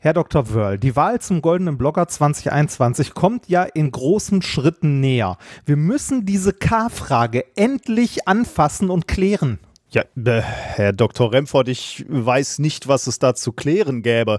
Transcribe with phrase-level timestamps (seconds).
[0.00, 0.54] Herr Dr.
[0.54, 5.38] Wörl, die Wahl zum Goldenen Blogger 2021 kommt ja in großen Schritten näher.
[5.66, 9.58] Wir müssen diese K-Frage endlich anfassen und klären.
[9.90, 11.32] Ja, äh, Herr Dr.
[11.32, 14.38] Remford, ich weiß nicht, was es da zu klären gäbe.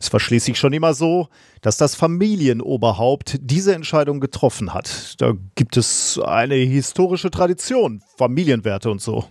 [0.00, 1.26] Es war schließlich schon immer so,
[1.60, 5.20] dass das Familienoberhaupt diese Entscheidung getroffen hat.
[5.20, 9.24] Da gibt es eine historische Tradition, Familienwerte und so.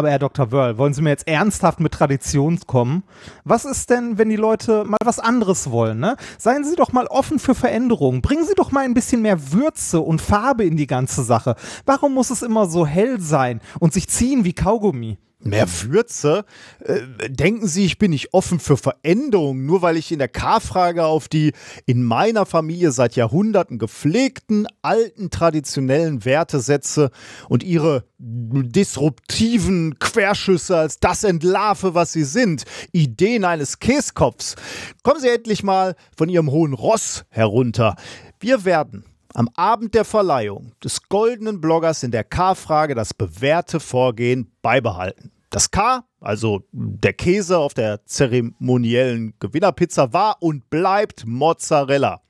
[0.00, 0.50] Aber Herr Dr.
[0.50, 3.02] Wörl, wollen Sie mir jetzt ernsthaft mit Tradition kommen?
[3.44, 6.00] Was ist denn, wenn die Leute mal was anderes wollen?
[6.00, 6.16] Ne?
[6.38, 8.22] Seien Sie doch mal offen für Veränderungen.
[8.22, 11.54] Bringen Sie doch mal ein bisschen mehr Würze und Farbe in die ganze Sache.
[11.84, 15.18] Warum muss es immer so hell sein und sich ziehen wie Kaugummi?
[15.42, 16.44] Mehr Würze?
[16.80, 21.04] Äh, denken Sie, ich bin nicht offen für Veränderungen, nur weil ich in der K-Frage
[21.04, 21.52] auf die
[21.86, 27.10] in meiner Familie seit Jahrhunderten gepflegten, alten, traditionellen Werte setze
[27.48, 32.64] und ihre disruptiven Querschüsse als das entlarve, was sie sind.
[32.92, 34.56] Ideen eines Käskopfs.
[35.02, 37.96] Kommen Sie endlich mal von Ihrem hohen Ross herunter.
[38.40, 44.52] Wir werden am Abend der Verleihung des goldenen Bloggers in der K-Frage das bewährte Vorgehen
[44.62, 45.32] beibehalten.
[45.50, 52.20] Das K, also der Käse auf der zeremoniellen Gewinnerpizza, war und bleibt Mozzarella.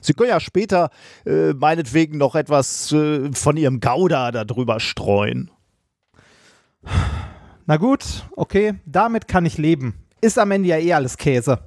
[0.00, 0.90] Sie können ja später
[1.24, 5.50] äh, meinetwegen noch etwas äh, von Ihrem Gouda darüber streuen.
[7.66, 9.94] Na gut, okay, damit kann ich leben.
[10.20, 11.60] Ist am Ende ja eh alles Käse.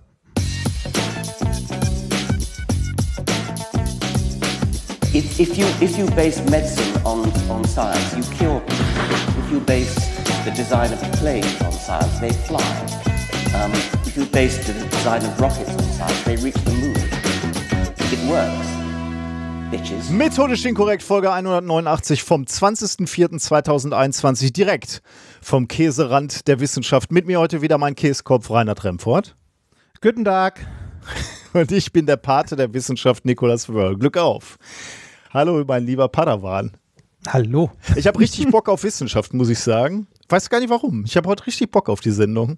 [5.19, 8.85] If, if, you, if you base medicine on, on science, you cure people.
[9.43, 9.93] If you base
[10.45, 12.63] the design of planes on science, they fly.
[13.53, 13.73] Um,
[14.07, 16.95] if you base the design of rockets on science, they reach the moon.
[18.13, 18.67] It works.
[19.69, 20.09] Bitches.
[20.09, 25.01] Methodisch inkorrekt, Folge 189 vom 20.04.2021, direkt
[25.41, 27.11] vom Käserand der Wissenschaft.
[27.11, 29.35] Mit mir heute wieder mein Käskopf Reinhard Remfort.
[29.99, 30.65] Guten Tag.
[31.51, 33.97] Und ich bin der Pate der Wissenschaft Nikolas Wörl.
[33.97, 34.57] Glück auf.
[35.31, 36.71] Hallo, mein lieber Padawan.
[37.27, 37.69] Hallo.
[37.95, 40.07] Ich habe richtig Bock auf Wissenschaft, muss ich sagen.
[40.29, 41.03] Weiß gar nicht warum.
[41.05, 42.57] Ich habe heute richtig Bock auf die Sendung.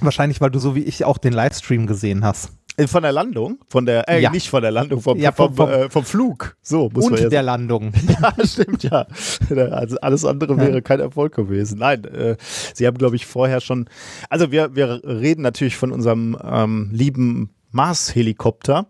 [0.00, 2.50] Wahrscheinlich, weil du so wie ich auch den Livestream gesehen hast.
[2.76, 3.58] Äh, Von der Landung?
[3.68, 4.30] Von der, äh, Ja.
[4.30, 6.56] nicht von der Landung, vom, Ja, vom- vom, vom- äh, vom Flug.
[6.62, 7.92] So, muss Und man ja der Landung.
[8.08, 9.06] Ja, stimmt, ja.
[9.72, 11.78] Also alles andere wäre kein Erfolg gewesen.
[11.78, 12.36] Nein, äh,
[12.74, 13.88] Sie haben, glaube ich, vorher schon.
[14.30, 18.86] Also wir, wir reden natürlich von unserem ähm, lieben Mars-Helikopter,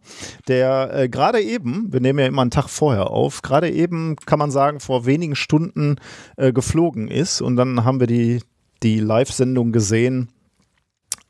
[0.49, 4.39] der äh, gerade eben, wir nehmen ja immer einen Tag vorher auf, gerade eben, kann
[4.39, 5.97] man sagen, vor wenigen Stunden
[6.37, 7.41] äh, geflogen ist.
[7.41, 8.41] Und dann haben wir die,
[8.83, 10.29] die Live-Sendung gesehen,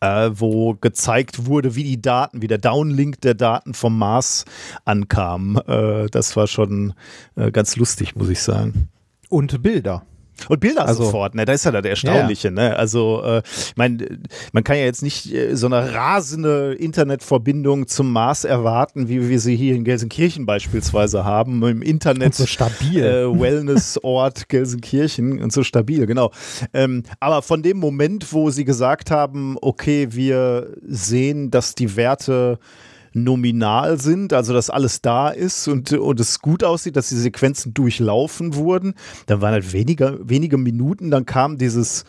[0.00, 4.44] äh, wo gezeigt wurde, wie die Daten, wie der Downlink der Daten vom Mars
[4.84, 5.60] ankam.
[5.66, 6.94] Äh, das war schon
[7.36, 8.88] äh, ganz lustig, muss ich sagen.
[9.28, 10.04] Und Bilder.
[10.48, 11.44] Und Bilder Also- sofort, ne?
[11.44, 12.76] Das ist ja das Erstaunliche, ne?
[12.76, 14.20] Also, äh, ich meine,
[14.52, 19.40] man kann ja jetzt nicht äh, so eine rasende Internetverbindung zum Mars erwarten, wie wir
[19.40, 22.26] sie hier in Gelsenkirchen beispielsweise haben, im Internet.
[22.26, 23.02] Und so stabil.
[23.04, 26.30] Äh, Wellnessort Gelsenkirchen und so stabil, genau.
[26.72, 32.58] Ähm, aber von dem Moment, wo sie gesagt haben, okay, wir sehen, dass die Werte
[33.12, 37.74] nominal sind, also dass alles da ist und, und es gut aussieht, dass die Sequenzen
[37.74, 38.94] durchlaufen wurden.
[39.26, 42.04] Dann waren halt weniger, wenige Minuten, dann kam dieses,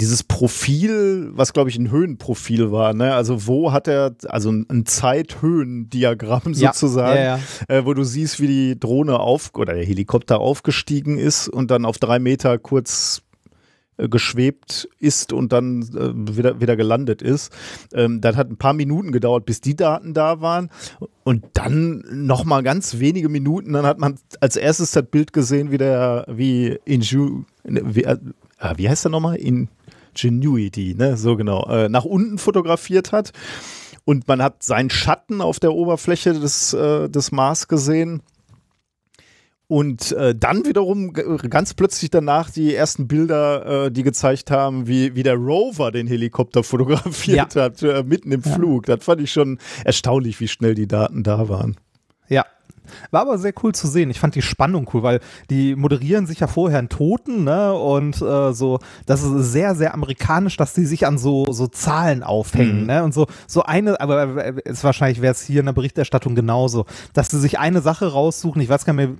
[0.00, 3.14] dieses Profil, was glaube ich ein Höhenprofil war, ne?
[3.14, 7.38] Also wo hat er, also ein, ein Zeithöhendiagramm Ja, sozusagen, ja,
[7.68, 11.84] Äh, wo du siehst, wie die Drohne auf oder der Helikopter aufgestiegen ist und dann
[11.84, 13.22] auf drei Meter kurz
[13.96, 17.52] geschwebt ist und dann äh, wieder, wieder gelandet ist.
[17.92, 20.70] Ähm, das hat ein paar Minuten gedauert, bis die Daten da waren.
[21.22, 25.70] Und dann noch mal ganz wenige Minuten, dann hat man als erstes das Bild gesehen,
[25.70, 28.18] wie der, wie Inju, wie, äh,
[28.76, 29.36] wie heißt der nochmal?
[29.36, 31.16] Ingenuity, ne?
[31.16, 31.66] So genau.
[31.68, 33.32] Äh, nach unten fotografiert hat.
[34.04, 38.22] Und man hat seinen Schatten auf der Oberfläche des, äh, des Mars gesehen.
[39.66, 45.14] Und äh, dann wiederum ganz plötzlich danach die ersten Bilder, äh, die gezeigt haben, wie,
[45.14, 48.86] wie der Rover den Helikopter fotografiert hat, äh, mitten im Flug.
[48.86, 51.76] Das fand ich schon erstaunlich, wie schnell die Daten da waren.
[52.28, 52.44] Ja.
[53.10, 54.10] War aber sehr cool zu sehen.
[54.10, 57.72] Ich fand die Spannung cool, weil die moderieren sich ja vorher einen Toten, ne?
[57.72, 62.22] Und äh, so, das ist sehr, sehr amerikanisch, dass die sich an so, so Zahlen
[62.22, 62.86] aufhängen, Mhm.
[62.86, 63.02] ne?
[63.02, 66.84] Und so, so eine, aber ist wahrscheinlich wäre es hier in der Berichterstattung genauso,
[67.14, 69.16] dass sie sich eine Sache raussuchen, ich weiß gar nicht mehr,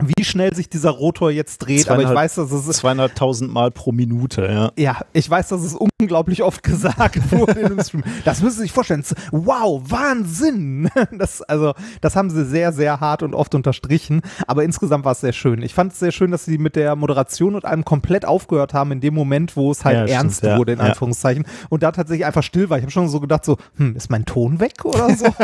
[0.00, 3.92] wie schnell sich dieser Rotor jetzt dreht, aber ich weiß, dass es 200.000 Mal pro
[3.92, 4.72] Minute, ja.
[4.78, 8.02] Ja, ich weiß, dass es unglaublich oft gesagt wurde in dem Stream.
[8.24, 9.04] Das müssen Sie sich vorstellen.
[9.30, 10.90] Wow, Wahnsinn!
[11.12, 15.20] Das, also, das haben sie sehr, sehr hart und oft unterstrichen, aber insgesamt war es
[15.20, 15.62] sehr schön.
[15.62, 18.92] Ich fand es sehr schön, dass sie mit der Moderation und allem komplett aufgehört haben
[18.92, 20.86] in dem Moment, wo es halt ja, ernst stimmt, wurde, in ja.
[20.86, 22.78] Anführungszeichen, und da tatsächlich einfach still war.
[22.78, 25.26] Ich habe schon so gedacht, so, hm, ist mein Ton weg oder so?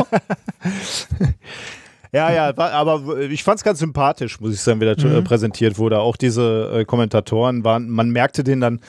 [2.13, 5.25] Ja, ja, aber ich fand es ganz sympathisch, muss ich sagen, wie das mhm.
[5.25, 6.01] präsentiert wurde.
[6.01, 8.81] Auch diese äh, Kommentatoren waren, man merkte den dann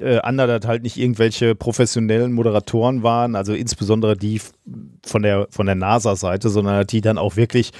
[0.00, 4.40] äh, an, dass halt nicht irgendwelche professionellen Moderatoren waren, also insbesondere die
[5.04, 7.72] von der, von der NASA-Seite, sondern die dann auch wirklich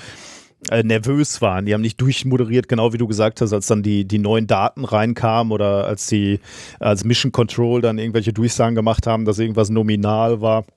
[0.70, 1.66] äh, nervös waren.
[1.66, 4.84] Die haben nicht durchmoderiert, genau wie du gesagt hast, als dann die, die neuen Daten
[4.84, 6.40] reinkamen oder als die
[6.80, 10.75] als Mission Control dann irgendwelche Durchsagen gemacht haben, dass irgendwas nominal war äh,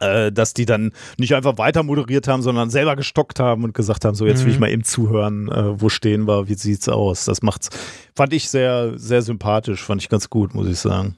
[0.00, 4.14] dass die dann nicht einfach weiter moderiert haben, sondern selber gestockt haben und gesagt haben,
[4.14, 4.60] so jetzt will ich mhm.
[4.60, 7.24] mal eben zuhören, äh, wo stehen wir, wie sieht's aus.
[7.26, 7.68] Das macht's,
[8.14, 11.16] fand ich sehr, sehr sympathisch, fand ich ganz gut, muss ich sagen.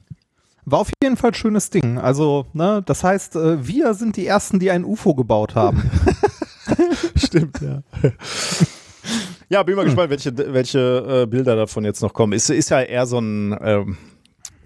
[0.65, 1.99] War auf jeden Fall ein schönes Ding.
[1.99, 5.89] Also, ne, das heißt, äh, wir sind die Ersten, die ein UFO gebaut haben.
[7.15, 7.83] Stimmt, ja.
[9.49, 12.33] Ja, bin mal gespannt, welche, welche äh, Bilder davon jetzt noch kommen.
[12.33, 13.97] Ist, ist ja eher so ein, ähm,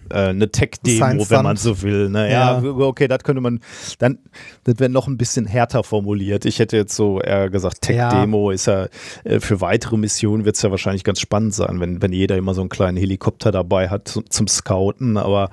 [0.10, 2.10] äh, eine Tech-Demo, wenn man so will.
[2.10, 2.32] Ne?
[2.32, 2.62] Ja.
[2.62, 2.64] ja.
[2.64, 3.60] okay, das könnte man,
[4.00, 4.20] dann,
[4.64, 6.46] das wäre noch ein bisschen härter formuliert.
[6.46, 8.56] Ich hätte jetzt so eher gesagt, Tech-Demo ja.
[8.56, 8.88] ist ja,
[9.24, 12.54] äh, für weitere Missionen wird es ja wahrscheinlich ganz spannend sein, wenn, wenn jeder immer
[12.54, 15.50] so einen kleinen Helikopter dabei hat zum, zum Scouten, aber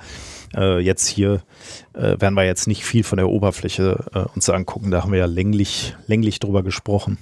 [0.55, 1.43] äh, jetzt hier
[1.95, 4.91] äh, werden wir jetzt nicht viel von der Oberfläche äh, uns angucken.
[4.91, 7.19] Da haben wir ja länglich, länglich drüber gesprochen.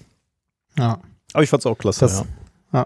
[0.78, 1.00] Ja.
[1.32, 2.24] Aber ich fand es auch klasse, das,
[2.72, 2.80] ja.
[2.80, 2.84] ja.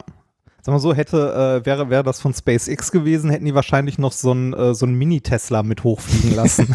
[0.63, 4.13] Sag mal so, hätte, äh, wäre, wäre das von SpaceX gewesen, hätten die wahrscheinlich noch
[4.13, 6.75] so ein, äh, so ein Mini-Tesla mit hochfliegen lassen.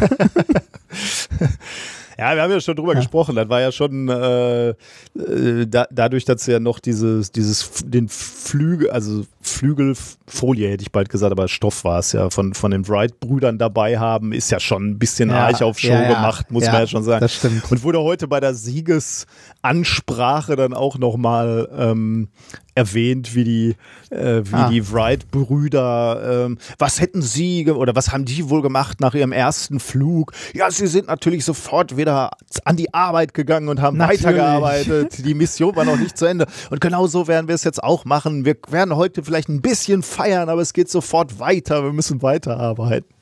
[2.18, 3.00] Ja, wir haben ja schon drüber ja.
[3.00, 3.34] gesprochen.
[3.34, 8.08] Das war ja schon äh, äh, da, dadurch, dass sie ja noch dieses, dieses, den
[8.08, 12.88] Flügel, also Flügelfolie hätte ich bald gesagt, aber Stoff war es ja, von, von den
[12.88, 16.64] Wright-Brüdern dabei haben, ist ja schon ein bisschen ja, arg auf Show ja, gemacht, muss
[16.64, 17.20] man ja schon sagen.
[17.20, 17.70] Das stimmt.
[17.70, 22.28] Und wurde heute bei der Siegesansprache dann auch nochmal ähm,
[22.74, 23.76] erwähnt, wie die,
[24.10, 24.68] äh, wie ah.
[24.68, 29.80] die Wright-Brüder, ähm, was hätten sie oder was haben die wohl gemacht nach ihrem ersten
[29.80, 30.32] Flug?
[30.54, 34.24] Ja, sie sind natürlich sofort wieder an die Arbeit gegangen und haben natürlich.
[34.24, 35.24] weitergearbeitet.
[35.24, 36.46] Die Mission war noch nicht zu Ende.
[36.70, 38.44] Und genau so werden wir es jetzt auch machen.
[38.44, 41.84] Wir werden heute vielleicht ein bisschen feiern, aber es geht sofort weiter.
[41.84, 43.14] Wir müssen weiterarbeiten.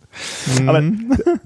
[0.61, 0.69] Mhm.
[0.69, 0.83] Aber,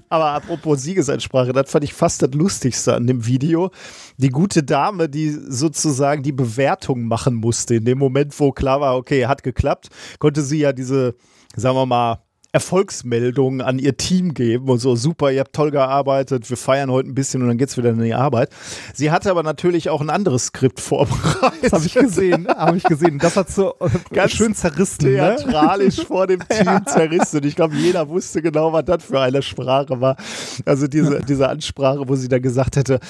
[0.08, 3.70] aber apropos Siegesansprache, das fand ich fast das Lustigste an dem Video.
[4.16, 8.96] Die gute Dame, die sozusagen die Bewertung machen musste, in dem Moment, wo klar war,
[8.96, 11.14] okay, hat geklappt, konnte sie ja diese,
[11.54, 12.25] sagen wir mal,
[12.56, 17.10] Erfolgsmeldungen an ihr Team geben und so, super, ihr habt toll gearbeitet, wir feiern heute
[17.10, 18.48] ein bisschen und dann geht's wieder in die Arbeit.
[18.94, 21.64] Sie hatte aber natürlich auch ein anderes Skript vorbereitet.
[21.64, 23.18] Das habe ich gesehen, habe ich gesehen.
[23.18, 25.04] Das hat so äh, ganz schön zerrissen.
[25.04, 25.16] Ne?
[25.16, 26.04] Theatralisch ne?
[26.06, 26.82] vor dem Team ja.
[26.86, 27.44] zerrissen.
[27.44, 30.16] Ich glaube, jeder wusste genau, was das für eine Sprache war.
[30.64, 33.00] Also diese, diese Ansprache, wo sie dann gesagt hätte,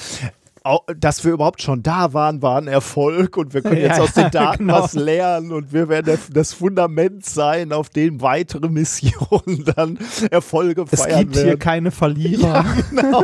[0.97, 4.13] dass wir überhaupt schon da waren, war ein Erfolg und wir können jetzt ja, aus
[4.13, 4.81] den Daten genau.
[4.81, 9.99] was lernen und wir werden das Fundament sein, auf dem weitere Missionen dann
[10.31, 11.47] Erfolge es feiern gibt werden.
[11.47, 12.63] hier keine Verlierer.
[12.63, 13.23] Ja, genau.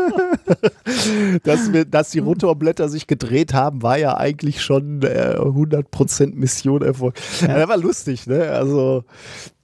[1.43, 6.81] dass, wir, dass die Rotorblätter sich gedreht haben, war ja eigentlich schon äh, 100% Mission
[6.81, 7.15] Erfolg.
[7.41, 7.59] Ja.
[7.59, 8.49] Das war lustig, ne?
[8.49, 9.03] Also,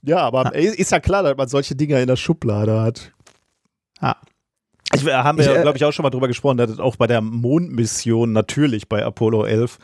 [0.01, 3.11] ja, aber ist ja klar, dass man solche Dinger in der Schublade hat.
[4.01, 4.15] Ja.
[4.95, 6.95] Ich, äh, haben wir, ja, äh, glaube ich, auch schon mal drüber gesprochen, dass auch
[6.95, 9.77] bei der Mondmission natürlich bei Apollo 11,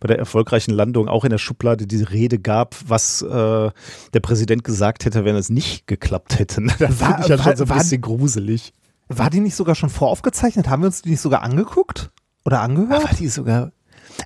[0.00, 4.64] bei der erfolgreichen Landung, auch in der Schublade diese Rede gab, was äh, der Präsident
[4.64, 6.60] gesagt hätte, wenn es nicht geklappt hätte.
[6.78, 8.72] Das finde ich ja schon so ein war, bisschen gruselig.
[9.08, 10.68] War die nicht sogar schon voraufgezeichnet?
[10.68, 12.10] Haben wir uns die nicht sogar angeguckt?
[12.44, 13.04] Oder angehört?
[13.04, 13.72] War die sogar,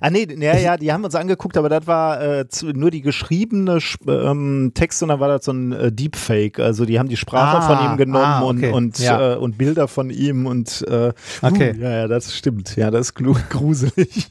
[0.01, 2.91] Ah nee, ja, ja, die haben wir uns angeguckt, aber das war äh, zu, nur
[2.91, 6.59] die geschriebene ähm, Text und dann war das so ein äh, Deepfake.
[6.59, 8.67] Also die haben die Sprache ah, von ihm genommen ah, okay.
[8.69, 9.33] und, und, ja.
[9.33, 11.73] äh, und Bilder von ihm und äh, okay.
[11.77, 12.75] Uh, ja, ja, das stimmt.
[12.75, 13.15] Ja, das ist
[13.49, 14.27] gruselig.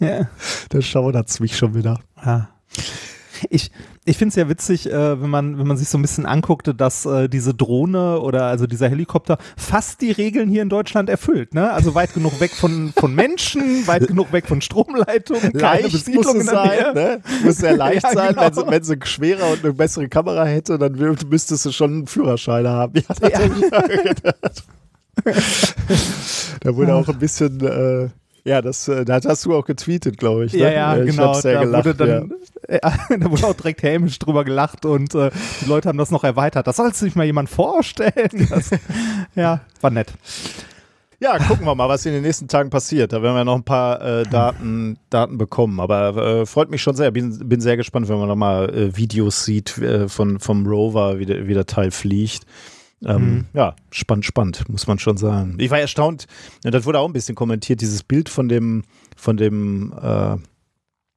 [0.00, 0.28] ja.
[0.68, 2.00] Das schaudert mich schon wieder.
[2.16, 2.48] Ah.
[3.50, 3.70] Ich,
[4.06, 6.74] ich finde es ja witzig, äh, wenn, man, wenn man sich so ein bisschen anguckte,
[6.74, 11.54] dass äh, diese Drohne oder also dieser Helikopter fast die Regeln hier in Deutschland erfüllt.
[11.54, 11.72] Ne?
[11.72, 16.46] Also weit genug weg von, von Menschen, weit genug weg von Stromleitungen, keine Besiedlung muss
[16.46, 17.20] sein, ne?
[17.44, 18.34] Muss sehr leicht ja, sein.
[18.34, 18.42] Genau.
[18.42, 20.92] Wenn, sie, wenn sie schwerer und eine bessere Kamera hätte, dann
[21.30, 22.92] müsstest du schon einen Führerschein haben.
[23.22, 24.32] Ja, ja.
[26.60, 27.60] da wurde auch ein bisschen...
[27.60, 28.08] Äh,
[28.44, 30.52] ja, das, äh, das hast du auch getweetet, glaube ich.
[30.52, 30.60] Ne?
[30.60, 31.32] Ja, ja, ich genau.
[31.32, 32.32] Sehr da, gelacht, wurde dann,
[32.68, 32.78] ja.
[33.08, 35.30] äh, da wurde auch direkt hämisch drüber gelacht und äh,
[35.62, 36.66] die Leute haben das noch erweitert.
[36.66, 38.12] Das sollst du sich mal jemand vorstellen.
[38.54, 38.70] Das,
[39.34, 40.12] ja, war nett.
[41.18, 43.12] Ja, gucken wir mal, was in den nächsten Tagen passiert.
[43.12, 45.80] Da werden wir noch ein paar äh, Daten, Daten bekommen.
[45.80, 47.10] Aber äh, freut mich schon sehr.
[47.10, 51.18] Bin, bin sehr gespannt, wenn man noch mal äh, Videos sieht äh, von, vom Rover,
[51.18, 52.44] wie der, wie der Teil fliegt.
[53.06, 53.44] Ähm, mhm.
[53.52, 55.56] Ja, spannend, spannend, muss man schon sagen.
[55.58, 56.26] Ich war erstaunt,
[56.62, 58.84] das wurde auch ein bisschen kommentiert, dieses Bild von dem,
[59.16, 60.36] von dem äh,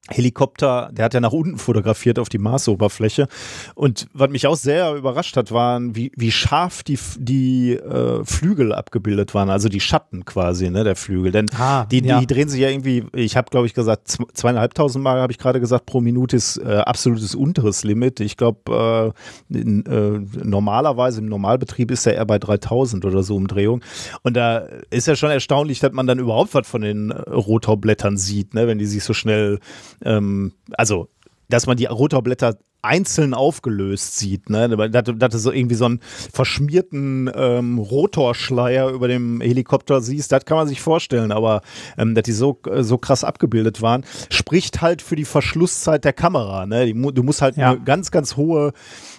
[0.10, 3.28] Helikopter, der hat ja nach unten fotografiert auf die Marsoberfläche.
[3.76, 8.74] Und was mich auch sehr überrascht hat, waren, wie, wie scharf die, die äh, Flügel
[8.74, 11.32] abgebildet waren, also die Schatten quasi, ne, der Flügel.
[11.32, 12.22] Denn ah, die, die ja.
[12.22, 15.86] drehen sich ja irgendwie, ich habe glaube ich gesagt, zweieinhalbtausend Mal habe ich gerade gesagt,
[15.86, 18.20] pro Minute ist äh, absolutes unteres Limit.
[18.20, 19.14] Ich glaube,
[19.52, 23.82] äh, äh, normalerweise im Normalbetrieb ist er eher bei 3000 oder so Umdrehung.
[24.24, 24.60] Und da
[24.90, 28.80] ist ja schon erstaunlich, dass man dann überhaupt was von den Rotorblättern sieht, ne, wenn
[28.80, 29.60] die sich so schnell
[30.04, 31.10] ähm, also
[31.50, 34.70] dass man die Rotorblätter einzeln aufgelöst sieht, ne?
[34.90, 36.00] Dass, dass du so irgendwie so einen
[36.32, 41.62] verschmierten ähm, Rotorschleier über dem Helikopter siehst, das kann man sich vorstellen, aber
[41.98, 46.66] ähm, dass die so, so krass abgebildet waren, spricht halt für die Verschlusszeit der Kamera,
[46.66, 46.94] ne?
[46.94, 47.72] Du musst halt ja.
[47.72, 48.74] eine ganz, ganz hohe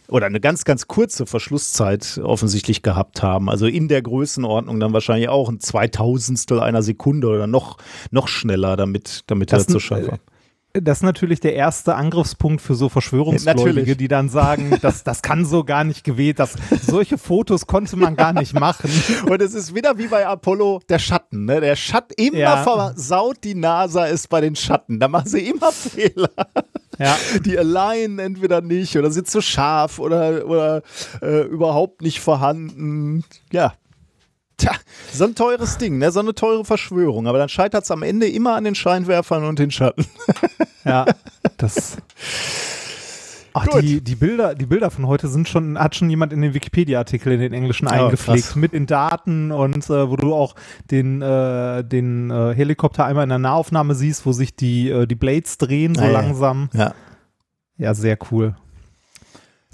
[0.09, 3.51] oder eine ganz, ganz kurze Verschlusszeit offensichtlich gehabt haben.
[3.51, 7.77] Also in der Größenordnung dann wahrscheinlich auch ein Zweitausendstel einer Sekunde oder noch,
[8.13, 10.19] noch schneller, damit, damit das, das zu schaffen.
[10.83, 15.45] Das ist natürlich der erste Angriffspunkt für so Verschwörungsgläubige, die dann sagen, das, das kann
[15.45, 18.91] so gar nicht gewählt, das, solche Fotos konnte man gar nicht machen.
[19.29, 21.45] Und es ist wieder wie bei Apollo der Schatten.
[21.45, 21.61] Ne?
[21.61, 22.63] Der Schatten, immer ja.
[22.63, 25.01] versaut die NASA ist bei den Schatten.
[25.01, 26.31] Da machen sie immer Fehler.
[26.99, 27.17] Ja.
[27.45, 30.83] Die alignen entweder nicht oder sind zu scharf oder, oder
[31.23, 33.25] äh, überhaupt nicht vorhanden.
[33.53, 33.75] Ja,
[34.59, 34.73] Tja,
[35.13, 36.11] so ein teures Ding, ne?
[36.11, 37.29] so eine teure Verschwörung.
[37.29, 40.05] Aber dann scheitert es am Ende immer an den Scheinwerfern und den Schatten.
[40.85, 41.07] ja,
[41.57, 41.97] das.
[43.55, 46.55] Ach, die, die, Bilder, die Bilder von heute sind schon, hat schon jemand in den
[46.55, 48.57] Wikipedia-Artikel in den Englischen oh, eingepflegt, krass.
[48.57, 50.55] mit in Daten und äh, wo du auch
[50.91, 55.15] den, äh, den äh, Helikopter einmal in der Nahaufnahme siehst, wo sich die, äh, die
[55.15, 56.69] Blades drehen so ah, langsam.
[56.73, 56.95] Ja.
[57.77, 58.55] ja, sehr cool.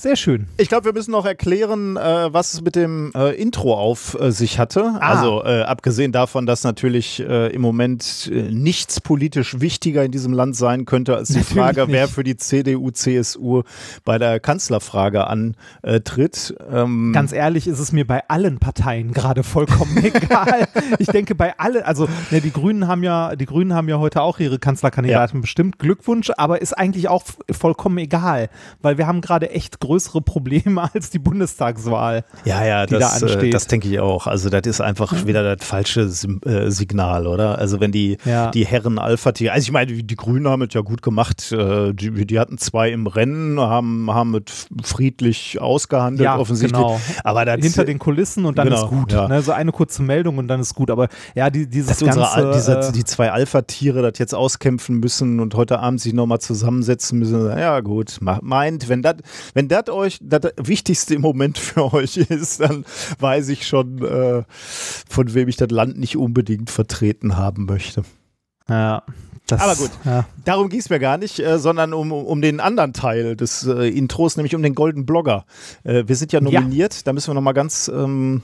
[0.04, 0.48] Sehr schön.
[0.58, 4.32] Ich glaube, wir müssen noch erklären, äh, was es mit dem äh, Intro auf äh,
[4.32, 4.98] sich hatte.
[5.00, 5.14] Ah.
[5.14, 10.34] Also äh, abgesehen davon, dass natürlich äh, im Moment äh, nichts politisch wichtiger in diesem
[10.34, 11.92] Land sein könnte als die natürlich Frage, nicht.
[11.92, 13.62] wer für die CDU, CSU
[14.04, 16.54] bei der Kanzlerfrage antritt.
[16.70, 20.68] Ähm Ganz ehrlich ist es mir bei allen Parteien gerade vollkommen egal.
[20.98, 24.20] Ich denke bei alle, also ne, die Grünen haben ja, die Grünen haben ja heute
[24.20, 25.40] auch ihre Kanzlerkandidatin ja.
[25.40, 25.78] bestimmt.
[25.78, 28.50] Glückwunsch, aber ist eigentlich auch vollkommen egal,
[28.82, 32.24] weil wir haben gerade echt größere Probleme als die Bundestagswahl.
[32.44, 34.26] Ja, ja, die das, da äh, das denke ich auch.
[34.26, 37.58] Also das ist einfach wieder das falsche äh, Signal, oder?
[37.58, 38.50] Also wenn die, ja.
[38.50, 41.52] die Herren Alpha-Tier, also ich meine, die, Grünen haben es ja gut gemacht.
[41.52, 46.80] Äh, die, die, hatten zwei im Rennen, haben, haben es friedlich ausgehandelt, ja, offensichtlich.
[46.80, 47.00] Genau.
[47.22, 49.12] Aber das, Hinter den Kulissen und dann genau, ist gut.
[49.12, 49.28] Ja.
[49.28, 49.42] Ne?
[49.42, 50.90] So eine kurze Meldung und dann ist gut.
[50.90, 55.40] Aber ja, die, dieses Dass ganze, diese, äh, die zwei Alpha-Tiere das jetzt auskämpfen müssen
[55.40, 59.16] und heute Abend sich nochmal zusammensetzen müssen, ja gut, meint, wenn das
[59.52, 62.84] wenn das euch das Wichtigste im Moment für euch ist, dann
[63.18, 64.44] weiß ich schon, äh,
[65.08, 68.04] von wem ich das Land nicht unbedingt vertreten haben möchte.
[68.68, 69.02] Ja.
[69.46, 70.26] Das, Aber gut, ja.
[70.46, 73.88] darum ging es mir gar nicht, äh, sondern um, um den anderen Teil des äh,
[73.88, 75.44] Intros, nämlich um den Golden Blogger.
[75.82, 77.00] Äh, wir sind ja nominiert, ja.
[77.04, 78.40] da müssen wir nochmal ganz ähm,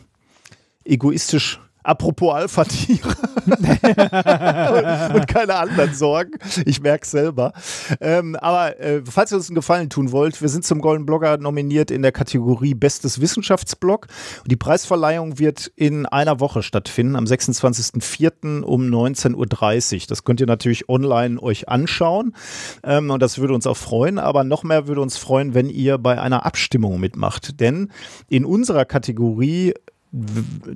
[0.84, 3.16] egoistisch Apropos Alpha-Tiere
[5.14, 6.32] und keine anderen Sorgen.
[6.66, 7.52] Ich merke es selber.
[8.00, 11.38] Ähm, aber äh, falls ihr uns einen Gefallen tun wollt, wir sind zum Golden Blogger
[11.38, 14.08] nominiert in der Kategorie Bestes Wissenschaftsblog.
[14.42, 18.62] Und die Preisverleihung wird in einer Woche stattfinden, am 26.04.
[18.62, 20.00] um 19.30 Uhr.
[20.08, 22.34] Das könnt ihr natürlich online euch anschauen.
[22.84, 24.18] Ähm, und das würde uns auch freuen.
[24.18, 27.60] Aber noch mehr würde uns freuen, wenn ihr bei einer Abstimmung mitmacht.
[27.60, 27.90] Denn
[28.28, 29.74] in unserer Kategorie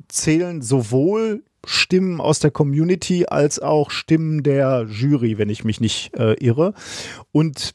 [0.09, 6.15] zählen sowohl Stimmen aus der Community als auch Stimmen der Jury, wenn ich mich nicht
[6.17, 6.75] äh, irre.
[7.33, 7.73] Und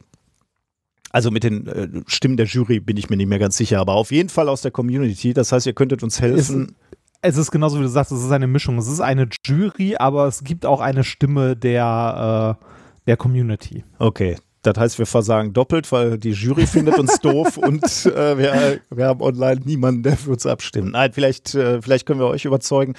[1.11, 3.93] also mit den äh, Stimmen der Jury bin ich mir nicht mehr ganz sicher, aber
[3.93, 5.33] auf jeden Fall aus der Community.
[5.33, 6.75] Das heißt, ihr könntet uns helfen.
[7.21, 8.77] Es, es ist genauso wie du sagst, es ist eine Mischung.
[8.77, 12.65] Es ist eine Jury, aber es gibt auch eine Stimme der, äh,
[13.07, 13.83] der Community.
[13.97, 18.81] Okay, das heißt, wir versagen doppelt, weil die Jury findet uns doof und äh, wir,
[18.89, 20.91] wir, haben online niemanden, der für uns abstimmt.
[20.91, 22.93] Nein, vielleicht, äh, vielleicht können wir euch überzeugen.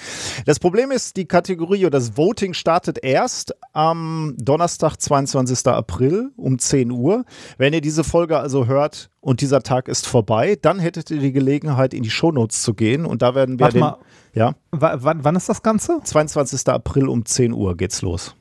[0.47, 5.67] Das Problem ist, die Kategorie oder das Voting startet erst am Donnerstag, 22.
[5.67, 7.25] April um 10 Uhr.
[7.59, 11.33] Wenn ihr diese Folge also hört und dieser Tag ist vorbei, dann hättet ihr die
[11.33, 13.81] Gelegenheit, in die Shownotes zu gehen und da werden wir Warte den.
[13.81, 13.99] Mal.
[14.33, 14.55] Ja?
[14.71, 16.01] Wann ist das Ganze?
[16.03, 16.67] 22.
[16.69, 18.35] April um 10 Uhr geht's los.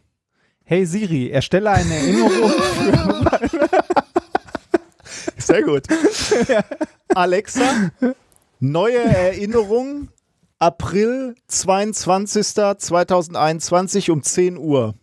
[0.69, 3.69] Hey Siri, erstelle eine Erinnerung für.
[5.41, 5.87] Sehr gut.
[7.07, 7.89] Alexa,
[8.59, 10.09] neue Erinnerung
[10.59, 12.45] April 22.
[12.77, 14.93] 2021 um 10 Uhr.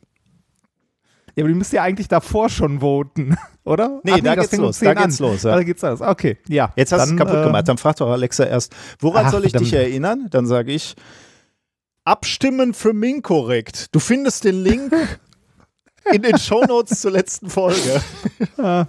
[1.35, 4.01] Ja, aber die müsst ja eigentlich davor schon voten, oder?
[4.05, 5.57] Nee, da geht's los, da geht's los, ja.
[5.57, 6.01] Da geht's los.
[6.01, 6.73] Okay, ja.
[6.77, 7.67] Jetzt hast du es kaputt äh, gemacht.
[7.67, 10.29] Dann fragt doch Alexa erst, woran Ach, soll ich dich erinnern?
[10.31, 10.95] Dann sage ich,
[12.05, 13.93] abstimmen für Minkorrekt.
[13.93, 14.93] Du findest den Link
[16.13, 18.03] in den Shownotes zur letzten Folge.
[18.59, 18.87] Ah.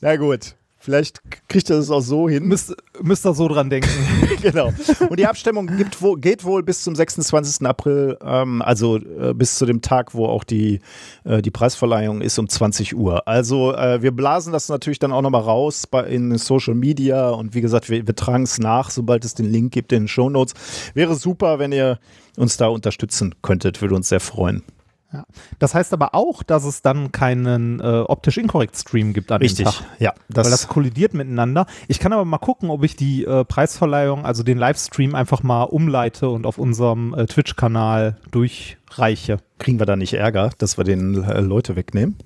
[0.00, 0.54] Na gut,
[0.88, 2.44] vielleicht kriegt er das auch so hin.
[2.44, 3.90] Müsst, müsst ihr so dran denken.
[4.42, 4.72] genau.
[5.08, 7.66] Und die Abstimmung gibt wo, geht wohl bis zum 26.
[7.66, 10.80] April, ähm, also äh, bis zu dem Tag, wo auch die,
[11.24, 13.28] äh, die Preisverleihung ist, um 20 Uhr.
[13.28, 17.54] Also äh, wir blasen das natürlich dann auch nochmal raus bei, in Social Media und
[17.54, 20.30] wie gesagt, wir, wir tragen es nach, sobald es den Link gibt in den Show
[20.30, 20.54] Notes.
[20.94, 21.98] Wäre super, wenn ihr
[22.36, 24.62] uns da unterstützen könntet, würde uns sehr freuen.
[25.10, 25.24] Ja.
[25.58, 29.54] Das heißt aber auch, dass es dann keinen äh, optisch inkorrekt Stream gibt an dem
[29.54, 29.74] Tag.
[29.98, 30.12] ja.
[30.28, 31.66] weil das kollidiert miteinander.
[31.86, 35.62] Ich kann aber mal gucken, ob ich die äh, Preisverleihung, also den Livestream einfach mal
[35.62, 39.38] umleite und auf unserem äh, Twitch-Kanal durchreiche.
[39.58, 42.16] kriegen wir da nicht Ärger, dass wir den äh, Leute wegnehmen.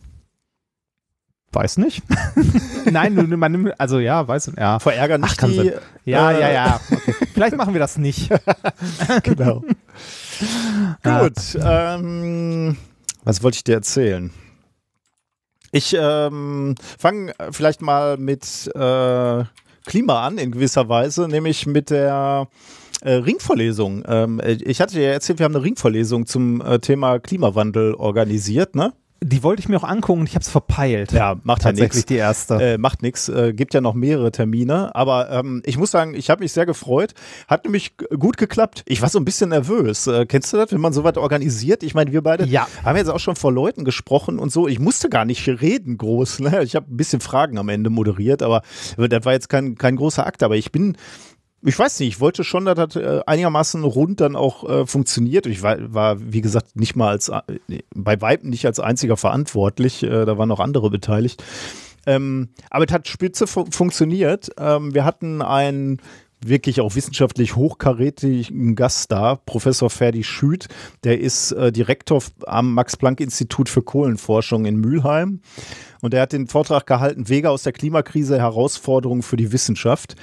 [1.54, 2.02] Weiß nicht.
[2.90, 4.58] Nein, du- man nimmt, also ja, weiß nicht.
[4.58, 5.72] Ja, Vor Ärger nicht Ach, kann die, sein.
[6.06, 6.80] ja, äh, ja, ja.
[6.90, 7.14] Okay.
[7.34, 8.30] Vielleicht machen wir das nicht.
[9.22, 9.62] Genau.
[11.02, 11.58] Gut.
[11.60, 12.76] Ähm,
[13.24, 14.30] was wollte ich dir erzählen?
[15.70, 19.44] Ich ähm, fange vielleicht mal mit äh,
[19.86, 22.48] Klima an, in gewisser Weise, nämlich mit der
[23.00, 24.04] äh, Ringvorlesung.
[24.06, 28.92] Ähm, ich hatte dir erzählt, wir haben eine Ringvorlesung zum äh, Thema Klimawandel organisiert, ne?
[29.24, 31.12] Die wollte ich mir auch angucken und ich habe es verpeilt.
[31.12, 32.06] Ja, macht ja Tatsächlich nichts.
[32.06, 32.54] die erste.
[32.56, 36.28] Äh, macht nichts, äh, gibt ja noch mehrere Termine, aber ähm, ich muss sagen, ich
[36.30, 37.14] habe mich sehr gefreut.
[37.46, 38.82] Hat nämlich gut geklappt.
[38.86, 40.06] Ich war so ein bisschen nervös.
[40.06, 41.82] Äh, kennst du das, wenn man so weit organisiert?
[41.82, 42.66] Ich meine, wir beide Ja.
[42.84, 44.66] haben jetzt auch schon vor Leuten gesprochen und so.
[44.68, 46.40] Ich musste gar nicht reden groß.
[46.40, 46.62] Ne?
[46.64, 48.62] Ich habe ein bisschen Fragen am Ende moderiert, aber
[48.96, 50.42] das war jetzt kein, kein großer Akt.
[50.42, 50.96] Aber ich bin
[51.64, 55.46] ich weiß nicht, ich wollte schon, dass das äh, einigermaßen rund dann auch äh, funktioniert.
[55.46, 57.42] Ich war, war, wie gesagt, nicht mal als, äh,
[57.94, 61.42] bei Weitem nicht als einziger verantwortlich, äh, da waren noch andere beteiligt.
[62.04, 64.50] Ähm, aber es hat spitze fu funktioniert.
[64.58, 66.00] Ähm, wir hatten einen
[66.44, 70.66] wirklich auch wissenschaftlich hochkarätigen Gast da, Professor Ferdi Schüt,
[71.04, 75.40] der ist äh, Direktor am Max-Planck-Institut für Kohlenforschung in Mülheim.
[76.00, 80.16] Und er hat den Vortrag gehalten, Wege aus der Klimakrise, Herausforderungen für die Wissenschaft.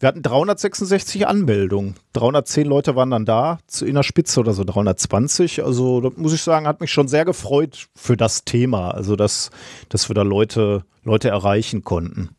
[0.00, 1.94] Wir hatten 366 Anmeldungen.
[2.14, 5.64] 310 Leute waren dann da, zu- in der Spitze oder so 320.
[5.64, 8.90] Also, da muss ich sagen, hat mich schon sehr gefreut für das Thema.
[8.90, 9.50] Also, dass,
[9.88, 12.30] dass wir da Leute, Leute erreichen konnten.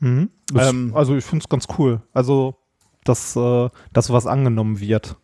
[0.00, 0.30] Mhm.
[0.52, 2.02] Das, Ähm, also ich finde es ganz cool.
[2.12, 2.54] Also,
[3.04, 5.16] dass, äh, dass sowas angenommen wird.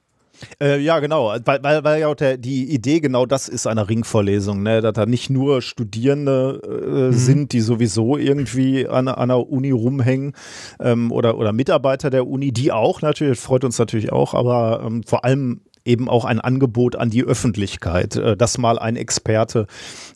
[0.60, 3.88] Äh, ja, genau, weil, weil, weil ja auch der, die Idee genau das ist einer
[3.88, 4.80] Ringvorlesung, ne?
[4.80, 10.32] dass da nicht nur Studierende äh, sind, die sowieso irgendwie an, an der Uni rumhängen
[10.80, 15.02] ähm, oder, oder Mitarbeiter der Uni, die auch natürlich, freut uns natürlich auch, aber ähm,
[15.02, 19.66] vor allem eben auch ein Angebot an die Öffentlichkeit, äh, dass mal ein Experte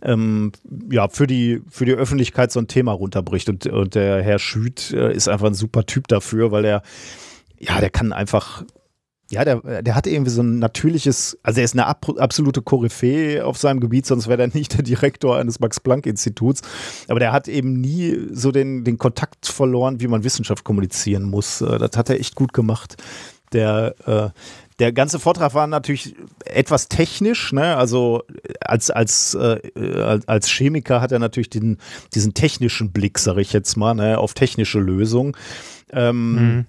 [0.02, 0.52] ähm,
[0.90, 3.48] ja, für, die, für die Öffentlichkeit so ein Thema runterbricht.
[3.48, 6.82] Und, und der Herr Schüt äh, ist einfach ein super Typ dafür, weil er,
[7.58, 8.64] ja, der kann einfach
[9.30, 13.44] ja, der, der hat irgendwie so ein natürliches, also er ist eine ab, absolute Koryphäe
[13.44, 16.62] auf seinem Gebiet, sonst wäre er nicht der Direktor eines Max-Planck-Instituts.
[17.08, 21.60] Aber der hat eben nie so den, den Kontakt verloren, wie man Wissenschaft kommunizieren muss.
[21.60, 22.96] Äh, Das hat er echt gut gemacht.
[23.52, 24.30] Der, äh,
[24.78, 26.14] der ganze Vortrag war natürlich
[26.44, 27.76] etwas technisch, ne?
[27.76, 28.22] Also
[28.60, 29.58] als, als, äh,
[30.26, 31.78] als- Chemiker hat er natürlich den,
[32.14, 34.18] diesen technischen Blick, sage ich jetzt mal, ne?
[34.18, 35.36] auf technische Lösungen.
[35.92, 36.64] Ähm,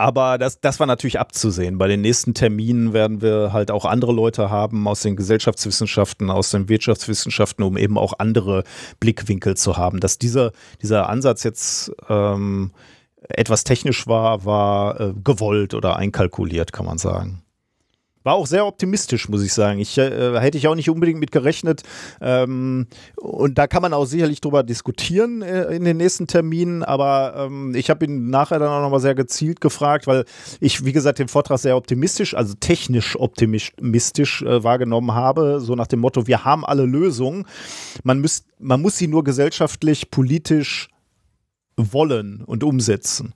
[0.00, 1.78] aber das, das war natürlich abzusehen.
[1.78, 6.50] Bei den nächsten Terminen werden wir halt auch andere Leute haben aus den Gesellschaftswissenschaften, aus
[6.50, 8.64] den Wirtschaftswissenschaften, um eben auch andere
[8.98, 10.00] Blickwinkel zu haben.
[10.00, 12.72] Dass dieser, dieser Ansatz jetzt ähm,
[13.28, 17.42] etwas technisch war, war äh, gewollt oder einkalkuliert, kann man sagen.
[18.22, 19.78] War auch sehr optimistisch, muss ich sagen.
[19.78, 21.82] Ich äh, hätte ich auch nicht unbedingt mit gerechnet.
[22.20, 26.82] Ähm, und da kann man auch sicherlich drüber diskutieren äh, in den nächsten Terminen.
[26.82, 30.26] Aber ähm, ich habe ihn nachher dann auch nochmal sehr gezielt gefragt, weil
[30.60, 35.58] ich, wie gesagt, den Vortrag sehr optimistisch, also technisch optimistisch äh, wahrgenommen habe.
[35.60, 37.46] So nach dem Motto, wir haben alle Lösungen.
[38.04, 40.90] Man, müsst, man muss sie nur gesellschaftlich, politisch
[41.76, 43.32] wollen und umsetzen.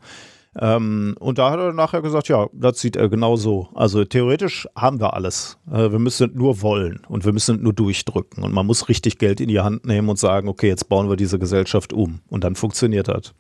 [0.61, 3.69] Ähm, und da hat er nachher gesagt, ja, das sieht er genau so.
[3.75, 5.59] Also theoretisch haben wir alles.
[5.71, 8.43] Äh, wir müssen nur wollen und wir müssen nur durchdrücken.
[8.45, 11.17] Und man muss richtig Geld in die Hand nehmen und sagen, okay, jetzt bauen wir
[11.17, 12.21] diese Gesellschaft um.
[12.29, 13.35] Und dann funktioniert das.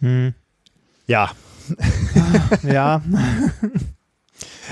[0.00, 0.34] Hm.
[1.06, 1.30] Ja.
[2.62, 3.02] Ja,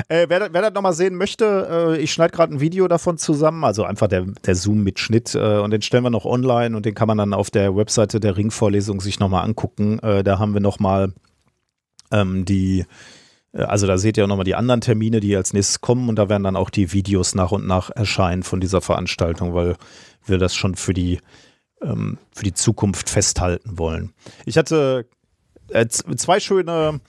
[0.08, 3.18] Äh, wer, das- wer das nochmal sehen möchte, äh, ich schneide gerade ein Video davon
[3.18, 6.94] zusammen, also einfach der, der Zoom-Mitschnitt äh, und den stellen wir noch online und den
[6.94, 9.98] kann man dann auf der Webseite der Ringvorlesung sich nochmal angucken.
[9.98, 11.12] Äh, da haben wir nochmal
[12.12, 12.84] ähm, die
[13.52, 16.16] äh, also da seht ihr auch nochmal die anderen Termine, die als nächstes kommen und
[16.16, 19.76] da werden dann auch die Videos nach und nach erscheinen von dieser Veranstaltung, weil
[20.26, 21.20] wir das schon für die,
[21.82, 24.12] ähm, für die Zukunft festhalten wollen.
[24.44, 25.06] Ich hatte
[25.70, 27.00] äh, zwei schöne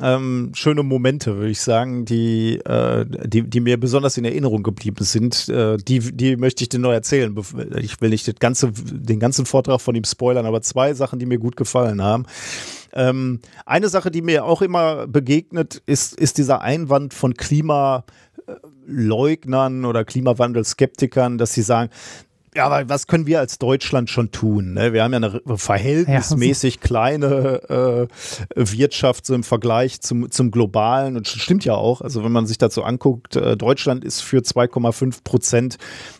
[0.00, 5.04] ähm, schöne Momente, würde ich sagen, die, äh, die, die mir besonders in Erinnerung geblieben
[5.04, 5.50] sind.
[5.50, 7.36] Äh, die, die möchte ich dir noch erzählen.
[7.76, 11.38] Ich will nicht ganze, den ganzen Vortrag von ihm spoilern, aber zwei Sachen, die mir
[11.38, 12.24] gut gefallen haben.
[12.94, 20.04] Ähm, eine Sache, die mir auch immer begegnet, ist, ist dieser Einwand von Klimaleugnern oder
[20.04, 21.90] Klimawandelskeptikern, dass sie sagen,
[22.54, 24.74] ja, aber was können wir als Deutschland schon tun?
[24.74, 24.92] Ne?
[24.92, 28.08] Wir haben ja eine verhältnismäßig kleine äh,
[28.54, 32.02] Wirtschaft so im Vergleich zum, zum globalen und stimmt ja auch.
[32.02, 35.78] Also wenn man sich dazu anguckt, äh, Deutschland ist für 2,5 Prozent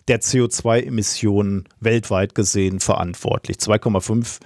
[0.09, 3.59] der CO2-Emissionen weltweit gesehen verantwortlich.
[3.59, 4.41] 2,5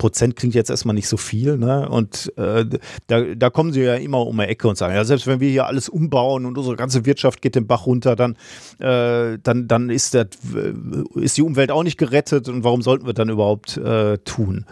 [0.00, 1.88] Prozent klingt jetzt erstmal nicht so viel, ne?
[1.88, 2.64] Und äh,
[3.06, 5.50] da, da kommen sie ja immer um die Ecke und sagen, ja, selbst wenn wir
[5.50, 8.36] hier alles umbauen und unsere ganze Wirtschaft geht den Bach runter, dann,
[8.78, 13.04] äh, dann, dann ist, das, äh, ist die Umwelt auch nicht gerettet und warum sollten
[13.04, 14.64] wir dann überhaupt äh, tun?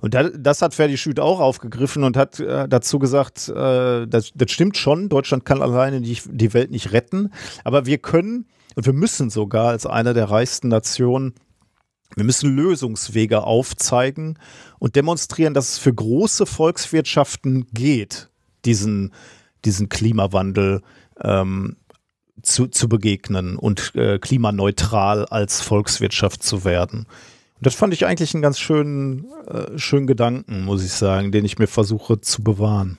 [0.00, 4.50] Und das, hat Ferdi Schüt auch aufgegriffen und hat äh, dazu gesagt, äh, das, das
[4.50, 7.32] stimmt schon, Deutschland kann alleine die, die Welt nicht retten,
[7.64, 11.34] aber wir können und wir müssen sogar als eine der reichsten Nationen
[12.16, 14.38] wir müssen Lösungswege aufzeigen
[14.78, 18.28] und demonstrieren, dass es für große Volkswirtschaften geht,
[18.64, 19.12] diesen,
[19.64, 20.82] diesen Klimawandel
[21.20, 21.76] ähm,
[22.42, 27.06] zu, zu begegnen und äh, klimaneutral als Volkswirtschaft zu werden.
[27.56, 31.44] Und das fand ich eigentlich einen ganz schönen, äh, schönen Gedanken, muss ich sagen, den
[31.44, 32.98] ich mir versuche zu bewahren.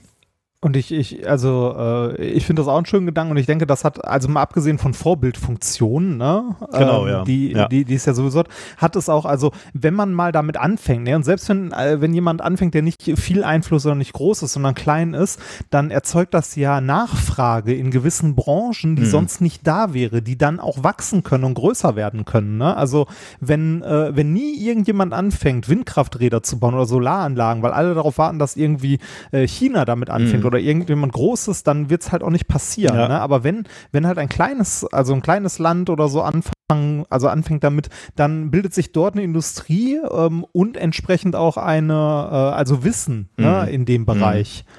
[0.61, 3.65] Und ich, ich, also, äh, ich finde das auch einen schönen Gedanken und ich denke,
[3.65, 6.53] das hat, also mal abgesehen von Vorbildfunktionen, ne?
[6.73, 7.23] Genau, ähm, ja.
[7.23, 7.67] Die, ja.
[7.69, 8.43] Die, die ist ja sowieso,
[8.75, 11.15] hat es auch, also, wenn man mal damit anfängt, ne?
[11.15, 14.51] Und selbst wenn, äh, wenn jemand anfängt, der nicht viel Einfluss oder nicht groß ist,
[14.51, 19.09] sondern klein ist, dann erzeugt das ja Nachfrage in gewissen Branchen, die mhm.
[19.09, 22.75] sonst nicht da wäre, die dann auch wachsen können und größer werden können, ne?
[22.75, 23.07] Also,
[23.39, 28.39] wenn, äh, wenn nie irgendjemand anfängt, Windkrafträder zu bauen oder Solaranlagen, weil alle darauf warten,
[28.39, 28.99] dass irgendwie
[29.31, 32.97] äh, China damit anfängt, mhm oder irgendjemand Großes, dann wird es halt auch nicht passieren.
[32.97, 33.07] Ja.
[33.07, 33.21] Ne?
[33.21, 37.63] Aber wenn, wenn halt ein kleines, also ein kleines Land oder so anfangen, also anfängt
[37.63, 43.29] damit, dann bildet sich dort eine Industrie ähm, und entsprechend auch eine, äh, also Wissen
[43.37, 43.51] ne, mhm.
[43.51, 44.65] ne, in dem Bereich.
[44.65, 44.78] Mhm.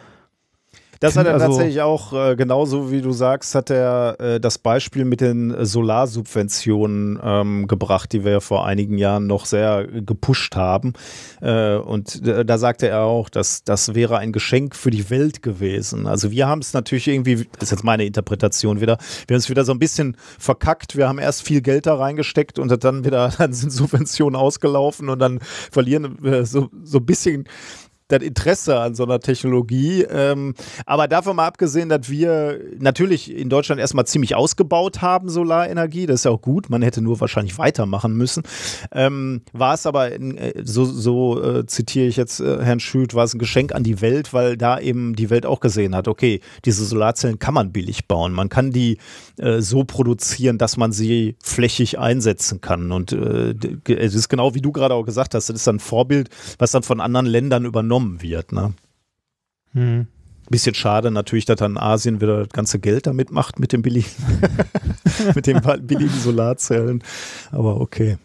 [1.00, 4.58] Das hat er also, tatsächlich auch, äh, genauso wie du sagst, hat er äh, das
[4.58, 10.92] Beispiel mit den Solarsubventionen ähm, gebracht, die wir vor einigen Jahren noch sehr gepusht haben.
[11.40, 16.06] Äh, und da sagte er auch, dass das wäre ein Geschenk für die Welt gewesen.
[16.06, 19.48] Also wir haben es natürlich irgendwie, das ist jetzt meine Interpretation wieder, wir haben es
[19.48, 20.98] wieder so ein bisschen verkackt.
[20.98, 25.18] Wir haben erst viel Geld da reingesteckt und dann wieder, dann sind Subventionen ausgelaufen und
[25.18, 27.48] dann verlieren wir so, so ein bisschen
[28.12, 30.02] das Interesse an so einer Technologie.
[30.02, 30.54] Ähm,
[30.86, 36.20] aber davon mal abgesehen, dass wir natürlich in Deutschland erstmal ziemlich ausgebaut haben, Solarenergie, das
[36.20, 38.42] ist ja auch gut, man hätte nur wahrscheinlich weitermachen müssen.
[38.92, 43.14] Ähm, war es aber, in, äh, so, so äh, zitiere ich jetzt äh, Herrn Schütt,
[43.14, 46.08] war es ein Geschenk an die Welt, weil da eben die Welt auch gesehen hat,
[46.08, 48.98] okay, diese Solarzellen kann man billig bauen, man kann die
[49.38, 52.92] äh, so produzieren, dass man sie flächig einsetzen kann.
[52.92, 53.54] Und äh,
[53.86, 56.82] es ist genau wie du gerade auch gesagt hast, das ist ein Vorbild, was dann
[56.82, 58.52] von anderen Ländern übernommen genommen wird.
[58.52, 58.72] Ne?
[59.72, 60.06] Hm.
[60.48, 64.10] Bisschen schade natürlich, dass dann Asien wieder das ganze Geld damit macht mit den billigen,
[65.34, 67.04] mit den billigen Solarzellen.
[67.52, 68.18] Aber okay.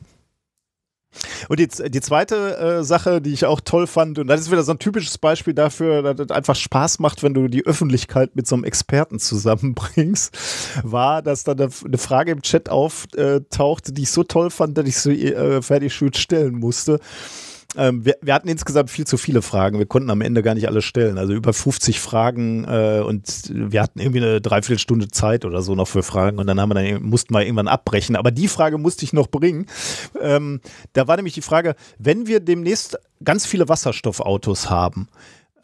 [1.48, 4.64] Und die, die zweite äh, Sache, die ich auch toll fand, und das ist wieder
[4.64, 8.48] so ein typisches Beispiel dafür, dass es einfach Spaß macht, wenn du die Öffentlichkeit mit
[8.48, 10.36] so einem Experten zusammenbringst,
[10.84, 14.88] war, dass da eine, eine Frage im Chat auftauchte, die ich so toll fand, dass
[14.88, 17.00] ich sie äh, fertig stellen musste.
[17.78, 19.80] Ähm, wir, wir, hatten insgesamt viel zu viele Fragen.
[19.80, 21.18] Wir konnten am Ende gar nicht alle stellen.
[21.18, 25.88] Also über 50 Fragen äh, und wir hatten irgendwie eine Dreiviertelstunde Zeit oder so noch
[25.88, 28.16] für Fragen und dann haben wir dann mussten wir irgendwann abbrechen.
[28.16, 29.66] Aber die Frage musste ich noch bringen.
[30.22, 30.62] Ähm,
[30.94, 35.08] da war nämlich die Frage, wenn wir demnächst ganz viele Wasserstoffautos haben,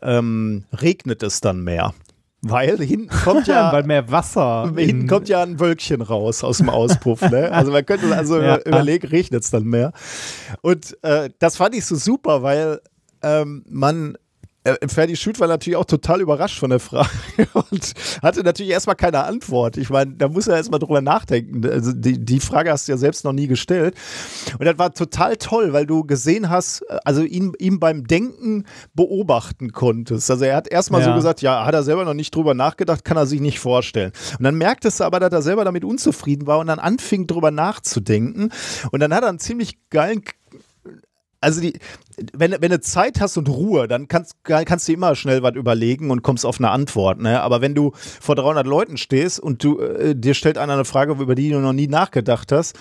[0.02, 1.94] ähm, regnet es dann mehr?
[2.42, 3.72] Weil hinten kommt ja.
[3.74, 4.74] Weil mehr Wasser.
[4.78, 7.22] Hinten kommt ja ein Wölkchen raus aus dem Auspuff.
[7.22, 7.52] ne?
[7.52, 8.58] Also man könnte also ja.
[8.58, 9.94] überlegen, regnet es dann mehr.
[10.62, 12.82] Und äh, das fand ich so super, weil
[13.22, 14.18] ähm, man
[14.88, 17.10] Ferdi Schütt war natürlich auch total überrascht von der Frage
[17.72, 19.78] und hatte natürlich erstmal keine Antwort.
[19.78, 21.68] Ich meine, da muss er erstmal drüber nachdenken.
[21.68, 23.96] Also die, die Frage hast du ja selbst noch nie gestellt.
[24.60, 29.72] Und das war total toll, weil du gesehen hast, also ihn, ihn beim Denken beobachten
[29.72, 30.30] konntest.
[30.30, 31.08] Also er hat erstmal ja.
[31.08, 34.12] so gesagt, ja, hat er selber noch nicht drüber nachgedacht, kann er sich nicht vorstellen.
[34.38, 37.50] Und dann merktest du aber, dass er selber damit unzufrieden war und dann anfing drüber
[37.50, 38.52] nachzudenken.
[38.92, 40.22] Und dann hat er einen ziemlich geilen
[41.42, 41.74] also die,
[42.34, 46.12] wenn, wenn du Zeit hast und Ruhe, dann kannst, kannst du immer schnell was überlegen
[46.12, 47.20] und kommst auf eine Antwort.
[47.20, 47.42] Ne?
[47.42, 51.14] Aber wenn du vor 300 Leuten stehst und du äh, dir stellt einer eine Frage,
[51.14, 52.78] über die du noch nie nachgedacht hast,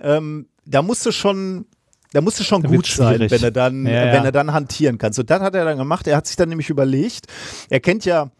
[0.00, 1.66] ähm, da musst du schon
[2.12, 4.12] da musst du schon gut sein, wenn er dann, ja, ja.
[4.12, 5.20] wenn er dann hantieren kannst.
[5.20, 6.08] Und das hat er dann gemacht.
[6.08, 7.26] Er hat sich dann nämlich überlegt,
[7.68, 8.30] er kennt ja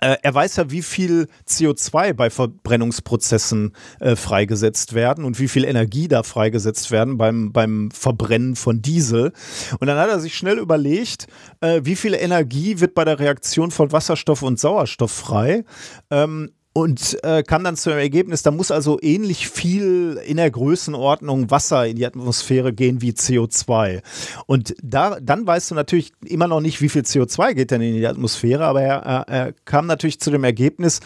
[0.00, 6.08] er weiß ja, wie viel CO2 bei Verbrennungsprozessen äh, freigesetzt werden und wie viel Energie
[6.08, 9.32] da freigesetzt werden beim, beim Verbrennen von Diesel.
[9.80, 11.26] Und dann hat er sich schnell überlegt,
[11.60, 15.64] äh, wie viel Energie wird bei der Reaktion von Wasserstoff und Sauerstoff frei.
[16.10, 20.50] Ähm, und äh, kam dann zu dem Ergebnis, da muss also ähnlich viel in der
[20.50, 24.02] Größenordnung Wasser in die Atmosphäre gehen wie CO2.
[24.44, 27.94] Und da, dann weißt du natürlich immer noch nicht, wie viel CO2 geht denn in
[27.94, 31.00] die Atmosphäre, aber er, er, kam natürlich zu dem Ergebnis,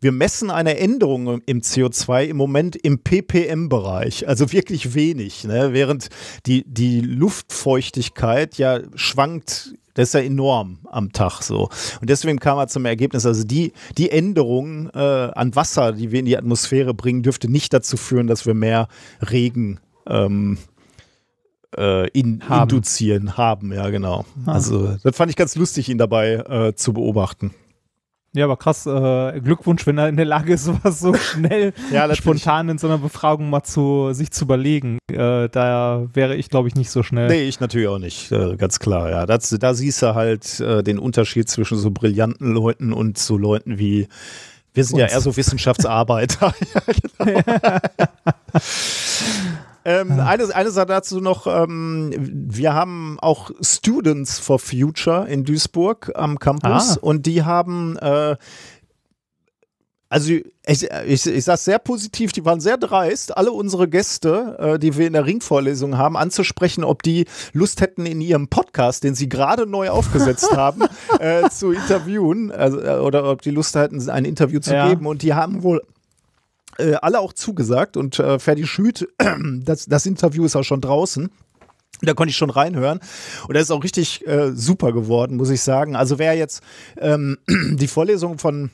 [0.00, 5.72] wir messen eine Änderung im CO2 im Moment im ppm-Bereich, also wirklich wenig, ne?
[5.72, 6.10] während
[6.46, 11.68] die, die Luftfeuchtigkeit ja schwankt das ist ja enorm am Tag so.
[12.00, 16.20] Und deswegen kam er zum Ergebnis, also die, die Änderung äh, an Wasser, die wir
[16.20, 18.86] in die Atmosphäre bringen, dürfte nicht dazu führen, dass wir mehr
[19.28, 20.58] Regen ähm,
[21.76, 22.70] äh, in, haben.
[22.70, 23.72] induzieren haben.
[23.72, 24.24] Ja, genau.
[24.46, 24.52] Ah.
[24.52, 27.50] Also das fand ich ganz lustig, ihn dabei äh, zu beobachten.
[28.34, 32.14] Ja, aber krass, äh, Glückwunsch, wenn er in der Lage ist, sowas so schnell, ja,
[32.14, 34.98] spontan in so einer Befragung mal zu sich zu überlegen.
[35.10, 37.28] Äh, da wäre ich, glaube ich, nicht so schnell.
[37.28, 39.26] Nee, ich natürlich auch nicht, äh, ganz klar, ja.
[39.26, 43.78] Das, da siehst du halt äh, den Unterschied zwischen so brillanten Leuten und so Leuten
[43.78, 44.08] wie
[44.74, 45.10] wir sind Uns.
[45.10, 46.54] ja eher so Wissenschaftsarbeiter.
[46.74, 46.82] ja,
[47.24, 47.42] genau.
[49.88, 50.26] Ähm, ja.
[50.26, 56.38] eine, eine Sache dazu noch, ähm, wir haben auch Students for Future in Duisburg am
[56.38, 57.00] Campus ah.
[57.00, 58.36] und die haben äh,
[60.10, 64.78] also ich, ich, ich sage sehr positiv, die waren sehr dreist, alle unsere Gäste, äh,
[64.78, 69.14] die wir in der Ringvorlesung haben, anzusprechen, ob die Lust hätten, in ihrem Podcast, den
[69.14, 70.82] sie gerade neu aufgesetzt haben,
[71.18, 74.88] äh, zu interviewen also, äh, oder ob die Lust hätten, ein Interview zu ja.
[74.88, 75.06] geben.
[75.06, 75.82] Und die haben wohl
[76.78, 79.08] äh, alle auch zugesagt und äh, Ferdi Schüt,
[79.64, 81.30] das, das Interview ist auch schon draußen.
[82.00, 83.00] Da konnte ich schon reinhören.
[83.48, 85.96] Und das ist auch richtig äh, super geworden, muss ich sagen.
[85.96, 86.62] Also wer jetzt
[86.96, 88.70] ähm, die Vorlesung von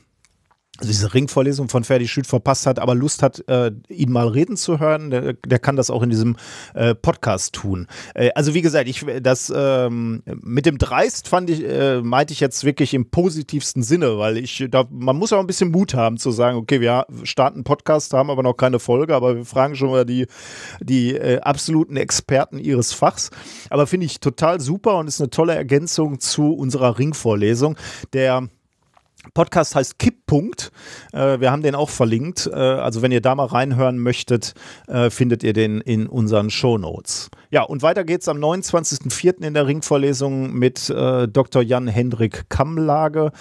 [0.77, 4.57] also diese Ringvorlesung von Ferdi Schütt verpasst hat, aber Lust hat, äh, ihn mal reden
[4.57, 6.35] zu hören, der, der kann das auch in diesem
[6.73, 7.87] äh, Podcast tun.
[8.13, 12.41] Äh, also wie gesagt, ich das ähm, mit dem Dreist fand ich, äh, meinte ich
[12.41, 16.17] jetzt wirklich im positivsten Sinne, weil ich, da, man muss auch ein bisschen Mut haben
[16.17, 19.75] zu sagen, okay, wir starten einen Podcast, haben aber noch keine Folge, aber wir fragen
[19.75, 20.27] schon mal die,
[20.81, 23.29] die äh, absoluten Experten ihres Fachs.
[23.69, 27.77] Aber finde ich total super und ist eine tolle Ergänzung zu unserer Ringvorlesung.
[28.11, 28.49] Der
[29.33, 30.71] Podcast heißt Kipppunkt.
[31.13, 32.49] Äh, wir haben den auch verlinkt.
[32.51, 34.53] Äh, also wenn ihr da mal reinhören möchtet,
[34.87, 37.29] äh, findet ihr den in unseren Show Notes.
[37.51, 39.45] Ja, und weiter geht's am 29.04.
[39.45, 41.61] in der Ringvorlesung mit äh, Dr.
[41.61, 43.31] Jan-Hendrik Kammlage.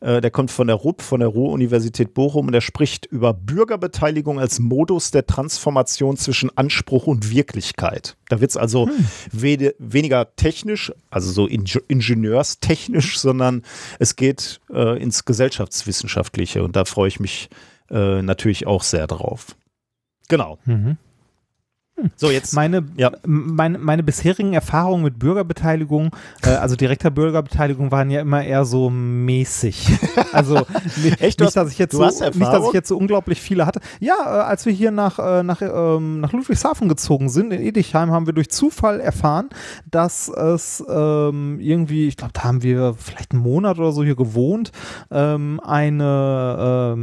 [0.00, 4.38] Äh, der kommt von der RUB, von der Ruhr-Universität Bochum und er spricht über Bürgerbeteiligung
[4.38, 8.16] als Modus der Transformation zwischen Anspruch und Wirklichkeit.
[8.28, 9.06] Da wird es also hm.
[9.32, 13.62] we weniger technisch, also so in ingenieurstechnisch, sondern
[13.98, 17.48] es geht äh, ins Gesellschaftswissenschaftliche und da freue ich mich
[17.90, 19.56] äh, natürlich auch sehr drauf.
[20.28, 20.58] Genau.
[20.64, 20.96] Mhm.
[22.16, 22.52] So, jetzt.
[22.54, 23.10] Meine, ja.
[23.24, 26.10] meine, meine bisherigen Erfahrungen mit Bürgerbeteiligung,
[26.42, 29.88] äh, also direkter Bürgerbeteiligung, waren ja immer eher so mäßig.
[30.32, 30.66] Also
[31.20, 33.80] Echt, nicht, dass ich jetzt so, nicht, dass ich jetzt so unglaublich viele hatte.
[34.00, 38.10] Ja, äh, als wir hier nach, äh, nach, ähm, nach Ludwigshafen gezogen sind, in Edichheim,
[38.10, 39.48] haben wir durch Zufall erfahren,
[39.90, 44.16] dass es ähm, irgendwie, ich glaube, da haben wir vielleicht einen Monat oder so hier
[44.16, 44.72] gewohnt,
[45.10, 46.96] ähm, eine,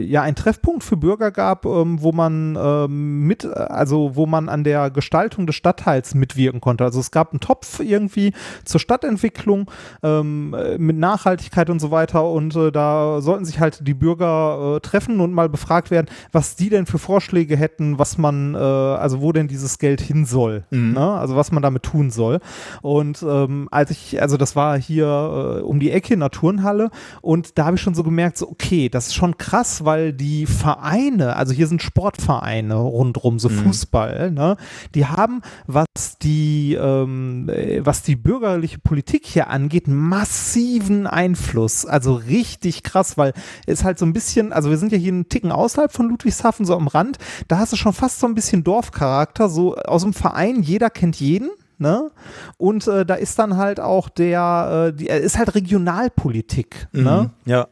[0.00, 4.90] ja, ein Treffpunkt für Bürger gab, wo man mit, also wo man man an der
[4.90, 6.84] Gestaltung des Stadtteils mitwirken konnte.
[6.84, 8.32] Also es gab einen Topf irgendwie
[8.64, 9.70] zur Stadtentwicklung
[10.02, 14.80] ähm, mit Nachhaltigkeit und so weiter und äh, da sollten sich halt die Bürger äh,
[14.80, 19.20] treffen und mal befragt werden, was die denn für Vorschläge hätten, was man, äh, also
[19.20, 20.92] wo denn dieses Geld hin soll, mhm.
[20.92, 21.12] ne?
[21.12, 22.38] also was man damit tun soll.
[22.82, 26.90] Und ähm, als ich, also das war hier äh, um die Ecke in der Turnhalle
[27.22, 30.46] und da habe ich schon so gemerkt, so okay, das ist schon krass, weil die
[30.46, 33.54] Vereine, also hier sind Sportvereine rundrum, so mhm.
[33.54, 34.56] Fußball, ne?
[34.94, 41.86] Die haben, was die, ähm, äh, was die bürgerliche Politik hier angeht, massiven Einfluss.
[41.86, 43.32] Also richtig krass, weil
[43.66, 46.66] es halt so ein bisschen, also wir sind ja hier einen Ticken außerhalb von Ludwigshafen,
[46.66, 50.12] so am Rand, da hast du schon fast so ein bisschen Dorfcharakter, so aus dem
[50.12, 51.50] Verein, jeder kennt jeden.
[51.80, 52.10] Ne?
[52.56, 56.88] Und äh, da ist dann halt auch der, äh, die, ist halt Regionalpolitik.
[56.92, 57.30] Ne?
[57.44, 57.50] Mhm?
[57.50, 57.68] Ja.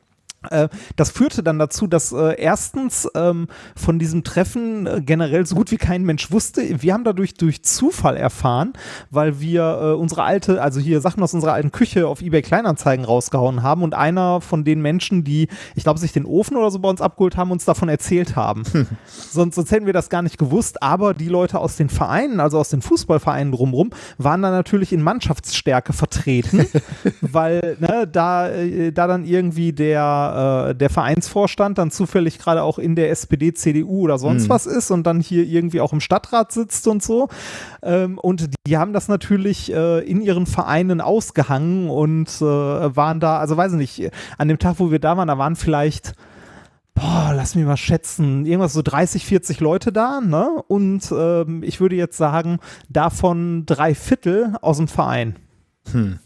[0.50, 5.54] Äh, das führte dann dazu, dass äh, erstens ähm, von diesem Treffen äh, generell so
[5.54, 6.82] gut wie kein Mensch wusste.
[6.82, 8.72] Wir haben dadurch durch Zufall erfahren,
[9.10, 13.04] weil wir äh, unsere alte, also hier Sachen aus unserer alten Küche auf eBay Kleinanzeigen
[13.04, 16.78] rausgehauen haben und einer von den Menschen, die, ich glaube, sich den Ofen oder so
[16.78, 18.64] bei uns abgeholt haben, uns davon erzählt haben.
[19.06, 22.58] sonst, sonst hätten wir das gar nicht gewusst, aber die Leute aus den Vereinen, also
[22.58, 26.66] aus den Fußballvereinen drumherum, waren dann natürlich in Mannschaftsstärke vertreten,
[27.20, 32.78] weil ne, da, äh, da dann irgendwie der äh, der Vereinsvorstand dann zufällig gerade auch
[32.78, 34.48] in der SPD, CDU oder sonst mhm.
[34.50, 37.28] was ist und dann hier irgendwie auch im Stadtrat sitzt und so.
[37.82, 43.38] Ähm, und die haben das natürlich äh, in ihren Vereinen ausgehangen und äh, waren da,
[43.38, 46.14] also weiß ich nicht, an dem Tag, wo wir da waren, da waren vielleicht
[46.96, 50.48] boah, lass mich mal schätzen, irgendwas so 30, 40 Leute da, ne?
[50.66, 55.36] Und ähm, ich würde jetzt sagen, davon drei Viertel aus dem Verein.
[55.92, 56.18] Hm.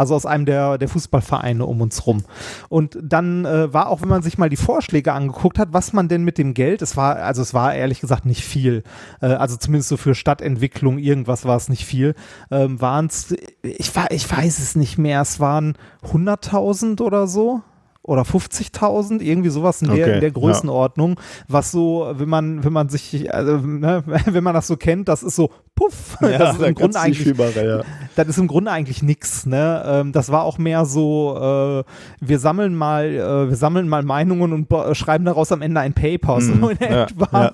[0.00, 2.24] Also aus einem der, der Fußballvereine um uns rum.
[2.70, 6.08] Und dann äh, war auch, wenn man sich mal die Vorschläge angeguckt hat, was man
[6.08, 8.82] denn mit dem Geld, es war, also es war ehrlich gesagt nicht viel,
[9.20, 12.14] äh, also zumindest so für Stadtentwicklung, irgendwas war es nicht viel,
[12.50, 17.60] ähm, waren es, ich, ich weiß es nicht mehr, es waren 100.000 oder so
[18.02, 21.44] oder 50.000, irgendwie sowas in der, okay, in der Größenordnung, ja.
[21.48, 25.22] was so, wenn man, wenn man sich, also, ne, wenn man das so kennt, das
[25.22, 27.82] ist so, puff, ja, das ist im Grunde eigentlich, ja.
[28.16, 31.84] das ist im Grunde eigentlich nix, ne, ähm, das war auch mehr so, äh,
[32.20, 36.40] wir sammeln mal, äh, wir sammeln mal Meinungen und schreiben daraus am Ende ein Paper,
[36.40, 36.70] so mhm.
[36.70, 37.52] in etwa,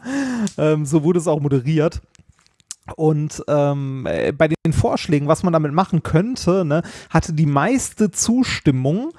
[0.59, 2.01] ähm, so wurde es auch moderiert.
[2.95, 8.11] Und ähm, äh, bei den Vorschlägen, was man damit machen könnte, ne, hatte die meiste
[8.11, 9.13] Zustimmung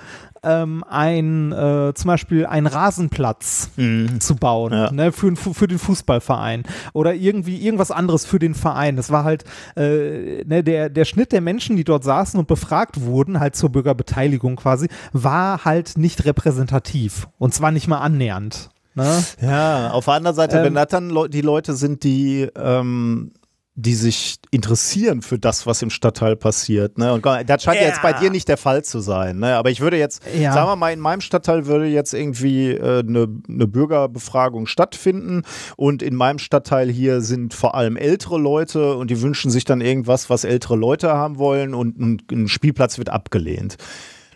[0.44, 4.20] ähm, ein, äh, zum Beispiel einen Rasenplatz mhm.
[4.22, 4.92] zu bauen, ja.
[4.92, 8.96] ne, für, für den Fußballverein oder irgendwie irgendwas anderes für den Verein.
[8.96, 9.44] Das war halt
[9.76, 13.72] äh, ne, der, der Schnitt der Menschen, die dort saßen und befragt wurden, halt zur
[13.72, 18.70] Bürgerbeteiligung quasi, war halt nicht repräsentativ und zwar nicht mal annähernd.
[18.96, 19.24] Ne?
[19.42, 23.32] Ja, auf der anderen Seite, ähm, wenn das dann die Leute sind, die ähm,
[23.80, 26.98] die sich interessieren für das, was im Stadtteil passiert.
[26.98, 27.14] Ne?
[27.14, 27.86] Und das scheint ja.
[27.86, 29.38] jetzt bei dir nicht der Fall zu sein.
[29.38, 29.56] Ne?
[29.56, 30.52] Aber ich würde jetzt, ja.
[30.52, 35.44] sagen wir mal, in meinem Stadtteil würde jetzt irgendwie äh, eine, eine Bürgerbefragung stattfinden.
[35.76, 39.80] Und in meinem Stadtteil hier sind vor allem ältere Leute und die wünschen sich dann
[39.80, 43.78] irgendwas, was ältere Leute haben wollen und ein, ein Spielplatz wird abgelehnt.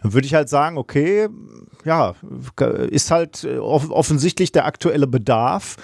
[0.03, 1.29] Dann würde ich halt sagen, okay,
[1.83, 2.13] ja,
[2.91, 5.77] ist halt äh, offensichtlich der aktuelle Bedarf.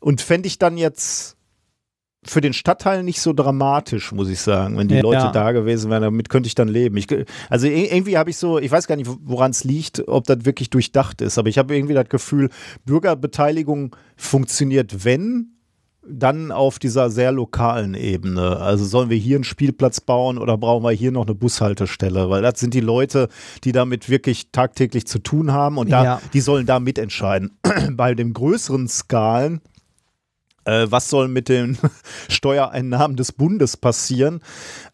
[0.00, 1.36] Und fände ich dann jetzt
[2.24, 5.02] für den Stadtteil nicht so dramatisch, muss ich sagen, wenn die ja.
[5.02, 6.02] Leute da gewesen wären.
[6.02, 6.96] Damit könnte ich dann leben.
[6.96, 7.08] Ich,
[7.50, 10.70] also irgendwie habe ich so, ich weiß gar nicht, woran es liegt, ob das wirklich
[10.70, 12.50] durchdacht ist, aber ich habe irgendwie das Gefühl,
[12.84, 15.48] Bürgerbeteiligung funktioniert, wenn
[16.06, 18.56] dann auf dieser sehr lokalen Ebene.
[18.56, 22.28] Also sollen wir hier einen Spielplatz bauen oder brauchen wir hier noch eine Bushaltestelle?
[22.28, 23.28] Weil das sind die Leute,
[23.62, 26.22] die damit wirklich tagtäglich zu tun haben und da, ja.
[26.32, 27.52] die sollen da mitentscheiden.
[27.92, 29.60] Bei den größeren Skalen
[30.64, 31.78] was soll mit den
[32.28, 34.40] Steuereinnahmen des Bundes passieren?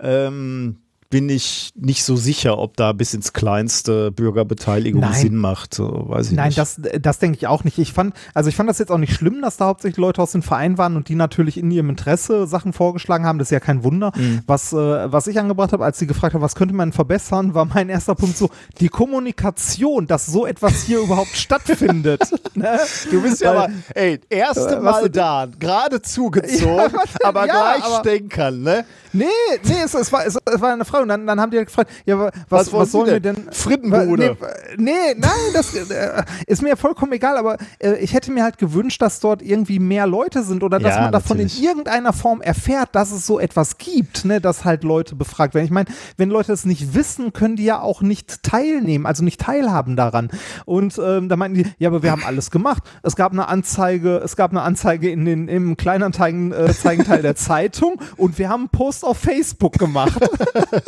[0.00, 0.78] Ähm,
[1.10, 5.14] bin ich nicht so sicher, ob da bis ins kleinste Bürgerbeteiligung Nein.
[5.14, 5.72] Sinn macht.
[5.72, 6.58] So, weiß ich Nein, nicht.
[6.58, 7.78] das, das denke ich auch nicht.
[7.78, 10.32] Ich fand, also ich fand das jetzt auch nicht schlimm, dass da hauptsächlich Leute aus
[10.32, 13.38] dem Verein waren und die natürlich in ihrem Interesse Sachen vorgeschlagen haben.
[13.38, 14.12] Das ist ja kein Wunder.
[14.14, 14.42] Mhm.
[14.46, 17.64] Was, äh, was ich angebracht habe, als sie gefragt haben, was könnte man verbessern, war
[17.64, 22.20] mein erster Punkt so, die Kommunikation, dass so etwas hier überhaupt stattfindet.
[22.54, 22.78] Ne?
[23.10, 27.84] Du bist ja aber, ey, erste äh, Mal da, gerade zugezogen, ja, aber ja, gleich
[27.84, 28.84] aber, stänkern, ne?
[29.12, 29.26] Nee,
[29.64, 31.68] nee, es, es, war, es, es war eine Frage und dann, dann haben die halt
[31.68, 33.48] gefragt, ja, was, was, was sollen wir denn?
[33.50, 34.36] Frittenbude.
[34.76, 38.58] Nee, nee, nein, das äh, ist mir vollkommen egal, aber äh, ich hätte mir halt
[38.58, 41.58] gewünscht, dass dort irgendwie mehr Leute sind oder dass ja, man davon natürlich.
[41.58, 45.64] in irgendeiner Form erfährt, dass es so etwas gibt, ne, dass halt Leute befragt werden.
[45.64, 49.40] Ich meine, wenn Leute es nicht wissen, können die ja auch nicht teilnehmen, also nicht
[49.40, 50.30] teilhaben daran.
[50.64, 52.82] Und ähm, da meinten die, ja, aber wir haben alles gemacht.
[53.02, 58.00] Es gab eine Anzeige, es gab eine Anzeige in den, im Kleinanzeigen-Teil äh, der Zeitung
[58.16, 60.18] und wir haben einen Post auf Facebook gemacht.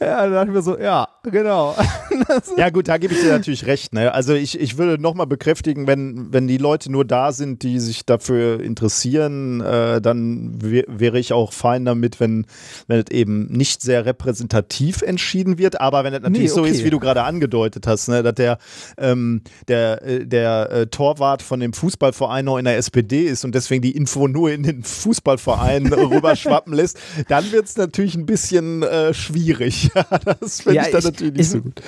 [0.00, 1.74] ja, da dachte ich mir so, ja, genau.
[2.56, 3.92] ja, gut, da gebe ich dir natürlich recht.
[3.92, 4.12] Ne?
[4.12, 8.06] Also ich, ich würde nochmal bekräftigen, wenn, wenn die Leute nur da sind, die sich
[8.06, 12.46] dafür interessieren, äh, dann wäre ich auch fein damit, wenn,
[12.86, 15.80] wenn es eben nicht sehr repräsentativ entschieden wird.
[15.80, 16.70] Aber wenn es natürlich nee, okay.
[16.70, 18.22] so ist, wie du gerade angedeutet hast, ne?
[18.22, 18.58] dass der,
[18.98, 23.54] ähm, der, äh, der äh, Torwart von dem Fußballverein noch in der SPD ist und
[23.54, 28.82] deswegen die Info nur in den Fußballverein rüberschwappen lässt, dann wird es natürlich ein bisschen
[28.82, 29.90] äh, schwierig.
[30.40, 31.80] das finde ja, ich dann ich, natürlich nicht ich, so gut.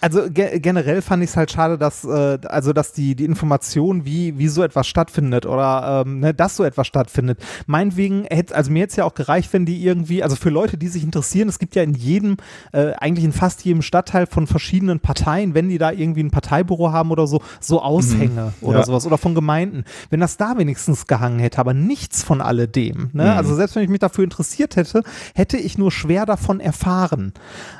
[0.00, 4.04] Also ge generell fand ich es halt schade, dass äh, also dass die die Information,
[4.04, 7.40] wie wie so etwas stattfindet oder ähm, ne, dass so etwas stattfindet.
[7.66, 10.88] Meinetwegen hätte also mir jetzt ja auch gereicht, wenn die irgendwie also für Leute, die
[10.88, 12.36] sich interessieren, es gibt ja in jedem
[12.72, 16.92] äh, eigentlich in fast jedem Stadtteil von verschiedenen Parteien, wenn die da irgendwie ein Parteibüro
[16.92, 18.68] haben oder so, so Aushänge mhm.
[18.68, 18.84] oder ja.
[18.84, 19.84] sowas oder von Gemeinden.
[20.10, 23.10] Wenn das da wenigstens gehangen hätte, aber nichts von alledem.
[23.12, 23.24] Ne?
[23.24, 23.30] Mhm.
[23.30, 25.02] Also selbst wenn ich mich dafür interessiert hätte,
[25.34, 27.32] hätte ich nur schwer davon erfahren.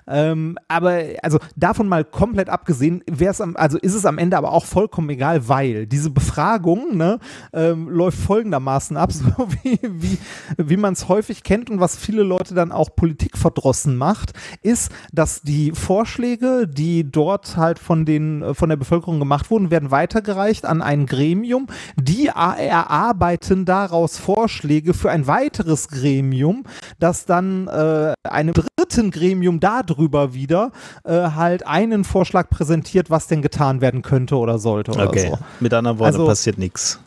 [0.06, 4.52] Ähm, aber also davon mal komplett abgesehen, wäre es also ist es am Ende aber
[4.52, 7.18] auch vollkommen egal, weil diese Befragung ne,
[7.52, 9.24] ähm, läuft folgendermaßen ab, so
[9.62, 10.18] wie, wie,
[10.56, 14.32] wie man es häufig kennt und was viele Leute dann auch politikverdrossen macht,
[14.62, 19.90] ist, dass die Vorschläge, die dort halt von den von der Bevölkerung gemacht wurden, werden
[19.90, 26.64] weitergereicht an ein Gremium, die erarbeiten daraus Vorschläge für ein weiteres Gremium,
[26.98, 28.67] das dann äh, einem dritten
[29.10, 30.72] Gremium darüber wieder
[31.04, 35.28] äh, halt einen Vorschlag präsentiert, was denn getan werden könnte oder sollte oder okay.
[35.30, 35.38] so.
[35.60, 37.00] Mit anderen Worten also, passiert nichts.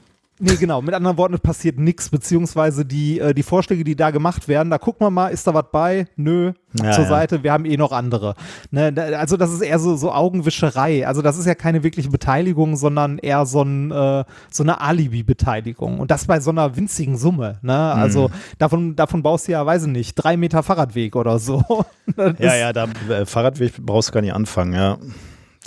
[0.44, 0.82] Nee, genau.
[0.82, 4.72] Mit anderen Worten, es passiert nichts, beziehungsweise die, äh, die Vorschläge, die da gemacht werden,
[4.72, 6.08] da gucken wir mal, ist da was bei?
[6.16, 7.10] Nö, ja, zur ja.
[7.10, 8.34] Seite, wir haben eh noch andere.
[8.72, 11.06] Ne, also das ist eher so, so Augenwischerei.
[11.06, 16.00] Also das ist ja keine wirkliche Beteiligung, sondern eher so, ein, äh, so eine Alibi-Beteiligung.
[16.00, 17.60] Und das bei so einer winzigen Summe.
[17.62, 17.78] Ne?
[17.78, 18.34] Also mhm.
[18.58, 21.64] davon, davon baust du ja, weiß ich nicht, drei Meter Fahrradweg oder so.
[22.40, 24.98] ja, ja, da äh, Fahrradweg brauchst du gar nicht anfangen, ja.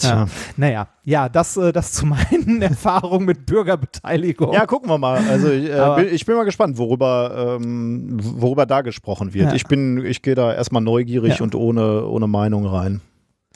[0.01, 0.27] Ja.
[0.57, 4.53] Naja, ja, das, äh, das zu meinen Erfahrungen mit Bürgerbeteiligung.
[4.53, 5.23] Ja, gucken wir mal.
[5.31, 9.51] Also ich, äh, bin, ich bin mal gespannt, worüber, ähm, worüber da gesprochen wird.
[9.51, 9.55] Ja.
[9.55, 11.45] Ich bin, ich gehe da erstmal neugierig ja.
[11.45, 13.01] und ohne, ohne Meinung rein.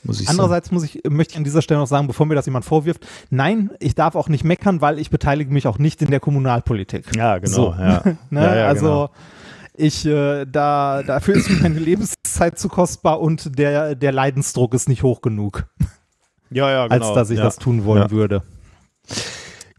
[0.03, 2.63] Muss Andererseits muss ich, möchte ich an dieser Stelle noch sagen, bevor mir das jemand
[2.63, 6.21] vorwirft, nein, ich darf auch nicht meckern, weil ich beteilige mich auch nicht in der
[6.21, 7.13] Kommunalpolitik.
[7.17, 7.53] Ja, genau.
[7.53, 7.75] So.
[7.77, 8.03] Ja.
[8.29, 8.41] ne?
[8.41, 9.09] ja, also genau
[9.79, 14.89] ich äh, da dafür ist mir meine Lebenszeit zu kostbar und der der Leidensdruck ist
[14.89, 15.67] nicht hoch genug.
[16.51, 17.05] Ja, ja, genau.
[17.05, 17.43] Als dass ich ja.
[17.43, 18.11] das tun wollen ja.
[18.11, 18.41] würde.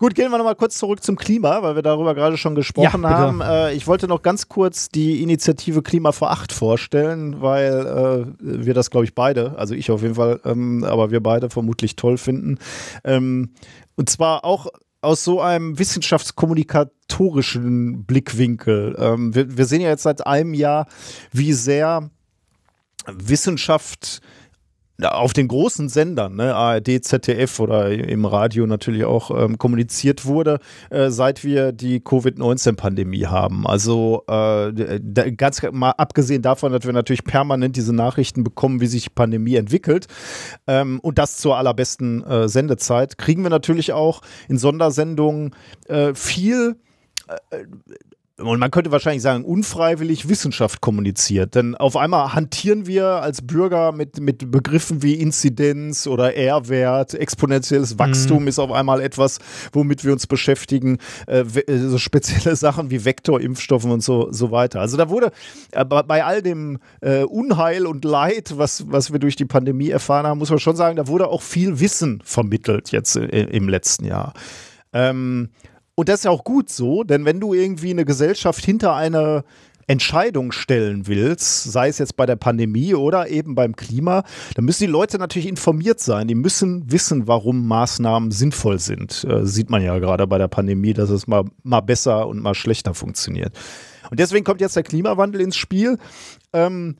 [0.00, 3.10] Gut, gehen wir nochmal kurz zurück zum Klima, weil wir darüber gerade schon gesprochen ja,
[3.10, 3.42] haben.
[3.42, 8.72] Äh, ich wollte noch ganz kurz die Initiative Klima vor Acht vorstellen, weil äh, wir
[8.72, 12.16] das, glaube ich, beide, also ich auf jeden Fall, ähm, aber wir beide vermutlich toll
[12.16, 12.56] finden.
[13.04, 13.50] Ähm,
[13.94, 14.68] und zwar auch
[15.02, 18.96] aus so einem wissenschaftskommunikatorischen Blickwinkel.
[18.98, 20.86] Ähm, wir, wir, sehen ja jetzt seit einem Jahr,
[21.30, 22.08] wie sehr
[23.06, 24.22] Wissenschaft
[25.04, 30.58] auf den großen Sendern, ne, ARD, ZDF oder im Radio natürlich auch ähm, kommuniziert wurde,
[30.90, 33.66] äh, seit wir die Covid-19-Pandemie haben.
[33.66, 35.00] Also äh,
[35.36, 39.56] ganz mal abgesehen davon, dass wir natürlich permanent diese Nachrichten bekommen, wie sich die Pandemie
[39.56, 40.06] entwickelt
[40.66, 45.54] ähm, und das zur allerbesten äh, Sendezeit, kriegen wir natürlich auch in Sondersendungen
[45.88, 46.76] äh, viel
[47.28, 47.64] äh,
[48.40, 51.54] und man könnte wahrscheinlich sagen, unfreiwillig Wissenschaft kommuniziert.
[51.54, 57.98] Denn auf einmal hantieren wir als Bürger mit, mit Begriffen wie Inzidenz oder R-Wert, exponentielles
[57.98, 58.48] Wachstum mhm.
[58.48, 59.38] ist auf einmal etwas,
[59.72, 64.80] womit wir uns beschäftigen, äh, äh so spezielle Sachen wie Vektorimpfstoffen und so, so weiter.
[64.80, 65.32] Also da wurde
[65.72, 70.26] äh, bei all dem äh, Unheil und Leid, was, was wir durch die Pandemie erfahren
[70.26, 74.04] haben, muss man schon sagen, da wurde auch viel Wissen vermittelt jetzt äh, im letzten
[74.04, 74.32] Jahr.
[74.92, 75.50] Ähm,
[76.00, 79.44] und das ist ja auch gut so, denn wenn du irgendwie eine Gesellschaft hinter eine
[79.86, 84.24] Entscheidung stellen willst, sei es jetzt bei der Pandemie oder eben beim Klima,
[84.54, 86.26] dann müssen die Leute natürlich informiert sein.
[86.26, 89.26] Die müssen wissen, warum Maßnahmen sinnvoll sind.
[89.28, 92.54] Äh, sieht man ja gerade bei der Pandemie, dass es mal, mal besser und mal
[92.54, 93.52] schlechter funktioniert.
[94.10, 95.98] Und deswegen kommt jetzt der Klimawandel ins Spiel.
[96.54, 96.96] Ähm,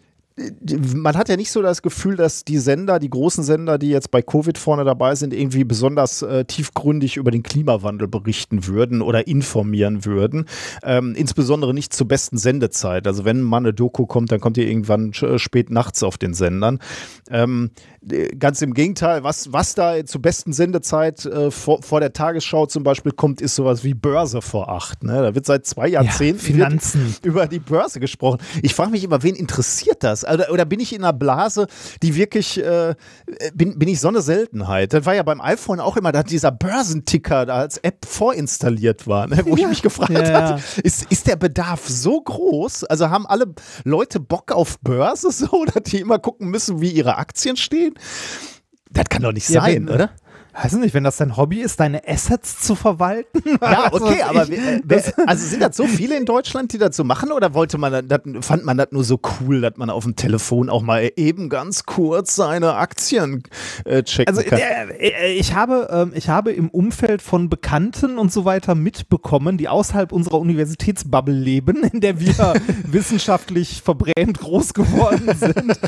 [0.94, 4.10] man hat ja nicht so das Gefühl, dass die Sender, die großen Sender, die jetzt
[4.10, 9.26] bei Covid vorne dabei sind, irgendwie besonders äh, tiefgründig über den Klimawandel berichten würden oder
[9.26, 10.46] informieren würden.
[10.82, 13.06] Ähm, insbesondere nicht zur besten Sendezeit.
[13.06, 16.32] Also wenn mal eine Doku kommt, dann kommt die irgendwann äh, spät nachts auf den
[16.32, 16.78] Sendern.
[17.30, 17.70] Ähm,
[18.38, 22.82] ganz im Gegenteil, was, was da zur besten Sendezeit äh, vor, vor der Tagesschau zum
[22.82, 25.02] Beispiel kommt, ist sowas wie Börse vor acht.
[25.02, 25.12] Ne?
[25.12, 27.16] Da wird seit zwei Jahrzehnten ja, Finanzen.
[27.22, 28.38] über die Börse gesprochen.
[28.62, 30.19] Ich frage mich immer, wen interessiert das?
[30.24, 31.66] Oder, oder bin ich in einer Blase,
[32.02, 32.94] die wirklich, äh,
[33.54, 34.92] bin, bin ich so eine Seltenheit?
[34.92, 39.26] Das war ja beim iPhone auch immer, da dieser Börsenticker da als App vorinstalliert war,
[39.26, 39.42] ne?
[39.44, 39.62] wo ja.
[39.62, 42.84] ich mich gefragt ja, habe, ist, ist der Bedarf so groß?
[42.84, 43.46] Also haben alle
[43.84, 47.94] Leute Bock auf Börse so, dass die immer gucken müssen, wie ihre Aktien stehen?
[48.90, 50.10] Das kann doch nicht sein, wenn, oder?
[50.62, 53.40] Weiß nicht, wenn das dein Hobby ist, deine Assets zu verwalten.
[53.60, 54.80] Ja, okay, aber äh,
[55.26, 58.20] also sind das so viele in Deutschland, die das so machen oder wollte man das,
[58.40, 61.84] fand man das nur so cool, dass man auf dem Telefon auch mal eben ganz
[61.84, 63.42] kurz seine Aktien
[63.84, 64.58] äh, checken also, kann?
[64.58, 69.68] Äh, ich habe, ähm, ich habe im Umfeld von Bekannten und so weiter mitbekommen, die
[69.68, 72.54] außerhalb unserer Universitätsbubble leben, in der wir
[72.84, 75.78] wissenschaftlich verbrämt groß geworden sind,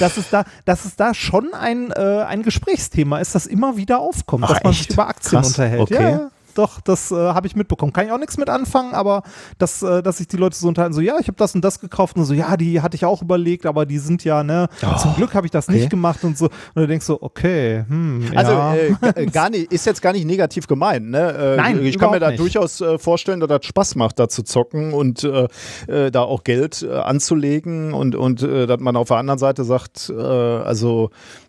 [0.00, 4.44] dass es da, dass es da schon ein, ein Gesprächsthema ist, das immer wieder aufkommt,
[4.44, 4.82] Ach, dass man echt?
[4.84, 5.48] sich über Aktien Krass.
[5.48, 5.80] unterhält.
[5.82, 5.94] Okay.
[5.94, 6.30] Ja, ja.
[6.54, 7.92] Doch, das äh, habe ich mitbekommen.
[7.92, 9.22] Kann ich auch nichts mit anfangen, aber
[9.58, 11.80] dass, äh, dass sich die Leute so unterhalten, so, ja, ich habe das und das
[11.80, 14.96] gekauft und so, ja, die hatte ich auch überlegt, aber die sind ja, ne, Oh,
[14.96, 15.76] zum Glück habe ich das okay.
[15.76, 16.46] nicht gemacht und so.
[16.46, 18.74] Und du denkst so, okay, hm, Also ja.
[18.74, 21.10] äh, g- gar nicht, ist jetzt gar nicht negativ gemeint.
[21.10, 21.30] Ne?
[21.30, 22.40] Äh, Nein, ich kann mir da nicht.
[22.40, 25.48] durchaus äh, vorstellen, dass das Spaß macht, da zu zocken und äh,
[25.88, 29.62] äh, da auch Geld äh, anzulegen und, und äh, dass man auf der anderen Seite
[29.64, 31.45] sagt, äh, also äh,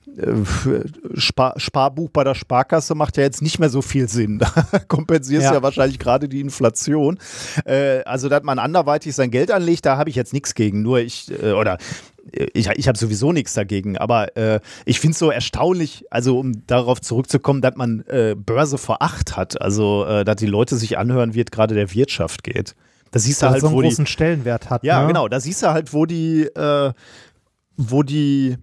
[1.15, 4.39] Spar Sparbuch bei der Sparkasse macht ja jetzt nicht mehr so viel Sinn.
[4.47, 5.53] Da kompensierst Ja.
[5.55, 5.63] ja.
[5.63, 7.19] wahrscheinlich gerade die Inflation.
[7.65, 10.81] Äh, also, dass man anderweitig sein Geld anlegt, da habe ich jetzt nichts gegen.
[10.81, 11.77] Nur ich, äh, oder
[12.53, 16.65] ich, ich habe sowieso nichts dagegen, aber äh, ich finde es so erstaunlich, also um
[16.67, 20.97] darauf zurückzukommen, dass man äh, Börse vor acht hat, also äh, dass die Leute sich
[20.97, 22.75] anhören, wie es gerade der Wirtschaft geht.
[23.11, 24.83] Da siehst du halt, so einen wo die, großen Stellenwert hat.
[24.83, 25.07] ja, ne?
[25.07, 25.27] genau.
[25.27, 26.91] Da siehst du halt, wo die, äh,
[27.77, 28.57] wo die,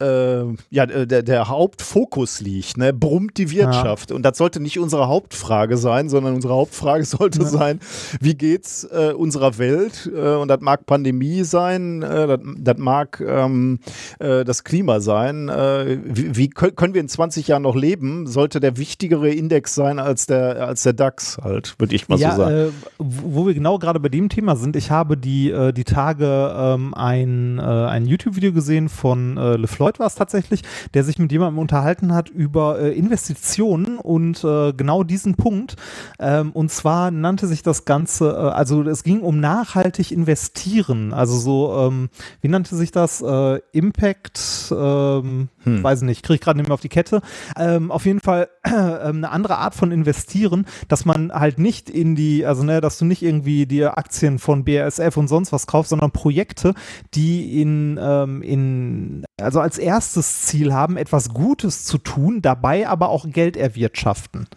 [0.00, 2.92] äh, ja, der, der Hauptfokus liegt, ne?
[2.92, 4.12] brummt die Wirtschaft.
[4.12, 7.48] Und das sollte nicht unsere Hauptfrage sein, sondern unsere Hauptfrage sollte Ja.
[7.48, 7.80] sein,
[8.20, 10.10] wie geht's äh, unserer Welt?
[10.14, 13.78] Äh, und das mag Pandemie sein, äh, das, mag ähm,
[14.18, 15.48] äh, das Klima sein.
[15.48, 18.26] Äh, wie wie kö- können wir in 20 Jahren noch leben?
[18.26, 22.32] Sollte der wichtigere Index sein als der, als der DAX halt, würde ich mal ja,
[22.32, 22.72] so sagen.
[22.98, 27.58] Wo wir genau gerade bei dem Thema sind, ich habe die, die Tage ähm, ein,
[27.60, 29.56] ein YouTube-Video gesehen von äh,
[29.86, 30.62] LeFloid war es tatsächlich,
[30.94, 35.76] der sich mit jemandem unterhalten hat über äh, Investitionen und äh, genau diesen Punkt.
[36.18, 41.12] Ähm, und zwar nannte sich das Ganze, äh, also es ging um nachhaltig investieren.
[41.12, 42.08] Also so, ähm,
[42.40, 43.22] wie nannte sich das?
[43.22, 45.82] Äh, Impact, ähm, Hm.
[45.82, 47.20] weiß nicht, kriege ich gerade nicht mehr auf die Kette.
[47.58, 52.14] Ähm, auf jeden Fall äh, eine andere Art von investieren, dass man halt nicht in
[52.14, 55.90] die, also ne, dass du nicht irgendwie dir Aktien von BASF und sonst was kaufst,
[55.90, 56.74] sondern Projekte,
[57.14, 63.10] die in, ähm, in, also als erstes Ziel haben, etwas Gutes zu tun, dabei aber
[63.10, 64.48] auch Geld erwirtschaften.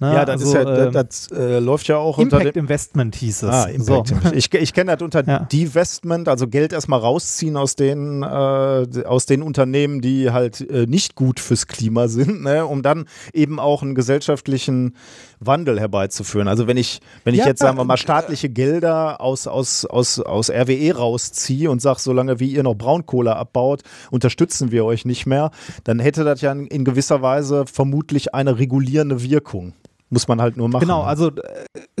[0.00, 0.14] Ne?
[0.14, 3.16] ja, das, also, ist ja, ähm, das, das äh, läuft ja auch unter Impact Investment
[3.16, 3.50] hieß es.
[3.50, 3.98] Ah, so.
[3.98, 4.34] Impact.
[4.34, 5.40] Ich, ich kenne das unter Ja.
[5.40, 11.16] Divestment, also Geld erstmal rausziehen aus den, äh, aus den Unternehmen, die halt äh, nicht
[11.16, 13.04] gut fürs Klima sind, ne, um dann
[13.34, 14.96] eben auch einen gesellschaftlichen
[15.40, 16.48] Wandel herbeizuführen.
[16.48, 19.86] Also wenn ich, wenn ich Ja, jetzt, sagen wir mal, äh, staatliche Gelder aus, aus,
[19.86, 25.04] aus, aus RWE rausziehe und sage, solange wie ihr noch Braunkohle abbaut, unterstützen wir euch
[25.04, 25.50] nicht mehr,
[25.84, 29.72] dann hätte das ja in, in gewisser Weise vermutlich eine regulierende Wirkung.
[30.12, 30.80] Muss man halt nur machen.
[30.80, 31.32] Genau, also äh,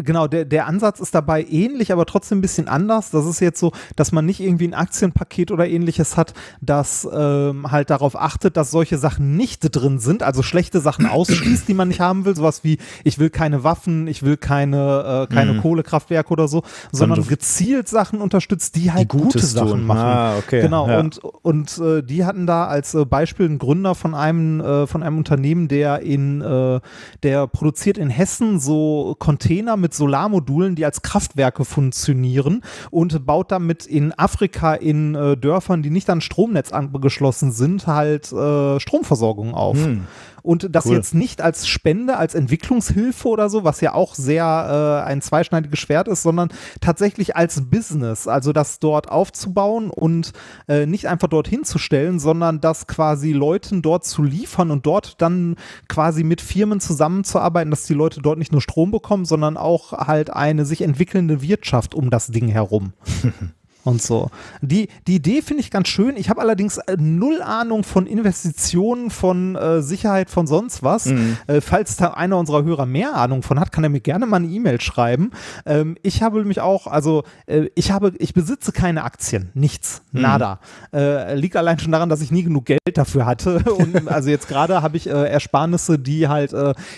[0.02, 3.10] genau, der, der Ansatz ist dabei ähnlich, aber trotzdem ein bisschen anders.
[3.10, 7.70] Das ist jetzt so, dass man nicht irgendwie ein Aktienpaket oder ähnliches hat, das ähm,
[7.70, 11.88] halt darauf achtet, dass solche Sachen nicht drin sind, also schlechte Sachen ausschließt, die man
[11.88, 12.34] nicht haben will.
[12.34, 15.60] Sowas wie, ich will keine Waffen, ich will keine, äh, keine Mhm.
[15.60, 19.86] Kohlekraftwerke oder so, sondern gezielt Sachen unterstützt, die halt gute Gutes Sachen tun.
[19.86, 20.00] machen.
[20.00, 20.62] Ah, okay.
[20.62, 20.98] Genau, ja.
[20.98, 25.02] und, und äh, die hatten da als äh, Beispiel einen Gründer von einem, äh, von
[25.02, 26.80] einem Unternehmen, der in, äh,
[27.22, 33.86] der produziert in Hessen so Container mit Solarmodulen, die als Kraftwerke funktionieren und baut damit
[33.86, 39.76] in Afrika in äh, Dörfern, die nicht an Stromnetz angeschlossen sind, halt äh, Stromversorgung auf.
[39.76, 40.06] Hm.
[40.42, 40.96] Und das Cool.
[40.96, 45.78] jetzt nicht als Spende, als Entwicklungshilfe oder so, was ja auch sehr äh, ein zweischneidiges
[45.78, 50.32] Schwert ist, sondern tatsächlich als Business, also das dort aufzubauen und
[50.68, 55.20] äh, nicht einfach dorthin zu stellen, sondern das quasi Leuten dort zu liefern und dort
[55.20, 55.56] dann
[55.88, 60.30] quasi mit Firmen zusammenzuarbeiten, dass die Leute dort nicht nur Strom bekommen, sondern auch halt
[60.30, 62.92] eine sich entwickelnde Wirtschaft um das Ding herum.
[63.84, 64.30] und so.
[64.60, 66.16] Die, die Idee finde ich ganz schön.
[66.16, 71.06] Ich habe allerdings äh, null Ahnung von Investitionen, von äh, Sicherheit, von sonst was.
[71.06, 71.36] Mhm.
[71.46, 74.36] Äh, falls da einer unserer Hörer mehr Ahnung von hat, kann er mir gerne mal
[74.36, 75.30] eine E-Mail schreiben.
[75.66, 80.20] Ähm, ich habe mich auch, also äh, ich habe, ich besitze keine Aktien, nichts, Mhm.
[80.22, 80.60] nada.
[80.92, 83.62] Äh, liegt allein schon daran, dass ich nie genug Geld dafür hatte.
[83.72, 86.54] Und also jetzt gerade habe ich Ersparnisse, die halt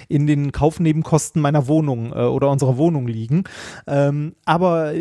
[0.09, 3.45] in den Kaufnebenkosten meiner Wohnung oder unserer Wohnung liegen.
[3.87, 4.93] Ähm, aber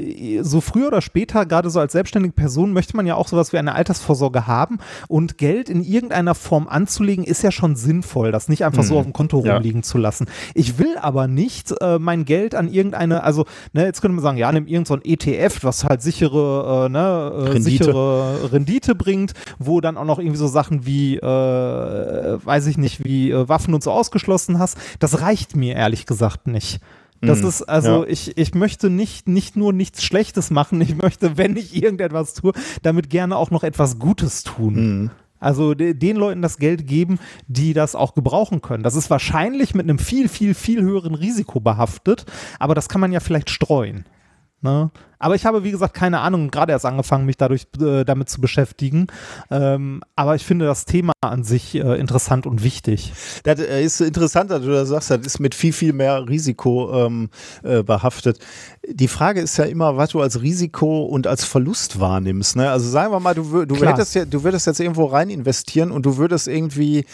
[0.42, 3.58] so früher oder später, gerade so als selbstständige Person möchte man ja auch sowas wie
[3.58, 8.66] eine Altersvorsorge haben und Geld in irgendeiner Form anzulegen ist ja schon sinnvoll, das nicht
[8.66, 8.88] einfach mhm.
[8.88, 9.56] so auf dem Konto ja.
[9.56, 10.28] rumliegen zu lassen.
[10.54, 14.38] Ich will aber nicht äh, mein Geld an irgendeine, also ne, jetzt könnte man sagen,
[14.38, 17.62] ja, nimm irgendein so ETF, was halt sichere, äh, ne, äh, Rendite.
[17.62, 23.04] sichere Rendite bringt, wo dann auch noch irgendwie so Sachen wie, äh, weiß ich nicht,
[23.04, 24.78] wie äh, Waffen und so ausgeschlossen hast.
[25.00, 26.80] Das reicht mir ehrlich gesagt nicht.
[27.22, 27.48] Das mhm.
[27.48, 28.10] ist, also ja.
[28.10, 32.54] ich, ich möchte nicht, nicht nur nichts Schlechtes machen, ich möchte, wenn ich irgendetwas tue,
[32.82, 34.74] damit gerne auch noch etwas Gutes tun.
[34.74, 35.12] Mhm.
[35.40, 38.84] Also den Leuten das Geld geben, die das auch gebrauchen können.
[38.84, 42.26] Das ist wahrscheinlich mit einem viel, viel, viel höheren Risiko behaftet,
[42.60, 44.06] aber das kann man ja vielleicht streuen.
[44.62, 44.92] Ne?
[45.18, 48.42] Aber ich habe, wie gesagt, keine Ahnung, gerade erst angefangen, mich dadurch äh, damit zu
[48.42, 49.08] beschäftigen.
[49.50, 53.14] Ähm, aber ich finde das Thema an sich äh, interessant und wichtig.
[53.44, 57.06] Das äh, ist interessant, dass du das sagst, das ist mit viel, viel mehr Risiko
[57.06, 57.30] ähm,
[57.64, 58.40] äh, behaftet.
[58.88, 62.56] Die Frage ist ja immer, was du als Risiko und als Verlust wahrnimmst.
[62.56, 62.70] Ne?
[62.70, 66.06] Also sagen wir mal, du, du, hättest ja, du würdest jetzt irgendwo rein investieren und
[66.06, 67.06] du würdest irgendwie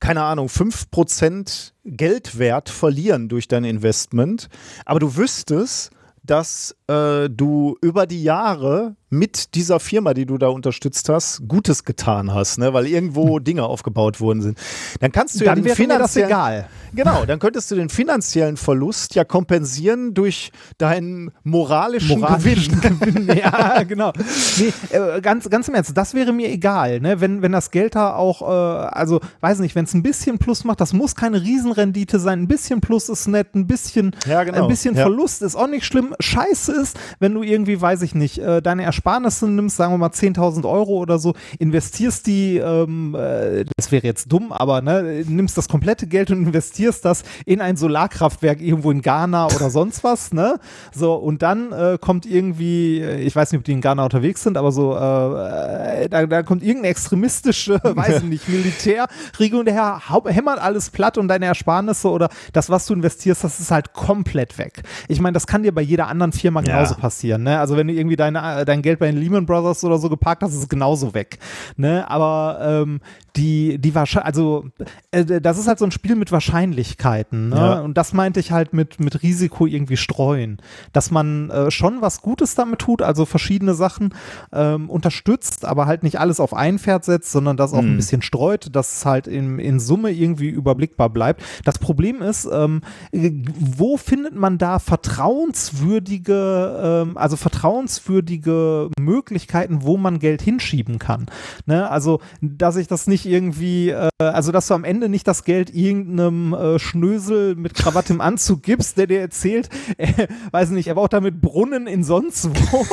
[0.00, 4.48] keine Ahnung, 5% Geldwert verlieren durch dein Investment,
[4.84, 5.90] aber du wüsstest,
[6.22, 11.84] dass äh, du über die Jahre mit dieser Firma, die du da unterstützt hast, Gutes
[11.84, 12.74] getan hast, ne?
[12.74, 13.44] weil irgendwo hm.
[13.44, 14.58] Dinge aufgebaut worden sind.
[15.00, 16.68] Dann kannst du dann ja den finanziellen, das egal.
[16.94, 23.26] Genau, dann könntest du den finanziellen Verlust ja kompensieren durch deinen moralischen, moralischen Gewinn.
[23.26, 23.38] Gewinn.
[23.42, 24.12] ja, genau.
[24.58, 27.20] Nee, äh, ganz, ganz im Ernst, das wäre mir egal, ne?
[27.20, 30.64] wenn, wenn das Geld da auch, äh, also weiß nicht, wenn es ein bisschen Plus
[30.64, 34.62] macht, das muss keine Riesenrendite sein, ein bisschen Plus ist nett, ein bisschen, ja, genau.
[34.62, 35.02] ein bisschen ja.
[35.02, 36.14] Verlust ist auch nicht schlimm.
[36.20, 40.08] Scheiße ist, wenn du irgendwie, weiß ich nicht, äh, deine Ersparnisse nimmst, sagen wir mal
[40.08, 45.58] 10.000 Euro oder so, investierst die, ähm, äh, das wäre jetzt dumm, aber ne, nimmst
[45.58, 50.32] das komplette Geld und investierst das in ein Solarkraftwerk irgendwo in Ghana oder sonst was,
[50.32, 50.58] ne?
[50.94, 54.56] So, und dann äh, kommt irgendwie, ich weiß nicht, ob die in Ghana unterwegs sind,
[54.56, 60.60] aber so, äh, äh da, da kommt irgendeine extremistische, weiß ich nicht, Militärregierung daher, hämmert
[60.60, 64.82] alles platt und deine Ersparnisse oder das, was du investierst, das ist halt komplett weg.
[65.08, 67.00] Ich meine, das kann dir bei jeder anderen Firma genauso ja.
[67.00, 67.58] passieren, ne?
[67.58, 70.52] Also wenn du irgendwie deine, dein Geld bei den Lehman Brothers oder so geparkt hast,
[70.52, 71.38] ist es genauso weg,
[71.76, 72.08] ne?
[72.10, 73.00] Aber ähm,
[73.38, 74.66] die, die Wahrscheinlichkeit, also
[75.12, 77.50] äh, das ist halt so ein Spiel mit Wahrscheinlichkeiten.
[77.50, 77.56] Ne?
[77.56, 77.80] Ja.
[77.80, 80.58] Und das meinte ich halt mit, mit Risiko irgendwie streuen.
[80.92, 84.14] Dass man äh, schon was Gutes damit tut, also verschiedene Sachen
[84.52, 87.92] ähm, unterstützt, aber halt nicht alles auf ein Pferd setzt, sondern das auch mhm.
[87.92, 91.42] ein bisschen streut, dass es halt in, in Summe irgendwie überblickbar bleibt.
[91.64, 92.80] Das Problem ist, ähm,
[93.12, 101.26] wo findet man da vertrauenswürdige, ähm, also vertrauenswürdige Möglichkeiten, wo man Geld hinschieben kann?
[101.66, 101.90] Ne?
[101.90, 105.74] Also, dass ich das nicht irgendwie, äh, also dass du am Ende nicht das Geld
[105.74, 110.94] irgendeinem äh, Schnösel mit Krawatte im Anzug gibst, der dir erzählt, äh, weiß nicht, er
[110.94, 112.86] baut damit Brunnen in sonst wo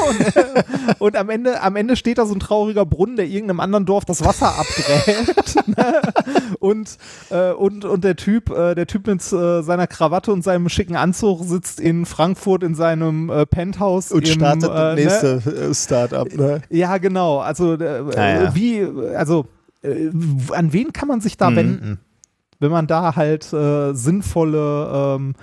[1.00, 4.06] und am Ende, am Ende steht da so ein trauriger Brunnen, der irgendeinem anderen Dorf
[4.06, 6.02] das Wasser abgräbt ne?
[6.60, 6.98] und,
[7.30, 10.96] äh, und, und der Typ, äh, der Typ mit äh, seiner Krawatte und seinem schicken
[10.96, 15.74] Anzug sitzt in Frankfurt in seinem äh, Penthouse und im, startet das nächste ne?
[16.08, 16.34] Startup.
[16.34, 16.62] Ne?
[16.70, 17.40] Ja, genau.
[17.40, 18.56] Also äh, naja.
[18.56, 18.82] wie,
[19.16, 19.48] also
[19.82, 20.10] äh,
[20.52, 21.56] an wen kann man sich da mhm.
[21.56, 22.00] wenden?
[22.60, 25.36] Wenn man da halt äh, sinnvolle ähm,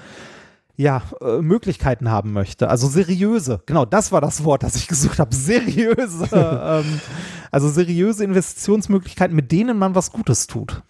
[0.76, 2.68] ja, äh, Möglichkeiten haben möchte.
[2.68, 5.34] Also seriöse, genau, das war das Wort, das ich gesucht habe.
[5.34, 7.00] Seriöse, ähm,
[7.52, 10.82] also seriöse Investitionsmöglichkeiten, mit denen man was Gutes tut.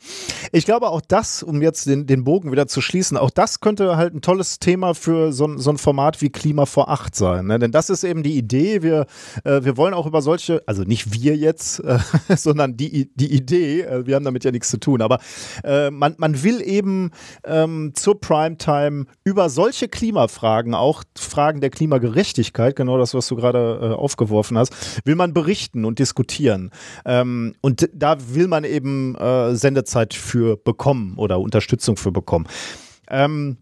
[0.53, 3.97] Ich glaube auch das, um jetzt den, den Bogen wieder zu schließen, auch das könnte
[3.97, 7.47] halt ein tolles Thema für so, so ein Format wie Klima vor Acht sein.
[7.47, 7.59] Ne?
[7.59, 8.83] Denn das ist eben die Idee.
[8.83, 9.07] Wir,
[9.43, 11.99] äh, wir wollen auch über solche, also nicht wir jetzt, äh,
[12.37, 15.19] sondern die, die Idee, äh, wir haben damit ja nichts zu tun, aber
[15.65, 17.11] äh, man, man will eben
[17.45, 23.81] ähm, zur Primetime über solche Klimafragen, auch Fragen der Klimagerechtigkeit, genau das, was du gerade
[23.83, 24.73] äh, aufgeworfen hast,
[25.05, 26.71] will man berichten und diskutieren produzieren.
[27.05, 32.47] Ähm, und da will man eben äh, Sendezeit für bekommen oder Unterstützung für bekommen.
[33.11, 33.57] Ähm,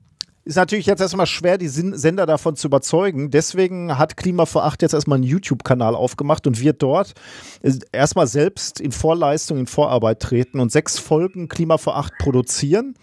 [0.44, 3.30] ist natürlich jetzt erstmal schwer, die Sender davon zu überzeugen.
[3.30, 7.14] Deswegen hat Klima vor acht jetzt erstmal einen YouTube-Kanal aufgemacht und wird dort
[7.62, 12.94] äh, erstmal selbst in Vorleistung, in Vorarbeit treten und sechs Folgen Klima vor acht produzieren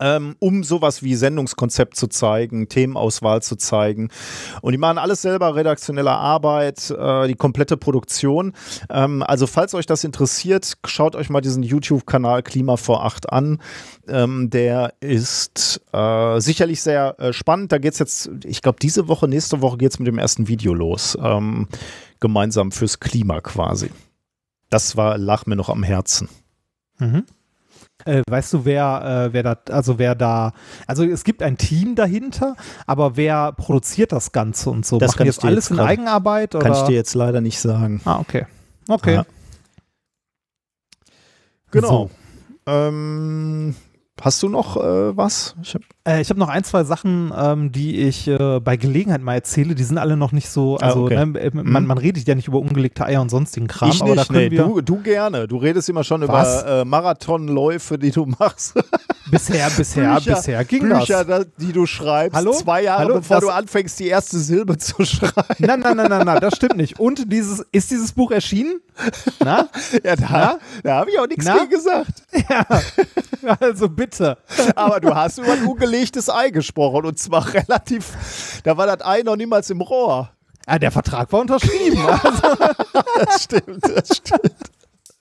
[0.00, 4.10] ähm, um sowas wie Sendungskonzept zu zeigen, Themenauswahl zu zeigen.
[4.62, 8.52] Und die machen alles selber, redaktionelle Arbeit, äh, die komplette Produktion.
[8.90, 13.60] Ähm, also falls euch das interessiert, schaut euch mal diesen YouTube-Kanal Klima vor acht an.
[14.06, 17.72] Ähm, der ist äh, sicherlich sehr äh, spannend.
[17.72, 20.48] Da geht es jetzt, ich glaube, diese Woche, nächste Woche geht es mit dem ersten
[20.48, 21.16] Video los.
[21.20, 21.68] Ähm,
[22.20, 23.90] gemeinsam fürs Klima quasi.
[24.70, 26.28] Das war, lag mir noch am Herzen.
[26.98, 27.24] Mhm.
[28.08, 30.52] Äh, weißt du, wer, äh, wer da, also wer da,
[30.86, 32.56] also es gibt ein Team dahinter,
[32.86, 34.98] aber wer produziert das Ganze und so?
[34.98, 36.54] Das Machen kann jetzt dir alles jetzt in grad- Eigenarbeit?
[36.54, 36.64] Oder?
[36.64, 38.00] Kann ich dir jetzt leider nicht sagen.
[38.06, 38.46] ah, okay.
[38.88, 39.14] Okay.
[39.16, 39.26] Ja.
[41.70, 41.88] Genau.
[42.66, 42.72] So.
[42.72, 43.74] Ähm,
[44.24, 45.54] hast du noch äh, was?
[45.62, 49.34] Ich hab, Äh, habe noch ein, zwei Sachen, ähm, die ich äh, bei Gelegenheit mal
[49.34, 49.74] erzähle.
[49.74, 51.24] Die sind alle noch nicht so, Ah, also okay.
[51.26, 54.14] ne, äh, man, man redet ja nicht über ungelegte Eier und sonstigen Kram, ich aber
[54.14, 55.46] da nicht, können nee, wir du, du gerne.
[55.48, 56.62] Du redest immer schon Was?
[56.62, 58.74] über äh, Marathonläufe, die du machst.
[59.30, 61.44] bisher, bisher, Bücher, bisher ging Bücher, das.
[61.46, 62.52] da, die du schreibst, Hallo?
[62.52, 63.14] zwei Jahre Hallo?
[63.16, 65.34] bevor Das- du anfängst, die erste Silbe zu schreiben.
[65.58, 66.98] Nein, nein, nein, nein, nein, das stimmt nicht.
[67.00, 68.80] Und dieses, ist dieses Buch erschienen?
[69.40, 69.68] Na?
[70.04, 72.22] Ja, da, da habe ich auch nichts gegen gesagt.
[72.48, 72.64] Ja,
[73.60, 74.38] also bitte.
[74.74, 79.22] Aber du hast über ein ungelegtes Ei gesprochen und zwar relativ, da war das Ei
[79.22, 80.30] noch niemals im Rohr.
[80.66, 81.98] Ah, der Vertrag war unterschrieben.
[82.06, 82.56] Also,
[83.24, 84.52] Das stimmt, das stimmt.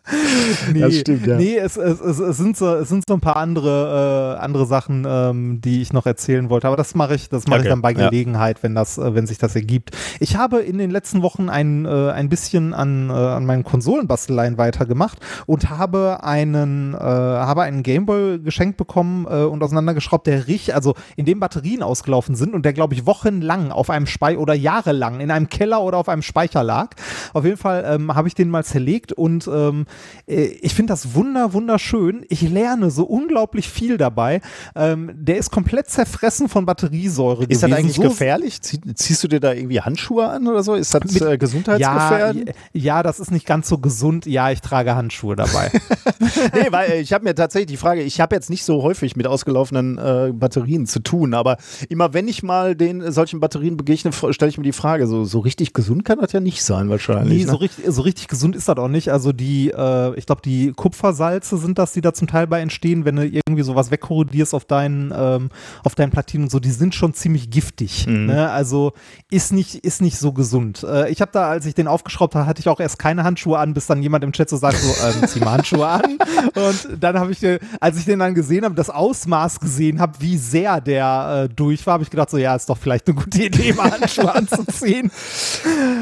[0.74, 1.38] nee, Das stimmt, ja.
[1.38, 4.66] Nee, es, es, es, es, sind so, es sind so ein paar andere, äh, andere
[4.66, 6.68] Sachen, ähm, die ich noch erzählen wollte.
[6.68, 8.10] Aber das mache ich, das mache Okay, ich dann bei ja.
[8.10, 9.92] Gelegenheit, wenn, das, äh, wenn sich das ergibt.
[10.20, 14.58] Ich habe in den letzten Wochen ein, äh, ein bisschen an, äh, an meinen Konsolenbasteleien
[14.58, 20.74] weitergemacht und habe einen, äh, habe einen Gameboy geschenkt bekommen äh, und auseinandergeschraubt, der richtig,
[20.74, 24.54] also in dem Batterien ausgelaufen sind und der, glaube ich, wochenlang auf einem Speicher oder
[24.54, 26.92] jahrelang in einem Keller oder auf einem Speicher lag.
[27.34, 31.14] Auf jeden Fall ähm, habe ich den mal zerlegt und ähm, äh, ich finde das
[31.16, 32.26] wunder, wunderschön.
[32.30, 34.42] Ich lerne so unglaublich viel dabei.
[34.76, 37.74] Ähm, der ist komplett zerfressen von Batteriesäure Ist das gewesen.
[37.74, 38.62] eigentlich so gefährlich?
[38.62, 40.74] Zieh, ziehst du dir da irgendwie Handschuhe an oder so?
[40.76, 42.52] Ist das Mit- äh, Ja, gesundheitsgefährdend?
[42.74, 44.26] ja, das ist nicht ganz so gesund.
[44.26, 45.72] Ja, ich trage Handschuhe dabei.
[46.54, 49.16] nee, weil äh, ich habe mir tatsächlich die Frage, ich habe jetzt nicht so häufig
[49.16, 51.58] mit ausgelaufenen äh, Batterien zu tun, aber
[51.90, 55.24] immer wenn ich mal den äh, solchen Batterien begegne, stelle ich mir die Frage, so,
[55.26, 57.40] so richtig gesund kann das ja nicht sein wahrscheinlich.
[57.40, 57.52] Nee, ne?
[57.52, 59.12] so richtig, so richtig gesund ist das auch nicht.
[59.12, 59.74] Also die, äh,
[60.16, 63.62] ich glaube, die Kupfersalze sind das, die da zum Teil bei entstehen, wenn du irgendwie
[63.64, 65.50] sowas wegkorrodierst auf deinen, ähm,
[65.84, 68.08] auf deinen Platinen und so, die sind schon ziemlich giftig.
[68.08, 68.28] Mhm.
[68.28, 68.50] Ne?
[68.52, 68.94] Also
[69.30, 70.84] ist nicht, ist nicht so gesund.
[70.84, 73.58] Äh, ich habe da, als ich den aufgeschraubt habe, hatte ich auch erst keine Handschuhe
[73.60, 76.18] an, bis dann jemand im Chat so sagt, so, ähm, zieh mal Handschuhe an.
[76.56, 80.14] Und dann habe ich, den- als ich den dann gesehen habe, das Ausmaß gesehen habe,
[80.20, 83.16] wie sehr der äh, durch war, habe ich gedacht, so, ja, ist doch vielleicht eine
[83.16, 85.12] gute Idee, mal Handschuhe anzuziehen.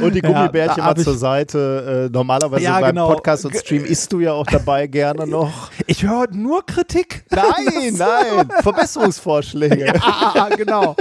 [0.02, 2.08] Und die Ja, Gummibärchen da mal zur Seite.
[2.10, 3.08] Äh, normalerweise Ja, beim genau.
[3.14, 5.72] Podcast und Stream isst du ja auch dabei gerne noch.
[5.88, 7.26] Ich höre heute nur Kritik.
[7.32, 9.94] Nein, nein, Verbesserungsvorschläge.
[10.02, 10.96] ah, ah, ah, genau.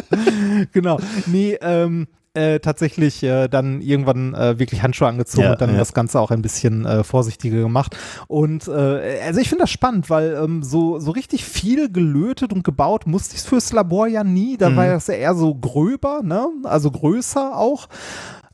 [0.72, 0.99] genau.
[1.27, 2.07] Nee, ähm,
[2.37, 5.79] äh, tatsächlich äh, dann irgendwann äh, wirklich Handschuhe angezogen Ja, und dann ja.
[5.79, 7.97] das Ganze auch ein bisschen äh, vorsichtiger gemacht.
[8.27, 12.64] Und äh, also ich finde das spannend, weil ähm, so, so richtig viel gelötet und
[12.64, 14.57] gebaut musste ich fürs Labor ja nie.
[14.57, 14.77] Da Mhm.
[14.77, 16.49] war das ja eher so gröber, ne?
[16.64, 17.87] Also größer auch.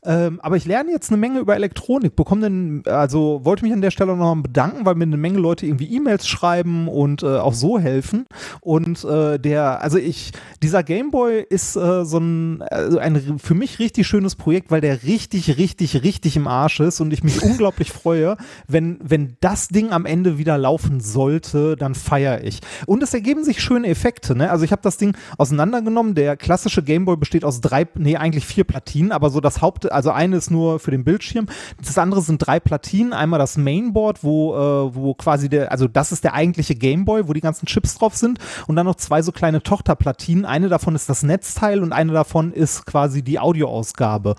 [0.03, 3.81] Ähm, aber ich lerne jetzt eine Menge über Elektronik, bekomme dann, also wollte mich an
[3.81, 7.37] der Stelle noch mal bedanken, weil mir eine Menge Leute irgendwie E-Mails schreiben und äh,
[7.37, 8.25] auch so helfen.
[8.61, 10.31] Und äh, der, also ich,
[10.63, 15.03] dieser Gameboy ist äh, so ein, also ein für mich richtig schönes Projekt, weil der
[15.03, 18.37] richtig, richtig, richtig im Arsch ist und ich mich unglaublich freue,
[18.67, 22.61] wenn, wenn das Ding am Ende wieder laufen sollte, dann feiere ich.
[22.87, 24.49] Und es ergeben sich schöne Effekte, ne?
[24.49, 26.15] Also ich habe das Ding auseinandergenommen.
[26.15, 30.11] Der klassische Gameboy besteht aus drei, nee, eigentlich vier Platinen, aber so das Haupt, also
[30.11, 31.47] eine ist nur für den Bildschirm.
[31.83, 33.13] Das andere sind drei Platinen.
[33.13, 37.33] Einmal das Mainboard, wo, äh, wo quasi der, also das ist der eigentliche Gameboy, wo
[37.33, 38.39] die ganzen Chips drauf sind.
[38.67, 40.45] Und dann noch zwei so kleine Tochterplatinen.
[40.45, 44.35] Eine davon ist das Netzteil und eine davon ist quasi die Audioausgabe.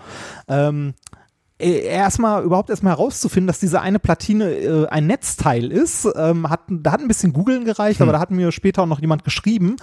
[0.47, 1.02] Ähm, äh,
[1.59, 6.91] erstmal überhaupt erstmal herauszufinden, dass diese eine Platine äh, ein Netzteil ist, ähm, hat, da
[6.91, 9.75] hat ein bisschen googeln gereicht, aber da hat mir später auch noch jemand geschrieben.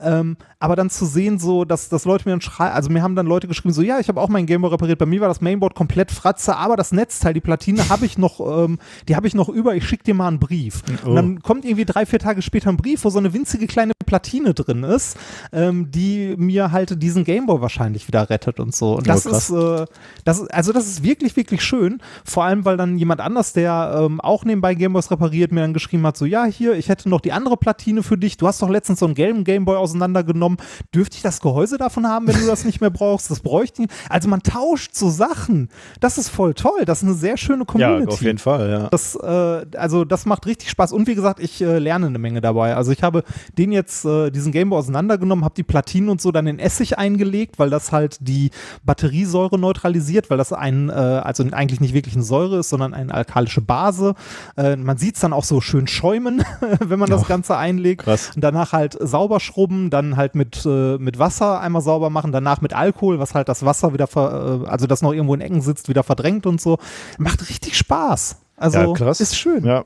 [0.00, 3.16] Ähm, aber dann zu sehen, so, dass, dass Leute mir dann schreiben, also mir haben
[3.16, 5.40] dann Leute geschrieben, so, ja, ich habe auch mein Gameboy repariert, bei mir war das
[5.40, 9.34] Mainboard komplett fratze, aber das Netzteil, die Platine habe ich noch, ähm, die habe ich
[9.34, 10.82] noch über, ich schicke dir mal einen Brief.
[11.04, 11.10] Oh.
[11.10, 13.92] Und dann kommt irgendwie drei, vier Tage später ein Brief, wo so eine winzige kleine
[14.06, 15.18] Platine drin ist,
[15.52, 18.96] ähm, die mir halt diesen Gameboy wahrscheinlich wieder rettet und so.
[18.96, 19.84] Und das Oh, ist, äh,
[20.24, 22.00] das, ist- also das ist wirklich, wirklich schön.
[22.24, 26.06] Vor allem, weil dann jemand anders, der ähm, auch nebenbei Gameboys repariert, mir dann geschrieben
[26.06, 28.36] hat, so, ja, hier, ich hätte noch die andere Platine für dich.
[28.36, 30.58] Du hast doch letztens so einen gelben Gameboy auseinandergenommen.
[30.94, 33.30] Dürfte ich das Gehäuse davon haben, wenn du das nicht mehr brauchst?
[33.30, 33.88] Das bräuchte ich.
[34.08, 35.68] Also man tauscht so Sachen.
[36.00, 36.84] Das ist voll toll.
[36.84, 38.12] Das ist eine sehr schöne Ja, Community.
[38.12, 38.88] auf jeden Fall, ja.
[38.88, 40.92] Das, äh, also das macht richtig Spaß.
[40.92, 42.74] Und wie gesagt, ich äh, lerne eine Menge dabei.
[42.76, 43.22] Also ich habe
[43.58, 47.58] den jetzt, äh, diesen Gameboy auseinandergenommen, habe die Platinen und so dann in Essig eingelegt,
[47.58, 48.50] weil das halt die
[48.84, 53.12] Batteriesäure neutralisiert, weil das ein, äh, also eigentlich nicht wirklich eine Säure ist, sondern eine
[53.12, 54.14] alkalische Base.
[54.56, 56.42] Äh, man sieht es dann auch so schön schäumen,
[56.80, 57.26] wenn man das.
[57.26, 58.04] Ganze einlegt.
[58.04, 58.30] Krass.
[58.36, 62.60] Und danach halt sauber schrubben, dann halt mit, äh, mit Wasser einmal sauber machen, danach
[62.60, 65.60] mit Alkohol, was halt das Wasser wieder, ver, äh, also das noch irgendwo in Ecken
[65.60, 66.78] sitzt, wieder verdrängt und so.
[67.18, 68.36] Macht richtig Spaß.
[68.56, 69.64] Also ja, ist schön.
[69.64, 69.84] Ja.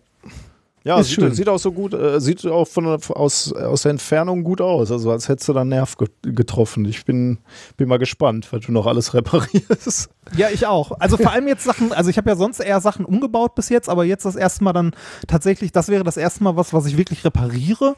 [0.83, 1.35] Ja, Ist sieht, schön.
[1.35, 4.91] sieht auch so gut, äh, sieht auch von, aus, aus der Entfernung gut aus.
[4.91, 6.87] Also als hättest du da einen Nerv ge getroffen.
[6.87, 7.39] Ich bin,
[7.77, 10.09] bin mal gespannt, was du noch alles reparierst.
[10.37, 10.93] Ja, ich auch.
[10.99, 13.91] Also vor allem jetzt Sachen, also ich habe ja sonst eher Sachen umgebaut bis jetzt,
[13.91, 14.93] aber jetzt das erste Mal dann
[15.27, 17.95] tatsächlich, das wäre das erste Mal was, was ich wirklich repariere.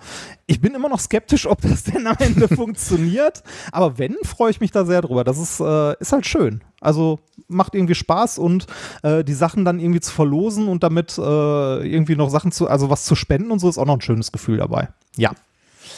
[0.46, 4.60] Ich bin immer noch skeptisch, ob das denn am Ende funktioniert, aber wenn, freue ich
[4.60, 5.22] mich da sehr drüber.
[5.22, 6.62] Das ist, äh, ist halt schön.
[6.82, 8.66] Also macht irgendwie Spaß und
[9.02, 12.90] äh, die Sachen dann irgendwie zu verlosen und damit äh, irgendwie noch Sachen zu, also
[12.90, 14.88] was zu spenden und so ist auch noch ein schönes Gefühl dabei.
[15.16, 15.32] Ja.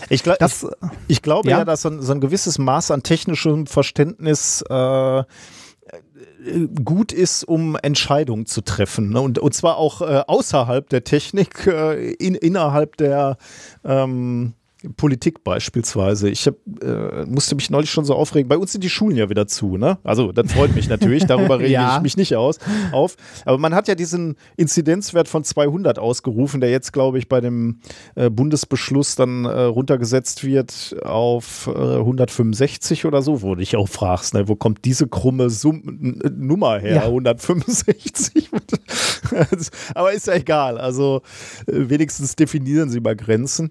[0.09, 0.70] Ich, glaub, Das, ich,
[1.09, 1.64] ich glaube ja, ja.
[1.64, 5.24] dass so ein, so ein gewisses Maß an technischem Verständnis äh, äh,
[6.85, 9.11] gut ist, um Entscheidungen zu treffen.
[9.11, 9.20] Ne?
[9.20, 13.37] Und, und zwar auch äh, außerhalb der Technik, äh, in, innerhalb der
[13.85, 14.55] ähm,
[14.97, 16.28] Politik beispielsweise.
[16.28, 18.49] Ich hab, äh, musste mich neulich schon so aufregen.
[18.49, 19.99] Bei uns sind die Schulen ja wieder zu, ne?
[20.05, 21.24] Also das freut mich natürlich.
[21.26, 21.97] Darüber rege Ja.
[21.97, 22.59] ich mich nicht aus,
[22.93, 23.16] auf.
[23.45, 27.80] Aber man hat ja diesen Inzidenzwert von 200 ausgerufen, der jetzt, glaube ich, bei dem
[28.14, 33.89] äh, Bundesbeschluss dann äh, runtergesetzt wird auf äh, 165 oder so, wo du dich auch
[33.89, 34.49] fragst, ne?
[34.49, 35.82] wo kommt diese krumme Sum
[36.37, 36.97] Nummer her?
[36.97, 37.03] Ja.
[37.05, 38.51] 165?
[39.95, 40.78] Aber ist ja egal.
[40.78, 41.22] Also
[41.66, 43.70] äh, wenigstens definieren sie mal Grenzen.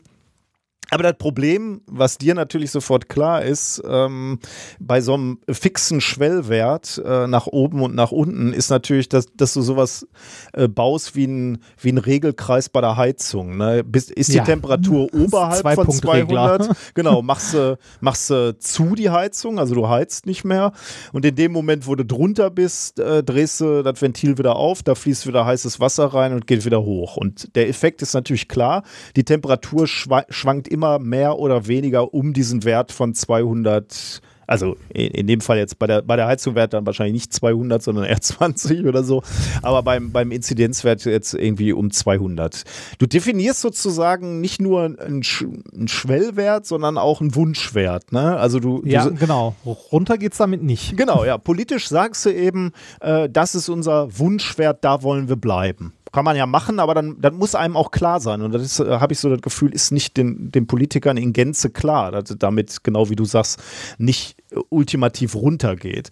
[0.93, 4.39] Aber das Problem, was dir natürlich sofort klar ist, ähm,
[4.79, 9.53] bei so einem fixen Schwellwert äh, nach oben und nach unten, ist natürlich, dass, dass
[9.53, 10.07] du sowas
[10.53, 13.57] äh, baust wie ein, wie ein Regelkreis bei der Heizung.
[13.57, 13.83] Ne?
[13.83, 14.43] Bis, ist die Ja.
[14.43, 16.57] Temperatur oberhalb von Zwei-Punkt-Regler.
[16.59, 20.73] 200, genau, machst du machst du zu die Heizung, also du heizt nicht mehr.
[21.11, 24.83] Und in dem Moment, wo du drunter bist, äh, drehst du das Ventil wieder auf,
[24.83, 27.17] da fließt wieder heißes Wasser rein und geht wieder hoch.
[27.17, 28.83] Und der Effekt ist natürlich klar,
[29.15, 34.21] die Temperatur schwa schwankt immer mehr oder weniger um diesen Wert von 200.
[34.45, 37.81] Also in, dem Fall jetzt bei der, bei der Heizung wäre dann wahrscheinlich nicht 200,
[37.81, 39.23] sondern eher 20 oder so.
[39.61, 42.63] Aber beim, beim Inzidenzwert jetzt irgendwie um 200.
[42.97, 48.11] Du definierst sozusagen nicht nur einen, Sch einen Schwellwert, sondern auch einen Wunschwert.
[48.11, 48.37] Ne?
[48.37, 49.55] Also du, Ja, du genau.
[49.65, 50.97] Runter geht's damit nicht.
[50.97, 51.37] Genau, ja.
[51.37, 55.93] Politisch sagst du eben, äh, das ist unser Wunschwert, da wollen wir bleiben.
[56.13, 58.41] Kann man ja machen, aber dann, dann muss einem auch klar sein.
[58.41, 61.71] Und das äh, habe ich so das Gefühl, ist nicht den, den Politikern in Gänze
[61.71, 63.61] klar, dass damit, genau wie du sagst,
[63.97, 66.09] nicht äh, ultimativ runtergeht.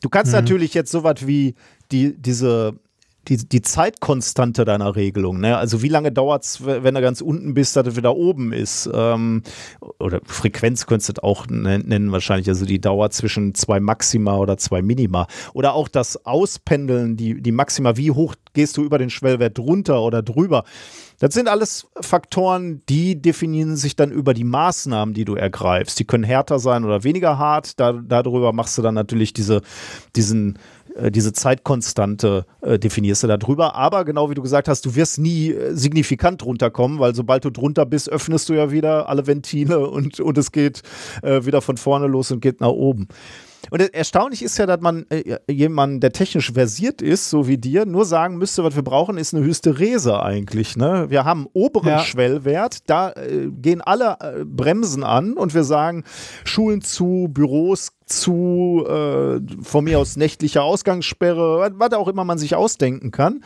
[0.00, 1.54] Du kannst natürlich jetzt sowas wie
[1.92, 2.74] die, diese
[3.28, 5.56] die, die Zeitkonstante deiner Regelung, ne?
[5.56, 8.88] Also wie lange dauert es, wenn du ganz unten bist, dass es wieder oben ist?
[8.92, 9.42] Ähm,
[9.98, 14.36] oder Frequenz könntest du das auch nen- nennen wahrscheinlich, also die Dauer zwischen zwei Maxima
[14.36, 15.26] oder zwei Minima.
[15.52, 20.02] Oder auch das Auspendeln, die, die Maxima, wie hoch gehst du über den Schwellwert drunter
[20.02, 20.64] oder drüber?
[21.20, 25.98] Das sind alles Faktoren, die definieren sich dann über die Maßnahmen, die du ergreifst.
[26.00, 27.78] Die können härter sein oder weniger hart.
[27.78, 29.62] Da, darüber machst du dann natürlich diese,
[30.16, 30.58] diesen,
[31.10, 33.74] diese Zeitkonstante, äh, definierst du da drüber.
[33.74, 37.50] Aber genau wie du gesagt hast, du wirst nie äh, signifikant runterkommen, weil sobald du
[37.50, 40.82] drunter bist, öffnest du ja wieder alle Ventile und, und es geht
[41.22, 43.08] äh, wieder von vorne los und geht nach oben.
[43.70, 47.58] Und er- erstaunlich ist ja, dass man äh, jemanden, der technisch versiert ist, so wie
[47.58, 50.76] dir, nur sagen müsste, was wir brauchen, ist eine Hysterese eigentlich.
[50.76, 51.06] Ne?
[51.08, 51.98] Wir haben einen oberen Ja.
[52.00, 56.04] Schwellwert, da äh, gehen alle äh, Bremsen an und wir sagen,
[56.44, 62.54] Schulen zu, Büros zu, äh, von mir aus nächtliche Ausgangssperre, was, auch immer man sich
[62.54, 63.42] ausdenken kann.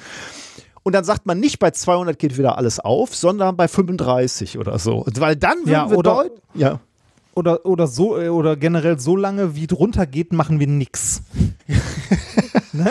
[0.85, 4.79] Und dann sagt man nicht bei 200 geht wieder alles auf, sondern bei 35 oder
[4.79, 5.05] so.
[5.19, 6.81] Weil dann würden Ja, wir oder- deut- ja.
[7.39, 11.23] Oder, oder so, äh, oder generell so lange, wie drunter geht, machen wir nix.
[12.73, 12.91] ne?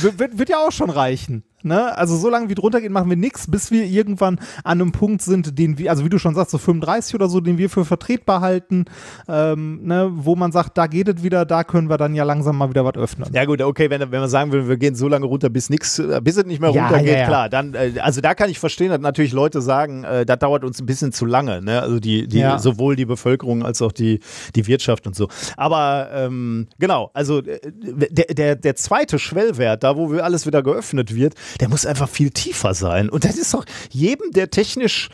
[0.00, 1.44] wird, wird, wird ja auch schon reichen.
[1.62, 1.96] Ne?
[1.96, 5.22] Also so lange wie drunter geht, machen wir nix, bis wir irgendwann an einem Punkt
[5.22, 7.84] sind, den wir, also wie du schon sagst, so 35 oder so, den wir für
[7.84, 8.84] vertretbar halten,
[9.28, 10.10] ähm, ne?
[10.12, 12.84] wo man sagt, da geht es wieder, da können wir dann ja langsam mal wieder
[12.84, 13.28] was öffnen.
[13.32, 16.00] Ja gut, okay, wenn, wenn man sagen will, wir gehen so lange runter, bis nichts,
[16.22, 17.26] bis es nicht mehr Ja, runtergeht, ja, ja.
[17.26, 17.48] klar.
[17.48, 20.80] Dann, äh, also da kann ich verstehen, dass natürlich Leute sagen, äh, das dauert uns
[20.80, 21.60] ein bisschen zu lange.
[21.62, 21.82] Ne?
[21.82, 24.20] Also die, die sowohl die Bevölkerung als auch die,
[24.54, 25.28] die Wirtschaft und so.
[25.56, 30.62] Aber ähm, genau, also äh, der, der, der zweite Schwellwert, da wo wir alles wieder
[30.62, 33.08] geöffnet wird, der muss einfach viel tiefer sein.
[33.08, 35.08] Und das ist doch jedem, der technisch,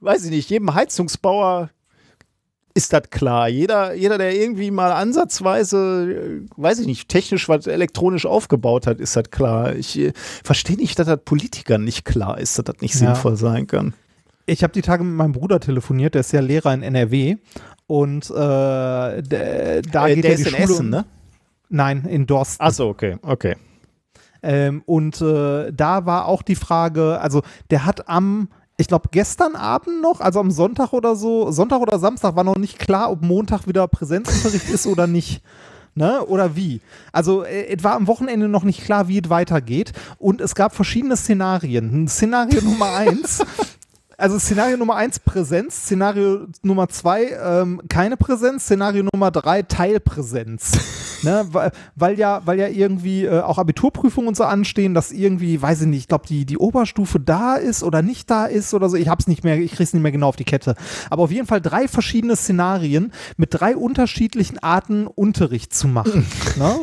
[0.00, 1.70] weiß ich nicht, jedem Heizungsbauer
[2.74, 3.48] ist das klar.
[3.48, 9.00] Jeder, jeder, der irgendwie mal ansatzweise, äh, weiß ich nicht, technisch was elektronisch aufgebaut hat,
[9.00, 9.74] ist das klar.
[9.74, 10.12] Ich äh,
[10.44, 12.98] verstehe nicht, dass das Politikern nicht klar ist, dass das nicht Ja.
[13.14, 13.94] sinnvoll sein kann.
[14.44, 17.36] Ich habe die Tage mit meinem Bruder telefoniert, der ist ja Lehrer in NRW.
[17.86, 20.62] Und äh, da Äh, geht der ja die ist in Schule.
[20.64, 21.04] Essen, ne?
[21.68, 22.62] Nein, in Dorsten.
[22.62, 23.56] Achso, okay, okay.
[24.42, 29.56] Ähm, und äh, da war auch die Frage, also der hat am, ich glaube gestern
[29.56, 33.22] Abend noch, also am Sonntag oder so, Sonntag oder Samstag war noch nicht klar, ob
[33.22, 35.42] Montag wieder Präsenzunterricht ist oder nicht.
[35.94, 36.22] Ne?
[36.26, 36.82] Oder wie?
[37.10, 39.94] Also äh, es war am Wochenende noch nicht klar, wie es weitergeht.
[40.18, 42.06] Und es gab verschiedene Szenarien.
[42.06, 43.42] Szenario Nummer eins
[44.18, 50.72] also Szenario Nummer eins Präsenz, Szenario Nummer zwei ähm, keine Präsenz, Szenario Nummer drei Teilpräsenz.
[51.22, 51.46] ne?
[51.52, 55.82] weil, weil, ja, weil ja irgendwie äh, auch Abiturprüfungen und so anstehen, dass irgendwie, weiß
[55.82, 58.96] ich nicht, ich glaube, die, die Oberstufe da ist oder nicht da ist oder so.
[58.96, 60.76] Ich hab's nicht mehr, ich krieg's nicht mehr genau auf die Kette.
[61.10, 66.26] Aber auf jeden Fall drei verschiedene Szenarien mit drei unterschiedlichen Arten Unterricht zu machen.
[66.56, 66.76] ne?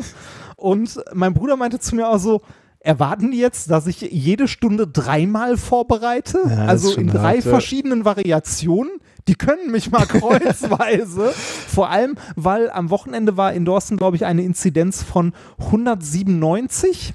[0.56, 2.42] Und mein Bruder meinte zu mir auch so,
[2.84, 6.40] erwarten die jetzt, dass ich jede Stunde dreimal vorbereite?
[6.48, 7.52] Ja, also in drei hart, ja.
[7.52, 8.92] verschiedenen Variationen?
[9.28, 11.32] Die können mich mal kreuzweise.
[11.32, 17.14] Vor allem, weil am Wochenende war in Dorsten, glaube ich, eine Inzidenz von 197.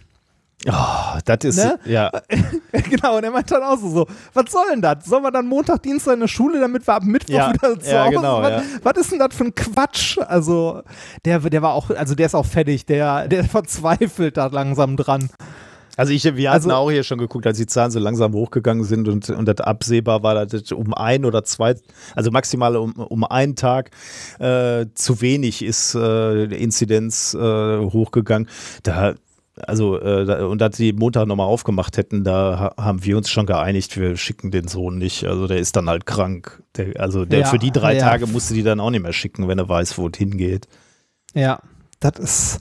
[0.66, 1.78] Oh, das ist, Ne?
[1.84, 2.10] ja.
[2.90, 5.04] genau, und er meinte dann auch so, so, was soll denn das?
[5.04, 7.90] Sollen wir dann Montag, Dienstag in der Schule, damit wir ab Mittwoch Ja, wieder zu
[7.90, 8.62] ja, Hause genau, was, ja.
[8.82, 10.18] was ist denn das für ein Quatsch?
[10.18, 10.82] Also,
[11.24, 15.30] der, der war auch, also der ist auch fertig, der, der verzweifelt da langsam dran.
[15.96, 18.82] Also ich, wir hatten Also- auch hier schon geguckt, als die Zahlen so langsam hochgegangen
[18.84, 21.74] sind und, und das absehbar war, dass das um ein oder zwei,
[22.16, 23.90] also maximal um, um einen Tag
[24.40, 27.38] äh, zu wenig ist äh, die Inzidenz äh,
[27.78, 28.48] hochgegangen.
[28.84, 29.14] Da
[29.66, 33.30] also äh, da, und dass sie Montag nochmal aufgemacht hätten, da ha haben wir uns
[33.30, 35.24] schon geeinigt, wir schicken den Sohn nicht.
[35.24, 36.62] Also der ist dann halt krank.
[36.76, 38.00] Der, also der, Ja, für die drei ja.
[38.00, 40.68] Tage musste die dann auch nicht mehr schicken, wenn er weiß, wo es hingeht.
[41.34, 41.60] Ja,
[42.00, 42.60] das ist,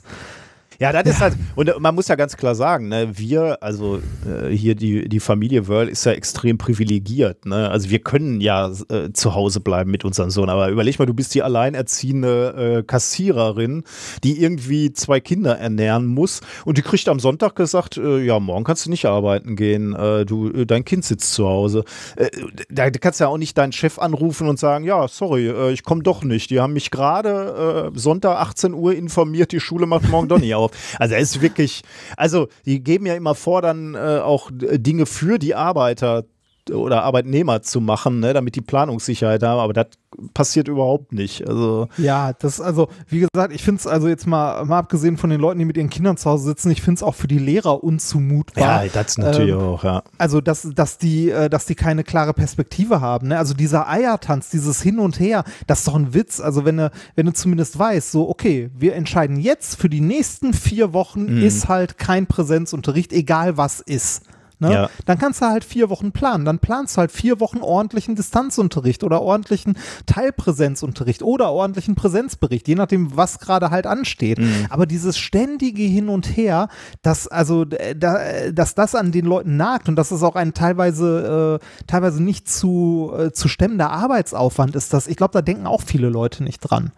[0.80, 4.48] Ja, das ist halt, und man muss ja ganz klar sagen, ne, wir, also äh,
[4.54, 7.46] hier die, die Familie Wörl ist ja extrem privilegiert.
[7.46, 7.68] Ne?
[7.68, 11.14] Also wir können ja äh, zu Hause bleiben mit unserem Sohn, aber überleg mal, du
[11.14, 13.82] bist die alleinerziehende äh, Kassiererin,
[14.22, 18.62] die irgendwie zwei Kinder ernähren muss und die kriegt am Sonntag gesagt, äh, ja, morgen
[18.62, 21.82] kannst du nicht arbeiten gehen, äh, du, äh, dein Kind sitzt zu Hause.
[22.14, 22.30] Äh,
[22.70, 25.82] da kannst du ja auch nicht deinen Chef anrufen und sagen, ja, sorry, äh, ich
[25.82, 26.50] komme doch nicht.
[26.50, 30.54] Die haben mich gerade äh, Sonntag 18 Uhr informiert, die Schule macht morgen doch nicht
[30.54, 30.67] auf.
[30.98, 31.82] Also er ist wirklich,
[32.16, 36.24] also die geben ja immer vor, dann äh, auch Dinge für die Arbeiter
[36.70, 39.86] oder Arbeitnehmer zu machen, ne, damit die Planungssicherheit haben, aber das
[40.34, 41.46] passiert überhaupt nicht.
[41.46, 45.30] Also ja, das, also, wie gesagt, ich finde es also jetzt mal, mal abgesehen von
[45.30, 47.38] den Leuten, die mit ihren Kindern zu Hause sitzen, ich finde es auch für die
[47.38, 48.84] Lehrer unzumutbar.
[48.84, 50.02] ja, das natürlich ähm, auch, ja.
[50.18, 53.28] Also, dass, dass, die, äh, dass die keine klare Perspektive haben.
[53.28, 53.38] Ne?
[53.38, 56.40] Also dieser Eiertanz, dieses Hin und Her, das ist doch ein Witz.
[56.40, 60.52] Also wenn du, wenn du zumindest weißt, so, okay, wir entscheiden jetzt für die nächsten
[60.54, 61.42] vier Wochen Mhm.
[61.42, 64.22] ist halt kein Präsenzunterricht, egal was ist.
[64.60, 64.72] Ne?
[64.72, 64.90] Ja.
[65.06, 66.44] Dann kannst du halt vier Wochen planen.
[66.44, 72.74] Dann planst du halt vier Wochen ordentlichen Distanzunterricht oder ordentlichen Teilpräsenzunterricht oder ordentlichen Präsenzbericht, je
[72.74, 74.38] nachdem, was gerade halt ansteht.
[74.38, 74.66] Mhm.
[74.70, 76.68] Aber dieses ständige Hin und Her,
[77.02, 80.36] dass also äh, da, äh, dass das an den Leuten nagt und dass es auch
[80.36, 85.42] ein teilweise äh, teilweise nicht zu äh, zu stemmender Arbeitsaufwand ist, das ich glaube, da
[85.42, 86.92] denken auch viele Leute nicht dran.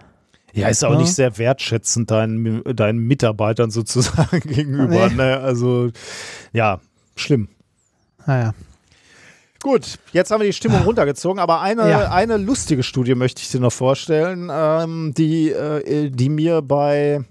[0.53, 0.99] Ja, ist auch Ja.
[0.99, 5.09] nicht sehr wertschätzend deinen, deinen Mitarbeitern sozusagen gegenüber.
[5.09, 5.15] Nee.
[5.15, 5.39] Ne?
[5.39, 5.91] Also
[6.53, 6.81] ja,
[7.21, 7.49] schlimm.
[8.27, 8.55] Naja.
[9.63, 12.11] Gut, jetzt haben wir die Stimmung runtergezogen, aber eine, Ja.
[12.11, 17.23] eine lustige Studie möchte ich dir noch vorstellen, ähm, die, äh, die mir bei,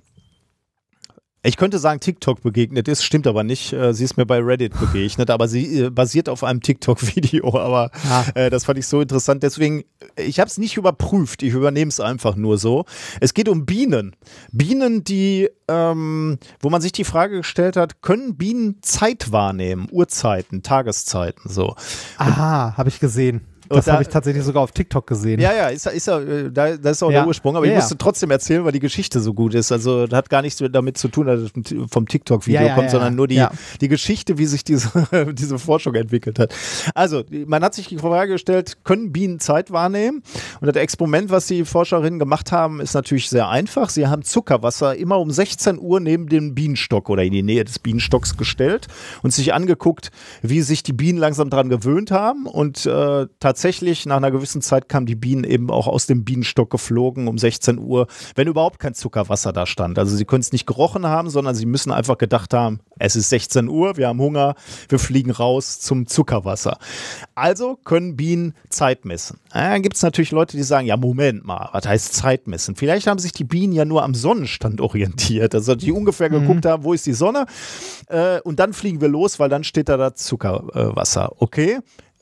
[1.42, 3.72] ich könnte sagen, TikTok begegnet ist, stimmt aber nicht.
[3.72, 7.92] Äh, sie ist mir bei Reddit begegnet, aber sie äh, basiert auf einem TikTok-Video, aber
[8.10, 8.26] Ah.
[8.36, 9.44] äh, das fand ich so interessant.
[9.44, 9.84] Deswegen,
[10.18, 12.86] ich habe es nicht überprüft, ich übernehme es einfach nur so.
[13.22, 14.16] Es geht um Bienen.
[14.52, 20.62] Bienen, die, ähm, wo man sich die Frage gestellt hat, können Bienen Zeit wahrnehmen, Uhrzeiten,
[20.64, 21.76] Tageszeiten, so.
[22.18, 23.42] Aha, habe ich gesehen.
[23.70, 25.40] Das da- habe ich tatsächlich sogar auf TikTok gesehen.
[25.40, 27.20] Ja, ja, ist, ist, ja, äh, da, das ist auch Ja.
[27.20, 29.72] der Ursprung, aber Ja, ich musste trotzdem erzählen, weil die Geschichte so gut ist.
[29.72, 31.52] Also das hat gar nichts damit zu tun, dass es
[31.92, 33.46] vom TikTok-Video kommt, sondern nur die,
[33.82, 34.90] die Geschichte, wie sich diese,
[35.34, 36.54] diese Forschung entwickelt hat.
[36.96, 40.24] Also, man hat sich die Frage gestellt, können Bienen Zeit wahrnehmen?
[40.62, 43.90] Und das Experiment, was die Forscherinnen gemacht haben, ist natürlich sehr einfach.
[43.90, 47.80] Sie haben Zuckerwasser immer um 16 Uhr neben dem Bienenstock oder in die Nähe des
[47.80, 48.88] Bienenstocks gestellt
[49.22, 50.12] und sich angeguckt,
[50.42, 52.46] wie sich die Bienen langsam dran gewöhnt haben.
[52.48, 53.59] Und äh, tatsächlich
[54.06, 57.78] nach einer gewissen Zeit kamen die Bienen eben auch aus dem Bienenstock geflogen um 16
[57.78, 60.00] Uhr, wenn überhaupt kein Zuckerwasser da stand.
[60.00, 63.30] Also sie können es nicht gerochen haben, sondern sie müssen einfach gedacht haben, es ist
[63.30, 64.56] 16 Uhr, wir haben Hunger,
[64.90, 66.78] wir fliegen raus zum Zuckerwasser.
[67.36, 69.40] Also können Bienen Zeit messen.
[69.54, 72.76] Ja, Dann gibt es natürlich Leute, die sagen, ja, Moment mal, was heißt Zeit messen?
[72.76, 76.84] Vielleicht haben sich die Bienen ja nur am Sonnenstand orientiert, also die ungefähr geguckt haben,
[76.84, 77.46] wo ist die Sonne
[78.08, 81.34] äh, und dann fliegen wir los, weil dann steht da das Zuckerwasser.
[81.42, 81.80] Okay,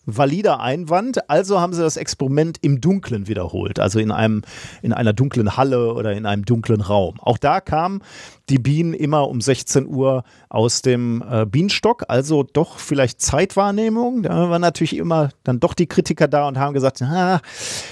[0.08, 1.30] valider Einwand.
[1.30, 4.41] Also haben sie das Experiment im Dunklen wiederholt, also in einem
[4.82, 7.20] in einer dunklen Halle oder in einem dunklen Raum.
[7.20, 8.01] Auch da kam
[8.50, 14.24] die Bienen immer um 16 Uhr aus dem äh, Bienenstock, also doch vielleicht Zeitwahrnehmung.
[14.24, 17.41] Da waren natürlich immer dann doch die Kritiker da und haben gesagt, ah,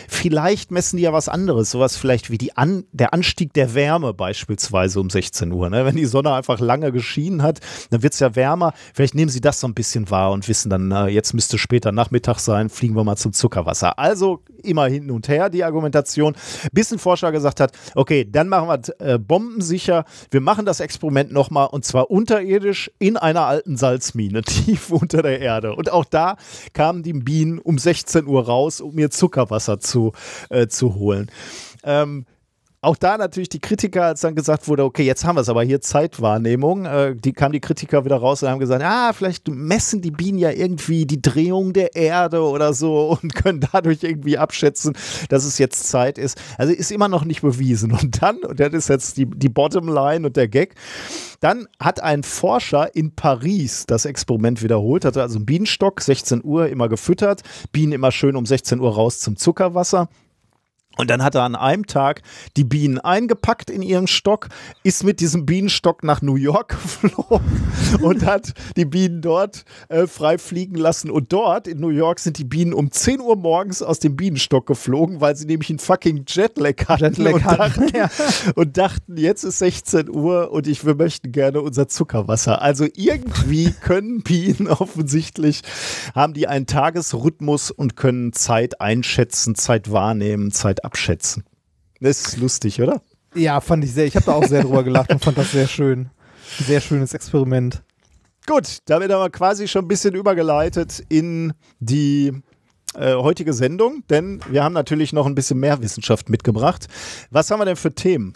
[0.08, 4.14] vielleicht messen die ja was anderes, sowas vielleicht wie die An der Anstieg der Wärme
[4.14, 5.70] beispielsweise um 16 Uhr.
[5.70, 5.86] Ne?
[5.86, 8.74] Wenn die Sonne einfach lange geschienen hat, dann wird es ja wärmer.
[8.94, 11.92] Vielleicht nehmen sie das so ein bisschen wahr und wissen dann, na, jetzt müsste später
[11.92, 14.00] Nachmittag sein, fliegen wir mal zum Zuckerwasser.
[14.00, 16.36] Also immer hin und her die Argumentation,
[16.72, 21.34] bis ein Forscher gesagt hat, okay, dann machen wir äh, bombensicher, wir machen das Experiment
[21.34, 25.76] nochmal und zwar unterirdisch in einer alten Salzmine, tief unter der Erde.
[25.76, 26.38] Und auch da
[26.72, 30.14] kamen die Bienen um 16 Uhr raus, um ihr Zuckerwasser zu,
[30.50, 31.30] äh, zu holen.
[31.84, 32.26] Ähm,
[32.86, 35.64] auch da natürlich die Kritiker, als dann gesagt wurde, okay, jetzt haben wir es aber
[35.64, 40.02] hier Zeitwahrnehmung, äh, die kamen die Kritiker wieder raus und haben gesagt, ah, vielleicht messen
[40.02, 44.96] die Bienen ja irgendwie die Drehung der Erde oder so und können dadurch irgendwie abschätzen,
[45.30, 46.38] dass es jetzt Zeit ist.
[46.58, 47.92] Also ist immer noch nicht bewiesen.
[47.92, 50.76] Und dann, und das ist jetzt die, die Bottomline und der Gag,
[51.40, 56.68] dann hat ein Forscher in Paris das Experiment wiederholt, hatte also einen Bienenstock, 16 Uhr
[56.68, 60.08] immer gefüttert, Bienen immer schön um 16 Uhr raus zum Zuckerwasser.
[60.98, 62.22] Und dann hat er an einem Tag
[62.58, 64.50] die Bienen eingepackt in ihren Stock,
[64.84, 66.70] ist mit diesem Bienenstock nach New York
[67.02, 67.64] geflogen
[68.02, 71.12] und hat die Bienen dort äh, frei fliegen lassen.
[71.12, 74.66] Und dort in New York sind die Bienen um 10 Uhr morgens aus dem Bienenstock
[74.66, 78.10] geflogen, weil sie nämlich einen fucking Jetlag hatten, Jetlag und, hatten, dachten, ja.
[78.56, 82.62] und dachten, jetzt ist 16 Uhr und ich, wir möchten gerne unser Zuckerwasser.
[82.62, 85.62] Also irgendwie können Bienen offensichtlich,
[86.14, 91.44] haben die einen Tagesrhythmus und können Zeit einschätzen, Zeit wahrnehmen, Zeit abschätzen.
[92.00, 93.02] Das ist lustig, oder?
[93.34, 94.06] Ja, fand ich sehr.
[94.06, 96.10] Ich habe da auch sehr drüber gelacht und fand das sehr schön.
[96.60, 97.84] Sehr schönes Experiment.
[98.46, 102.32] Gut, damit haben wir quasi schon ein bisschen übergeleitet in die
[102.94, 106.88] äh, heutige Sendung, denn wir haben natürlich noch ein bisschen mehr Wissenschaft mitgebracht.
[107.32, 108.34] Was haben wir denn für Themen?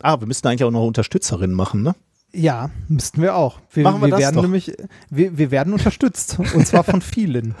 [0.00, 1.94] Ah, wir müssten eigentlich auch noch Unterstützerinnen machen, ne?
[2.34, 3.58] Ja, müssten wir auch.
[3.72, 4.42] Wir, Machen wir das werden doch.
[4.42, 4.72] nämlich,
[5.10, 7.54] wir, wir werden unterstützt und zwar von vielen.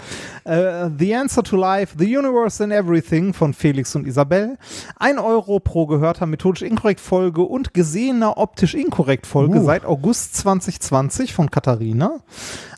[0.44, 4.56] Äh, the Answer to Life, The Universe and Everything von Felix und Isabel.
[4.96, 9.64] Ein Euro pro gehörter methodisch inkorrekt Folge und gesehener optisch inkorrekt Folge Uh.
[9.64, 12.20] seit August 2020 von Katharina.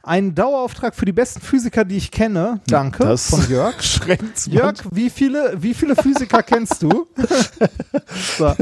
[0.03, 2.61] Ein Dauerauftrag für die besten Physiker, die ich kenne.
[2.67, 3.75] Danke Das von Jörg.
[4.47, 7.07] Jörg, wie viele, wie viele Physiker kennst du?
[8.37, 8.53] so.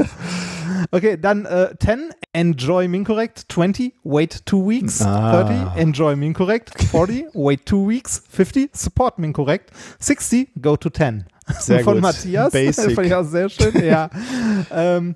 [0.91, 3.45] Okay, dann äh, 10, enjoy Mincorrect.
[3.49, 5.01] 20, wait two weeks.
[5.01, 5.43] Ah.
[5.43, 6.71] 30, enjoy Mincorrect.
[6.91, 8.23] 40, wait two weeks.
[8.29, 9.71] 50, support Mincorrect.
[9.99, 11.25] 60, go to 10.
[11.59, 12.01] Sehr Von gut.
[12.03, 12.51] Matthias.
[12.53, 12.95] Basic.
[12.95, 14.09] Fand ich auch sehr schön, ja.
[14.71, 15.15] ähm,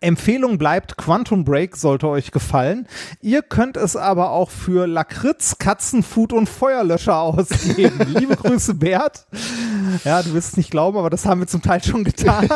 [0.00, 2.86] Empfehlung bleibt, Quantum Break sollte euch gefallen.
[3.20, 8.14] Ihr könnt es aber auch für Lakritz, Katzenfood und Feuerlöscher ausgeben.
[8.14, 9.26] Liebe Grüße, Bert.
[10.04, 12.48] Ja, du wirst es nicht glauben, aber das haben wir zum Teil schon getan.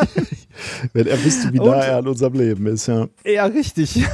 [0.93, 3.09] Wenn er wüsste, wie nah er an unserem Leben ist, ja.
[3.25, 4.05] ja, richtig.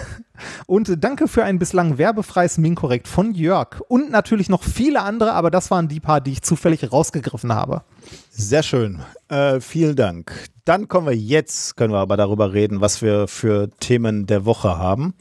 [0.66, 3.80] Und danke für ein bislang werbefreies Minkorrekt von Jörg.
[3.88, 7.82] Und natürlich noch viele andere, aber das waren die paar, die ich zufällig rausgegriffen habe.
[8.30, 9.00] Sehr schön.
[9.28, 10.32] Äh, vielen Dank.
[10.64, 14.78] Dann kommen wir jetzt, können wir aber darüber reden, was wir für Themen der Woche
[14.78, 15.14] haben.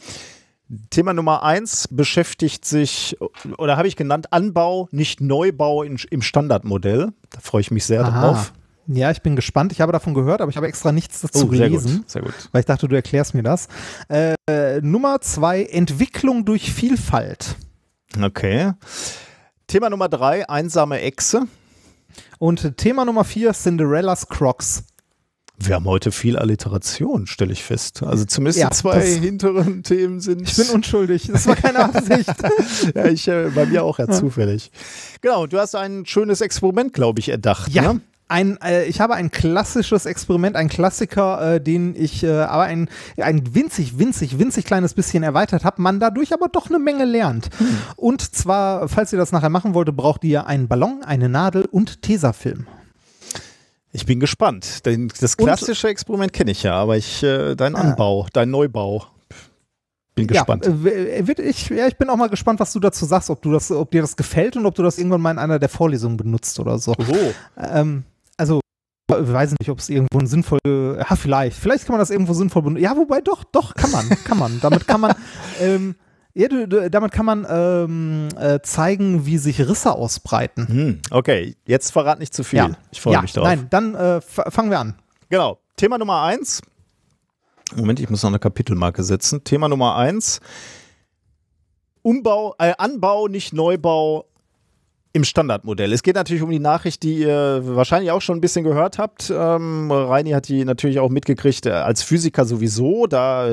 [0.90, 3.18] Thema Nummer eins beschäftigt sich,
[3.58, 7.14] oder habe ich genannt, Anbau, nicht Neubau in, im Standardmodell.
[7.30, 8.54] Da freue ich mich sehr drauf.
[8.88, 9.72] Ja, ich bin gespannt.
[9.74, 11.98] Ich habe davon gehört, aber ich habe extra nichts dazu Oh, sehr gelesen.
[11.98, 12.34] gut, sehr gut.
[12.52, 13.68] Weil ich dachte, du erklärst mir das.
[14.10, 14.36] Äh,
[14.82, 17.56] Nummer zwei, Entwicklung durch Vielfalt.
[18.22, 18.72] Okay.
[19.68, 21.48] Thema Nummer drei, einsame Echse.
[22.40, 24.84] Und Thema Nummer vier, Cinderellas Crocs.
[25.60, 28.04] Wir haben heute viel Alliteration, stelle ich fest.
[28.04, 30.48] Also zumindest Ja, die zwei hinteren Themen sind.
[30.48, 31.30] Ich bin unschuldig.
[31.32, 32.32] Das war keine Absicht.
[32.96, 34.72] ja, ich, äh, bei mir auch ja zufällig.
[35.22, 37.72] Genau, du hast ein schönes Experiment, glaube ich, erdacht.
[37.74, 37.94] Ja.
[37.94, 38.02] Ne?
[38.28, 42.88] Ein, äh, ich habe ein klassisches Experiment, ein Klassiker, äh, den ich äh, aber ein,
[43.18, 47.50] ein winzig, winzig, winzig kleines bisschen erweitert habe, man dadurch aber doch eine Menge lernt.
[47.96, 52.04] Und zwar, falls ihr das nachher machen wollt, braucht ihr einen Ballon, eine Nadel und
[52.04, 52.68] Tesafilm.
[53.98, 54.86] Ich bin gespannt.
[54.86, 59.08] Denn das klassische Experiment kenne ich ja, aber ich, äh, dein Anbau, dein Neubau.
[60.14, 60.68] Bin gespannt.
[60.68, 63.42] Ja, äh, wird ich, ja, ich bin auch mal gespannt, was du dazu sagst, ob
[63.42, 65.68] du das, ob dir das gefällt und ob du das irgendwann mal in einer der
[65.68, 66.94] Vorlesungen benutzt oder so.
[66.96, 67.34] oh.
[67.58, 68.04] Ähm,
[68.38, 68.60] also,
[69.10, 72.34] ich weiß nicht, ob es irgendwo ein sinnvoll, ja, vielleicht, vielleicht kann man das irgendwo
[72.34, 72.84] sinnvoll benutzen.
[72.84, 74.60] Ja, wobei doch, doch, kann man, kann man.
[74.62, 75.16] Damit kann man,
[75.60, 75.96] ähm,
[76.38, 80.68] ja, du, du, damit kann man ähm, äh, zeigen, wie sich Risse ausbreiten.
[80.68, 82.60] Hm, okay, jetzt verrat nicht zu viel.
[82.60, 83.46] Ja, Ich freue ja, mich drauf.
[83.46, 84.96] Nein, dann äh, fangen wir an.
[85.30, 85.60] Genau.
[85.78, 86.62] Thema Nummer eins.
[87.76, 89.44] Moment, ich muss noch eine Kapitelmarke setzen.
[89.44, 90.40] Thema Nummer eins.
[92.02, 94.26] Umbau, äh, Anbau, nicht Neubau
[95.14, 95.94] im Standardmodell.
[95.94, 99.32] Es geht natürlich um die Nachricht, die ihr wahrscheinlich auch schon ein bisschen gehört habt.
[99.36, 103.08] Ähm, Reini hat die natürlich auch mitgekriegt, äh, als Physiker sowieso.
[103.08, 103.50] Da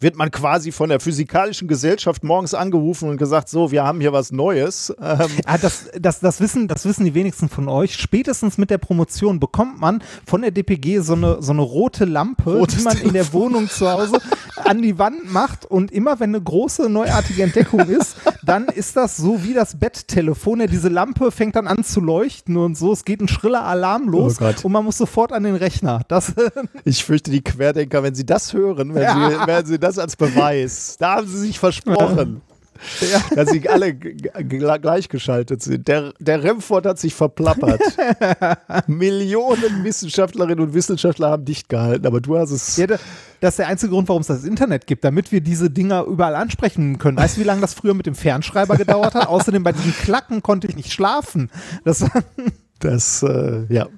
[0.00, 4.12] wird man quasi von der Physikalischen Gesellschaft morgens angerufen und gesagt, so, wir haben hier
[4.12, 4.94] was Neues.
[5.00, 7.94] Ähm ah, das, das, das, wissen, das wissen die wenigsten von euch.
[7.94, 12.58] Spätestens mit der Promotion bekommt man von der DPG so eine, so eine rote Lampe,
[12.58, 14.18] Rotes die man in der Wohnung zu Hause
[14.64, 15.64] an die Wand macht.
[15.66, 20.66] Und immer wenn eine große neuartige Entdeckung ist, dann ist das so wie das Betttelefon,
[20.66, 22.92] diese diese Lampe fängt dann an zu leuchten und so.
[22.92, 26.02] Es geht ein schriller Alarm los oh und man muss sofort an den Rechner.
[26.06, 26.32] Das
[26.84, 29.30] ich fürchte, die Querdenker, wenn sie das hören, wenn, ja.
[29.30, 32.42] sie, wenn sie das als Beweis, da haben sie sich versprochen.
[33.00, 33.20] Ja.
[33.34, 35.88] dass sie alle gleichgeschaltet sind.
[35.88, 37.80] Der, der Remford hat sich verplappert.
[38.86, 42.76] Millionen Wissenschaftlerinnen und Wissenschaftler haben dicht gehalten, aber du hast es.
[42.76, 42.86] Ja,
[43.40, 46.34] das ist der einzige Grund, warum es das Internet gibt, damit wir diese Dinger überall
[46.34, 47.16] ansprechen können.
[47.16, 49.26] Weißt du, wie lange das früher mit dem Fernschreiber gedauert hat?
[49.28, 51.50] Außerdem bei diesen Klacken konnte ich nicht schlafen.
[51.84, 52.04] Das
[52.80, 53.88] Das, äh, ja.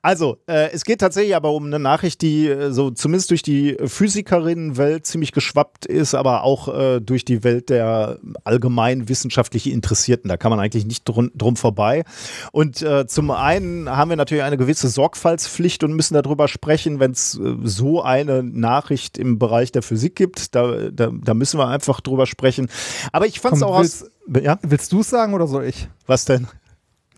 [0.00, 3.76] Also, äh, es geht tatsächlich aber um eine Nachricht, die äh, so zumindest durch die
[3.84, 10.28] Physikerinnenwelt ziemlich geschwappt ist, aber auch äh, durch die Welt der allgemein wissenschaftlich Interessierten.
[10.28, 12.04] Da kann man eigentlich nicht drum, drum vorbei.
[12.52, 17.10] Und äh, zum einen haben wir natürlich eine gewisse Sorgfaltspflicht und müssen darüber sprechen, wenn
[17.10, 20.54] es äh, so eine Nachricht im Bereich der Physik gibt.
[20.54, 22.68] Da, da, da müssen wir einfach drüber sprechen.
[23.12, 24.06] Aber ich fand es auch aus.
[24.40, 24.58] Ja?
[24.62, 25.88] Willst du es sagen oder soll ich?
[26.06, 26.46] Was denn?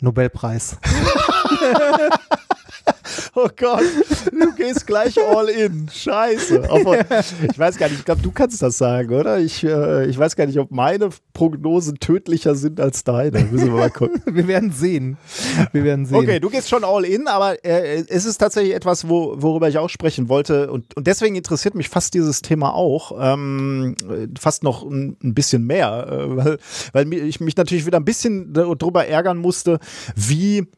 [0.05, 0.77] Nobelpreis.
[3.37, 3.83] oh Gott,
[4.31, 5.89] du gehst gleich all in.
[5.89, 6.71] Scheiße.
[6.71, 9.39] Aber ich weiß gar nicht, ich glaube, du kannst das sagen, oder?
[9.41, 13.41] Ich, äh, ich weiß gar nicht, ob meine Prognosen tödlicher sind als deine.
[13.45, 14.23] Müssen wir mal gucken.
[14.35, 15.17] wir werden sehen.
[15.73, 16.17] Wir werden sehen.
[16.17, 19.79] Okay, du gehst schon all in, aber äh, es ist tatsächlich etwas, wo, worüber ich
[19.79, 20.71] auch sprechen wollte.
[20.71, 23.13] Und, und deswegen interessiert mich fast dieses Thema auch.
[23.21, 23.97] Ähm,
[24.39, 26.59] fast noch ein, ein bisschen mehr, äh, weil,
[26.93, 29.79] weil ich mich natürlich wieder ein bisschen darüber ärgern musste,
[30.15, 30.69] wie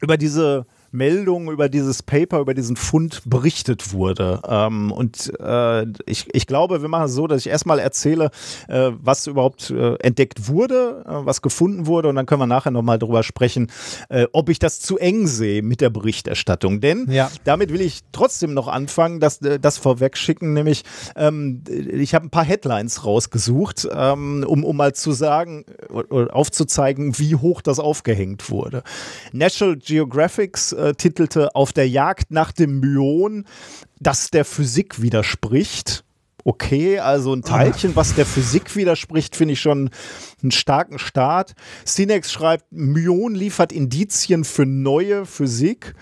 [0.00, 4.40] über diese Meldung über dieses Paper, über diesen Fund berichtet wurde.
[4.48, 8.30] Ähm, und äh, ich, ich glaube, wir machen es so, dass ich erstmal erzähle,
[8.68, 12.70] äh, was überhaupt äh, entdeckt wurde, äh, was gefunden wurde und dann können wir nachher
[12.70, 13.70] nochmal drüber sprechen,
[14.08, 16.80] äh, ob ich das zu eng sehe mit der Berichterstattung.
[16.80, 17.30] Denn ja.
[17.42, 20.84] damit will ich trotzdem noch anfangen, das, äh, das vorweg schicken, nämlich
[21.16, 27.34] ähm, ich habe ein paar Headlines rausgesucht, ähm, um, um mal zu sagen, aufzuzeigen, wie
[27.34, 28.84] hoch das aufgehängt wurde.
[29.32, 33.46] National Geographics äh, titelte Auf der Jagd nach dem Myon,
[34.00, 36.04] das der Physik widerspricht.
[36.46, 39.88] Okay, also ein Teilchen, was der Physik widerspricht, finde ich schon
[40.42, 41.54] einen starken Start.
[41.86, 45.94] Cinex schreibt, Myon liefert Indizien für neue Physik.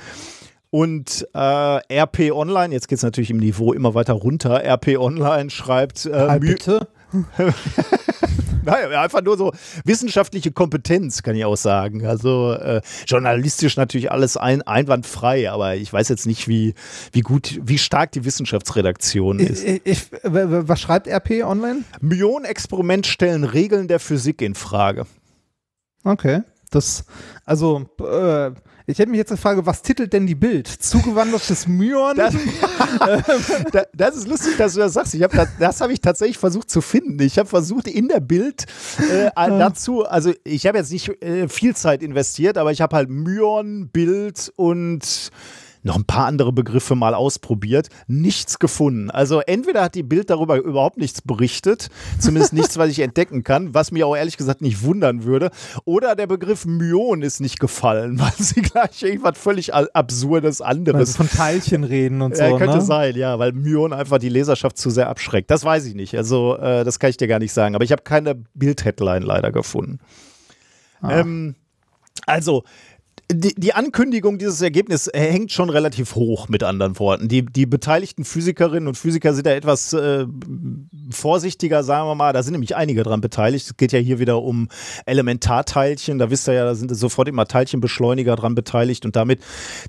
[0.70, 4.64] Und äh, RP Online, jetzt geht es natürlich im Niveau immer weiter runter.
[4.64, 6.06] RP Online schreibt.
[6.06, 6.88] Äh, bitte?
[8.64, 9.52] Nein, einfach nur so
[9.84, 12.06] wissenschaftliche Kompetenz, kann ich auch sagen.
[12.06, 16.74] Also äh, journalistisch natürlich alles ein, einwandfrei, aber ich weiß jetzt nicht, wie,
[17.12, 19.64] wie gut, wie stark die Wissenschaftsredaktion ist.
[19.64, 21.84] Ich, ich, was schreibt RP online?
[22.01, 25.06] Millionen-Experiment stellen Regeln der Physik in Frage.
[26.05, 26.43] Okay.
[26.70, 27.05] Das,
[27.44, 28.51] also, äh,
[28.86, 30.66] ich hätte mich jetzt gefragt, was titelt denn die Bild?
[30.66, 32.16] Zugewandertes Myon?
[32.16, 32.34] Das,
[33.94, 35.14] das, ist lustig, dass du das sagst.
[35.14, 37.20] Ich hab das, das habe ich tatsächlich versucht zu finden.
[37.22, 38.64] Ich habe versucht, in der Bild
[38.98, 43.10] äh, dazu, also ich habe jetzt nicht äh, viel Zeit investiert, aber ich habe halt
[43.10, 45.30] Myon, Bild und
[45.82, 49.10] noch ein paar andere Begriffe mal ausprobiert, nichts gefunden.
[49.10, 51.88] Also entweder hat die Bild darüber überhaupt nichts berichtet,
[52.18, 55.50] zumindest nichts, was ich entdecken kann, was mir auch ehrlich gesagt nicht wundern würde,
[55.84, 61.24] oder der Begriff Myon ist nicht gefallen, weil sie gleich irgendwas völlig absurdes anderes also
[61.24, 62.42] von Teilchen reden und so.
[62.42, 62.82] Ja, könnte ne?
[62.82, 65.50] sein, ja, weil Myon einfach die Leserschaft zu sehr abschreckt.
[65.50, 66.16] Das weiß ich nicht.
[66.16, 67.74] Also äh, das kann ich dir gar nicht sagen.
[67.74, 69.98] Aber ich habe keine Bild-Headline leider gefunden.
[71.00, 71.20] Ah.
[71.20, 71.56] Ähm,
[72.26, 72.64] also
[73.31, 77.28] die, Ankündigung dieses Ergebnisses hängt schon relativ hoch, mit anderen Worten.
[77.28, 80.27] Die, die beteiligten Physikerinnen und Physiker sind da etwas äh,
[81.11, 82.32] vorsichtiger, sagen wir mal.
[82.32, 83.66] Da sind nämlich einige dran beteiligt.
[83.66, 84.69] Es geht ja hier wieder um
[85.07, 86.19] Elementarteilchen.
[86.19, 89.40] Da wisst ihr ja, da sind sofort immer Teilchenbeschleuniger dran beteiligt und damit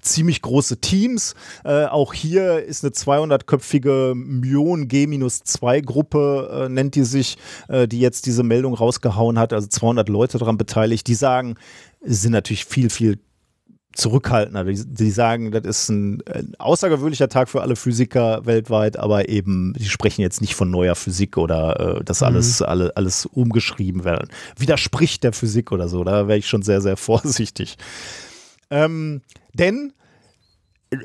[0.01, 1.35] ziemlich große Teams.
[1.63, 7.37] Äh, auch hier ist eine 200-köpfige Myon G-2-Gruppe, äh, nennt die sich,
[7.67, 9.53] äh, die jetzt diese Meldung rausgehauen hat.
[9.53, 11.07] Also 200 Leute dran beteiligt.
[11.07, 11.55] Die sagen,
[12.03, 13.19] sind natürlich viel, viel
[13.93, 14.63] zurückhaltender.
[14.63, 19.73] Die, die sagen, das ist ein, ein, außergewöhnlicher Tag für alle Physiker weltweit, aber eben,
[19.77, 22.27] die sprechen jetzt nicht von neuer Physik oder äh, dass mhm.
[22.27, 24.29] alles, alle, alles umgeschrieben werden.
[24.57, 26.03] Widerspricht der Physik oder so.
[26.03, 27.77] Da wäre ich schon sehr, sehr vorsichtig.
[28.69, 29.21] Ähm,
[29.53, 29.93] denn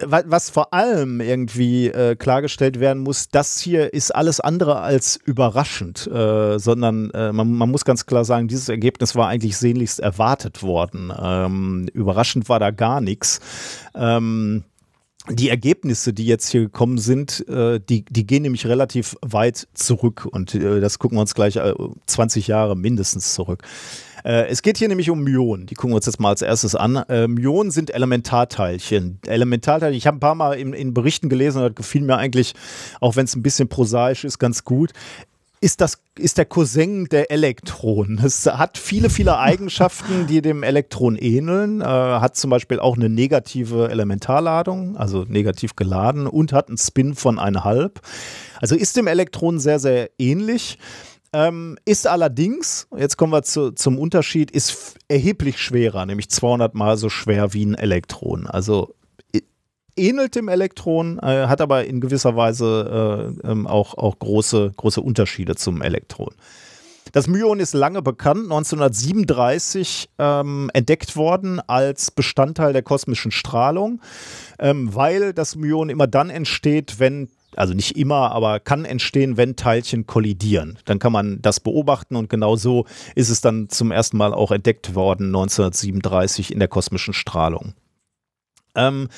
[0.07, 6.07] was vor allem irgendwie äh, klargestellt werden muss, das hier ist alles andere als überraschend,
[6.07, 10.63] äh, sondern äh, man, man, muss ganz klar sagen, dieses Ergebnis war eigentlich sehnlichst erwartet
[10.63, 11.13] worden.
[11.21, 13.41] Ähm, überraschend war da gar nichts.
[13.95, 14.65] Ähm,
[15.31, 20.27] die Ergebnisse, die jetzt hier gekommen sind, äh, die, die gehen nämlich relativ weit zurück
[20.31, 21.75] und äh, das gucken wir uns gleich äh,
[22.07, 23.63] 20 Jahre mindestens zurück.
[24.29, 25.67] Äh, es geht hier nämlich um Myonen.
[25.67, 26.97] Die gucken wir uns jetzt mal als erstes an.
[27.09, 29.21] Äh, Myonen sind Elementarteilchen.
[29.27, 32.55] Elementarteilchen, ich habe ein paar Mal in, in Berichten gelesen, das gefiel mir eigentlich,
[33.01, 34.93] auch wenn es ein bisschen prosaisch ist, ganz gut
[35.61, 38.21] ist das ist der Cousin der Elektronen.
[38.25, 41.81] Es hat viele, viele Eigenschaften, die dem Elektron ähneln.
[41.81, 47.17] Äh, hat zum Beispiel auch eine negative Elementarladung, also negativ geladen und hat einen Spin
[47.17, 48.01] von eineinhalb.
[48.61, 50.79] Also ist dem Elektron sehr, sehr ähnlich.
[51.33, 56.97] Ähm, ist allerdings, jetzt kommen wir zu, zum Unterschied, ist erheblich schwerer, nämlich 200 mal
[56.97, 58.47] so schwer wie ein Elektron.
[58.47, 58.95] Also
[59.99, 65.01] ähnelt dem Elektron, äh, hat aber in gewisser Weise äh, ähm, auch, auch große, große
[65.01, 66.35] Unterschiede zum Elektron.
[67.13, 74.01] Das Myon ist lange bekannt, 1937 ähm, entdeckt worden als Bestandteil der kosmischen Strahlung,
[74.59, 79.57] ähm, weil das Myon immer dann entsteht, wenn also nicht immer, aber kann entstehen, wenn
[79.57, 80.79] Teilchen kollidieren.
[80.85, 82.85] Dann kann man das beobachten und genau so
[83.15, 87.75] ist es dann zum ersten Mal auch entdeckt worden 1937 in der kosmischen Strahlung.
[88.75, 89.09] Ähm,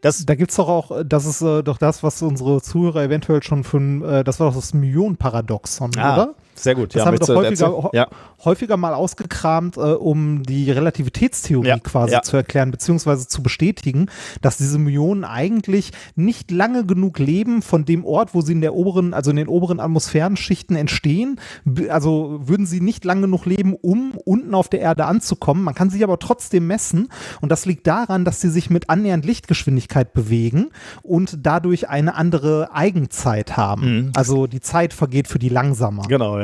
[0.00, 3.42] das, da gibt es doch auch, das ist äh, doch das, was unsere Zuhörer eventuell
[3.42, 6.34] schon von, äh, das war doch das Myon-Paradoxon, ah, oder?
[6.54, 6.94] Sehr gut.
[6.94, 8.08] Das ja, haben wir doch häufiger, ja.
[8.44, 14.06] häufiger mal ausgekramt, äh, um die Relativitätstheorie ja, quasi zu erklären, beziehungsweise zu bestätigen,
[14.40, 18.74] dass diese Myonen eigentlich nicht lange genug leben von dem Ort, wo sie in der
[18.74, 21.40] oberen, also in den oberen Atmosphärenschichten entstehen.
[21.88, 25.64] Also würden sie nicht lange genug leben, um unten auf der Erde anzukommen.
[25.64, 27.08] Man kann sie aber trotzdem messen.
[27.40, 30.70] Und das liegt daran, dass sie sich mit annähernd Lichtgeschwindigkeit bewegen
[31.02, 33.82] und dadurch eine andere Eigenzeit haben.
[33.82, 34.12] Mhm.
[34.14, 36.02] Also die Zeit vergeht für die langsamer.
[36.08, 36.43] Genau, ja.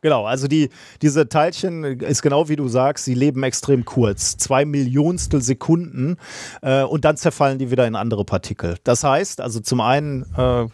[0.00, 0.70] Genau, also die,
[1.00, 6.16] diese Teilchen ist genau wie du sagst, sie leben extrem kurz, zwei Millionstel Sekunden
[6.62, 8.76] äh, und dann zerfallen die wieder in andere Partikel.
[8.84, 10.66] Das heißt, also zum einen äh,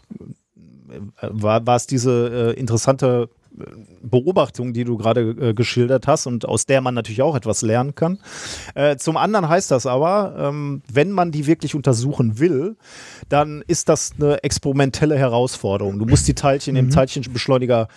[1.21, 3.29] war, war es diese äh, interessante
[4.03, 7.95] Beobachtung, die du gerade äh, geschildert hast und aus der man natürlich auch etwas lernen
[7.95, 8.19] kann.
[8.75, 12.77] Äh, zum anderen heißt das aber, ähm, wenn man die wirklich untersuchen will,
[13.29, 15.99] dann ist das eine experimentelle Herausforderung.
[15.99, 16.81] Du musst die Teilchen mhm.
[16.81, 17.89] im Teilchenbeschleuniger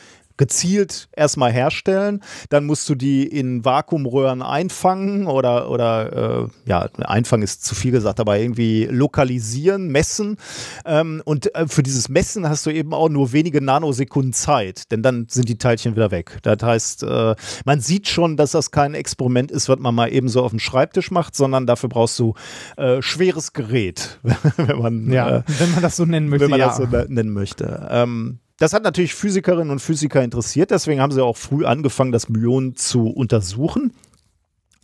[0.42, 2.24] gezielt erstmal herstellen.
[2.50, 7.92] Dann musst du die in Vakuumröhren einfangen oder, oder äh, ja, einfangen ist zu viel
[7.92, 10.38] gesagt, aber irgendwie lokalisieren, messen.
[10.84, 15.04] Ähm, und äh, für dieses Messen hast du eben auch nur wenige Nanosekunden Zeit, denn
[15.04, 16.40] dann sind die Teilchen wieder weg.
[16.42, 17.36] Das heißt, äh,
[17.66, 20.60] man sieht schon, dass das kein Experiment ist, was man mal eben so auf dem
[20.60, 22.34] Schreibtisch macht, sondern dafür brauchst du
[22.78, 24.20] äh, schweres Gerät,
[24.58, 26.46] wenn man, ja, äh, wenn man das so nennen möchte.
[26.46, 26.68] Wenn man ja.
[26.70, 27.88] das so nennen möchte.
[27.92, 32.30] Ähm, das hat natürlich Physikerinnen und Physiker interessiert, deswegen haben sie auch früh angefangen, das
[32.30, 33.92] Myon zu untersuchen.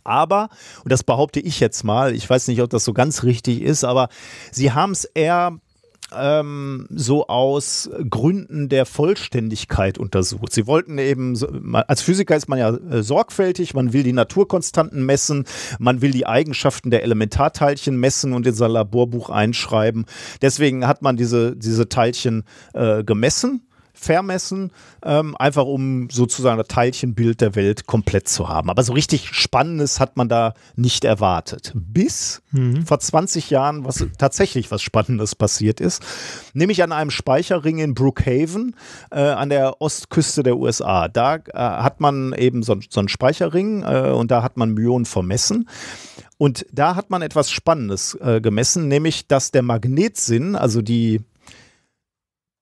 [0.02, 0.48] Aber,
[0.82, 3.84] und das behaupte ich jetzt mal, ich weiß nicht, ob das so ganz richtig ist,
[3.84, 4.08] aber
[4.50, 5.60] sie haben es eher
[6.12, 10.52] ähm, so aus Gründen der Vollständigkeit untersucht.
[10.52, 11.38] Sie wollten eben,
[11.72, 15.44] als Physiker ist man ja äh, sorgfältig, man will die Naturkonstanten messen,
[15.78, 20.06] man will die Eigenschaften der Elementarteilchen messen und in sein Laborbuch einschreiben.
[20.42, 22.42] Deswegen hat man diese, diese Teilchen
[22.74, 23.67] äh, gemessen
[23.98, 24.70] vermessen,
[25.02, 28.70] ähm, einfach um sozusagen das Teilchenbild der Welt komplett zu haben.
[28.70, 31.72] Aber so richtig Spannendes hat man da nicht erwartet.
[31.74, 32.86] Bis mhm.
[32.86, 36.02] vor 20 Jahren was tatsächlich was Spannendes passiert ist,
[36.54, 38.76] nämlich an einem Speicherring in Brookhaven
[39.10, 41.08] äh, an der Ostküste der USA.
[41.08, 45.06] Da äh, hat man eben so, so einen Speicherring äh, und da hat man Myonen
[45.06, 45.68] vermessen.
[46.36, 51.20] Und da hat man etwas Spannendes äh, gemessen, nämlich dass der Magnetsinn, also die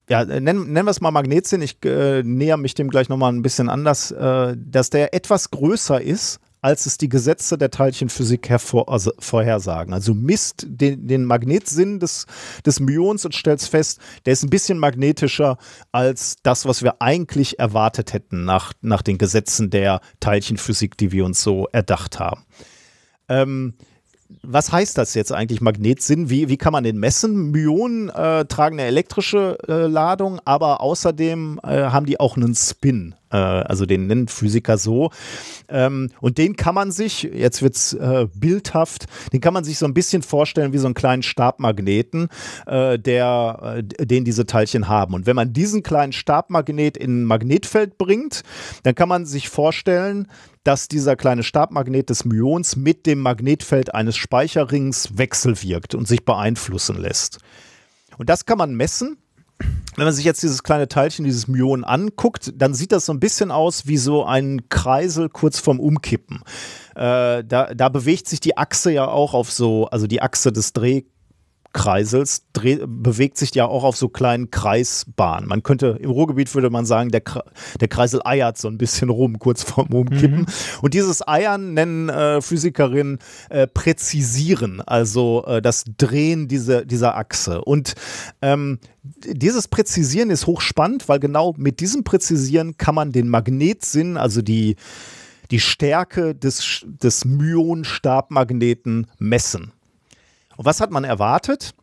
[0.09, 3.33] ja, äh, nennen, nennen wir es mal Magnetsinn, ich äh, näher mich dem gleich nochmal
[3.33, 8.49] ein bisschen anders, äh, dass der etwas größer ist, als es die Gesetze der Teilchenphysik
[8.49, 9.95] hervor, also vorhersagen.
[9.95, 12.27] Also misst den, den Magnetsinn des,
[12.65, 15.59] des Myons und stellt fest, der ist ein bisschen magnetischer
[15.93, 21.25] als das, was wir eigentlich erwartet hätten nach, nach den Gesetzen der Teilchenphysik, die wir
[21.25, 22.43] uns so erdacht haben.
[23.29, 23.75] Ähm,
[24.43, 26.31] was heißt das jetzt eigentlich Magnetsinn?
[26.31, 27.51] Wie, wie kann man den messen?
[27.51, 33.15] Myonen äh, tragen eine elektrische äh, Ladung, aber außerdem äh, haben die auch einen Spin.
[33.37, 35.11] Äh, also den nennen Physiker so.
[35.69, 39.87] Ähm, und den kann man sich, jetzt wird's äh, bildhaft, den kann man sich so
[39.87, 42.29] ein bisschen vorstellen wie so einen kleinen Stabmagneten,
[42.67, 45.15] äh, der, den diese Teilchen haben.
[45.15, 48.43] Und wenn man diesen kleinen Stabmagnet in ein Magnetfeld bringt,
[48.85, 50.29] dann kann man sich vorstellen,
[50.65, 56.97] dass dieser kleine Stabmagnet des Myons mit dem Magnetfeld eines Speicherrings wechselwirkt und sich beeinflussen
[56.97, 57.39] lässt.
[58.19, 59.19] Und das kann man messen.
[59.97, 63.21] Wenn man sich jetzt dieses kleine Teilchen, dieses Myon anguckt, dann sieht das so ein
[63.21, 66.43] bisschen aus wie so ein Kreisel kurz vorm Umkippen.
[66.95, 70.75] Äh, da, da bewegt sich die Achse ja auch auf so, also die Achse des
[70.75, 71.05] Dreh
[71.73, 75.49] Kreisels dreh, bewegt sich ja auch auf so kleinen Kreisbahnen.
[75.49, 77.23] Man könnte, im Ruhrgebiet würde man sagen, der,
[77.81, 80.41] der Kreisel eiert so ein bisschen rum, kurz vorm Umkippen.
[80.41, 80.47] Mhm.
[80.83, 83.19] Und dieses Eiern nennen äh, Physikerinnen
[83.51, 87.63] äh, Präzisieren, also äh, das Drehen diese, dieser Achse.
[87.63, 87.95] Und
[88.43, 94.43] ähm, dieses Präzisieren ist hochspannend, weil genau mit diesem Präzisieren kann man den Magnetsinn, also
[94.43, 94.77] die,
[95.51, 99.73] die Stärke des, des Myon-Stabmagneten messen.
[100.57, 101.75] Und was hat man erwartet?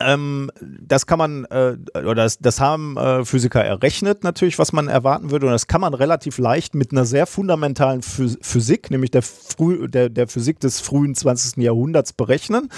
[0.00, 4.88] Ähm, das kann man, äh, oder das, das haben äh, Physiker errechnet natürlich, was man
[4.88, 5.46] erwarten würde.
[5.46, 10.10] Und das kann man relativ leicht mit einer sehr fundamentalen Physik, nämlich der, früh, der,
[10.10, 11.62] der Physik des frühen 20.
[11.62, 12.68] Jahrhunderts berechnen.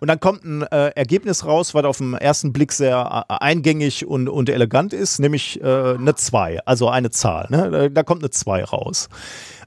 [0.00, 4.04] Und dann kommt ein äh, Ergebnis raus, was auf den ersten Blick sehr äh, eingängig
[4.06, 7.46] und, und elegant ist, nämlich äh, eine 2, also eine Zahl.
[7.48, 7.90] Ne?
[7.90, 9.08] Da kommt eine 2 raus.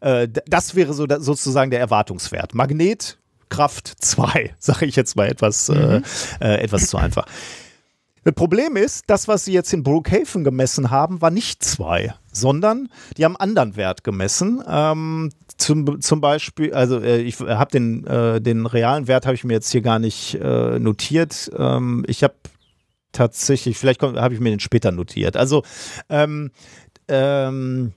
[0.02, 2.54] Äh, das wäre so sozusagen der Erwartungswert.
[2.54, 3.19] Magnet
[3.50, 6.04] Kraft 2, sage ich jetzt mal etwas, äh, mhm.
[6.40, 7.26] äh, etwas zu einfach.
[8.24, 12.90] Das Problem ist, das, was sie jetzt in Brookhaven gemessen haben, war nicht 2, sondern
[13.18, 14.62] die haben einen anderen Wert gemessen.
[14.68, 19.44] Ähm, zum, zum Beispiel, also äh, ich habe den, äh, den realen Wert habe ich
[19.44, 21.50] mir jetzt hier gar nicht äh, notiert.
[21.58, 22.36] Ähm, ich habe
[23.12, 25.36] tatsächlich, vielleicht habe ich mir den später notiert.
[25.36, 25.64] Also
[26.10, 26.52] ähm,
[27.08, 27.94] ähm,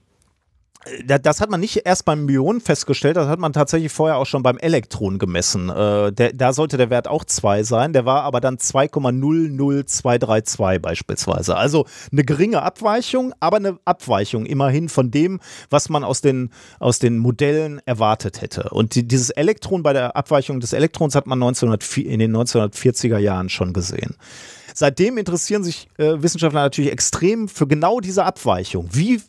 [1.05, 4.41] das hat man nicht erst beim Myon festgestellt, das hat man tatsächlich vorher auch schon
[4.43, 5.69] beim Elektron gemessen.
[5.69, 11.55] Äh, da sollte der Wert auch 2 sein, der war aber dann 2,00232 beispielsweise.
[11.55, 15.39] Also eine geringe Abweichung, aber eine Abweichung immerhin von dem,
[15.69, 16.49] was man aus den,
[16.79, 18.69] aus den Modellen erwartet hätte.
[18.71, 23.19] Und die, dieses Elektron bei der Abweichung des Elektrons hat man 1904, in den 1940er
[23.19, 24.15] Jahren schon gesehen.
[24.73, 28.89] Seitdem interessieren sich äh, Wissenschaftler natürlich extrem für genau diese Abweichung.
[28.91, 29.21] Wie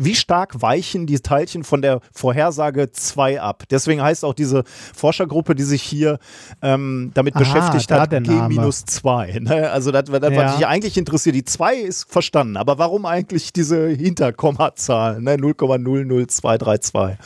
[0.00, 3.64] wie stark weichen die Teilchen von der Vorhersage 2 ab.
[3.70, 4.64] Deswegen heißt auch diese
[4.94, 6.18] Forschergruppe, die sich hier
[6.62, 9.40] ähm, damit Aha, beschäftigt hat, G-2.
[9.40, 9.70] Ne?
[9.70, 10.36] Also das, das ja.
[10.36, 11.34] was mich eigentlich interessiert.
[11.34, 15.36] Die 2 ist verstanden, aber warum eigentlich diese Hinterkommazahl, ne?
[15.36, 17.16] 0,00232?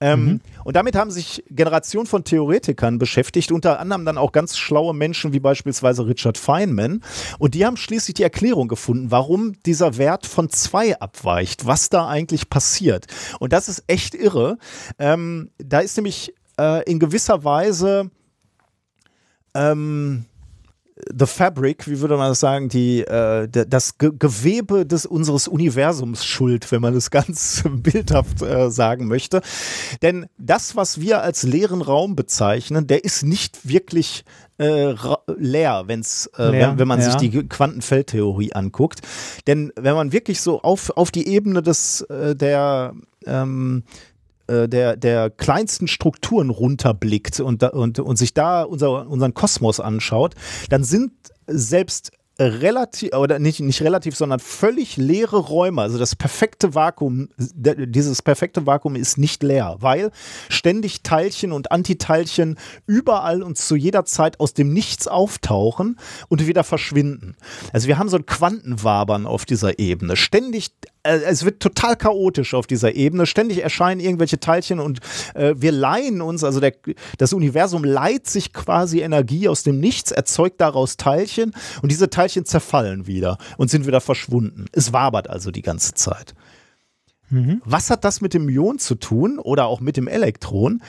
[0.00, 0.40] Ähm, mhm.
[0.64, 5.32] Und damit haben sich Generationen von Theoretikern beschäftigt, unter anderem dann auch ganz schlaue Menschen
[5.32, 7.02] wie beispielsweise Richard Feynman.
[7.38, 12.08] Und die haben schließlich die Erklärung gefunden, warum dieser Wert von zwei abweicht, was da
[12.08, 13.06] eigentlich passiert.
[13.40, 14.58] Und das ist echt irre.
[14.98, 18.10] Ähm, da ist nämlich äh, in gewisser Weise
[19.54, 20.26] ähm,
[21.12, 26.24] The Fabric, wie würde man das sagen, die, äh, das Ge Gewebe des, unseres Universums
[26.24, 29.42] schuld, wenn man es ganz bildhaft äh, sagen möchte.
[30.02, 34.24] Denn das, was wir als leeren Raum bezeichnen, der ist nicht wirklich
[34.58, 34.94] äh,
[35.36, 37.06] leer, wenn's, äh, wenn, wenn man ja.
[37.06, 39.00] sich die Quantenfeldtheorie anguckt.
[39.46, 42.94] Denn wenn man wirklich so auf, auf die Ebene des, äh, der,
[43.26, 43.84] ähm,
[44.52, 50.34] äh, der, der kleinsten Strukturen runterblickt und, und, und sich da unser, unseren Kosmos anschaut,
[50.68, 51.12] dann sind
[51.46, 55.82] selbst relativ, oder nicht, nicht relativ, sondern völlig leere Räume.
[55.82, 60.10] Also das perfekte Vakuum, dieses perfekte Vakuum ist nicht leer, weil
[60.48, 65.98] ständig Teilchen und Antiteilchen überall und zu jeder Zeit aus dem Nichts auftauchen
[66.28, 67.36] und wieder verschwinden.
[67.72, 70.16] Also wir haben so ein Quantenwabern auf dieser Ebene.
[70.16, 70.70] Ständig
[71.02, 73.26] es wird total chaotisch auf dieser Ebene.
[73.26, 75.00] Ständig erscheinen irgendwelche Teilchen und
[75.34, 76.74] äh, wir leihen uns, also der,
[77.18, 82.44] das Universum leiht sich quasi Energie aus dem Nichts, erzeugt daraus Teilchen und diese Teilchen
[82.44, 84.66] zerfallen wieder und sind wieder verschwunden.
[84.72, 86.34] Es wabert also die ganze Zeit.
[87.30, 87.62] Mhm.
[87.64, 90.82] Was hat das mit dem Myon zu tun oder auch mit dem Elektron?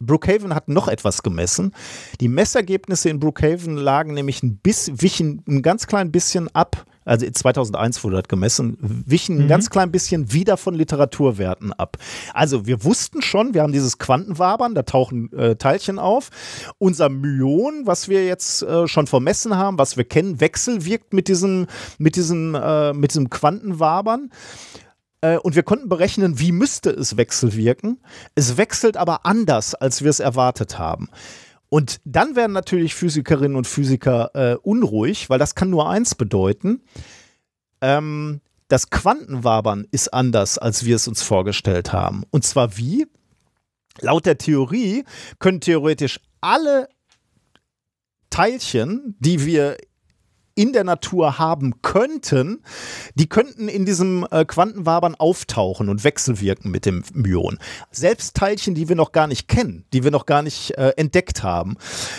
[0.00, 1.72] Brookhaven hat noch etwas gemessen.
[2.20, 7.28] Die Messergebnisse in Brookhaven lagen nämlich ein bisschen, wichen ein ganz klein bisschen ab also
[7.28, 9.42] 2001 wurde das gemessen, wichen mhm.
[9.42, 11.96] ein ganz klein bisschen wieder von Literaturwerten ab.
[12.34, 16.30] Also wir wussten schon, wir haben dieses Quantenwabern, da tauchen äh, Teilchen auf.
[16.78, 21.66] Unser Myon, was wir jetzt äh, schon vermessen haben, was wir kennen, wechselwirkt mit diesem,
[21.98, 24.30] mit diesem, äh, mit diesem Quantenwabern
[25.20, 28.00] äh, und wir konnten berechnen, wie müsste es wechselwirken.
[28.34, 31.08] Es wechselt aber anders, als wir es erwartet haben.
[31.68, 36.82] Und dann werden natürlich Physikerinnen und Physiker äh, unruhig, weil das kann nur eins bedeuten.
[37.80, 42.24] Ähm, das Quantenwabern ist anders, als wir es uns vorgestellt haben.
[42.30, 43.06] Und zwar wie?
[44.00, 45.04] Laut der Theorie
[45.38, 46.88] können theoretisch alle
[48.30, 49.76] Teilchen, die wir
[50.60, 52.62] in der Natur haben könnten,
[53.14, 57.58] die könnten in diesem äh, Quantenwabern auftauchen und wechselwirken mit dem Myon.
[57.90, 61.42] Selbst Teilchen, die wir noch gar nicht kennen, die wir noch gar nicht äh, entdeckt
[61.42, 61.78] haben.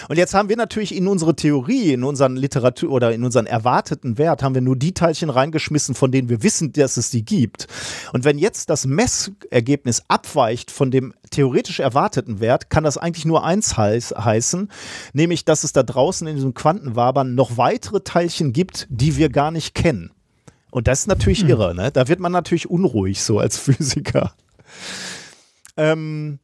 [0.10, 4.18] Und jetzt haben wir natürlich in unsere Theorie, in unseren Literatur oder in unseren erwarteten
[4.18, 7.68] Wert, haben wir nur die Teilchen reingeschmissen, von denen wir wissen, dass es die gibt.
[8.12, 13.46] Und wenn jetzt das Messergebnis abweicht von dem theoretisch erwarteten Wert, kann das eigentlich nur
[13.46, 14.70] eins heiß, heißen,
[15.14, 19.30] nämlich, dass es da draußen in diesem Quantenwabern noch weitere Teilchen Teilchen gibt, die wir
[19.30, 20.12] gar nicht kennen.
[20.72, 21.50] Und das ist natürlich hm.
[21.50, 21.92] irre, ne?
[21.92, 24.34] Da wird man natürlich unruhig so als Physiker.
[25.76, 26.40] Ähm,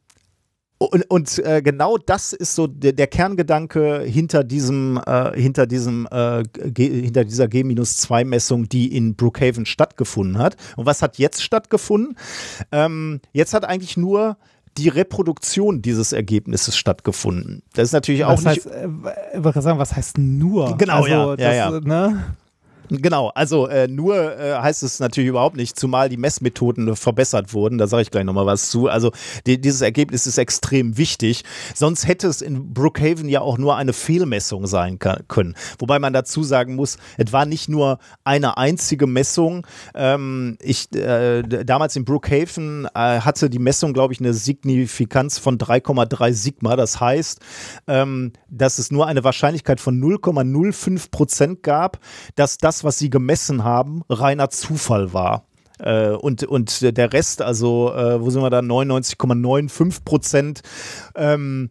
[0.76, 6.06] und, und äh, genau das ist so der, der Kerngedanke hinter diesem, äh, hinter diesem,
[6.10, 6.44] äh,
[6.76, 10.56] hinter dieser G-2-Messung, die in Brookhaven stattgefunden hat.
[10.76, 12.16] Und was hat jetzt stattgefunden?
[12.70, 14.36] Ähm, jetzt hat eigentlich nur
[14.78, 17.62] die Reproduktion dieses Ergebnisses stattgefunden.
[17.74, 18.66] Das ist natürlich auch was nicht.
[18.66, 20.76] Heißt, äh, sagen, was heißt nur?
[20.78, 21.80] Genau, also, ja, ja, ja.
[21.80, 22.36] Ne?
[22.90, 27.78] Genau, also äh, nur äh, heißt es natürlich überhaupt nicht, zumal die Messmethoden verbessert wurden.
[27.78, 28.88] Da sage ich gleich nochmal was zu.
[28.88, 29.12] Also
[29.46, 31.44] die, dieses Ergebnis ist extrem wichtig.
[31.74, 35.54] Sonst hätte es in Brookhaven ja auch nur eine Fehlmessung sein können.
[35.78, 39.66] Wobei man dazu sagen muss, es war nicht nur eine einzige Messung.
[39.94, 45.58] Ähm, ich, äh, damals in Brookhaven äh, hatte die Messung, glaube ich, eine Signifikanz von
[45.58, 46.76] 3,3 Sigma.
[46.76, 47.40] Das heißt,
[47.86, 51.98] ähm, dass es nur eine Wahrscheinlichkeit von 0,05 Prozent gab,
[52.34, 55.44] dass das was sie gemessen haben, reiner Zufall war.
[55.78, 60.62] Äh, und, und der Rest, also äh, wo sind wir da, 99,95 Prozent,
[61.14, 61.70] ähm,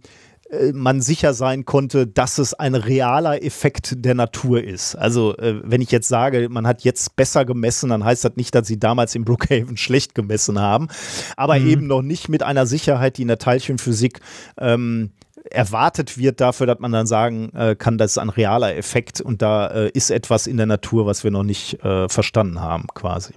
[0.50, 4.96] äh, man sicher sein konnte, dass es ein realer Effekt der Natur ist.
[4.96, 8.56] Also äh, wenn ich jetzt sage, man hat jetzt besser gemessen, dann heißt das nicht,
[8.56, 10.88] dass sie damals in Brookhaven schlecht gemessen haben,
[11.36, 11.68] aber mhm.
[11.68, 14.22] eben noch nicht mit einer Sicherheit, die in der Teilchenphysik
[14.58, 15.12] ähm,
[15.52, 19.41] erwartet wird dafür, dass man dann sagen äh, kann, das ist ein realer Effekt und
[19.41, 23.34] da äh, ist etwas in der Natur, was wir noch nicht äh, verstanden haben, quasi.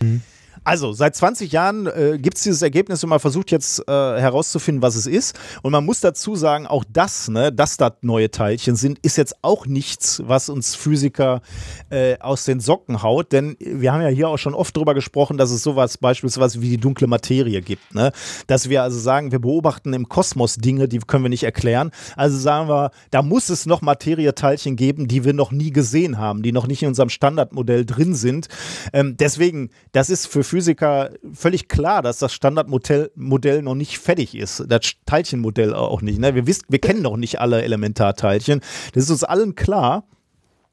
[0.00, 0.22] Mhm.
[0.68, 4.82] Also, seit 20 Jahren äh, gibt es dieses Ergebnis und man versucht jetzt äh, herauszufinden,
[4.82, 5.34] was es ist.
[5.62, 9.36] Und man muss dazu sagen, auch das, ne, dass das neue Teilchen sind, ist jetzt
[9.40, 11.40] auch nichts, was uns Physiker
[11.88, 13.32] äh, aus den Socken haut.
[13.32, 16.68] Denn wir haben ja hier auch schon oft darüber gesprochen, dass es sowas beispielsweise wie
[16.68, 17.94] die dunkle Materie gibt.
[17.94, 18.12] Ne?
[18.46, 21.92] Dass wir also sagen, wir beobachten im Kosmos Dinge, die können wir nicht erklären.
[22.14, 26.42] Also sagen wir, da muss es noch Materieteilchen geben, die wir noch nie gesehen haben,
[26.42, 28.48] die noch nicht in unserem Standardmodell drin sind.
[28.92, 34.34] Ähm, deswegen, das ist für Physiker völlig klar, dass das Standardmodell Modell noch nicht fertig
[34.34, 34.64] ist.
[34.68, 36.18] Das Teilchenmodell auch nicht.
[36.18, 36.34] Ne?
[36.34, 38.60] Wir, wissen, wir kennen noch nicht alle Elementarteilchen.
[38.94, 40.04] Das ist uns allen klar.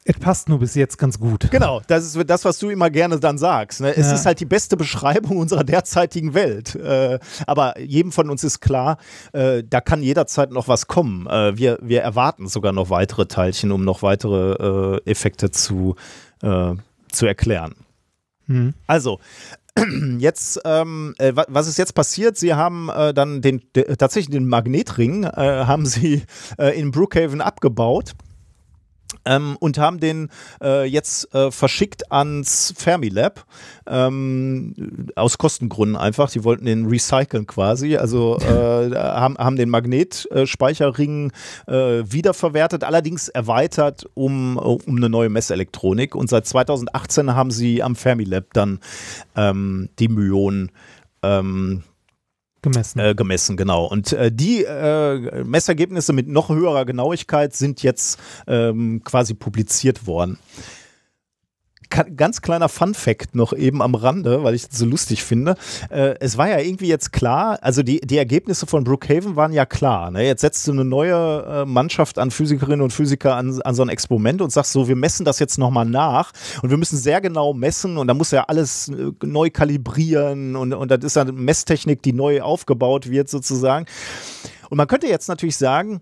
[0.08, 1.50] Es passt nur bis jetzt ganz gut.
[1.50, 3.82] Genau, das ist das, was du immer gerne dann sagst.
[3.82, 3.90] Ne?
[3.90, 4.14] Es ja.
[4.14, 6.76] ist halt die beste Beschreibung unserer derzeitigen Welt.
[6.76, 7.18] Äh,
[7.48, 8.98] aber jedem von uns ist klar,
[9.34, 11.26] äh, da kann jederzeit noch was kommen.
[11.26, 15.96] Äh, wir, wir erwarten sogar noch weitere Teilchen, um noch weitere äh, Effekte zu,
[16.44, 16.76] äh,
[17.12, 17.74] zu erklären.
[18.46, 18.76] Hm.
[18.86, 19.20] Also,
[20.20, 22.38] jetzt, ähm, äh, was ist jetzt passiert?
[22.38, 23.62] Sie haben äh, dann den,
[23.98, 25.30] tatsächlich den Magnetring, äh,
[25.66, 26.24] haben sie
[26.58, 28.14] äh, in Brookhaven abgebaut.
[29.26, 30.30] Ähm, und haben den
[30.62, 33.46] äh, jetzt äh, verschickt ans Fermilab.
[33.88, 34.74] Ähm,
[35.16, 36.30] aus Kostengründen einfach.
[36.32, 37.98] Die wollten den recyceln quasi.
[37.98, 41.32] Also äh, haben, haben den Magnetspeicherring
[41.68, 46.16] äh, wiederverwertet, allerdings erweitert um, um eine neue Messelektronik.
[46.16, 48.80] Und seit 2018 haben sie am Fermilab dann
[49.36, 50.72] ähm, die Myonen
[51.24, 51.84] ähm,
[52.66, 53.00] Gemessen.
[53.00, 53.86] Äh, gemessen, genau.
[53.86, 60.38] Und äh, die äh, Messergebnisse mit noch höherer Genauigkeit sind jetzt ähm, quasi publiziert worden
[61.90, 65.56] ganz kleiner Fun-Fact noch eben am Rande, weil ich das so lustig finde.
[65.90, 69.66] Äh, es war ja irgendwie jetzt klar, also die, die Ergebnisse von Brookhaven waren ja
[69.66, 70.12] klar.
[70.12, 70.26] Ne?
[70.26, 73.90] Jetzt setzt du eine neue äh, Mannschaft an Physikerinnen und Physiker an, an so ein
[73.90, 76.32] Experiment und sagst so, wir messen das jetzt nochmal nach
[76.62, 80.74] und wir müssen sehr genau messen und da muss ja alles äh, neu kalibrieren und,
[80.74, 83.86] und das ist eine Messtechnik, die neu aufgebaut wird sozusagen.
[84.70, 86.02] Und man könnte jetzt natürlich sagen,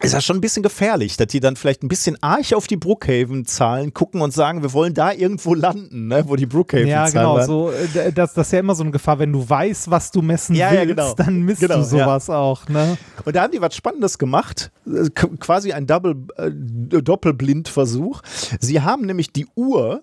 [0.00, 2.76] ist ja schon ein bisschen gefährlich, dass die dann vielleicht ein bisschen arg auf die
[2.76, 7.40] Brookhaven-Zahlen gucken und sagen, wir wollen da irgendwo landen, ne, wo die Brookhaven-Zahlen Ja, genau,
[7.46, 10.20] so, äh, das, das ist ja immer so eine Gefahr, wenn du weißt, was du
[10.20, 11.14] messen ja, willst, ja, genau.
[11.14, 12.36] dann misst genau, du sowas ja.
[12.36, 12.68] auch.
[12.68, 12.98] Ne?
[13.24, 18.20] Und da haben die was Spannendes gemacht, äh, quasi ein Double, äh, Doppelblindversuch.
[18.60, 20.02] Sie haben nämlich die Uhr,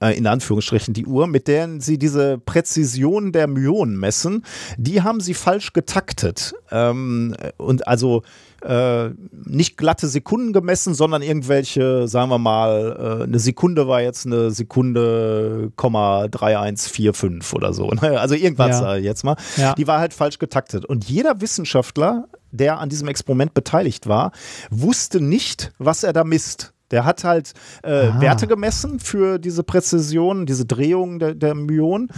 [0.00, 4.44] äh, in Anführungsstrichen die Uhr, mit der sie diese Präzision der Myonen messen,
[4.76, 6.54] die haben sie falsch getaktet.
[6.70, 8.22] Ähm, und also
[8.64, 9.10] äh,
[9.44, 14.50] nicht glatte Sekunden gemessen, sondern irgendwelche, sagen wir mal, äh, eine Sekunde war jetzt eine
[14.50, 17.90] Sekunde, 3145 oder so.
[17.90, 18.12] Ne?
[18.22, 18.94] Also irgendwas ja.
[18.96, 19.36] jetzt mal.
[19.56, 19.74] Ja.
[19.74, 20.84] Die war halt falsch getaktet.
[20.84, 24.32] Und jeder Wissenschaftler, der an diesem Experiment beteiligt war,
[24.70, 26.71] wusste nicht, was er da misst.
[26.92, 28.20] Der hat halt äh, ah.
[28.20, 32.08] Werte gemessen für diese Präzision, diese Drehung der, der Myonen.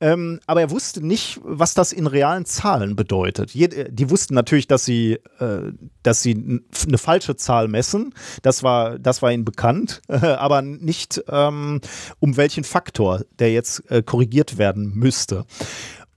[0.00, 3.52] Ähm, aber er wusste nicht, was das in realen Zahlen bedeutet.
[3.52, 5.72] Jed die wussten natürlich, dass sie, äh,
[6.02, 8.14] dass sie eine falsche Zahl messen.
[8.42, 11.80] Das war, das war ihnen bekannt, äh, aber nicht ähm,
[12.18, 15.46] um welchen Faktor der jetzt äh, korrigiert werden müsste.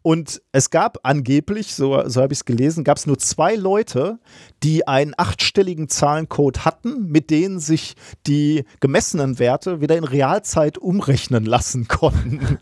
[0.04, 4.20] Und es gab angeblich, so, so habe ich es gelesen, gab es nur zwei Leute,
[4.62, 7.96] die einen achtstelligen Zahlencode hatten, mit denen sich
[8.28, 12.60] die gemessenen Werte wieder in Realzeit umrechnen lassen konnten.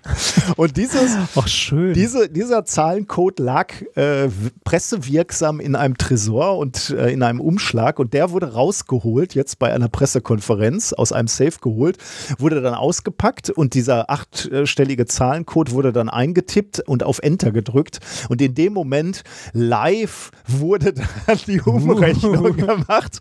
[0.55, 1.95] Und dieses, Ach, schön.
[1.95, 4.29] Diese, dieser Zahlencode lag äh,
[4.63, 9.73] pressewirksam in einem Tresor und äh, in einem Umschlag und der wurde rausgeholt, jetzt bei
[9.73, 11.97] einer Pressekonferenz, aus einem Safe geholt,
[12.37, 17.99] wurde dann ausgepackt und dieser achtstellige Zahlencode wurde dann eingetippt und auf Enter gedrückt
[18.29, 20.93] und in dem Moment live wurde
[21.27, 23.19] dann die Umrechnung gemacht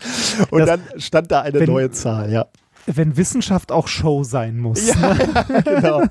[0.50, 2.46] und das, dann stand da eine wenn, neue Zahl, ja.
[2.86, 4.88] Wenn Wissenschaft auch Show sein muss.
[4.88, 5.62] Ja, ne?
[5.64, 6.02] genau.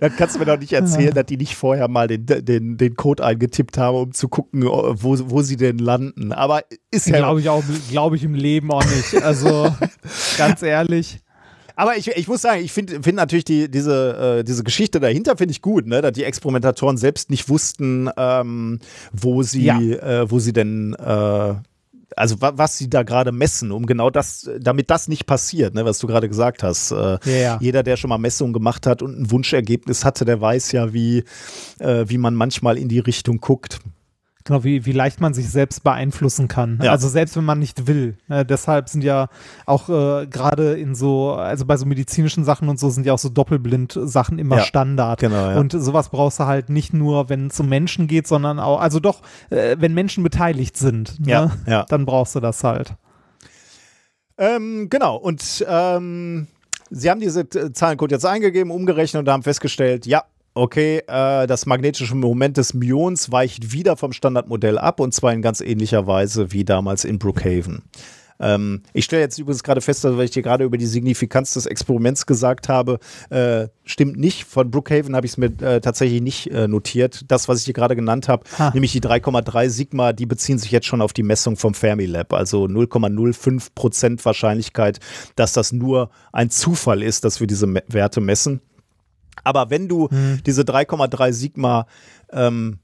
[0.00, 2.94] Dann kannst du mir doch nicht erzählen, dass die nicht vorher mal den, den, den
[2.94, 6.32] Code eingetippt haben, um zu gucken, wo, wo sie denn landen.
[6.32, 7.16] Aber ist ja.
[7.16, 9.24] Glaube ich auch, glaube ich im Leben auch nicht.
[9.24, 9.74] Also,
[10.36, 11.23] ganz ehrlich.
[11.76, 15.36] Aber ich, ich muss sagen, ich finde find natürlich die, diese, äh, diese Geschichte dahinter
[15.36, 16.02] finde ich gut, ne?
[16.02, 18.78] dass die Experimentatoren selbst nicht wussten, ähm,
[19.12, 19.80] wo sie, ja.
[19.80, 21.54] äh, wo sie denn äh,
[22.16, 25.98] also was sie da gerade messen, um genau das, damit das nicht passiert, ne, was
[25.98, 26.92] du gerade gesagt hast.
[26.92, 27.58] Äh, ja, ja.
[27.60, 31.24] Jeder, der schon mal Messungen gemacht hat und ein Wunschergebnis hatte, der weiß ja, wie,
[31.78, 33.80] äh, wie man manchmal in die Richtung guckt.
[34.46, 36.78] Genau, wie, wie leicht man sich selbst beeinflussen kann.
[36.82, 36.90] Ja.
[36.90, 38.18] Also selbst wenn man nicht will.
[38.28, 39.28] Äh, deshalb sind ja
[39.64, 43.18] auch äh, gerade in so, also bei so medizinischen Sachen und so sind ja auch
[43.18, 45.20] so Doppelblind-Sachen immer ja, Standard.
[45.20, 45.58] Genau, ja.
[45.58, 49.00] Und sowas brauchst du halt nicht nur, wenn es um Menschen geht, sondern auch, also
[49.00, 51.32] doch, äh, wenn Menschen beteiligt sind, ne?
[51.32, 51.86] ja, ja.
[51.88, 52.96] dann brauchst du das halt.
[54.36, 56.48] Ähm, genau, und ähm,
[56.90, 62.14] Sie haben diese Zahlencode jetzt eingegeben, umgerechnet und haben festgestellt, ja, okay, äh, das magnetische
[62.14, 66.64] Moment des Myons weicht wieder vom Standardmodell ab und zwar in ganz ähnlicher Weise wie
[66.64, 67.82] damals in Brookhaven.
[68.40, 71.66] Ähm, ich stelle jetzt übrigens gerade fest, weil ich dir gerade über die Signifikanz des
[71.66, 72.98] Experiments gesagt habe,
[73.30, 74.44] äh, stimmt nicht.
[74.44, 77.24] Von Brookhaven habe ich es mir äh, tatsächlich nicht äh, notiert.
[77.28, 80.86] Das, was ich dir gerade genannt habe, nämlich die 3,3 Sigma, die beziehen sich jetzt
[80.86, 82.32] schon auf die Messung vom Fermilab.
[82.32, 84.98] Also 0,05 Prozent Wahrscheinlichkeit,
[85.36, 88.60] dass das nur ein Zufall ist, dass wir diese Me Werte messen.
[89.42, 90.40] Aber wenn du hm.
[90.46, 91.86] diese 3,3 Sigma
[92.32, 92.78] ähm,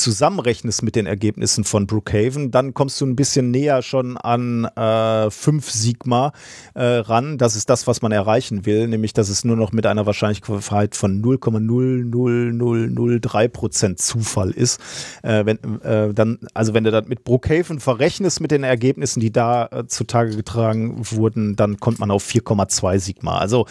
[0.00, 5.30] zusammenrechnest mit den Ergebnissen von Brookhaven, dann kommst du ein bisschen näher schon an äh,
[5.30, 6.32] 5 Sigma
[6.74, 7.38] äh, ran.
[7.38, 10.96] Das ist das, was man erreichen will, nämlich dass es nur noch mit einer Wahrscheinlichkeit
[10.96, 14.80] von 0,00003 Prozent Zufall ist.
[15.22, 19.32] Äh, wenn, äh, dann, also wenn du das mit Brookhaven verrechnest mit den Ergebnissen, die
[19.32, 23.38] da äh, zutage getragen wurden, dann kommt man auf 4,2 Sigma.
[23.38, 23.66] Also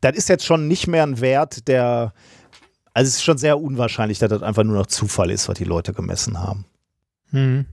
[0.00, 2.12] das ist jetzt schon nicht mehr ein Wert, der
[3.00, 5.64] also es ist schon sehr unwahrscheinlich, dass das einfach nur noch Zufall ist, was die
[5.64, 6.66] Leute gemessen haben.
[7.30, 7.64] Mhm.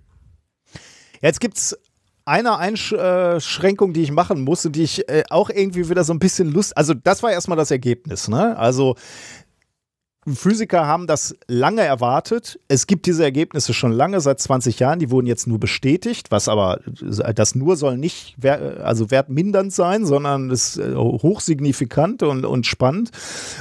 [1.22, 1.78] Jetzt gibt es
[2.24, 6.50] einer Einschränkung, die ich machen musste, die ich äh, auch irgendwie wieder so ein bisschen
[6.50, 8.58] Lust, also das war erstmal das Ergebnis, ne?
[8.58, 8.96] Also
[10.36, 12.60] Physiker haben das lange erwartet.
[12.68, 15.00] Es gibt diese Ergebnisse schon lange, seit 20 Jahren.
[15.00, 16.82] Die wurden jetzt nur bestätigt, was aber,
[17.36, 23.12] das nur soll nicht also wertmindernd sein, sondern ist äh, hochsignifikant und, und spannend.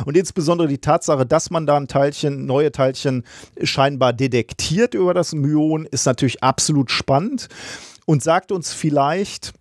[0.05, 3.25] Und insbesondere die Tatsache, dass man da ein Teilchen, neue Teilchen
[3.63, 7.49] scheinbar detektiert über das Myon, ist natürlich absolut spannend
[8.07, 9.53] und sagt uns vielleicht,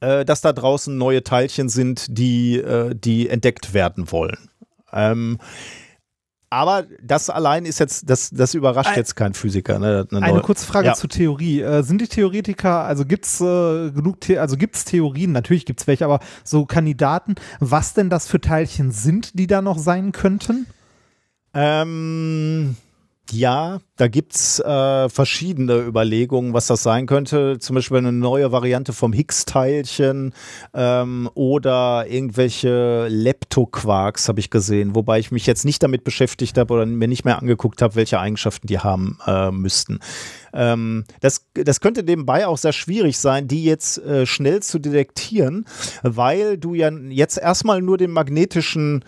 [0.00, 4.49] äh, dass da draußen neue Teilchen sind, die, äh, die entdeckt werden wollen.
[4.92, 5.38] Ähm,
[6.52, 9.78] aber das allein ist jetzt, das, das überrascht jetzt kein Physiker.
[9.78, 10.08] Ne?
[10.10, 10.94] Eine, Eine kurze Frage ja.
[10.94, 11.60] zur Theorie.
[11.60, 15.64] Äh, sind die Theoretiker, also gibt es äh, genug, The also gibt es Theorien, natürlich
[15.64, 19.78] gibt es welche, aber so Kandidaten, was denn das für Teilchen sind, die da noch
[19.78, 20.66] sein könnten?
[21.54, 22.76] Ähm,
[23.32, 27.58] ja, da gibt's äh, verschiedene Überlegungen, was das sein könnte.
[27.58, 30.32] Zum Beispiel eine neue Variante vom Higgs-Teilchen
[30.74, 36.74] ähm, oder irgendwelche Leptoquarks habe ich gesehen, wobei ich mich jetzt nicht damit beschäftigt habe
[36.74, 40.00] oder mir nicht mehr angeguckt habe, welche Eigenschaften die haben äh, müssten.
[40.52, 45.66] Ähm, das, das könnte nebenbei auch sehr schwierig sein, die jetzt äh, schnell zu detektieren,
[46.02, 49.04] weil du ja jetzt erstmal nur den magnetischen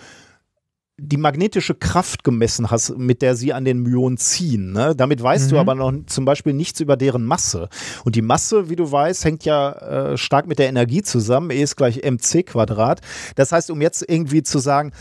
[1.04, 4.72] die magnetische Kraft gemessen hast, mit der sie an den Myonen ziehen.
[4.72, 4.94] Ne?
[4.96, 5.50] Damit weißt mhm.
[5.50, 7.68] du aber noch zum Beispiel nichts über deren Masse.
[8.04, 11.50] Und die Masse, wie du weißt, hängt ja äh, stark mit der Energie zusammen.
[11.50, 13.00] E ist gleich mc Quadrat.
[13.34, 14.92] Das heißt, um jetzt irgendwie zu sagen,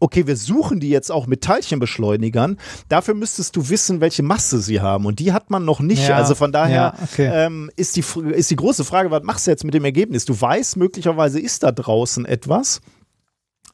[0.00, 2.56] okay, wir suchen die jetzt auch mit Teilchenbeschleunigern.
[2.88, 5.06] Dafür müsstest du wissen, welche Masse sie haben.
[5.06, 6.08] Und die hat man noch nicht.
[6.08, 7.30] Ja, also von daher ja, okay.
[7.32, 10.24] ähm, ist, die, ist die große Frage, was machst du jetzt mit dem Ergebnis?
[10.24, 12.80] Du weißt, möglicherweise ist da draußen etwas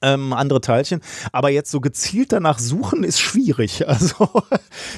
[0.02, 1.00] ähm, andere Teilchen.
[1.32, 3.84] Aber jetzt so gezielt danach suchen ist schwierig.
[3.96, 4.28] Also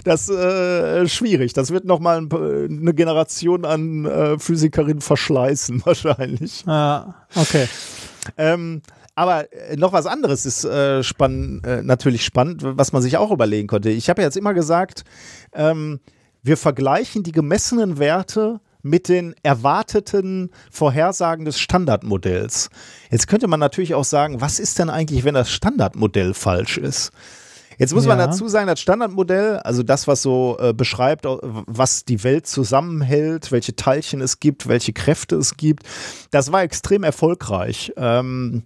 [0.03, 1.53] das äh, schwierig.
[1.53, 6.65] Das wird noch mal ein, eine Generation an äh, Physikerinnen verschleißen wahrscheinlich.
[6.67, 7.69] Ja, okay.
[8.37, 8.83] Ähm,
[9.15, 13.31] aber äh, noch was anderes ist äh, spann äh, natürlich spannend, was man sich auch
[13.31, 13.91] überlegen konnte.
[13.91, 15.05] Ich habe ja jetzt immer gesagt,
[15.53, 16.01] ähm,
[16.43, 22.71] wir vergleichen die gemessenen Werte mit den erwarteten Vorhersagen des Standardmodells.
[23.11, 27.13] Jetzt könnte man natürlich auch sagen, was ist denn eigentlich, wenn das Standardmodell falsch ist?
[27.79, 28.09] Jetzt muss ja.
[28.09, 33.53] man dazu sagen, das Standardmodell, also das, was so äh, beschreibt, was die Welt zusammenhält,
[33.53, 35.85] welche Teilchen es gibt, welche Kräfte es gibt,
[36.33, 37.93] das war extrem erfolgreich.
[37.97, 38.65] Ähm,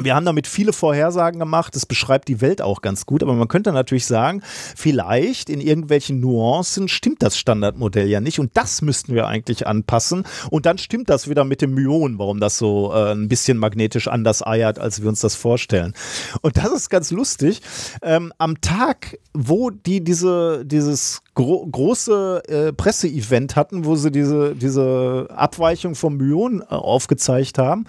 [0.00, 3.48] wir haben damit viele Vorhersagen gemacht, das beschreibt die Welt auch ganz gut, aber man
[3.48, 4.42] könnte natürlich sagen,
[4.76, 10.24] vielleicht in irgendwelchen Nuancen stimmt das Standardmodell ja nicht und das müssten wir eigentlich anpassen
[10.50, 14.08] und dann stimmt das wieder mit dem Myon, warum das so äh, ein bisschen magnetisch
[14.08, 15.94] anders eiert, als wir uns das vorstellen.
[16.42, 17.60] Und das ist ganz lustig.
[18.02, 24.54] Ähm, am Tag, wo die diese, dieses gro große äh, Presseevent hatten, wo sie diese,
[24.54, 27.86] diese Abweichung vom Myon äh, aufgezeigt haben,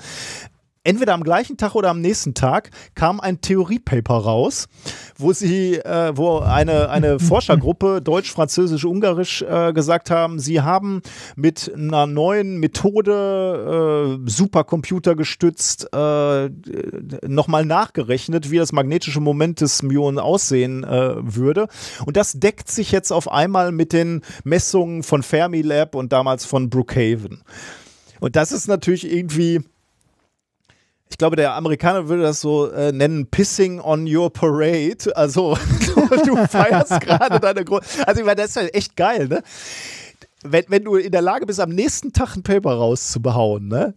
[0.83, 4.67] entweder am gleichen Tag oder am nächsten Tag kam ein Theoriepaper raus,
[5.17, 11.01] wo sie, äh, wo eine, eine Forschergruppe Deutsch, Französisch, Ungarisch äh, gesagt haben, sie haben
[11.35, 16.49] mit einer neuen Methode äh, Supercomputer gestützt äh,
[17.27, 21.67] nochmal nachgerechnet, wie das magnetische Moment des Myonen aussehen äh, würde.
[22.05, 26.69] Und das deckt sich jetzt auf einmal mit den Messungen von Fermilab und damals von
[26.69, 27.41] Brookhaven.
[28.19, 29.61] Und das ist natürlich irgendwie
[31.09, 34.97] ich glaube, der Amerikaner würde das so äh, nennen, pissing on your parade.
[35.15, 35.57] Also
[36.25, 38.07] du feierst gerade deine Große.
[38.07, 39.43] Also ich meine, das ist halt echt geil, ne?
[40.43, 43.95] Wenn, wenn du in der Lage bist, am nächsten Tag ein Paper rauszubehauen, ne?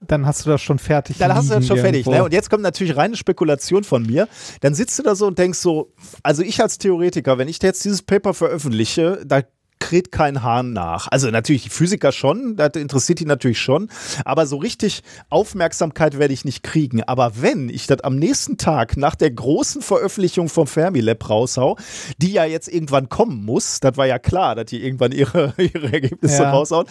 [0.00, 1.18] Dann hast du das schon fertig.
[1.18, 2.06] Dann hast du das schon fertig.
[2.06, 2.22] Ne?
[2.22, 4.28] Und jetzt kommt natürlich reine Spekulation von mir.
[4.60, 5.92] Dann sitzt du da so und denkst so,
[6.22, 9.42] also ich als Theoretiker, wenn ich jetzt dieses Paper veröffentliche, da
[9.78, 11.08] kräht kein Hahn nach.
[11.10, 13.88] Also natürlich die Physiker schon, das interessiert die natürlich schon,
[14.24, 17.02] aber so richtig Aufmerksamkeit werde ich nicht kriegen.
[17.02, 21.76] Aber wenn ich das am nächsten Tag nach der großen Veröffentlichung vom Fermilab raushau,
[22.18, 25.92] die ja jetzt irgendwann kommen muss, das war ja klar, dass die irgendwann ihre, ihre
[25.92, 26.50] Ergebnisse ja.
[26.50, 26.86] raushauen,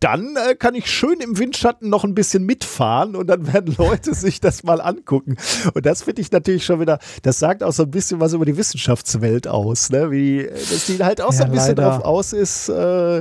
[0.00, 4.14] dann äh, kann ich schön im Windschatten noch ein bisschen mitfahren und dann werden Leute
[4.14, 5.36] sich das mal angucken.
[5.74, 8.44] Und das finde ich natürlich schon wieder, das sagt auch so ein bisschen was über
[8.44, 10.10] die Wissenschaftswelt aus, ne?
[10.10, 11.90] Wie, dass die halt auch ja, so ein bisschen leider.
[11.90, 13.18] drauf aus Chance ist, äh,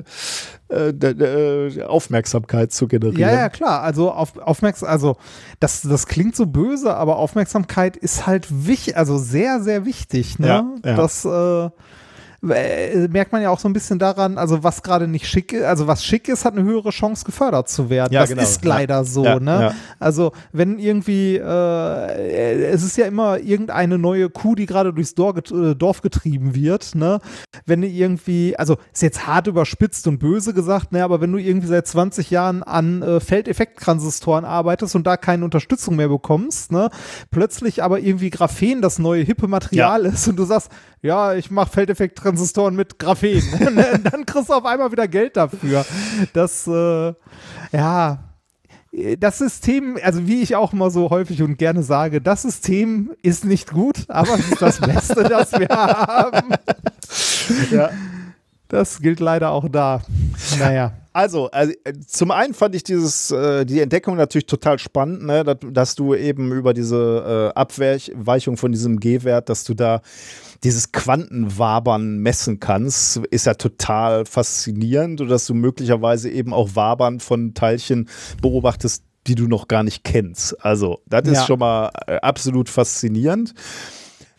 [0.69, 3.19] äh, äh, Aufmerksamkeit zu generieren.
[3.19, 3.81] Ja, ja, klar.
[3.81, 5.17] Also auf, Aufmerksam, also
[5.59, 10.39] das, das klingt so böse, aber Aufmerksamkeit ist halt wichtig, also sehr, sehr wichtig.
[10.39, 10.47] Ne?
[10.47, 10.95] Ja, ja.
[10.95, 11.69] Das, äh,
[12.41, 15.87] merkt man ja auch so ein bisschen daran, also was gerade nicht schick ist, also
[15.87, 18.13] was schick ist, hat eine höhere Chance gefördert zu werden.
[18.13, 18.41] Ja, das genau.
[18.43, 19.03] ist leider Ja.
[19.03, 19.75] so, Ja, ne?
[19.99, 25.75] Also wenn irgendwie, äh, es ist ja immer irgendeine neue Kuh, die gerade durchs äh,
[25.75, 27.19] Dorf getrieben wird, ne?
[27.65, 31.03] Wenn du irgendwie, also ist jetzt hart überspitzt und böse gesagt, ne?
[31.03, 35.95] Aber wenn du irgendwie seit 20 Jahren an äh, Feldeffekttransistoren arbeitest und da keine Unterstützung
[35.95, 36.89] mehr bekommst, ne?
[37.31, 41.71] Plötzlich aber irgendwie Graphen das neue hippe Material ist und du sagst, ja, ich mache
[41.71, 43.43] Feldeffekttransistoren mit Graphen.
[44.03, 45.85] Dann kriegst du auf einmal wieder Geld dafür.
[46.33, 47.13] Das, äh,
[47.71, 48.19] ja,
[49.19, 53.45] das System, also wie ich auch immer so häufig und gerne sage, das System ist
[53.45, 56.53] nicht gut, aber es ist das Beste, das wir haben.
[57.71, 57.89] Ja.
[58.69, 60.01] Das gilt leider auch da.
[60.59, 60.93] Naja.
[61.13, 65.43] Also, also äh, zum einen fand ich dieses, äh, die Entdeckung natürlich total spannend, ne?
[65.43, 70.01] dass, dass du eben über diese äh, Abweichung von diesem G-Wert, dass du da
[70.63, 77.53] dieses Quantenwabern messen kannst, ist ja total faszinierend dass du möglicherweise eben auch Wabern von
[77.53, 78.07] Teilchen
[78.41, 80.63] beobachtest, die du noch gar nicht kennst.
[80.63, 81.45] Also, das ist Ja.
[81.45, 83.53] schon mal äh, absolut faszinierend.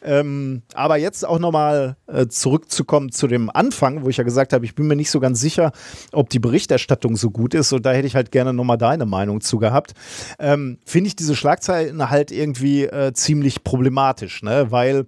[0.00, 4.64] Ähm, aber jetzt auch nochmal äh, zurückzukommen zu dem Anfang, wo ich ja gesagt habe,
[4.64, 5.72] ich bin mir nicht so ganz sicher,
[6.12, 7.72] ob die Berichterstattung so gut ist.
[7.72, 9.94] Und da hätte ich halt gerne nochmal deine Meinung zu gehabt.
[10.38, 14.70] Ähm, Finde ich diese Schlagzeilen halt irgendwie äh, ziemlich problematisch, ne?
[14.70, 15.06] Weil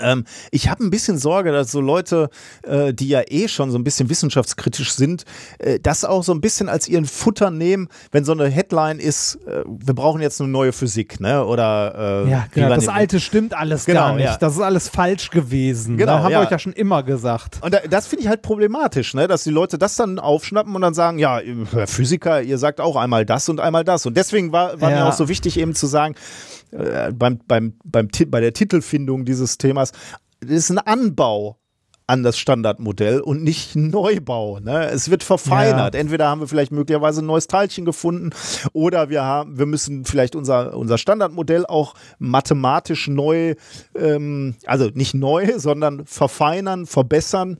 [0.00, 2.30] ähm, ich habe ein bisschen Sorge, dass so Leute,
[2.62, 5.24] äh, die ja eh schon so ein bisschen wissenschaftskritisch sind,
[5.58, 9.36] äh, das auch so ein bisschen als ihren Futter nehmen, wenn so eine Headline ist,
[9.46, 11.44] äh, wir brauchen jetzt eine neue Physik, ne?
[11.44, 12.68] Oder äh, Ja, genau.
[12.70, 14.24] Das die- Alte stimmt alles Genau, gar nicht.
[14.24, 14.36] ja.
[14.38, 15.96] Das ist alles falsch gewesen.
[15.96, 16.22] Genau, ne?
[16.22, 16.40] Haben ja.
[16.40, 17.58] wir euch ja schon immer gesagt.
[17.62, 19.28] Und da, das finde ich halt problematisch, ne?
[19.28, 21.40] dass die Leute das dann aufschnappen und dann sagen, ja,
[21.86, 24.06] Physiker, ihr sagt auch einmal das und einmal das.
[24.06, 25.08] Und deswegen war, war mir Ja.
[25.08, 26.14] auch so wichtig eben zu sagen,
[26.72, 29.92] äh, beim, beim, beim, bei der Titelfindung dieses Themas,
[30.40, 31.58] das ist ein Anbau
[32.06, 34.58] an das Standardmodell und nicht ein Neubau.
[34.58, 34.90] Ne?
[34.90, 35.94] Es wird verfeinert.
[35.94, 38.30] Entweder haben wir vielleicht möglicherweise ein neues Teilchen gefunden
[38.72, 43.54] oder wir haben, wir müssen vielleicht unser, unser Standardmodell auch mathematisch neu,
[43.96, 47.58] ähm, also nicht neu, sondern verfeinern, verbessern.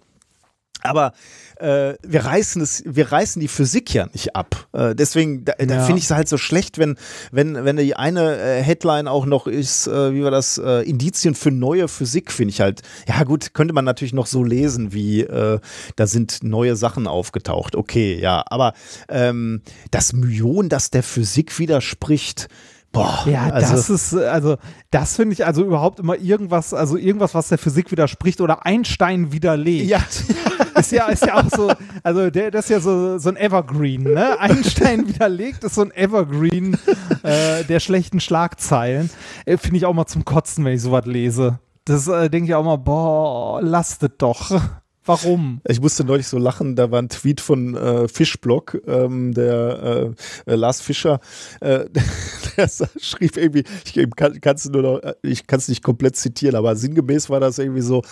[0.82, 1.12] Aber
[1.58, 4.66] äh, wir reißen es, wir reißen die Physik ja nicht ab.
[4.72, 5.82] Äh, deswegen, da, da Ja.
[5.84, 6.96] finde ich es halt so schlecht, wenn,
[7.30, 11.34] wenn, wenn die eine äh, Headline auch noch ist, äh, wie war das, äh, Indizien
[11.34, 15.20] für neue Physik, finde ich halt, ja gut, könnte man natürlich noch so lesen, wie
[15.20, 15.60] äh,
[15.96, 17.76] da sind neue Sachen aufgetaucht.
[17.76, 18.72] Okay, ja, aber
[19.08, 22.48] ähm, das Myon, das der Physik widerspricht,
[22.92, 24.56] boah, Ja, also, das ist, äh, also,
[24.90, 29.32] das finde ich also überhaupt immer irgendwas, also irgendwas, was der Physik widerspricht oder Einstein
[29.32, 29.88] widerlegt.
[29.88, 30.00] ja,
[30.74, 31.70] Ist ja, ist ja auch so,
[32.02, 34.36] also der, das ist ja so, so ein Evergreen, ne?
[34.40, 36.78] Einstein widerlegt ist so ein Evergreen
[37.22, 39.10] äh, der schlechten Schlagzeilen.
[39.44, 41.58] Äh, Finde ich auch mal zum Kotzen, wenn ich sowas lese.
[41.84, 44.60] Das äh, denke ich auch mal, boah, lastet doch.
[45.04, 45.60] Warum?
[45.66, 50.14] Ich musste neulich so lachen, da war ein Tweet von äh, Fischblock, ähm, der
[50.46, 51.18] äh, äh, Lars Fischer,
[51.60, 51.86] äh,
[52.56, 52.68] der
[53.00, 56.76] schrieb irgendwie, ich kann es nur noch, äh, ich kann es nicht komplett zitieren, aber
[56.76, 58.02] sinngemäß war das irgendwie so,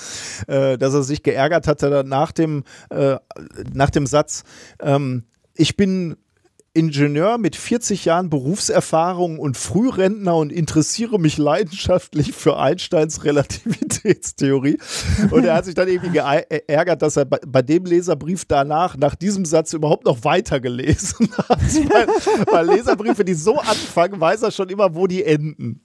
[0.49, 3.17] äh, dass er sich geärgert hatte nach dem, äh,
[3.73, 4.43] nach dem Satz,
[4.81, 6.17] ähm, ich bin
[6.73, 14.79] Ingenieur mit 40 Jahren Berufserfahrung und Frührentner und interessiere mich leidenschaftlich für Einsteins Relativitätstheorie.
[15.33, 19.17] Und er hat sich dann irgendwie geärgert, dass er bei, bei dem Leserbrief danach, nach
[19.17, 21.61] diesem Satz überhaupt noch weitergelesen hat.
[21.61, 22.07] weil,
[22.53, 25.81] weil Leserbriefe, die so anfangen, weiß er schon immer, wo die enden.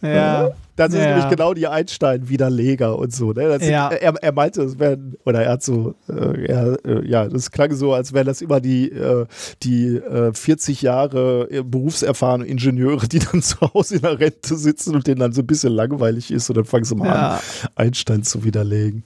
[0.00, 0.52] Ja.
[0.76, 1.06] Das ist Ja.
[1.10, 3.32] nämlich genau die Einstein-Widerleger und so.
[3.32, 3.58] Ne?
[3.60, 3.90] Sind, Ja.
[3.90, 7.72] er, er meinte, es wären, oder er hat so, äh, er, äh, ja, das klang
[7.74, 9.26] so, als wären das immer die, äh,
[9.62, 14.96] die äh, 40 Jahre äh, berufserfahrene Ingenieure, die dann zu Hause in der Rente sitzen
[14.96, 17.34] und denen dann so ein bisschen langweilig ist und dann fangen sie mal Ja.
[17.36, 17.40] an,
[17.76, 19.04] Einstein zu widerlegen.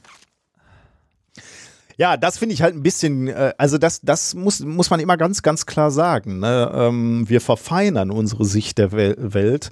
[1.97, 5.17] Ja, das finde ich halt ein bisschen, äh, also das, das muss, muss man immer
[5.17, 6.39] ganz, ganz klar sagen.
[6.39, 6.71] Ne?
[6.73, 9.71] Ähm, wir verfeinern unsere Sicht der Wel Welt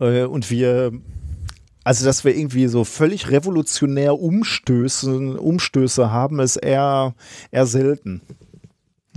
[0.00, 0.92] äh, und wir,
[1.88, 7.14] also dass wir irgendwie so völlig revolutionär Umstöße, Umstöße haben, ist eher,
[7.50, 8.20] eher selten.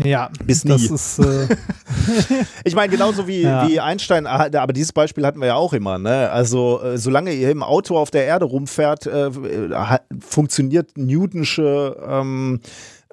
[0.01, 0.95] Ja, Bis das nie.
[0.95, 1.47] ist, äh,
[2.63, 3.67] Ich meine, genauso wie, Ja.
[3.67, 5.97] wie Einstein, ah, aber dieses Beispiel hatten wir ja auch immer.
[5.99, 6.29] Ne?
[6.31, 9.29] Also, äh, solange ihr im Auto auf der Erde rumfährt, äh,
[10.21, 12.61] funktioniert Newtonsche ähm,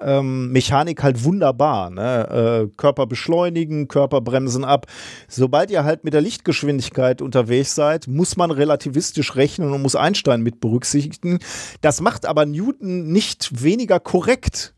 [0.01, 1.89] ähm, Mechanik halt wunderbar.
[1.89, 2.69] Ne?
[2.69, 4.87] Äh, Körper beschleunigen, Körper bremsen ab.
[5.27, 10.41] Sobald ihr halt mit der Lichtgeschwindigkeit unterwegs seid, muss man relativistisch rechnen und muss Einstein
[10.41, 11.39] mit berücksichtigen.
[11.81, 14.73] Das macht aber Newton nicht weniger korrekt.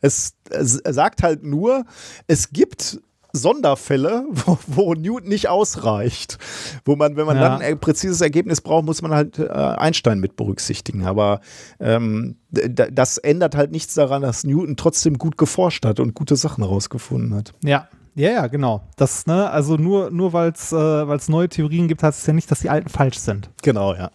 [0.00, 1.84] Es, es sagt halt nur,
[2.26, 3.00] es gibt
[3.34, 6.38] Sonderfälle, wo, wo Newton nicht ausreicht.
[6.84, 7.48] Wo man, wenn man Ja.
[7.50, 11.04] dann ein präzises Ergebnis braucht, muss man halt äh, Einstein mit berücksichtigen.
[11.04, 11.40] Aber
[11.80, 16.64] ähm, das ändert halt nichts daran, dass Newton trotzdem gut geforscht hat und gute Sachen
[16.64, 17.52] herausgefunden hat.
[17.62, 17.88] Ja.
[18.16, 18.80] Ja, ja, genau.
[18.96, 22.32] Das, ne, also nur, nur weil es äh, weil's neue Theorien gibt, heißt es ja
[22.32, 23.50] nicht, dass die alten falsch sind.
[23.62, 24.12] Genau, ja.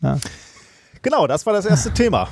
[0.00, 0.18] Ja.
[1.02, 2.26] Genau, das war das erste Thema.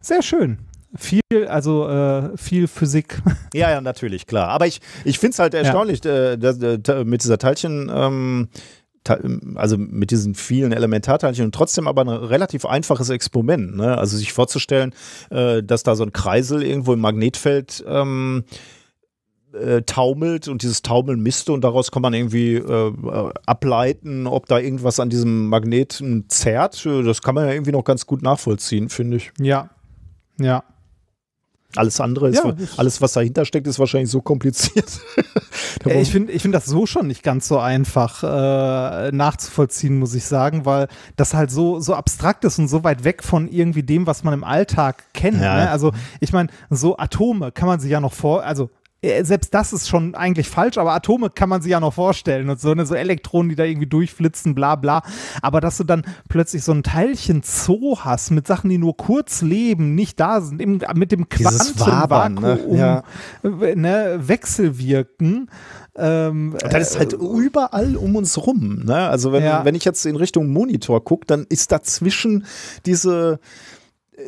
[0.00, 0.58] Sehr schön.
[0.94, 3.20] Viel, also äh, viel Physik.
[3.54, 4.48] Ja, ja, natürlich, klar.
[4.48, 8.48] Aber ich, ich finde es halt erstaunlich, äh, dass, äh, mit dieser Teilchen, ähm,
[9.54, 13.76] also mit diesen vielen Elementarteilchen und trotzdem aber ein relativ einfaches Experiment.
[13.76, 13.96] Ne?
[13.96, 14.94] Also sich vorzustellen,
[15.30, 18.44] äh, dass da so ein Kreisel irgendwo im Magnetfeld ähm,
[19.52, 22.92] äh, taumelt und dieses Taumeln misst und daraus kann man irgendwie äh,
[23.46, 26.84] ableiten, ob da irgendwas an diesem Magneten zerrt.
[26.84, 29.32] Das kann man ja irgendwie noch ganz gut nachvollziehen, finde ich.
[29.40, 29.70] Ja.
[30.38, 30.64] Ja.
[31.76, 34.86] Alles andere ist, Ja, alles was dahinter steckt, ist wahrscheinlich so kompliziert.
[35.84, 40.24] Ich finde ich find das so schon nicht ganz so einfach äh, nachzuvollziehen, muss ich
[40.24, 44.06] sagen, weil das halt so, so abstrakt ist und so weit weg von irgendwie dem,
[44.06, 45.40] was man im Alltag kennt.
[45.40, 45.56] Ja.
[45.56, 45.70] Ne?
[45.70, 48.70] Also ich meine, so Atome kann man sich ja noch vor, also
[49.00, 52.60] selbst das ist schon eigentlich falsch, aber Atome kann man sich ja noch vorstellen und
[52.60, 55.02] so, ne, so Elektronen, die da irgendwie durchflitzen, bla bla.
[55.40, 59.40] Aber dass du dann plötzlich so ein Teilchen Zoo hast mit Sachen, die nur kurz
[59.40, 61.26] leben, nicht da sind, im, mit dem ne?
[61.28, 63.02] Quantenvakuum Ja.
[63.44, 65.48] äh, ne, wechselwirken.
[65.96, 68.82] Ähm, das ist halt überall um uns rum.
[68.84, 68.96] Ne?
[69.08, 69.64] Also wenn, Ja.
[69.64, 72.46] wenn ich jetzt in Richtung Monitor gucke, dann ist dazwischen
[72.86, 73.38] diese,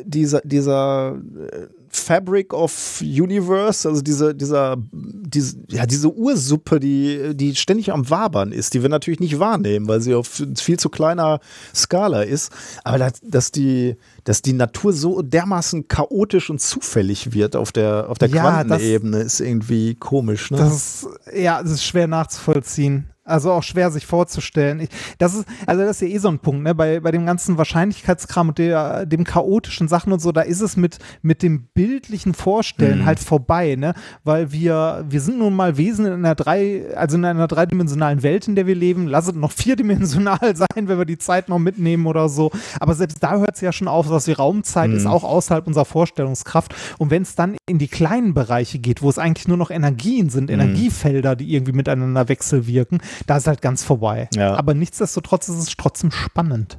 [0.05, 7.55] dieser, dieser äh, Fabric of Universe, also diese, dieser, diese, ja, diese Ursuppe, die, die
[7.55, 11.39] ständig am Wabern ist, die wir natürlich nicht wahrnehmen, weil sie auf viel zu kleiner
[11.75, 12.51] Skala ist.
[12.83, 18.09] Aber dass, dass, die, dass die Natur so dermaßen chaotisch und zufällig wird auf der,
[18.09, 20.49] auf der Ja, Quantenebene, ist irgendwie komisch.
[20.51, 20.57] Ne?
[20.57, 23.07] Das ist, ja, das ist schwer nachzuvollziehen.
[23.31, 24.81] Also auch schwer sich vorzustellen.
[24.81, 26.75] Ich, das ist, also das ist ja eh so ein Punkt, ne?
[26.75, 30.77] Bei, bei dem ganzen Wahrscheinlichkeitskram und der, dem chaotischen Sachen und so, da ist es
[30.77, 33.05] mit, mit dem bildlichen Vorstellen Mhm.
[33.05, 33.93] halt vorbei, ne?
[34.23, 38.47] Weil wir, wir sind nun mal Wesen in einer drei, also in einer dreidimensionalen Welt,
[38.47, 39.07] in der wir leben.
[39.07, 42.51] Lass es noch vierdimensional sein, wenn wir die Zeit noch mitnehmen oder so.
[42.79, 44.97] Aber selbst da hört es ja schon auf, dass die Raumzeit Mhm.
[44.97, 46.75] ist auch außerhalb unserer Vorstellungskraft.
[46.97, 50.29] Und wenn es dann in die kleinen Bereiche geht, wo es eigentlich nur noch Energien
[50.29, 50.59] sind, Mhm.
[50.59, 54.29] Energiefelder, die irgendwie miteinander wechselwirken, da ist halt ganz vorbei.
[54.33, 54.55] Ja.
[54.55, 56.77] Aber nichtsdestotrotz ist es trotzdem spannend.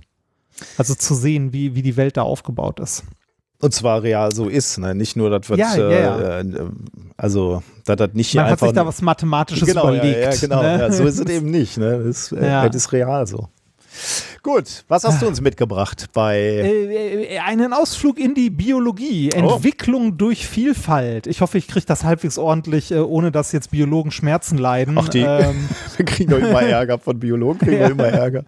[0.79, 3.05] Also zu sehen, wie, wie die Welt da aufgebaut ist.
[3.61, 4.93] Und zwar real so ist, ne?
[4.95, 6.19] Nicht nur, dass wird, Ja, ja.
[6.19, 6.71] Äh, äh,
[7.17, 8.67] also, dass das nicht Man hat einfach.
[8.67, 10.19] sich da was Mathematisches genau, überlegt.
[10.19, 10.63] Ja, ja, genau.
[10.63, 10.93] ne?
[10.93, 12.03] So ist es eben nicht, ne?
[12.05, 13.49] Das, äh, das ist real so.
[14.43, 16.37] Gut, was hast du uns mitgebracht bei.
[16.39, 19.39] Äh, äh, einen Ausflug in die Biologie, Oh.
[19.55, 21.27] Entwicklung durch Vielfalt.
[21.27, 24.97] Ich hoffe, ich kriege das halbwegs ordentlich, äh, ohne dass jetzt Biologen Schmerzen leiden.
[24.99, 27.89] Ach, die- Ähm, Wir kriegen doch immer Ärger von Biologen, kriegen wir Ja.
[27.91, 28.45] immer Ärger.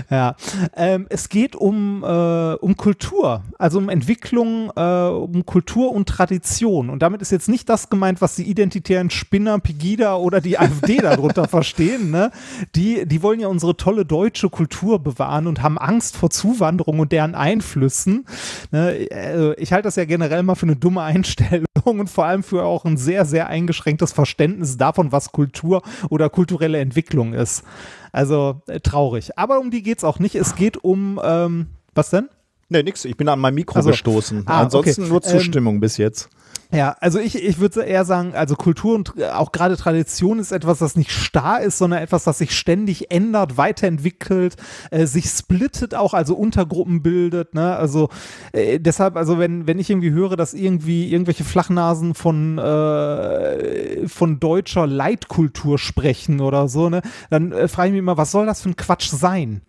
[0.10, 0.36] Ja,
[0.76, 6.90] ähm, es geht um, äh, um Kultur, also um Entwicklung, äh, um Kultur und Tradition.
[6.90, 10.96] Und damit ist jetzt nicht das gemeint, was die identitären Spinner, Pegida oder die AfD
[11.02, 12.10] darunter verstehen.
[12.10, 12.30] Ne?
[12.74, 17.12] Die, die wollen ja unsere tolle deutsche Kultur bewahren und haben Angst vor Zuwanderung und
[17.12, 18.26] deren Einflüssen.
[18.70, 19.10] Ne?
[19.10, 22.64] Äh, ich halte das ja generell mal für eine dumme Einstellung und vor allem für
[22.64, 27.64] auch ein sehr, sehr eingeschränktes Verständnis davon, was Kultur oder kulturelle Entwicklung ist.
[28.12, 29.36] Also äh, traurig.
[29.38, 30.34] Aber um die geht es auch nicht.
[30.34, 32.28] Es geht um, ähm, was denn?
[32.68, 33.90] Nee, nix, ich bin an mein Mikro Ach so.
[33.90, 34.42] gestoßen.
[34.46, 35.10] Ah, Ansonsten okay.
[35.10, 36.28] nur Ähm, Zustimmung bis jetzt.
[36.70, 40.52] Ja, also ich, ich würde eher sagen, also Kultur und äh, auch gerade Tradition ist
[40.52, 44.56] etwas, das nicht starr ist, sondern etwas, das sich ständig ändert, weiterentwickelt,
[44.90, 47.54] äh, sich splittet auch, also Untergruppen bildet.
[47.54, 47.74] Ne?
[47.74, 48.10] Also
[48.52, 54.38] äh, deshalb, also wenn, wenn ich irgendwie höre, dass irgendwie irgendwelche Flachnasen von, äh, von
[54.38, 57.00] deutscher Leitkultur sprechen oder so, ne,
[57.30, 59.62] dann äh, frage ich mich immer, was soll das für ein Quatsch sein?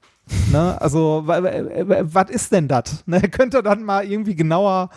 [0.52, 0.80] Ne?
[0.82, 3.04] Also, was ist denn das?
[3.06, 3.22] Ne?
[3.32, 4.90] Könnt ihr dann mal irgendwie genauer,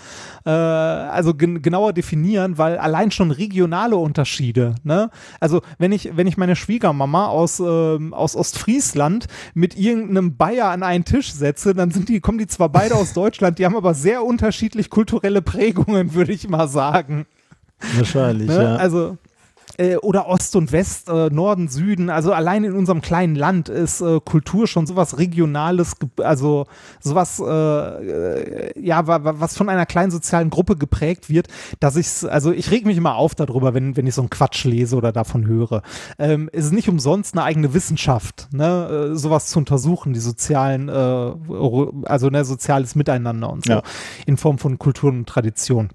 [0.44, 5.10] äh, also gen genauer definieren, weil allein schon regionale Unterschiede, ne?
[5.40, 10.82] Also, wenn ich, wenn ich meine Schwiegermama aus, ähm, aus Ostfriesland mit irgendeinem Bayer an
[10.82, 13.94] einen Tisch setze, dann sind die, kommen die zwar beide aus Deutschland, die haben aber
[13.94, 17.26] sehr unterschiedlich kulturelle Prägungen, würde ich mal sagen.
[17.96, 18.78] Wahrscheinlich, Ne?
[18.78, 19.18] Also
[19.78, 24.00] äh, oder Ost und West, äh, Norden, Süden, also allein in unserem kleinen Land ist
[24.00, 26.66] äh, Kultur schon sowas Regionales, also
[27.00, 31.48] sowas, äh, äh, ja, wa- wa- was von einer kleinen sozialen Gruppe geprägt wird,
[31.80, 34.64] dass ich also ich reg mich immer auf darüber, wenn, wenn ich so einen Quatsch
[34.64, 35.82] lese oder davon höre.
[36.18, 41.32] Ähm, es ist nicht umsonst eine eigene Wissenschaft, ne, sowas zu untersuchen, die sozialen, äh,
[42.06, 43.82] also ne, soziales Miteinander und so, Ja.
[44.26, 45.90] in Form von Kultur und Tradition.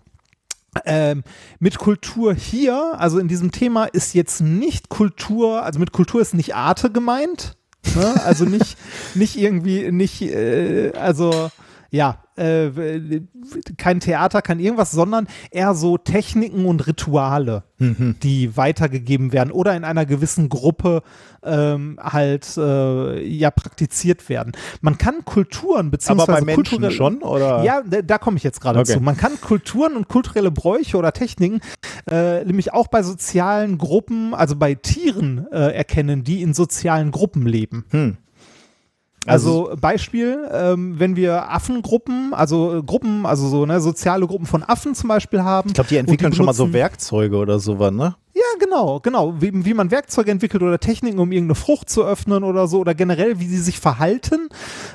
[0.85, 1.23] Ähm,
[1.59, 6.33] mit Kultur hier, also in diesem Thema, ist jetzt nicht Kultur, also mit Kultur ist
[6.33, 7.57] nicht Arte gemeint.
[7.95, 8.21] Ne?
[8.25, 8.77] Also nicht,
[9.15, 11.51] nicht irgendwie, nicht, äh, also
[11.89, 12.69] ja, äh,
[13.77, 18.15] kein Theater, kein irgendwas, sondern eher so Techniken und Rituale, Mhm.
[18.23, 21.03] die weitergegeben werden oder in einer gewissen Gruppe
[21.43, 24.53] ähm, halt äh, ja praktiziert werden.
[24.81, 27.63] Man kann Kulturen Aber beziehungsweise bei Menschen schon, oder?
[27.63, 28.93] ja, da, da komme ich jetzt gerade Okay.
[28.93, 28.99] zu.
[28.99, 31.61] Man kann Kulturen und kulturelle Bräuche oder Techniken
[32.09, 37.45] äh, nämlich auch bei sozialen Gruppen, also bei Tieren äh, erkennen, die in sozialen Gruppen
[37.45, 37.85] leben.
[37.91, 38.17] Hm.
[39.27, 44.95] Also, Beispiel, ähm, wenn wir Affengruppen, also Gruppen, also so ne, soziale Gruppen von Affen
[44.95, 45.69] zum Beispiel haben.
[45.69, 48.15] Ich glaube, die entwickeln schon mal so Werkzeuge oder sowas, ne?
[48.37, 49.41] Ja, genau, genau.
[49.41, 52.93] Wie, wie man Werkzeuge entwickelt oder Techniken, um irgendeine Frucht zu öffnen oder so, oder
[52.93, 54.49] generell, wie sie sich verhalten,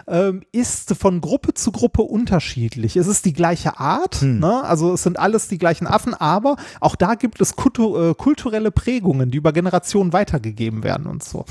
[0.06, 2.96] ähm, ist von Gruppe zu Gruppe unterschiedlich.
[2.96, 4.62] Es ist die gleiche Art, ne?
[4.62, 8.70] also es sind alles die gleichen Affen, aber auch da gibt es kultu äh, kulturelle
[8.70, 11.44] Prägungen, die über Generationen weitergegeben werden und so.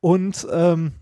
[0.00, 0.92] Und ähm,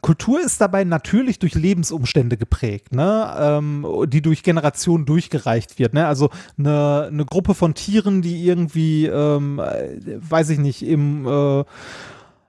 [0.00, 3.34] Kultur ist dabei natürlich durch Lebensumstände geprägt, ne?
[3.38, 5.94] ähm, die durch Generationen durchgereicht wird.
[5.94, 6.06] Ne?
[6.06, 11.64] Also eine, eine Gruppe von Tieren, die irgendwie, ähm, äh, weiß ich nicht, im äh,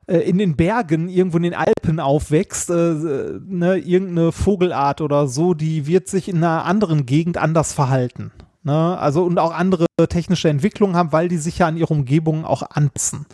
[0.07, 5.53] äh, in den Bergen, irgendwo in den Alpen aufwächst, äh, ne, irgendeine Vogelart oder so,
[5.53, 8.31] die wird sich in einer anderen Gegend anders verhalten.
[8.63, 8.97] Ne?
[8.97, 12.63] Also und auch andere technische Entwicklungen haben, weil die sich ja an ihre Umgebung auch
[12.63, 13.25] anpassen.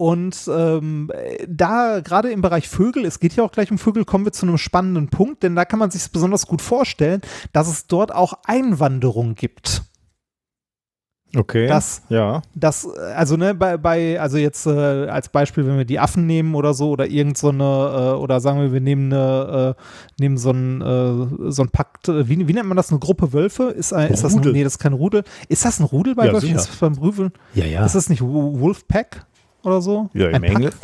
[0.00, 1.10] Und ähm,
[1.48, 4.46] da gerade im Bereich Vögel, es geht ja auch gleich um Vögel, kommen wir zu
[4.46, 7.20] einem spannenden Punkt, denn da kann man sich besonders gut vorstellen,
[7.52, 9.82] dass es dort auch Einwanderung gibt.
[11.36, 11.66] Okay.
[11.66, 12.40] Das, ja.
[12.54, 14.70] das, äh, also ne, bei, bei also jetzt äh,
[15.08, 18.40] als Beispiel, wenn wir die Affen nehmen oder so, oder irgend so eine, äh, oder
[18.40, 19.82] sagen wir, wir nehmen eine, äh,
[20.22, 23.32] nehmen so ein, äh, so ein Pakt, äh, wie, wie nennt man das, eine Gruppe
[23.34, 23.64] Wölfe?
[23.64, 24.52] Ist, ein, ist das ein, Rudel.
[24.52, 25.22] nee, das ist kein Rudel.
[25.48, 26.54] Ist das ein Rudel bei Ja, Wölfen?
[26.54, 27.32] Ist das beim Rüfeln?
[27.52, 27.84] Ja, ja.
[27.84, 29.26] Ist das nicht Wo- Wolfpack
[29.62, 30.10] oder so?
[30.14, 30.50] ja, im ein Pack?
[30.52, 30.74] Englisch.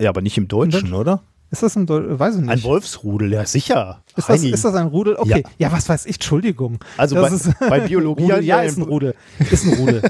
[0.00, 1.22] Ja, aber nicht im Deutschen, oder?
[1.50, 2.50] Ist das ein, Deu- weiß ich nicht.
[2.50, 4.02] Ein Wolfsrudel, ja, sicher.
[4.20, 5.16] Ist das, ist das ein Rudel?
[5.16, 5.42] Okay.
[5.58, 6.78] Ja, was weiß ich, Entschuldigung.
[6.96, 9.14] Also bei, ist- bei Biologie Rudel, ja, ja ist ein Rudel.
[9.50, 10.02] Ist ein Rudel.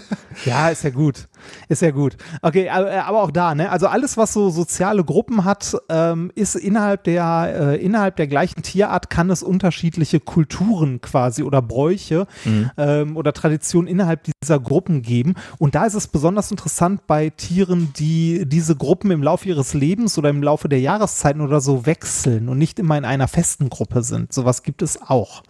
[0.45, 1.29] ja, ist ja gut.
[1.69, 2.17] Ist ja gut.
[2.43, 3.71] Okay, aber, aber auch da, ne?
[3.71, 8.63] Also alles, was so soziale Gruppen hat, ähm, ist innerhalb der, äh, innerhalb der gleichen
[8.63, 12.71] Tierart kann es unterschiedliche Kulturen quasi oder Bräuche Mhm.
[12.77, 15.35] ähm, oder Traditionen innerhalb dieser Gruppen geben.
[15.59, 20.19] Und da ist es besonders interessant bei Tieren, die diese Gruppen im Laufe ihres Lebens
[20.19, 24.00] oder im Laufe der Jahreszeiten oder so wechseln und nicht immer in einer festen Gruppe
[24.03, 24.33] sind.
[24.33, 25.43] Sowas gibt es auch.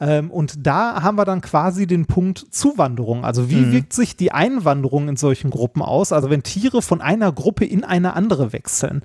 [0.00, 3.24] Ähm, und da haben wir dann quasi den Punkt Zuwanderung.
[3.24, 6.12] Also wie wirkt sich die Einwanderung in solchen Gruppen aus?
[6.12, 9.02] Also wenn Tiere von einer Gruppe in eine andere wechseln.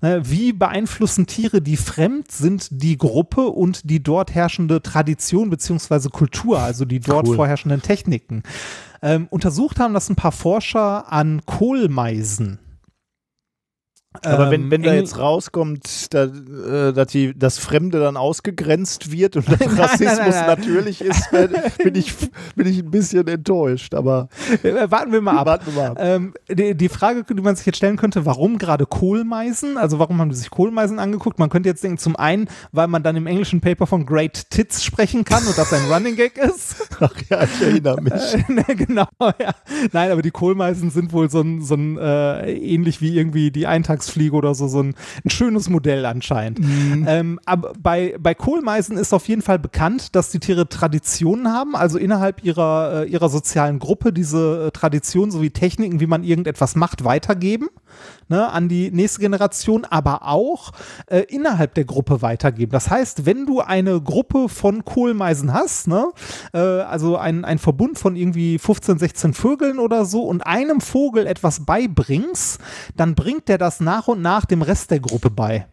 [0.00, 6.08] Ne, Wie beeinflussen Tiere, die fremd sind, die Gruppe und die dort herrschende Tradition beziehungsweise
[6.08, 7.34] Kultur, also die dort Cool.
[7.34, 8.44] vorherrschenden Techniken?
[9.02, 12.60] Ähm, untersucht haben das ein paar Forscher an Kohlmeisen.
[14.24, 19.12] Aber wenn, Ähm, wenn da jetzt rauskommt, da, äh, dass die, das Fremde dann ausgegrenzt
[19.12, 20.46] wird und nein, Rassismus nein, nein.
[20.46, 21.50] natürlich ist, bin
[21.84, 22.14] bin ich,
[22.56, 23.94] bin ich ein bisschen enttäuscht.
[23.94, 24.28] Aber
[24.62, 25.46] Äh, warten wir mal ab.
[25.46, 25.98] warten wir mal ab.
[26.00, 29.76] Ähm, die, die Frage, die man sich jetzt stellen könnte, warum gerade Kohlmeisen?
[29.76, 31.38] Also warum haben die sich Kohlmeisen angeguckt?
[31.38, 34.82] Man könnte jetzt denken, zum einen, weil man dann im englischen Paper von Great Tits
[34.84, 36.88] sprechen kann und das ein Running Gag ist.
[36.98, 38.12] Ach ja, ich erinnere mich.
[38.12, 39.06] Äh, ne, genau,
[39.38, 39.54] ja.
[39.92, 43.66] Nein, aber die Kohlmeisen sind wohl so ein, so ein äh, ähnlich wie irgendwie die
[43.98, 44.94] Eintagsfliege oder so, so ein,
[45.24, 46.60] ein schönes Modell anscheinend.
[47.06, 51.74] Ähm, aber bei, bei Kohlmeisen ist auf jeden Fall bekannt, dass die Tiere Traditionen haben,
[51.74, 56.76] also innerhalb ihrer, äh, ihrer sozialen Gruppe diese äh, Traditionen sowie Techniken, wie man irgendetwas
[56.76, 57.68] macht, weitergeben
[58.28, 60.72] ne, an die nächste Generation, aber auch
[61.06, 62.72] äh, innerhalb der Gruppe weitergeben.
[62.72, 66.10] Das heißt, wenn du eine Gruppe von Kohlmeisen hast, ne,
[66.52, 71.26] äh, also ein, ein Verbund von irgendwie 15, 16 Vögeln oder so und einem Vogel
[71.26, 72.60] etwas beibringst,
[72.96, 75.66] dann bringt der das nach und nach dem Rest der Gruppe bei.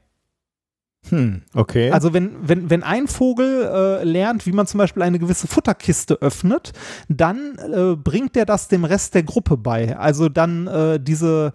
[1.10, 1.92] Hm, okay.
[1.92, 6.16] Also wenn, wenn, wenn ein Vogel äh, lernt, wie man zum Beispiel eine gewisse Futterkiste
[6.22, 6.74] öffnet,
[7.10, 9.96] dann äh, bringt er das dem Rest der Gruppe bei.
[9.98, 11.54] Also dann äh, diese,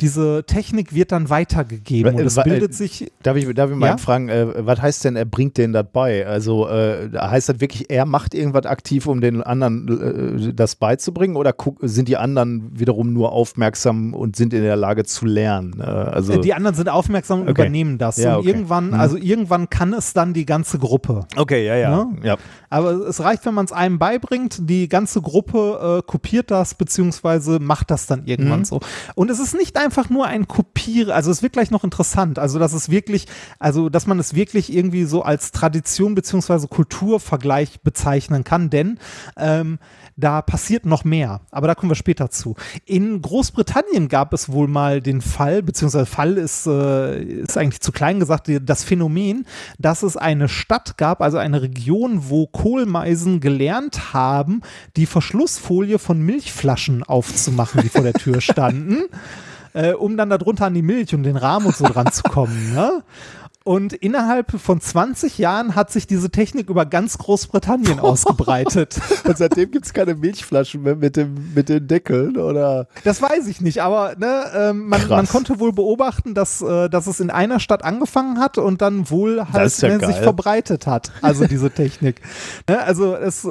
[0.00, 3.86] diese Technik wird dann weitergegeben und es äh, bildet sich darf ich, darf ich mal
[3.88, 3.96] Ja?
[3.98, 6.26] fragen, äh, was heißt denn, er bringt den das bei?
[6.26, 11.36] Also äh, heißt das wirklich, er macht irgendwas aktiv, um den anderen äh, das beizubringen?
[11.36, 15.80] Oder sind die anderen wiederum nur aufmerksam und sind in der Lage zu lernen?
[15.80, 17.62] Äh, also Äh, Die anderen sind aufmerksam und Okay.
[17.62, 18.16] übernehmen das.
[18.16, 18.48] Ja, und okay.
[18.50, 19.00] irgendwann kann.
[19.00, 21.26] Also irgendwann kann es dann die ganze Gruppe.
[21.36, 21.90] Okay, ja, ja.
[22.04, 22.16] Ne?
[22.22, 22.36] ja.
[22.70, 27.58] Aber es reicht, wenn man es einem beibringt, die ganze Gruppe äh, kopiert das, beziehungsweise
[27.60, 28.64] macht das dann irgendwann Mhm.
[28.64, 28.80] so.
[29.16, 32.58] Und es ist nicht einfach nur ein Kopieren, also es wird gleich noch interessant, also
[32.58, 33.26] dass es wirklich,
[33.58, 38.98] also dass man es wirklich irgendwie so als Tradition beziehungsweise Kulturvergleich bezeichnen kann, denn
[39.36, 39.78] ähm,
[40.16, 42.54] da passiert noch mehr, aber da kommen wir später zu.
[42.84, 47.92] In Großbritannien gab es wohl mal den Fall, beziehungsweise Fall ist, äh, ist eigentlich zu
[47.92, 49.46] klein gesagt, das Phänomen,
[49.78, 54.60] dass es eine Stadt gab, also eine Region, wo Kohlmeisen gelernt haben,
[54.96, 59.04] die Verschlussfolie von Milchflaschen aufzumachen, die vor der Tür standen,
[59.72, 62.74] äh, um dann darunter an die Milch und den Rahmen und so dran zu kommen.
[62.74, 63.02] Ne?
[63.62, 68.98] Und innerhalb von 20 Jahren hat sich diese Technik über ganz Großbritannien ausgebreitet.
[69.24, 72.88] Und seitdem gibt es keine Milchflaschen mehr mit, dem, mit den Deckeln, oder?
[73.04, 77.06] Das weiß ich nicht, aber ne, ähm, man, man konnte wohl beobachten, dass, äh, dass
[77.06, 81.12] es in einer Stadt angefangen hat und dann wohl halt ja ne, sich verbreitet hat.
[81.20, 82.22] Also diese Technik.
[82.66, 83.50] Ne, also es, äh,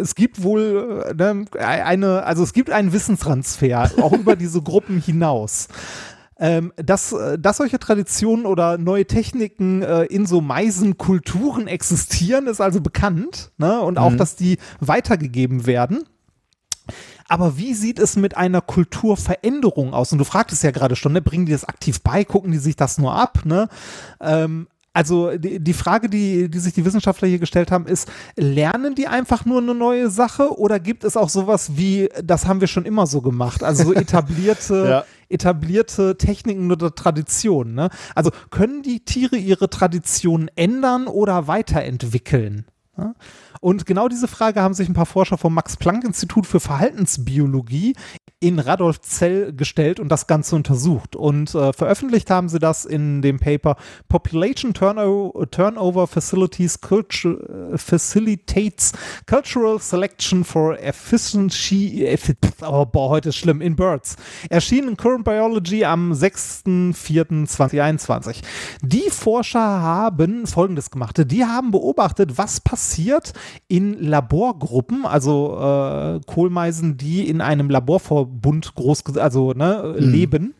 [0.00, 4.98] es gibt wohl äh, ne, eine, also es gibt einen Wissenstransfer auch über diese Gruppen
[4.98, 5.68] hinaus.
[6.38, 12.60] Ähm, dass, äh, dass solche Traditionen oder neue Techniken äh, in so Meisenkulturen existieren, ist
[12.60, 13.52] also bekannt.
[13.56, 13.80] Ne?
[13.80, 16.04] Und auch, dass die weitergegeben werden.
[17.28, 20.12] Aber wie sieht es mit einer Kulturveränderung aus?
[20.12, 22.76] Und du fragtest ja gerade schon, ne, bringen die das aktiv bei, gucken die sich
[22.76, 23.44] das nur ab?
[23.44, 23.68] Ne?
[24.20, 28.94] Ähm, also die, die Frage, die, die sich die Wissenschaftler hier gestellt haben, ist, lernen
[28.94, 32.66] die einfach nur eine neue Sache oder gibt es auch sowas wie, das haben wir
[32.66, 35.04] schon immer so gemacht, also so etablierte, Ja.
[35.28, 37.74] etablierte Techniken oder Traditionen?
[37.74, 37.90] Ne?
[38.14, 42.64] Also können die Tiere ihre Traditionen ändern oder weiterentwickeln?
[42.96, 43.14] Ja?
[43.60, 47.94] Und genau diese Frage haben sich ein paar Forscher vom Max-Planck-Institut für Verhaltensbiologie
[48.38, 51.16] in Radolfzell gestellt und das Ganze untersucht.
[51.16, 53.76] Und äh, veröffentlicht haben sie das in dem Paper
[54.08, 58.92] Population Turno Turnover Facilities Culture, äh, Facilitates
[59.26, 62.04] Cultural Selection for Efficiency.
[62.04, 63.62] Effi oh, boah, heute ist schlimm.
[63.62, 64.16] In Birds.
[64.50, 68.42] Erschienen in Current Biology am 6.4.2021.
[68.82, 71.22] Die Forscher haben Folgendes gemacht.
[71.30, 73.32] Die haben beobachtet, was passiert
[73.66, 77.70] in Laborgruppen, also äh, Kohlmeisen, die in einem
[78.26, 80.54] Laborverbund groß, also ne, leben,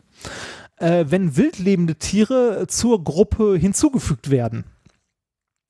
[0.77, 4.65] äh, wenn wildlebende Tiere zur Gruppe hinzugefügt werden.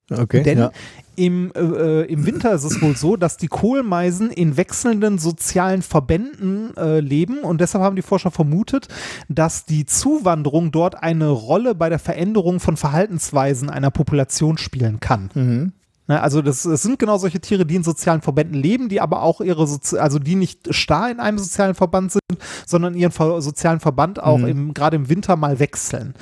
[0.10, 0.42] Okay.
[0.42, 0.72] Denn ja.
[1.18, 6.76] im, äh, im Winter ist es wohl so, dass die Kohlmeisen in wechselnden sozialen Verbänden
[6.78, 8.88] äh, leben und deshalb haben die Forscher vermutet,
[9.28, 15.30] dass die Zuwanderung dort eine Rolle bei der Veränderung von Verhaltensweisen einer Population spielen kann.
[15.34, 15.74] Mhm.
[16.08, 19.24] Ne, also das, das sind genau solche Tiere, die in sozialen Verbänden leben, die aber
[19.24, 22.22] auch ihre, Sozi also die nicht starr in einem sozialen Verband sind,
[22.66, 23.12] sondern ihren
[23.42, 26.14] sozialen Verband auch im, gerade im Winter mal wechseln.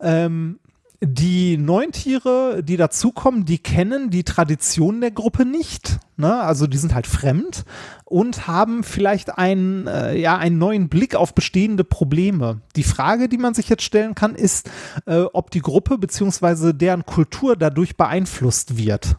[0.00, 0.58] Ähm,
[1.06, 5.98] die neuen Tiere, die dazukommen, die kennen die Tradition der Gruppe nicht.
[6.16, 6.40] Ne?
[6.40, 7.64] Also die sind halt fremd
[8.04, 12.60] und haben vielleicht einen, äh, ja, einen neuen Blick auf bestehende Probleme.
[12.76, 14.70] Die Frage, die man sich jetzt stellen kann, ist,
[15.06, 16.72] äh, ob die Gruppe bzw.
[16.72, 19.16] deren Kultur dadurch beeinflusst wird.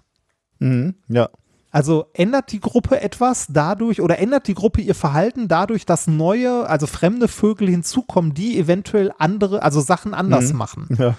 [0.59, 0.95] Mhm.
[1.07, 1.29] Ja.
[1.75, 6.69] Also ändert die Gruppe etwas dadurch oder ändert die Gruppe ihr Verhalten dadurch, dass neue,
[6.69, 10.87] also fremde Vögel hinzukommen, die eventuell andere, also Sachen anders machen?
[10.97, 11.15] Ja.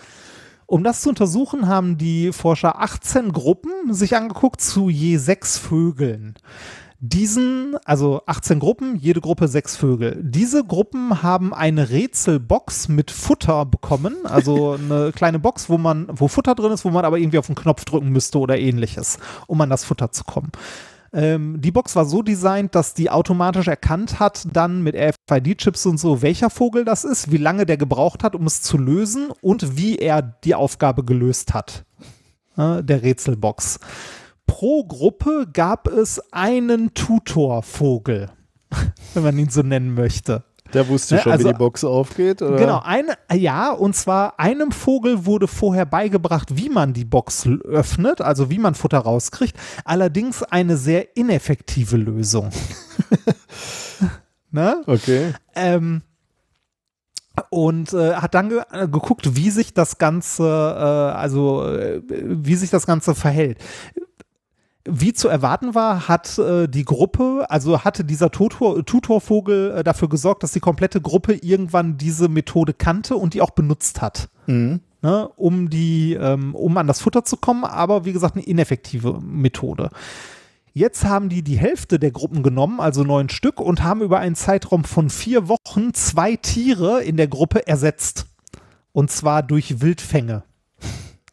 [0.67, 6.35] Um das zu untersuchen, haben die Forscher 18 Gruppen sich angeguckt zu je sechs Vögeln.
[6.99, 10.19] Diesen, also 18 Gruppen, jede Gruppe sechs Vögel.
[10.23, 16.27] Diese Gruppen haben eine Rätselbox mit Futter bekommen, also eine kleine Box, wo man, wo
[16.27, 19.61] Futter drin ist, wo man aber irgendwie auf den Knopf drücken müsste oder ähnliches, um
[19.61, 20.51] an das Futter zu kommen.
[21.17, 25.99] Ähm, die Box war so designt, dass die automatisch erkannt hat, dann mit RFID-Chips und
[25.99, 29.79] so, welcher Vogel das ist, wie lange der gebraucht hat, um es zu lösen und
[29.79, 31.87] wie er die Aufgabe gelöst hat.
[32.59, 33.81] Äh, der Rätselbox.
[34.47, 38.29] Pro Gruppe gab es einen Tutorvogel,
[39.15, 40.45] wenn man ihn so nennen möchte.
[40.75, 42.57] Der wusste Ne, schon, also- wie die Box aufgeht, oder?
[42.57, 48.21] Genau, eine, ja, und zwar einem Vogel wurde vorher beigebracht, wie man die Box öffnet,
[48.21, 52.51] also wie man Futter rauskriegt, allerdings eine sehr ineffektive Lösung.
[54.51, 54.83] ne?
[54.87, 55.33] Okay.
[55.55, 56.03] Ähm,
[57.51, 62.57] und äh, hat dann ge äh, geguckt, wie sich das Ganze, äh, also äh, wie
[62.57, 63.59] sich das Ganze verhält.
[64.89, 70.09] Wie zu erwarten war, hat äh, die Gruppe, also hatte dieser Tutor, Tutorvogel äh, dafür
[70.09, 74.29] gesorgt, dass die komplette Gruppe irgendwann diese Methode kannte und die auch benutzt hat.
[74.47, 74.81] Mhm.
[75.03, 79.21] Ne, um die, ähm, um an das Futter zu kommen, aber wie gesagt, eine ineffektive
[79.21, 79.91] Methode.
[80.73, 84.35] Jetzt haben die die Hälfte der Gruppen genommen, also neun Stück, und haben über einen
[84.35, 88.27] Zeitraum von vier Wochen zwei Tiere in der Gruppe ersetzt.
[88.93, 90.43] Und zwar durch Wildfänge.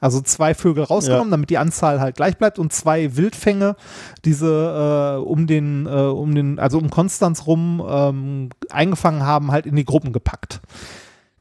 [0.03, 1.31] Also zwei Vögel rausgenommen, ja.
[1.31, 3.77] damit die Anzahl halt gleich bleibt und zwei Wildfänge,
[4.25, 9.65] diese äh, um den, äh, um den, also um Konstanz rum ähm, eingefangen haben, halt
[9.65, 10.59] in die Gruppen gepackt.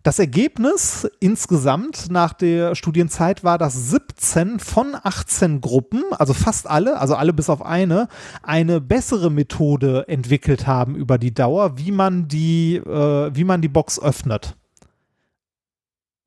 [0.04, 7.00] Das Ergebnis insgesamt nach der Studienzeit war, dass 17 von 18 Gruppen, also fast alle,
[7.00, 8.06] also alle bis auf eine,
[8.44, 13.68] eine bessere Methode entwickelt haben über die Dauer, wie man die, äh, wie man die
[13.68, 14.54] Box öffnet.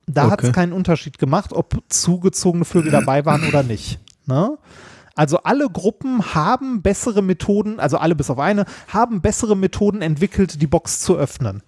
[0.07, 0.31] Da okay.
[0.31, 3.99] hat es keinen Unterschied gemacht, ob zugezogene Vögel dabei waren oder nicht.
[4.25, 4.57] Ne?
[5.15, 10.61] Also alle Gruppen haben bessere Methoden, also alle bis auf eine, haben bessere Methoden entwickelt,
[10.61, 11.63] die Box zu öffnen.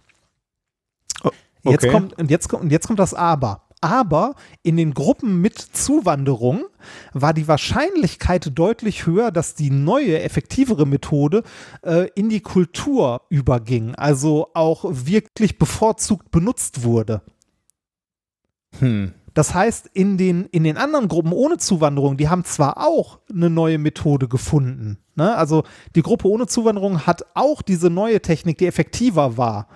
[1.24, 1.36] Okay.
[1.64, 3.64] Jetzt kommt, und, jetzt, und jetzt kommt das Aber.
[3.80, 6.66] Aber in den Gruppen mit Zuwanderung
[7.14, 11.44] war die Wahrscheinlichkeit deutlich höher, dass die neue, effektivere Methode
[11.84, 17.22] äh, in die Kultur überging, also auch wirklich bevorzugt benutzt wurde.
[18.80, 19.14] Hm.
[19.34, 23.52] Das heißt, in den, in den anderen Gruppen ohne Zuwanderung, die haben zwar auch eine
[23.52, 24.98] neue Methode gefunden.
[25.16, 25.36] Ne?
[25.36, 25.64] Also
[25.96, 29.68] die Gruppe ohne Zuwanderung hat auch diese neue Technik, die effektiver war,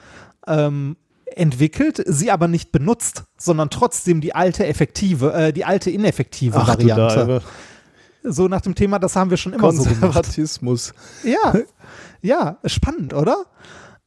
[0.47, 0.97] ähm,
[1.35, 6.67] entwickelt, sie aber nicht benutzt, sondern trotzdem die alte effektive, äh, die alte ineffektive Ach,
[6.67, 7.43] Variante.
[8.23, 10.01] So nach dem Thema, das haben wir schon immer so gemacht.
[10.01, 10.93] Konservatismus.
[11.23, 11.53] Ja,
[12.21, 13.45] ja, spannend, oder?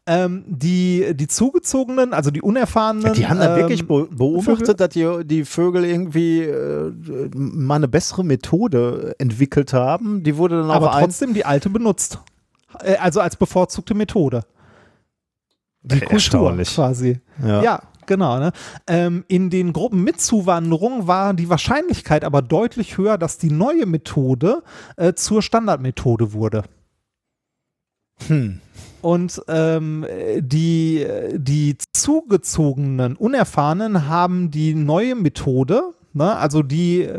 [0.06, 3.14] Ähm, die, die zugezogenen, also die unerfahrenen.
[3.14, 4.74] Die haben dann ähm, wirklich beobachtet, Vögel?
[4.74, 6.92] dass die, die Vögel irgendwie äh,
[7.34, 10.22] mal eine bessere Methode entwickelt haben.
[10.22, 12.18] Die wurde dann aber trotzdem die alte benutzt.
[12.80, 14.44] Äh, also als bevorzugte Methode.
[15.82, 17.20] Die Kultur quasi.
[17.42, 17.62] Ja.
[17.62, 18.38] ja genau.
[18.38, 18.52] Ne?
[18.86, 23.86] Ähm, in den Gruppen mit Zuwanderung war die Wahrscheinlichkeit aber deutlich höher, dass die neue
[23.86, 24.62] Methode
[24.96, 26.64] äh, zur Standardmethode wurde.
[28.26, 28.60] Hm.
[29.04, 30.06] Und ähm,
[30.38, 36.36] die, die zugezogenen Unerfahrenen haben die neue Methode, Ne?
[36.36, 37.10] Also die,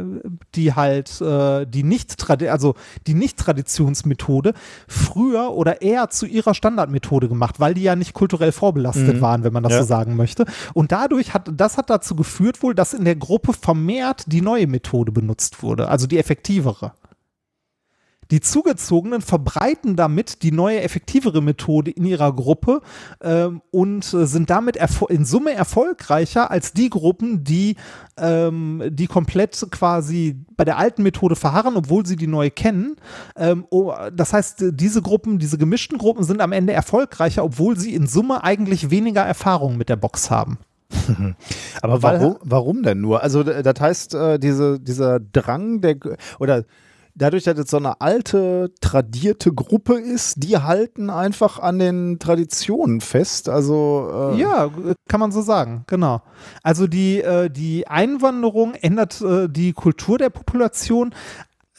[0.55, 2.75] die halt äh, die nicht also
[3.07, 4.53] die nicht Traditionsmethode
[4.87, 9.21] früher oder eher zu ihrer Standardmethode gemacht, weil die ja nicht kulturell vorbelastet mhm.
[9.21, 9.81] waren, wenn man das ja.
[9.81, 10.45] so sagen möchte.
[10.73, 14.65] Und dadurch hat das hat dazu geführt wohl, dass in der Gruppe vermehrt die neue
[14.65, 16.93] Methode benutzt wurde, also die effektivere.
[18.31, 22.81] Die Zugezogenen verbreiten damit die neue, effektivere Methode in ihrer Gruppe
[23.21, 24.77] ähm, und äh, sind damit
[25.09, 27.75] in Summe erfolgreicher als die Gruppen, die,
[28.17, 32.95] ähm, die komplett quasi bei der alten Methode verharren, obwohl sie die neue kennen.
[33.35, 37.93] Ähm, oh, das heißt, diese Gruppen, diese gemischten Gruppen sind am Ende erfolgreicher, obwohl sie
[37.93, 40.57] in Summe eigentlich weniger Erfahrung mit der Box haben.
[41.81, 43.23] Aber warum, warum denn nur?
[43.23, 45.97] Also das heißt, äh, diese, dieser Drang der
[46.39, 46.63] oder
[47.15, 53.01] dadurch, dass es so eine alte, tradierte Gruppe ist, die halten einfach an den Traditionen
[53.01, 53.49] fest.
[53.49, 54.69] Also äh ja,
[55.07, 56.21] kann man so sagen, genau.
[56.61, 61.15] Also die, äh, die Einwanderung ändert äh, die Kultur der Population,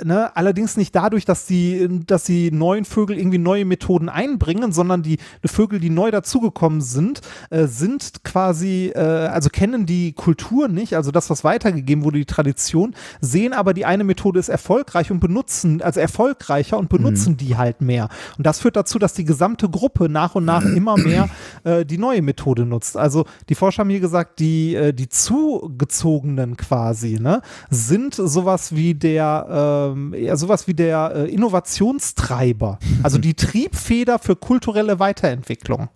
[0.05, 5.03] Ne, allerdings nicht dadurch, dass die, dass die neuen Vögel irgendwie neue Methoden einbringen, sondern
[5.03, 10.69] die, die Vögel, die neu dazugekommen sind, äh, sind quasi, äh, also kennen die Kultur
[10.69, 15.11] nicht, also das, was weitergegeben wurde, die Tradition, sehen aber die eine Methode ist erfolgreich
[15.11, 17.37] und benutzen, also erfolgreicher und benutzen mhm.
[17.39, 18.11] die halt mehr.
[18.37, 21.31] Und das führt dazu, dass die gesamte Gruppe nach und nach immer mehr
[21.65, 22.99] äh, die neue Methode nutzt.
[22.99, 27.41] Also die Forscher haben hier gesagt, die, äh, die zugezogenen quasi, ne,
[27.71, 34.19] sind sowas wie der äh, ähm, ja, sowas wie der äh, Innovationstreiber, also die Triebfeder
[34.19, 35.89] für kulturelle Weiterentwicklung.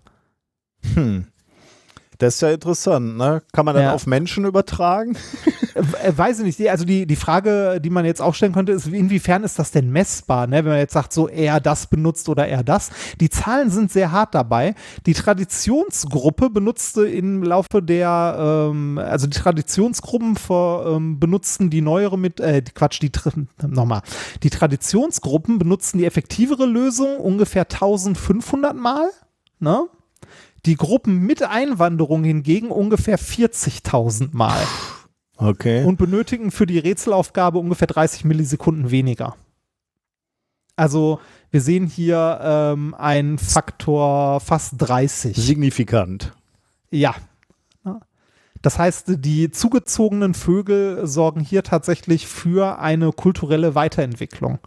[0.95, 1.27] Hm.
[2.21, 3.43] Das ist ja interessant, ne?
[3.53, 3.95] Kann man dann ja.
[3.95, 5.17] auf Menschen übertragen?
[5.73, 6.71] Äh, weiß ich nicht.
[6.71, 9.91] Also die, die Frage, die man jetzt auch stellen könnte, ist, inwiefern ist das denn
[9.91, 10.57] messbar, ne?
[10.57, 12.91] wenn man jetzt sagt, so eher das benutzt oder eher das.
[13.21, 14.75] Die Zahlen sind sehr hart dabei.
[15.07, 22.19] Die Traditionsgruppe benutzte im Laufe der, ähm, also die Traditionsgruppen für, ähm, benutzten die neuere
[22.19, 23.13] mit, äh, Quatsch, die,
[23.67, 24.03] nochmal,
[24.43, 29.09] die Traditionsgruppen benutzten die effektivere Lösung ungefähr 1500 Mal,
[29.61, 29.87] ne?
[30.67, 34.61] Die Gruppen mit Einwanderung hingegen ungefähr 40.000 Mal.
[35.37, 35.85] Okay.
[35.85, 39.37] Und benötigen für die Rätselaufgabe ungefähr 30 Millisekunden weniger.
[40.77, 41.21] Also
[41.51, 45.37] wir sehen hier ähm, einen Faktor fast 30.
[45.37, 46.33] Signifikant.
[46.91, 47.15] Ja.
[48.63, 54.59] Das heißt, die zugezogenen Vögel sorgen hier tatsächlich für eine kulturelle Weiterentwicklung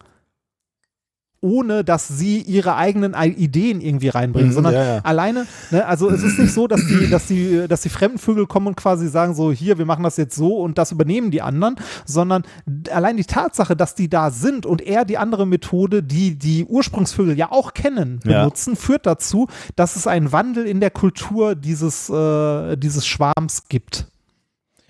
[1.44, 5.02] ohne dass sie ihre eigenen Ideen irgendwie reinbringen, mhm, sondern ja, ja.
[5.04, 8.48] alleine, ne, also es ist nicht so, dass die, dass die, dass die fremden Vögel
[8.48, 11.42] kommen und quasi sagen so, hier, wir machen das jetzt so und das übernehmen die
[11.42, 11.76] anderen,
[12.06, 12.44] sondern
[12.92, 17.38] allein die Tatsache, dass die da sind und er die andere Methode, die die Ursprungsvögel
[17.38, 18.80] ja auch kennen, benutzen, ja.
[18.80, 24.08] führt dazu, dass es einen Wandel in der Kultur dieses, äh, dieses Schwarms gibt.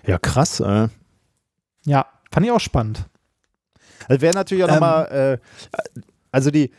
[0.06, 0.88] Ja, krass, äh.
[1.84, 2.06] Ja.
[2.30, 3.06] fand ich auch spannend.
[4.08, 4.74] Also wäre natürlich auch Ähm.
[4.74, 5.38] nochmal, äh,
[6.34, 6.70] also die,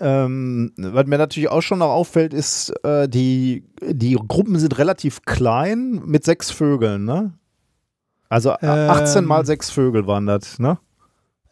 [0.00, 5.22] ähm, was mir natürlich auch schon noch auffällt, ist, äh, die, die Gruppen sind relativ
[5.22, 7.34] klein mit sechs Vögeln, ne?
[8.30, 9.28] Also äh, 18 Ähm.
[9.28, 10.78] mal sechs Vögel waren das, ne?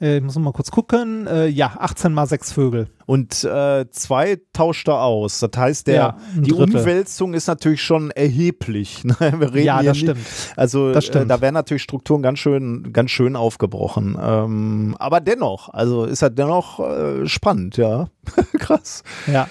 [0.02, 1.26] Äh, ich muss mal kurz gucken.
[1.26, 2.88] Äh, ja, 18 mal 6 Vögel.
[3.06, 5.38] Und äh, zwei tauscht er aus.
[5.40, 6.76] Das heißt, der, Ja, die Drittel.
[6.78, 9.04] Umwälzung ist natürlich schon erheblich.
[9.04, 9.14] Ne?
[9.20, 10.26] Wir reden Ja, das nicht- stimmt.
[10.56, 11.30] Also Das äh, stimmt.
[11.30, 14.18] da werden natürlich Strukturen ganz schön, ganz schön aufgebrochen.
[14.20, 18.08] Ähm, aber dennoch, also ist er dennoch äh, spannend, ja.
[18.58, 19.02] Krass.
[19.26, 19.48] Ja.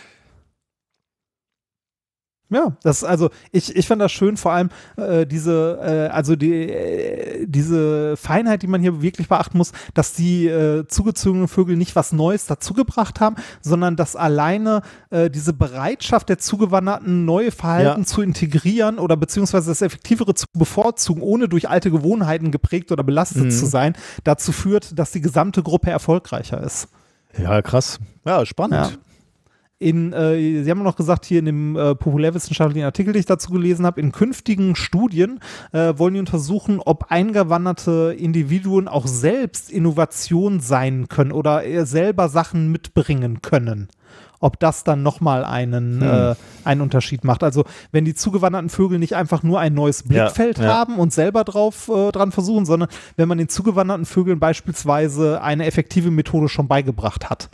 [2.54, 6.70] Ja, das also ich, ich fand das schön, vor allem äh, diese äh, also die
[6.70, 11.96] äh, diese Feinheit, die man hier wirklich beachten muss, dass die äh, zugezogenen Vögel nicht
[11.96, 18.06] was Neues dazugebracht haben, sondern dass alleine äh, diese Bereitschaft der Zugewanderten neue Verhalten Ja.
[18.06, 23.44] zu integrieren oder beziehungsweise das Effektivere zu bevorzugen, ohne durch alte Gewohnheiten geprägt oder belastet
[23.46, 23.52] Mhm.
[23.52, 23.96] zu sein,
[24.26, 26.90] dazu führt, dass die gesamte Gruppe erfolgreicher ist.
[27.42, 27.98] Ja, krass.
[28.26, 28.74] Ja, spannend.
[28.76, 28.92] Ja.
[29.82, 33.50] In, äh, Sie haben noch gesagt, hier in dem äh, populärwissenschaftlichen Artikel, den ich dazu
[33.50, 35.40] gelesen habe, in künftigen Studien
[35.72, 42.72] äh, wollen die untersuchen, ob eingewanderte Individuen auch selbst Innovation sein können oder selber Sachen
[42.72, 43.88] mitbringen können.
[44.42, 46.32] Ob das dann nochmal einen, Hm.
[46.32, 46.36] äh,
[46.66, 47.44] einen Unterschied macht.
[47.44, 47.64] Also,
[47.94, 50.66] wenn die zugewanderten Vögel nicht einfach nur ein neues Blickfeld ja.
[50.66, 55.66] haben und selber drauf äh, dran versuchen, sondern wenn man den zugewanderten Vögeln beispielsweise eine
[55.66, 57.50] effektive Methode schon beigebracht hat.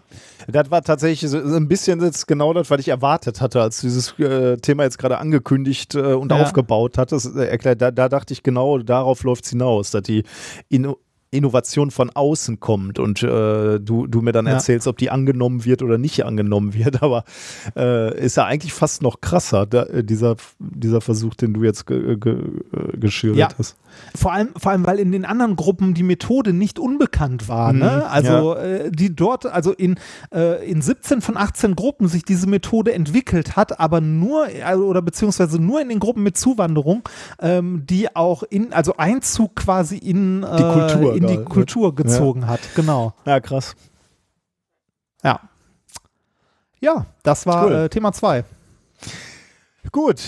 [0.47, 4.17] Das war tatsächlich so, ein bisschen jetzt genau das, was ich erwartet hatte, als dieses
[4.19, 6.41] äh, Thema jetzt gerade angekündigt äh, und Ja.
[6.41, 7.35] aufgebaut hattest.
[7.35, 10.23] Äh, erklärt, da, da dachte ich genau, darauf läuft es hinaus, dass die
[10.69, 10.97] Inno
[11.31, 14.53] Innovation von außen kommt und äh, du, du mir dann Ja.
[14.53, 17.01] erzählst, ob die angenommen wird oder nicht angenommen wird.
[17.03, 17.23] Aber
[17.75, 21.85] äh, ist ja eigentlich fast noch krasser, da, äh, dieser, dieser Versuch, den du jetzt
[21.85, 22.33] ge ge
[22.71, 23.57] äh, geschildert Ja.
[23.57, 23.75] hast.
[24.15, 27.73] Vor allem, vor allem, weil in den anderen Gruppen die Methode nicht unbekannt war.
[27.73, 28.09] Mhm, Ne?
[28.09, 29.95] Also äh, die dort, also in,
[30.33, 34.47] äh, in 17 von 18 Gruppen sich diese Methode entwickelt hat, aber nur
[34.79, 37.03] oder beziehungsweise nur in den Gruppen mit Zuwanderung,
[37.39, 41.43] ähm, die auch in, also Einzug quasi in, äh, Die Kultur in die ne?
[41.45, 42.59] Kultur gezogen hat.
[42.75, 43.13] Genau.
[43.25, 43.75] Ja, krass.
[45.23, 45.39] Ja.
[46.79, 47.73] Ja, das war Cool.
[47.73, 48.43] äh, Thema 2.
[49.91, 50.21] Gut.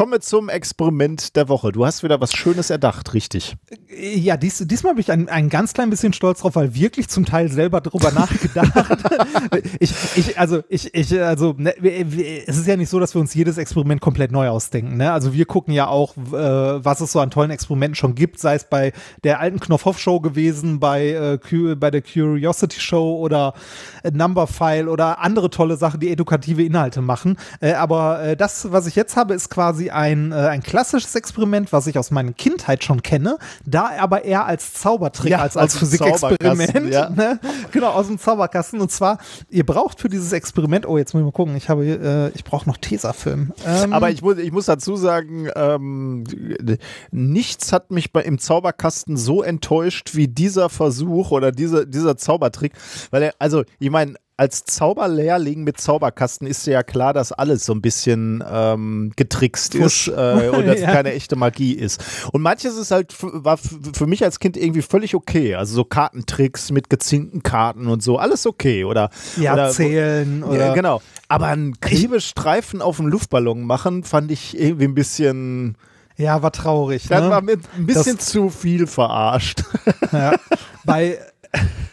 [0.00, 1.72] Kommen wir zum Experiment der Woche.
[1.72, 3.58] Du hast wieder was Schönes erdacht, richtig?
[3.94, 7.26] Ja, dies, diesmal bin ich ein, ein ganz klein bisschen stolz drauf, weil wirklich zum
[7.26, 8.72] Teil selber drüber nachgedacht.
[9.78, 11.74] ich, ich, also, ich, ich, also, ne,
[12.46, 14.96] es ist ja nicht so, dass wir uns jedes Experiment komplett neu ausdenken.
[14.96, 15.12] Ne?
[15.12, 18.54] Also wir gucken ja auch, äh, was es so an tollen Experimenten schon gibt, sei
[18.54, 23.52] es bei der alten Knopfhoff-Show gewesen, bei, äh, bei der Curiosity Show oder
[24.02, 27.36] äh, Numberphile oder andere tolle Sachen, die edukative Inhalte machen.
[27.60, 31.72] Äh, aber äh, das, was ich jetzt habe, ist quasi ein, äh, ein klassisches Experiment,
[31.72, 35.76] was ich aus meiner Kindheit schon kenne, da aber eher als Zaubertrick, Ja, als als
[35.76, 36.92] Physikexperiment.
[36.92, 37.10] Ja.
[37.10, 37.38] Ne?
[37.72, 38.80] Genau, aus dem Zauberkasten.
[38.80, 39.18] Und zwar,
[39.48, 42.44] ihr braucht für dieses Experiment, oh, jetzt muss ich mal gucken, ich habe, äh, ich
[42.44, 43.52] brauche noch Tesafilm.
[43.66, 46.24] Ähm, Aber ich muss, ich muss dazu sagen, ähm,
[47.10, 52.72] nichts hat mich bei, im Zauberkasten so enttäuscht wie dieser Versuch oder dieser, dieser Zaubertrick.
[53.10, 57.74] Weil er, also, ich meine, als Zauberlehrling mit Zauberkasten ist ja klar, dass alles so
[57.74, 60.08] ein bisschen ähm, getrickst Fusch.
[60.08, 60.92] ist äh, und dass Ja.
[60.92, 62.02] keine echte Magie ist.
[62.32, 65.56] Und manches ist halt, war für mich als Kind irgendwie völlig okay.
[65.56, 68.84] Also so Kartentricks mit gezinkten Karten und so, alles okay.
[68.84, 70.68] Oder, ja, oder zählen oder.
[70.68, 71.02] ja, genau.
[71.28, 75.76] Aber einen Klebestreifen auf einen Luftballon machen, fand ich irgendwie ein bisschen.
[76.16, 77.08] Ja, war traurig.
[77.08, 77.28] Das ne?
[77.30, 79.64] war mit ein bisschen Das- zu viel verarscht.
[80.12, 80.32] Ja.
[80.84, 81.18] Bei,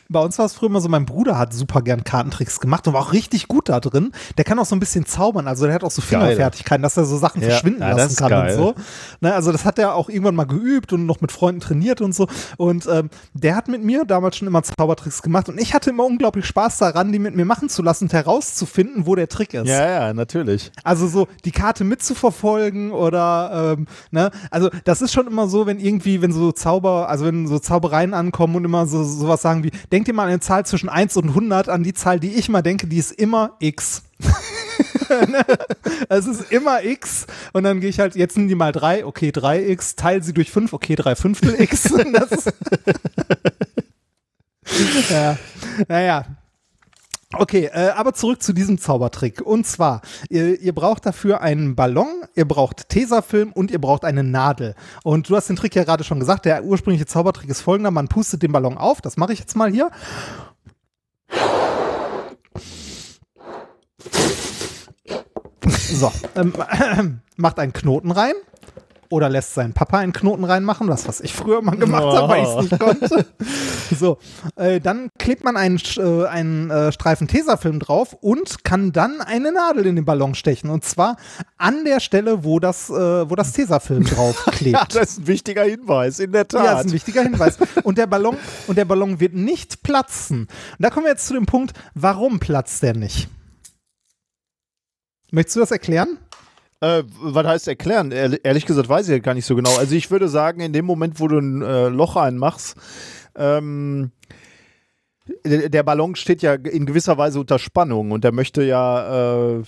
[0.10, 2.94] bei uns war es früher immer so, mein Bruder hat super gern Kartentricks gemacht und
[2.94, 4.12] war auch richtig gut da drin.
[4.38, 6.02] Der kann auch so ein bisschen zaubern, also der hat auch so.
[6.02, 8.58] Fingerfertigkeiten, dass er so Sachen Ja, verschwinden ja, lassen kann geil.
[8.58, 8.76] und so.
[9.22, 12.14] Ne, also das hat er auch irgendwann mal geübt und noch mit Freunden trainiert und
[12.16, 12.28] so.
[12.58, 16.06] Und ähm, der hat mit mir damals schon immer Zaubertricks gemacht und ich hatte immer
[16.06, 19.68] unglaublich Spaß daran, die mit mir machen zu lassen und herauszufinden, wo der Trick ist.
[19.68, 20.72] Ja, ja, natürlich.
[20.84, 25.80] Also so die Karte mitzuverfolgen oder ähm, ne, also das ist schon immer so, wenn
[25.80, 29.72] irgendwie, wenn so Zauber, also wenn so Zaubereien ankommen und immer so sowas sagen wie,
[29.98, 32.50] denk dir mal an eine Zahl zwischen 1 und 100, an die Zahl, die ich
[32.50, 34.04] mal denke, die ist immer X.
[35.10, 35.46] Ne?
[36.10, 39.30] Es ist immer X und dann gehe ich halt, jetzt sind die mal 3, okay,
[39.30, 41.94] 3X, teile sie durch 5, okay, 3 Fünftel X.
[45.10, 45.38] Ja,
[45.88, 46.26] naja,
[47.40, 49.42] Okay, äh, aber zurück zu diesem Zaubertrick.
[49.42, 54.24] Und zwar, ihr, ihr braucht dafür einen Ballon, ihr braucht Tesafilm und ihr braucht eine
[54.24, 54.76] Nadel.
[55.04, 58.08] Und du hast den Trick ja gerade schon gesagt, der ursprüngliche Zaubertrick ist folgender, man
[58.08, 59.92] pustet den Ballon auf, das mache ich jetzt mal hier.
[65.94, 66.54] So, ähm,
[67.38, 68.34] macht einen Knoten rein,
[69.10, 72.16] oder lässt seinen Papa einen Knoten reinmachen, was was ich früher mal gemacht oh.
[72.16, 73.26] habe, weil ich es nicht konnte.
[73.98, 74.18] so,
[74.56, 79.52] äh, dann klebt man einen, äh, einen äh, Streifen Tesafilm drauf und kann dann eine
[79.52, 81.18] Nadel in den Ballon stechen und zwar
[81.58, 82.94] an der Stelle, wo das, äh,
[83.30, 84.78] wo das Tesafilm drauf klebt.
[84.78, 86.66] ja, das ist ein wichtiger Hinweis, in der Tat.
[86.66, 87.58] Ja, das ist ein wichtiger Hinweis.
[87.84, 90.42] Und der Ballon und der Ballon wird nicht platzen.
[90.42, 93.30] Und da kommen wir jetzt zu dem Punkt, warum platzt der nicht?
[95.32, 96.18] Möchtest du das erklären?
[96.80, 98.12] Äh, was heißt erklären?
[98.12, 99.76] Ehrlich gesagt weiß ich gar nicht so genau.
[99.78, 102.76] Also ich würde sagen, in dem Moment, wo du ein äh, Loch einmachst,
[103.36, 104.12] ähm,
[105.44, 109.64] der Ballon steht ja in gewisser Weise unter Spannung und der möchte ja, äh,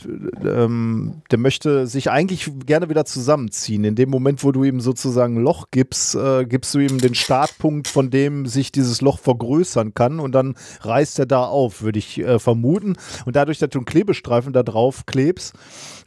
[0.45, 3.83] ähm, der möchte sich eigentlich gerne wieder zusammenziehen.
[3.83, 7.15] In dem Moment, wo du ihm sozusagen ein Loch gibst, äh, gibst du ihm den
[7.15, 11.99] Startpunkt, von dem sich dieses Loch vergrößern kann und dann reißt er da auf, würde
[11.99, 12.95] ich äh, vermuten.
[13.25, 15.55] Und dadurch, dass du einen Klebestreifen da drauf klebst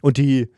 [0.01, 0.49] und die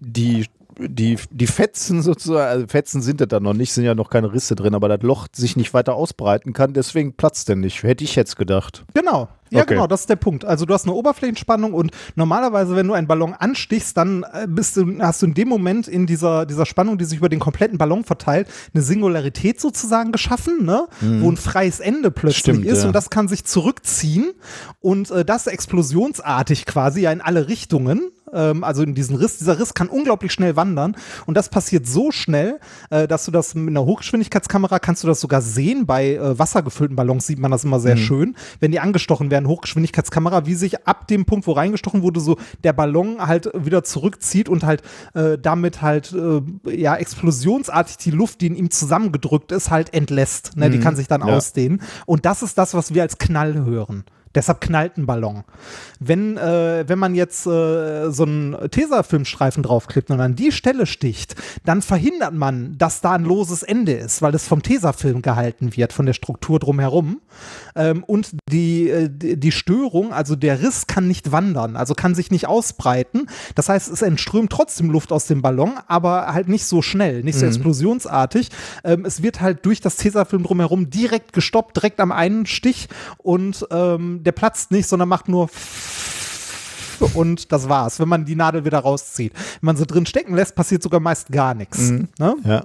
[0.00, 0.46] die,
[0.78, 4.32] die, die Fetzen sozusagen, also Fetzen sind das da noch nicht, sind ja noch keine
[4.32, 7.82] Risse drin, aber das Loch sich nicht weiter ausbreiten kann, deswegen platzt der nicht.
[7.82, 8.84] Hätte ich jetzt gedacht.
[8.94, 9.28] Genau.
[9.50, 9.74] Ja, okay.
[9.74, 10.46] genau, das ist der Punkt.
[10.46, 14.78] Also du hast eine Oberflächenspannung und normalerweise, wenn du einen Ballon anstichst, dann äh, bist
[14.78, 17.76] du, hast du in dem Moment in dieser, dieser Spannung, die sich über den kompletten
[17.76, 20.86] Ballon verteilt, eine Singularität sozusagen geschaffen, ne?
[21.02, 21.22] Mhm.
[21.22, 22.86] wo ein freies Ende plötzlich Stimmt, ist ja.
[22.86, 24.32] und das kann sich zurückziehen
[24.80, 29.38] und äh, das explosionsartig quasi ja in alle Richtungen ähm, also in diesen Riss.
[29.38, 30.96] Dieser Riss kann unglaublich schnell wandern
[31.26, 32.58] und das passiert so schnell,
[32.90, 35.86] äh, dass du das mit einer Hochgeschwindigkeitskamera kannst du das sogar sehen.
[35.86, 38.00] Bei äh, wassergefüllten Ballons sieht man das immer sehr mhm.
[38.00, 42.36] schön, wenn die angestochen werden, Hochgeschwindigkeitskamera, wie sich ab dem Punkt, wo reingestochen wurde, so
[42.64, 44.82] der Ballon halt wieder zurückzieht und halt
[45.14, 46.42] äh, damit halt äh,
[46.74, 50.56] ja explosionsartig die Luft, die in ihm zusammengedrückt ist, halt entlässt.
[50.56, 50.68] Ne?
[50.68, 50.72] Mhm.
[50.72, 51.34] Die kann sich dann ja.
[51.34, 51.82] ausdehnen.
[52.06, 54.04] Und das ist das, was wir als Knall hören.
[54.34, 55.44] Deshalb knallt ein Ballon.
[56.00, 61.36] Wenn, äh, wenn man jetzt äh, so einen Tesafilmstreifen draufklebt und an die Stelle sticht,
[61.64, 65.92] dann verhindert man, dass da ein loses Ende ist, weil es vom Tesafilm gehalten wird,
[65.92, 67.20] von der Struktur drumherum.
[67.74, 72.30] Ähm, und die, äh, die Störung, also der Riss kann nicht wandern, also kann sich
[72.30, 73.28] nicht ausbreiten.
[73.54, 77.38] Das heißt, es entströmt trotzdem Luft aus dem Ballon, aber halt nicht so schnell, nicht
[77.38, 77.52] so mhm.
[77.52, 78.48] explosionsartig.
[78.84, 82.88] Ähm, es wird halt durch das Tesafilm drumherum direkt gestoppt, direkt am einen Stich
[83.18, 85.48] und ähm, der platzt nicht, sondern macht nur
[87.14, 89.32] und das war's, wenn man die Nadel wieder rauszieht.
[89.34, 91.90] Wenn man sie drin stecken lässt, passiert sogar meist gar nichts.
[91.90, 92.08] Mhm.
[92.18, 92.36] Ne?
[92.44, 92.64] Ja.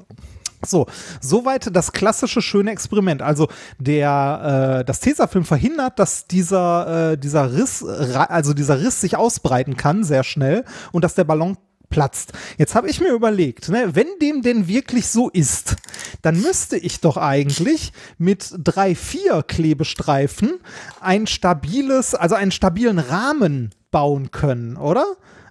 [0.65, 0.87] So,
[1.21, 3.21] soweit das klassische schöne Experiment.
[3.21, 3.47] Also
[3.79, 9.77] der, äh, das Tesafilm verhindert, dass dieser, äh, dieser Riss, also dieser Riss sich ausbreiten
[9.77, 11.57] kann sehr schnell und dass der Ballon
[11.89, 12.33] platzt.
[12.57, 15.75] Jetzt habe ich mir überlegt, ne, wenn dem denn wirklich so ist,
[16.21, 20.59] dann müsste ich doch eigentlich mit drei, vier Klebestreifen
[21.01, 25.05] ein stabiles, also einen stabilen Rahmen bauen können, oder?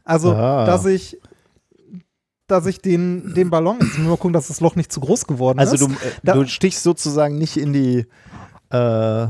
[0.05, 0.67] Also, ah.
[0.67, 1.19] dass ich
[2.47, 5.59] dass ich den, den Ballon, jetzt mal gucken, dass das Loch nicht zu groß geworden
[5.59, 5.83] also ist.
[5.83, 8.07] Also du, äh, du stichst sozusagen nicht in die
[8.71, 9.27] äh,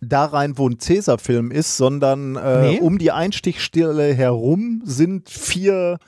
[0.00, 2.80] da rein, wo ein Cäsar-Film ist, sondern äh, nee.
[2.80, 5.98] um die Einstichstelle herum sind vier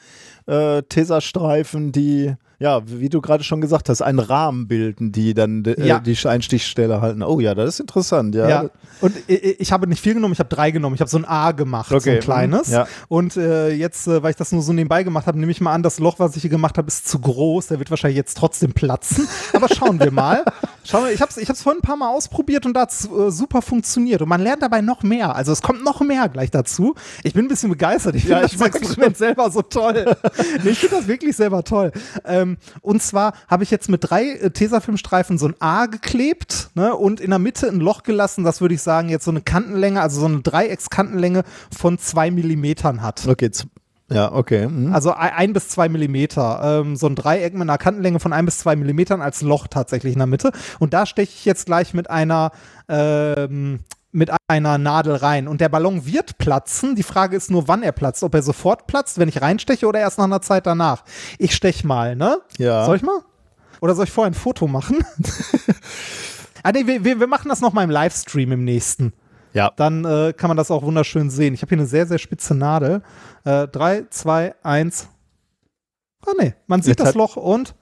[0.47, 5.65] äh, Tesastreifen, die ja, wie du gerade schon gesagt hast, einen Rahmen bilden, die dann
[5.65, 6.01] äh, ja.
[6.01, 7.23] die Einstichstelle halten.
[7.23, 8.49] Oh ja, das ist interessant, ja.
[8.49, 8.71] ja.
[9.01, 10.97] Und ich, ich habe nicht viel genommen, ich habe drei genommen.
[10.97, 12.01] Ich habe so ein A gemacht, okay.
[12.01, 12.71] so ein kleines.
[12.71, 12.89] Ja.
[13.07, 15.73] Und äh, jetzt, äh, weil ich das nur so nebenbei gemacht habe, nehme ich mal
[15.73, 17.69] an, das Loch, was ich hier gemacht habe, ist zu groß.
[17.69, 19.29] Der wird wahrscheinlich jetzt trotzdem platzen.
[19.53, 20.45] Aber schauen wir mal.
[20.85, 23.05] Schauen wir, ich habe es ich vorhin ein paar Mal ausprobiert und da hat es
[23.05, 24.23] äh, super funktioniert.
[24.23, 25.37] Und man lernt dabei noch mehr.
[25.37, 26.95] Also es kommt noch mehr gleich dazu.
[27.23, 28.15] Ich bin ein bisschen begeistert.
[28.15, 30.17] Ich finde ja, das Experiment selber so toll.
[30.65, 31.93] nee, ich finde das wirklich selber toll.
[32.25, 36.71] Ähm, ähm, und zwar habe ich jetzt mit drei äh, Tesafilmstreifen so ein A geklebt
[36.75, 39.41] ne, und in der Mitte ein Loch gelassen, das würde ich sagen jetzt so eine
[39.41, 41.45] Kantenlänge, also so eine Dreieckskantenlänge
[41.77, 43.27] von zwei Millimetern hat.
[43.27, 43.51] Okay,
[44.11, 44.67] ja, okay.
[44.67, 44.95] Mhm.
[44.95, 46.81] Also ein, bis zwei Millimeter.
[46.81, 50.15] Ähm, so ein Dreieck mit einer Kantenlänge von ein bis zwei Millimetern als Loch tatsächlich
[50.15, 50.53] in der Mitte.
[50.79, 52.53] Und da steche ich jetzt gleich mit einer
[52.89, 53.81] ähm,
[54.11, 56.95] mit einer Nadel rein und der Ballon wird platzen.
[56.95, 58.23] Die Frage ist nur, wann er platzt.
[58.23, 61.05] Ob er sofort platzt, wenn ich reinsteche oder erst nach einer Zeit danach.
[61.39, 62.41] Ich stech mal, ne?
[62.57, 62.85] Ja.
[62.87, 63.21] Soll ich mal?
[63.81, 65.05] Oder soll ich vorher ein Foto machen?
[66.63, 69.13] ah, nee, wir, wir machen das noch mal im Livestream im nächsten.
[69.53, 69.73] Ja.
[69.77, 71.55] Dann äh, kann man das auch wunderschön sehen.
[71.55, 73.03] Ich habe hier eine sehr, sehr spitze Nadel.
[73.45, 75.09] Äh, drei, zwei, eins.
[76.27, 77.75] Ah, nee, man sieht Jetzt das Loch und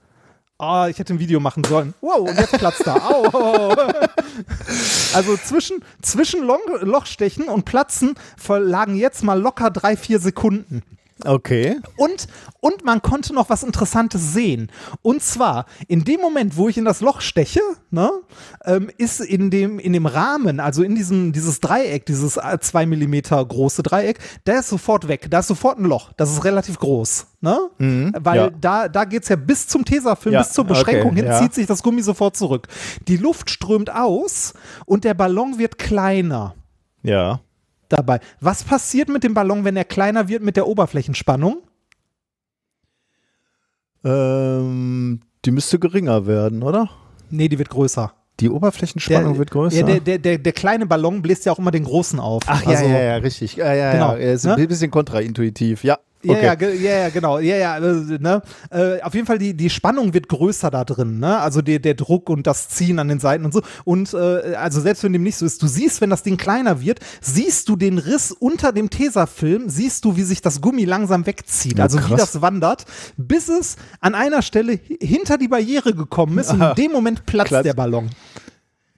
[0.59, 1.93] Ah, oh, ich hätte ein Video machen sollen.
[2.01, 2.95] Wow, und jetzt platzt da.
[2.95, 3.25] Au.
[5.13, 6.41] also zwischen, zwischen
[6.81, 10.81] Lochstechen und Platzen verlagen jetzt mal locker drei, vier Sekunden.
[11.25, 11.79] Okay.
[11.95, 12.27] Und,
[12.59, 14.71] und man konnte noch was Interessantes sehen.
[15.01, 18.11] Und zwar, in dem Moment, wo ich in das Loch steche, ne,
[18.65, 22.85] ähm, ist in dem, in dem Rahmen, also in diesem, dieses Dreieck, dieses äh, zwei
[22.85, 25.27] Millimeter große Dreieck, der ist sofort weg.
[25.29, 26.11] Da ist sofort ein Loch.
[26.17, 27.27] Das ist relativ groß.
[27.39, 27.69] Ne?
[28.19, 28.49] Weil ja.
[28.49, 31.39] da, da geht es ja bis zum Tesafilm, Ja, bis zur Beschränkung okay, hin, ja.
[31.39, 32.67] zieht sich das Gummi sofort zurück.
[33.07, 34.53] Die Luft strömt aus
[34.85, 36.55] und der Ballon wird kleiner
[37.03, 37.41] Ja.
[37.89, 38.19] Dabei.
[38.39, 41.61] Was passiert mit dem Ballon, wenn er kleiner wird mit der Oberflächenspannung?
[44.03, 46.89] Ähm, die müsste geringer werden, oder?
[47.29, 48.13] Nee, die wird größer.
[48.39, 49.77] Die Oberflächenspannung wird größer.
[49.79, 52.43] Ja, der, der, der, der kleine Ballon bläst ja auch immer den großen auf.
[52.45, 53.55] Ach ja, Also- ja, ja, richtig.
[53.55, 54.11] Ja, ja, Genau.
[54.15, 54.31] ja.
[54.33, 54.55] Ist Ne?
[54.55, 55.83] ein bisschen kontraintuitiv.
[55.83, 55.97] Ja.
[56.23, 56.45] Ja, Okay.
[56.45, 57.37] ja, ge- ja, ja, genau.
[57.39, 58.41] Ja, ja, äh, ne?
[58.71, 61.37] äh, auf jeden Fall, die, die Spannung wird größer da drin, ne?
[61.39, 63.61] Also der, der Druck und das Ziehen an den Seiten und so.
[63.85, 66.81] Und äh, also selbst wenn dem nicht so ist, du siehst, wenn das Ding kleiner
[66.81, 71.25] wird, siehst du den Riss unter dem Tesafilm, siehst du, wie sich das Gummi langsam
[71.27, 71.77] wegzieht.
[71.77, 72.31] Ja, also wie krass.
[72.31, 72.85] das wandert,
[73.17, 77.25] bis es an einer Stelle hi- hinter die Barriere gekommen ist und in dem Moment
[77.27, 77.63] platzt Platz.
[77.63, 78.09] der Ballon.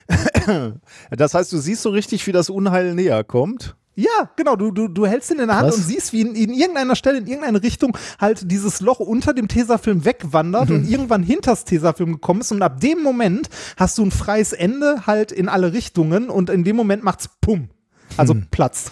[1.12, 3.76] Das heißt, du siehst so richtig, wie das Unheil näher kommt.
[4.00, 4.56] Ja, genau.
[4.56, 5.78] Du, du, du hältst ihn in der Hand Krass.
[5.78, 9.48] und siehst, wie in, in irgendeiner Stelle, in irgendeine Richtung halt dieses Loch unter dem
[9.48, 10.76] Tesafilm wegwandert Mhm.
[10.76, 12.52] und irgendwann hinters Tesafilm gekommen ist.
[12.52, 16.64] Und ab dem Moment hast du ein freies Ende halt in alle Richtungen und in
[16.64, 17.70] dem Moment macht's Pum.
[18.16, 18.48] Also Mhm.
[18.52, 18.92] Platz.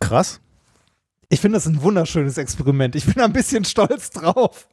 [0.00, 0.40] Krass.
[1.28, 2.94] Ich finde das ein wunderschönes Experiment.
[2.96, 4.68] Ich bin ein bisschen stolz drauf.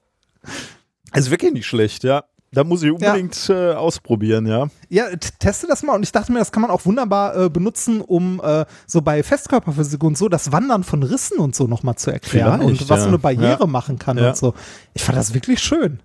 [1.14, 2.24] Ist wirklich nicht schlecht, ja.
[2.52, 4.68] Da muss ich unbedingt äh, ausprobieren, ja.
[4.90, 5.06] Ja,
[5.38, 8.42] teste das mal und ich dachte mir, das kann man auch wunderbar äh, benutzen, um
[8.44, 12.62] äh, so bei Festkörperphysik und so das Wandern von Rissen und so nochmal zu erklären
[12.62, 13.04] Vielleicht, und was ja.
[13.04, 13.66] so eine Barriere Ja.
[13.68, 14.30] machen kann Ja.
[14.30, 14.56] und so.
[14.96, 16.00] Ich fand das wirklich schön.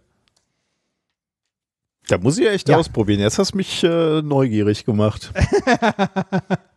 [2.08, 2.76] Da muss ich echt Ja.
[2.76, 3.20] ausprobieren.
[3.20, 5.32] Jetzt hast du mich äh, neugierig gemacht.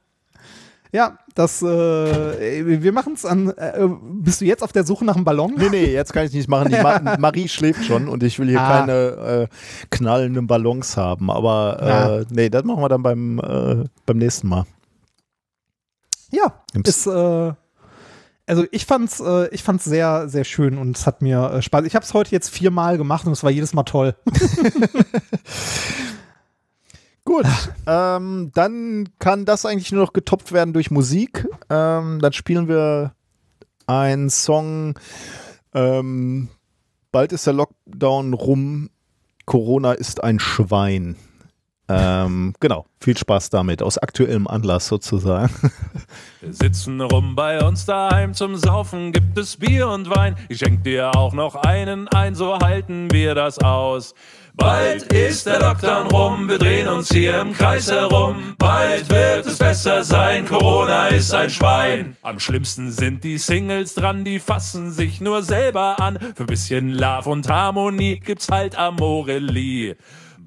[0.94, 3.50] Ja, das, äh, wir machen es an.
[3.50, 3.88] Äh,
[4.22, 5.54] bist du jetzt auf der Suche nach einem Ballon?
[5.58, 6.72] Nee, nee, jetzt kann ich nicht machen.
[6.82, 8.80] Ma Marie schläft schon und ich will hier Ah.
[8.80, 9.48] keine äh,
[9.90, 11.30] knallenden Ballons haben.
[11.30, 12.18] Aber Ja.
[12.20, 14.66] äh, nee, das machen wir dann beim, äh, beim nächsten Mal.
[16.32, 17.54] Ja, ist, äh,
[18.50, 21.86] also ich fand's, äh, ich fand's sehr, sehr schön und es hat mir äh, Spaß.
[21.86, 24.16] Ich habe es heute jetzt viermal gemacht und es war jedes Mal toll.
[27.28, 27.46] Gut,
[27.86, 31.46] ähm, dann kann das eigentlich nur noch getoppt werden durch Musik.
[31.70, 33.16] Ähm, dann spielen wir
[33.86, 34.98] einen Song.
[35.74, 36.48] Ähm,
[37.12, 38.92] bald ist der Lockdown rum.
[39.46, 41.18] Corona ist ein Schwein.
[41.90, 45.54] Ähm, genau, viel Spaß damit, aus aktuellem Anlass sozusagen.
[46.42, 50.36] Wir sitzen rum bei uns daheim zum Saufen, gibt es Bier und Wein.
[50.50, 54.14] Ich schenk dir auch noch einen ein, so halten wir das aus.
[54.56, 58.56] Bald ist der Lockdown rum, wir drehen uns hier im Kreis herum.
[58.58, 62.18] Bald wird es besser sein, Corona ist ein Schwein.
[62.24, 66.18] Am schlimmsten sind die Singles dran, die fassen sich nur selber an.
[66.36, 69.96] Für bisschen Love und Harmonie gibt's halt Amorelie.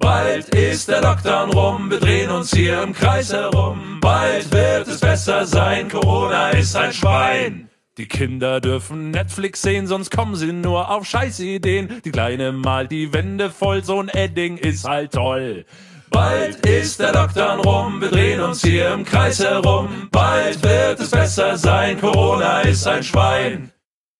[0.01, 3.99] Bald ist der Lockdown rum, wir drehen uns hier im Kreis herum.
[4.01, 7.69] Bald wird es besser sein, Corona ist ein Schwein.
[7.97, 12.01] Die Kinder dürfen Netflix sehen, sonst kommen sie nur auf Scheißideen.
[12.03, 15.65] Die Kleine malt die Wände voll, so ein Edding ist halt toll.
[16.09, 20.09] Bald ist der Lockdown rum, wir drehen uns hier im Kreis herum.
[20.11, 23.71] Bald wird es besser sein, Corona ist ein Schwein.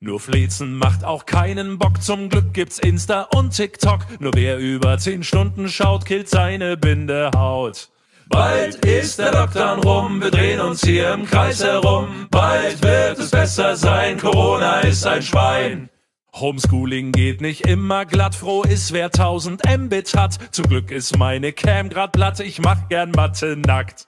[0.03, 2.01] Nur Flezen macht auch keinen Bock.
[2.01, 3.99] Zum Glück gibt's Insta und TikTok.
[4.19, 7.89] Nur wer über 10 Stunden schaut, killt seine Bindehaut.
[8.27, 12.27] Bald ist der Lockdown rum, wir drehen uns hier im Kreis herum.
[12.31, 15.89] Bald wird es besser sein, Corona ist ein Schwein.
[16.33, 20.39] Homeschooling geht nicht immer glatt, froh ist wer 1000 Mbit hat.
[20.49, 24.07] Zum Glück ist meine Cam grad platt, ich mach gern Mathe nackt.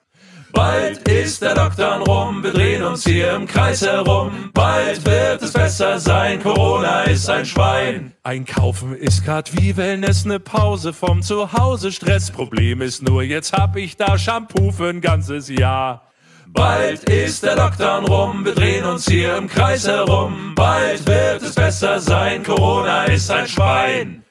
[0.53, 4.51] Bald ist der Lockdown rum, wir drehen uns hier im Kreis herum.
[4.53, 8.13] Bald wird es besser sein, Corona ist ein Schwein.
[8.21, 12.29] Einkaufen ist grad wie Wellness, ne Pause vom Zuhause Stress.
[12.29, 16.03] Problem ist nur, jetzt hab ich da Shampoo für ein ganzes Jahr.
[16.45, 20.53] Bald ist der Lockdown rum, wir drehen uns hier im Kreis herum.
[20.53, 24.22] Bald wird es besser sein, Corona ist ein Schwein.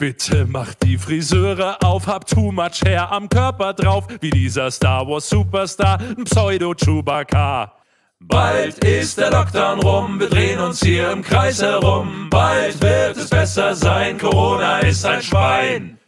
[0.00, 5.06] Bitte macht die Friseure auf, hab too much Hair am Körper drauf, wie dieser Star
[5.06, 7.74] Wars Superstar, ein Pseudo-Chewbacca.
[8.18, 12.28] Bald ist der Lockdown rum, wir drehen uns hier im Kreis herum.
[12.30, 15.98] Bald wird es besser sein, Corona ist ein Schwein.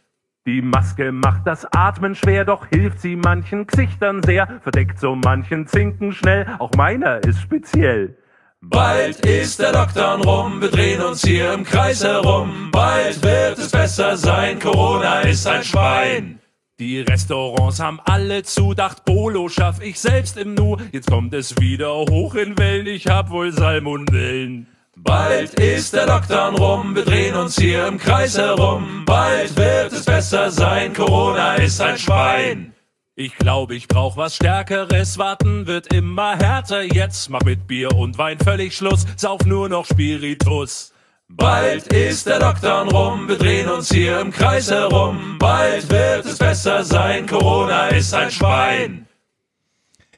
[0.47, 5.67] Die Maske macht das Atmen schwer, doch hilft sie manchen Gesichtern sehr, verdeckt so manchen
[5.67, 8.17] Zinken schnell, auch meiner ist speziell.
[8.65, 12.69] Bald ist der Lockdown rum, wir drehen uns hier im Kreis herum.
[12.71, 16.39] Bald wird es besser sein, Corona ist ein Schwein.
[16.79, 20.77] Die Restaurants haben alle zu, dacht Bolo schaff ich selbst im Nu.
[20.93, 24.67] Jetzt kommt es wieder hoch in Wellen, ich hab wohl Salmonellen.
[24.95, 29.03] Bald ist der Lockdown rum, wir drehen uns hier im Kreis herum.
[29.05, 32.72] Bald wird es besser sein, Corona ist ein Schwein.
[33.15, 37.29] Ich glaube, ich brauch was Stärkeres, warten wird immer härter jetzt.
[37.29, 40.93] Mach mit Bier und Wein völlig Schluss, sauf nur noch Spiritus.
[41.29, 45.37] Bald ist der Lockdown rum, wir drehen uns hier im Kreis herum.
[45.37, 49.07] Bald wird es besser sein, Corona ist ein Schwein.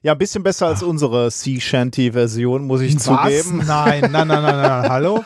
[0.02, 3.04] Ja, ein bisschen besser als unsere Sea Shanty-Version, muss ich Was?
[3.04, 3.64] zugeben.
[3.66, 4.90] Nein, nein, nein, nein, nein.
[4.90, 5.26] Hallo?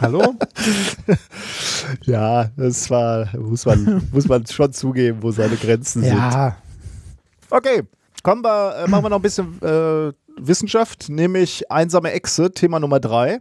[0.00, 0.34] Hallo?
[2.04, 6.16] Ja, das war, muss man, muss man schon zugeben, wo seine Grenzen sind.
[6.16, 6.56] Ja.
[7.50, 7.82] Okay,
[8.22, 13.00] kommen wir, äh, machen wir noch ein bisschen äh, Wissenschaft, nämlich einsame Echse, Thema Nummer
[13.00, 13.40] drei.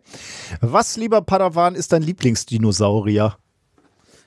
[0.61, 3.35] Was, lieber Padawan, ist dein Lieblingsdinosaurier?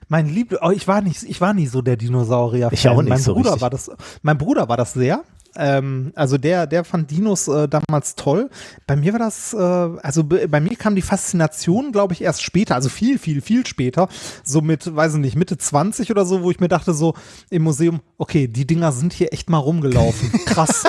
[0.08, 2.68] Mein Liebling, oh, ich war nicht, ich war nie so der Dinosaurier.
[2.72, 3.62] Ich auch nicht mein so Bruder richtig.
[3.62, 3.90] war das,
[4.22, 5.22] mein Bruder war das sehr.
[5.56, 8.50] Ähm, also der, der fand Dinos äh, damals toll.
[8.86, 12.42] Bei mir war das, äh, also be- bei mir kam die Faszination, glaube ich, erst
[12.42, 14.08] später, also viel, viel, viel später,
[14.44, 17.14] so mit, weiß ich nicht, Mitte 20 oder so, wo ich mir dachte so
[17.50, 20.30] im Museum, okay, die Dinger sind hier echt mal rumgelaufen.
[20.46, 20.84] Krass.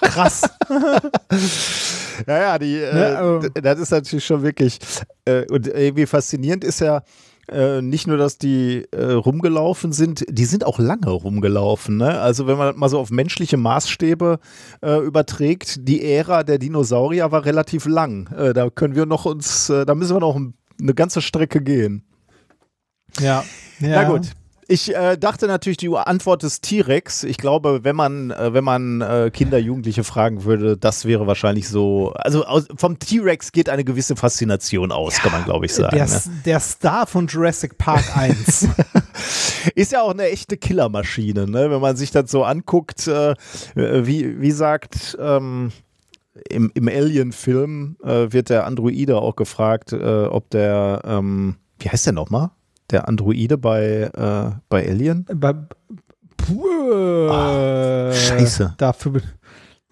[0.00, 0.42] Krass.
[2.26, 4.78] Ja, ja, die, äh, Ne, d- das ist natürlich schon wirklich,
[5.24, 7.02] äh, und irgendwie faszinierend ist ja,
[7.48, 11.96] äh, nicht nur, dass die äh, rumgelaufen sind, die sind auch lange rumgelaufen.
[11.96, 12.20] Ne?
[12.20, 14.38] Also wenn man mal so auf menschliche Maßstäbe
[14.82, 18.28] äh, überträgt, die Ära der Dinosaurier war relativ lang.
[18.28, 21.60] Äh, da können wir noch uns, äh, da müssen wir noch ein- eine ganze Strecke
[21.62, 22.04] gehen.
[23.20, 23.44] Ja.
[23.80, 24.30] Na gut.
[24.72, 27.24] Ich äh, dachte natürlich, die Antwort ist T-Rex.
[27.24, 31.68] Ich glaube, wenn man, äh, wenn man äh, Kinder, Jugendliche fragen würde, das wäre wahrscheinlich
[31.68, 32.14] so.
[32.14, 35.94] Also aus, vom T-Rex geht eine gewisse Faszination aus, kann man, glaube ich, sagen.
[35.94, 36.20] Der, Ne?
[36.46, 38.68] der Star von Jurassic Park 1.
[39.74, 41.70] Ist ja auch eine echte Killermaschine, ne?
[41.70, 43.06] wenn man sich das so anguckt.
[43.06, 43.34] Äh,
[43.74, 45.18] wie, wie sagt.
[45.20, 45.70] Ähm,
[46.48, 52.06] im, im Alien-Film äh, wird der Androide auch gefragt, äh, ob der, ähm, wie heißt
[52.06, 52.52] der nochmal?
[52.90, 55.24] Der Androide bei, äh, bei Alien?
[55.34, 55.54] Bei,
[56.36, 58.74] puh, Ah, scheiße.
[58.76, 59.22] Dafür, bin-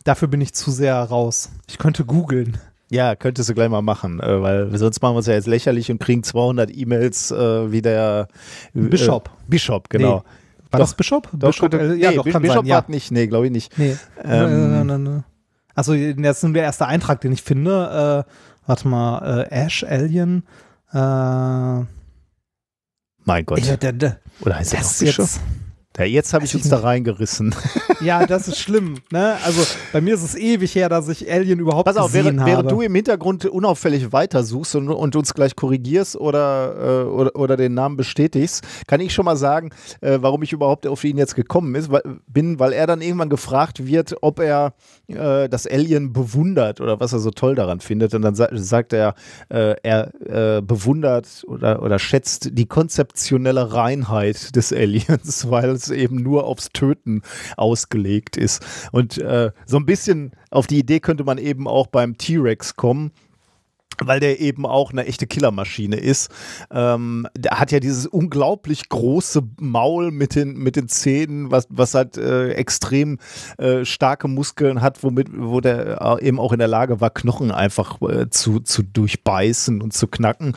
[0.05, 1.51] dafür bin ich zu sehr raus.
[1.69, 2.59] Ich könnte googeln.
[2.91, 5.91] Ja, könntest du gleich mal machen, äh, weil sonst machen wir uns ja jetzt lächerlich
[5.93, 8.27] und kriegen 200 E-Mails äh, wie der
[8.75, 9.31] äh, Bishop.
[9.47, 10.17] Bishop, genau.
[10.19, 10.23] Nee.
[10.73, 11.29] War Doch, das Bishop?
[11.33, 12.75] Doch, Bishop könnte- äh, ja, nee, doch, kann Bishop sein, ja.
[12.77, 13.79] war nicht, nee, glaube ich nicht.
[13.79, 13.97] Nee.
[14.25, 15.23] Ähm, äh, äh, äh,
[15.75, 18.25] also, das ist nur der erste Eintrag, den ich finde.
[18.27, 18.31] Äh,
[18.67, 20.43] warte mal, äh, Ash, Alien.
[20.93, 21.85] Äh,
[23.31, 23.61] Mein Gott.
[23.61, 25.25] ja, der, der, Oder heißt das noch ist Bishop?
[25.27, 25.41] jetzt,
[25.99, 27.53] Ja, jetzt habe ich uns da reingerissen.
[28.01, 28.99] ja, das ist schlimm.
[29.11, 29.37] Ne?
[29.45, 32.41] Also bei mir ist es ewig her, dass ich Alien überhaupt Pass auf, gesehen während,
[32.41, 32.51] habe.
[32.51, 37.57] während du im Hintergrund unauffällig weitersuchst und, und uns gleich korrigierst oder, äh, oder, oder
[37.57, 39.71] den Namen bestätigst, kann ich schon mal sagen,
[40.01, 43.29] äh, warum ich überhaupt auf ihn jetzt gekommen ist, weil, bin, weil er dann irgendwann
[43.29, 44.75] gefragt wird, ob er
[45.09, 48.15] äh, das Alien bewundert oder was er so toll daran findet.
[48.15, 49.15] Und dann sa sagt er,
[49.49, 50.13] äh, er
[50.59, 56.71] äh, bewundert oder, oder schätzt die konzeptionelle Reinheit des Aliens, weil es eben nur aufs
[56.71, 57.23] Töten
[57.57, 58.65] ausgelegt ist.
[58.93, 63.13] Und äh, so ein bisschen auf die Idee könnte man eben auch beim T-Rex kommen.
[64.03, 66.31] Weil der eben auch eine echte Killermaschine ist.
[66.71, 71.95] Ähm, der hat ja dieses unglaublich große Maul mit den, mit den Zähnen, was, was
[71.95, 73.19] halt äh, extrem
[73.59, 77.51] äh, starke Muskeln hat, womit, wo der äh, eben auch in der Lage war, Knochen
[77.51, 80.57] einfach äh, zu, zu durchbeißen und zu knacken.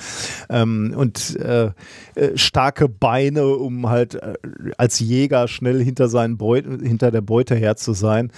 [0.49, 1.71] Ähm, und äh,
[2.15, 4.19] äh, starke Beine, um halt
[4.77, 8.31] als Jäger schnell hinter seinen Beut hinter der Beute her zu sein.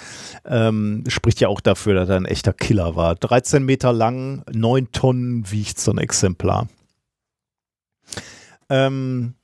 [0.45, 3.15] Ähm, spricht ja auch dafür, dass er ein echter Killer war.
[3.15, 6.67] 13 Meter lang, 9 Tonnen wiegt so ein Exemplar.
[8.69, 9.35] Ähm,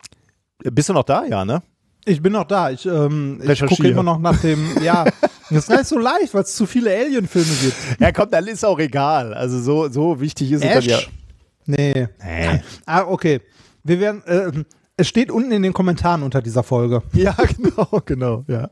[0.63, 1.25] bist du noch da?
[1.25, 1.61] Ja, ne?
[2.05, 2.71] Ich bin noch da.
[2.71, 4.81] Ich, ähm, ich gucke immer noch nach dem.
[4.81, 5.05] Ja,
[5.49, 7.75] das ist gar nicht so leicht, weil es zu viele Alien-Filme gibt.
[7.99, 9.33] Ja, komm, dann ist auch egal.
[9.33, 10.97] Also so, so wichtig ist es dann ja.
[10.97, 11.09] Ash?
[11.65, 12.07] Nee.
[12.23, 12.61] Nee.
[12.85, 13.41] Ah, okay.
[13.83, 14.23] Wir werden.
[14.25, 14.63] Äh,
[14.97, 17.01] es steht unten in den Kommentaren unter dieser Folge.
[17.13, 18.69] Ja, genau, genau, ja.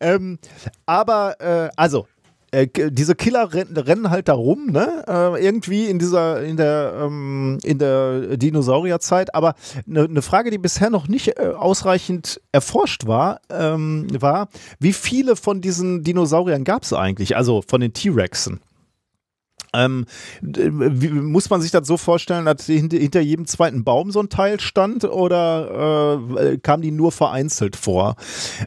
[0.00, 0.38] Ähm,
[0.84, 2.06] aber, äh, also,
[2.50, 5.04] äh, diese Killer rennen, rennen halt da rum, ne?
[5.08, 9.34] Äh, irgendwie in dieser, in der, ähm, in der Dinosaurierzeit.
[9.34, 9.54] Aber
[9.88, 15.36] eine ne Frage, die bisher noch nicht äh, ausreichend erforscht war, ähm, war, wie viele
[15.36, 17.36] von diesen Dinosauriern gab es eigentlich?
[17.36, 18.60] Also von den T-Rexen.
[19.76, 20.06] Ähm,
[20.40, 24.28] wie, muss man sich das so vorstellen, dass hinter, hinter, jedem zweiten Baum so ein
[24.28, 28.16] Teil stand oder äh, kam die nur vereinzelt vor?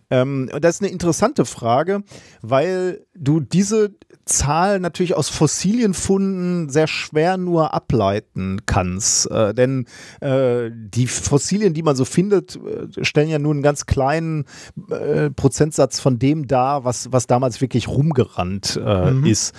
[0.09, 2.03] Ähm, das ist eine interessante Frage,
[2.41, 3.95] weil du diese
[4.29, 9.29] Zahl natürlich aus Fossilienfunden sehr schwer nur ableiten kannst.
[9.29, 9.85] Äh, denn
[10.21, 14.45] äh, die Fossilien, die man so findet, äh, stellen ja nur einen ganz kleinen
[14.89, 19.25] äh, Prozentsatz von dem dar, was, was damals wirklich rumgerannt äh, mhm.
[19.25, 19.53] ist.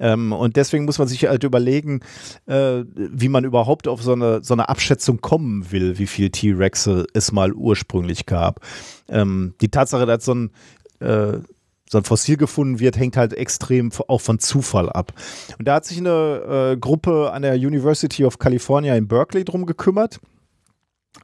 [0.00, 2.00] Ähm, und deswegen muss man sich halt überlegen,
[2.46, 7.06] äh, wie man überhaupt auf so eine, so eine Abschätzung kommen will, wie viel T-Rexe
[7.12, 8.60] es mal ursprünglich gab.
[9.08, 10.50] Ähm, die Tatsache, dass so ein
[11.94, 15.12] so ein Fossil gefunden wird, hängt halt extrem auch von Zufall ab.
[15.58, 19.64] Und da hat sich eine äh, Gruppe an der University of California in Berkeley drum
[19.64, 20.20] gekümmert.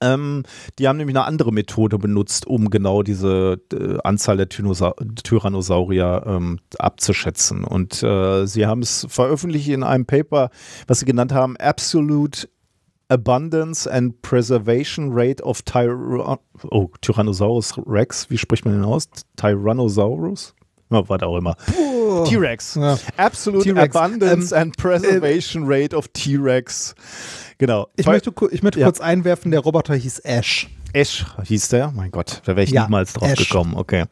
[0.00, 0.44] Ähm,
[0.78, 6.23] die haben nämlich eine andere Methode benutzt, um genau diese äh, Anzahl der Tyrannosa Tyrannosaurier
[6.26, 7.65] ähm, abzuschätzen.
[7.65, 10.50] Und äh, sie haben es veröffentlicht in einem Paper,
[10.86, 12.49] was sie genannt haben Absolute
[13.08, 16.39] Abundance and Preservation Rate of Tyr
[16.70, 18.31] oh, Tyrannosaurus Rex.
[18.31, 19.08] Wie spricht man den aus?
[19.36, 20.55] Tyrannosaurus?
[21.08, 21.56] Was auch immer.
[22.26, 22.74] T-Rex.
[22.74, 22.98] Ja.
[23.16, 26.94] Absolute Abundance ähm, and Preservation äh, Rate of T-Rex.
[27.58, 27.88] Genau.
[27.96, 28.86] Ich möchte, ich möchte ja.
[28.86, 30.68] kurz einwerfen, der Roboter hieß Ash.
[30.92, 31.92] Ash hieß der?
[31.92, 33.38] Mein Gott, da wäre ich ja, niemals drauf Ash.
[33.38, 33.74] gekommen.
[33.76, 34.06] Okay.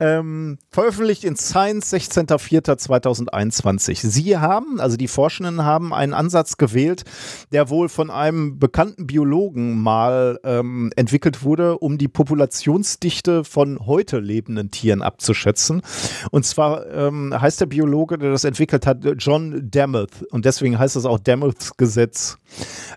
[0.00, 4.08] Ähm, veröffentlicht in Science 16.04.2021.
[4.08, 7.04] Sie haben, also die Forschenden haben einen Ansatz gewählt,
[7.52, 14.20] der wohl von einem bekannten Biologen mal ähm, entwickelt wurde, um die Populationsdichte von heute
[14.20, 15.82] lebenden Tieren abzuschätzen.
[16.30, 20.22] Und zwar ähm, heißt der Biologe, der das entwickelt hat, John Demuth.
[20.30, 22.38] Und deswegen heißt es auch Demuths Gesetz.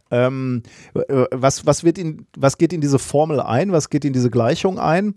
[0.10, 0.64] Ähm,
[0.96, 3.74] äh, was, was, wird in, was geht in diese Formel ein?
[3.74, 5.16] Was geht in diese Gleichung ein?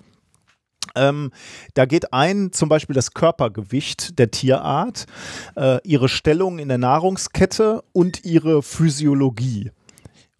[0.96, 1.30] Ähm,
[1.74, 5.06] da geht ein zum Beispiel das Körpergewicht der Tierart,
[5.56, 9.70] äh, ihre Stellung in der Nahrungskette und ihre Physiologie.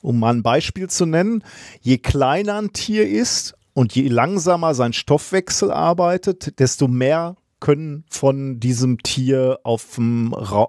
[0.03, 1.43] Um mal ein Beispiel zu nennen,
[1.81, 8.61] je kleiner ein Tier ist und je langsamer sein Stoffwechsel arbeitet, desto mehr können von
[8.61, 9.99] diesem Tier auf,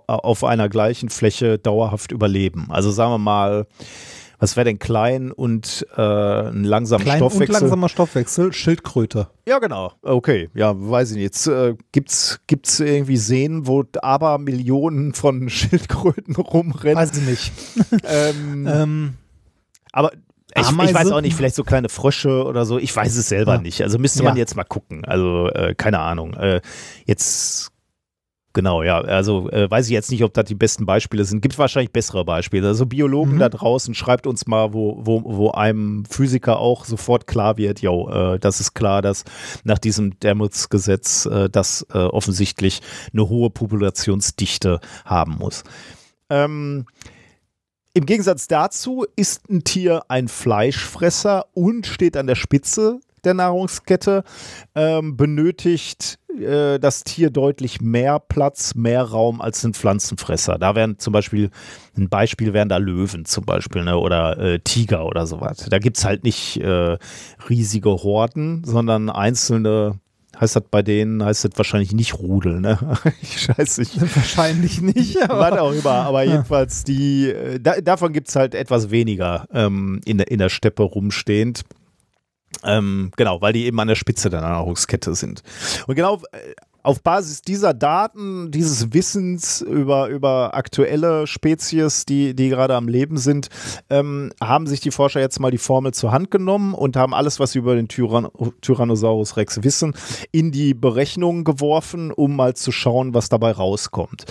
[0.08, 2.68] auf einer gleichen Fläche dauerhaft überleben.
[2.70, 3.68] Also sagen wir mal,
[4.40, 7.56] was wäre denn klein und äh, ein langsamer klein Stoffwechsel?
[7.56, 9.30] Und langsamer Stoffwechsel, Schildkröte.
[9.48, 9.94] Ja, genau.
[10.04, 11.24] Okay, ja, weiß ich nicht.
[11.24, 16.98] Jetzt äh, gibt's gibt's irgendwie Seen, wo aber Millionen von Schildkröten rumrennen.
[16.98, 17.52] Weiß ich nicht.
[18.04, 19.14] ähm, ähm,
[19.92, 20.12] aber
[20.56, 22.78] ich, ich, weiß auch nicht, vielleicht so kleine Frösche oder so.
[22.78, 23.62] Ich weiß es selber ja.
[23.62, 23.82] nicht.
[23.82, 24.40] Also müsste man ja.
[24.40, 25.06] jetzt mal gucken.
[25.06, 26.34] Also äh, keine Ahnung.
[26.34, 26.62] Äh,
[27.06, 27.72] jetzt
[28.58, 29.02] Genau, ja.
[29.02, 31.42] Also äh, weiß ich jetzt nicht, ob das die besten Beispiele sind.
[31.42, 32.68] Gibt wahrscheinlich bessere Beispiele.
[32.68, 33.40] Also Biologen mhm.
[33.40, 38.10] da draußen, schreibt uns mal, wo, wo, wo einem Physiker auch sofort klar wird, jo,
[38.10, 39.26] äh, das ist klar, dass
[39.64, 42.82] nach diesem Demuths-Gesetz äh, das äh, offensichtlich
[43.14, 45.64] eine hohe Populationsdichte haben muss.
[46.32, 46.88] Ähm,
[47.94, 54.24] im Gegensatz dazu ist ein Tier ein Fleischfresser und steht an der Spitze der Nahrungskette,
[54.76, 60.58] ähm, benötigt äh, das Tier deutlich mehr Platz, mehr Raum als ein Pflanzenfresser.
[60.58, 61.50] Da wären zum Beispiel,
[61.98, 65.68] ein Beispiel wären da Löwen zum Beispiel ne, oder äh, Tiger oder sowas.
[65.70, 66.98] Da gibt es halt nicht äh,
[67.50, 70.00] riesige Horden, sondern einzelne
[70.40, 72.78] heißt das bei denen, heißt das wahrscheinlich nicht Rudel, ne?
[73.22, 74.00] ich weiß nicht.
[74.16, 75.22] Wahrscheinlich nicht.
[75.30, 75.52] Aber.
[75.52, 80.02] Was auch immer, aber jedenfalls die, äh, da, davon gibt es halt etwas weniger ähm,
[80.06, 81.64] in, in der Steppe rumstehend.
[82.68, 85.42] Ähm, genau, weil die eben an der Spitze der Nahrungskette sind.
[85.88, 86.54] Und genau äh,
[86.88, 93.18] auf Basis dieser Daten, dieses Wissens über, über aktuelle Spezies, die, die gerade am Leben
[93.18, 93.50] sind,
[93.90, 97.42] ähm, haben sich die Forscher jetzt mal die Formel zur Hand genommen und haben alles,
[97.42, 98.30] was sie über den Tyrann
[98.62, 99.96] Tyrannosaurus Rex wissen,
[100.32, 104.24] in die Berechnungen geworfen, um mal zu schauen, was dabei rauskommt.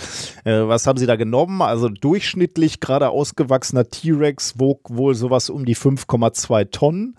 [0.43, 1.61] Äh, was haben sie da genommen?
[1.61, 7.15] Also durchschnittlich gerade ausgewachsener T-Rex wog wohl sowas um die 5,2 Tonnen.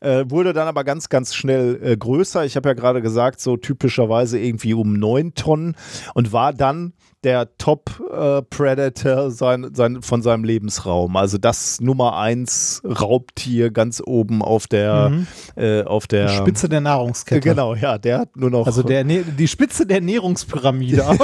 [0.00, 2.44] Äh, wurde dann aber ganz, ganz schnell äh, größer.
[2.44, 5.76] Ich habe ja gerade gesagt, so typischerweise irgendwie um 9 Tonnen
[6.14, 6.92] und war dann
[7.24, 11.16] der Top-Predator äh, sein, sein, von seinem Lebensraum.
[11.16, 15.26] Also das Nummer 1 Raubtier ganz oben auf der, mhm.
[15.56, 17.40] äh, auf der die Spitze der Nahrungskette.
[17.40, 18.66] Genau, ja, der hat nur noch.
[18.66, 21.04] Also der, die Spitze der Ernährungspyramide.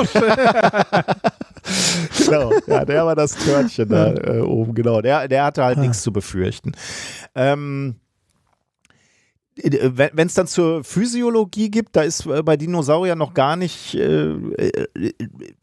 [2.24, 5.00] genau, ja, der war das Törtchen da äh, oben, genau.
[5.00, 6.72] Der, der hatte halt nichts zu befürchten.
[7.34, 7.96] Ähm,
[9.62, 14.30] wenn es dann zur Physiologie gibt, da ist äh, bei Dinosauriern noch gar nicht, äh,
[14.30, 14.86] äh,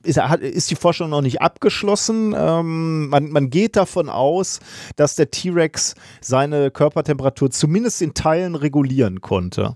[0.03, 2.35] ist, ist, die Forschung noch nicht abgeschlossen.
[2.37, 4.59] Ähm, man, man, geht davon aus,
[4.95, 9.75] dass der T-Rex seine Körpertemperatur zumindest in Teilen regulieren konnte.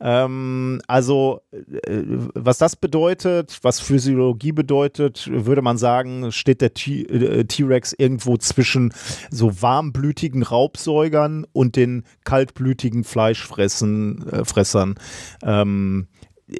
[0.00, 2.02] Ähm, also, äh,
[2.34, 8.94] was das bedeutet, was Physiologie bedeutet, würde man sagen, steht der äh, T-Rex irgendwo zwischen
[9.30, 14.94] so warmblütigen Raubsäugern und den kaltblütigen Fleischfressen, äh.
[15.42, 16.08] Ähm,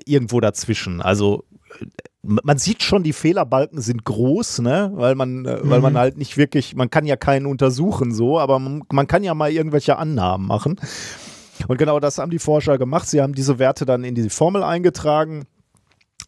[0.05, 1.01] irgendwo dazwischen.
[1.01, 1.45] Also
[1.81, 1.87] äh,
[2.23, 4.91] man sieht schon, die Fehlerbalken sind groß, ne?
[4.95, 8.59] Weil man, äh, weil man halt nicht wirklich, man kann ja keinen untersuchen so, aber
[8.59, 10.79] man, man kann ja mal irgendwelche Annahmen machen.
[11.69, 13.09] Und genau das haben die Forscher gemacht.
[13.09, 15.47] Sie haben diese Werte dann in die Formel eingetragen.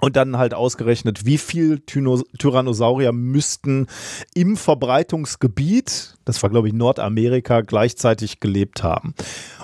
[0.00, 3.86] Und dann halt ausgerechnet, wie viel Tyrannosaurier müssten
[4.34, 9.14] im Verbreitungsgebiet, das war glaube ich Nordamerika, gleichzeitig gelebt haben.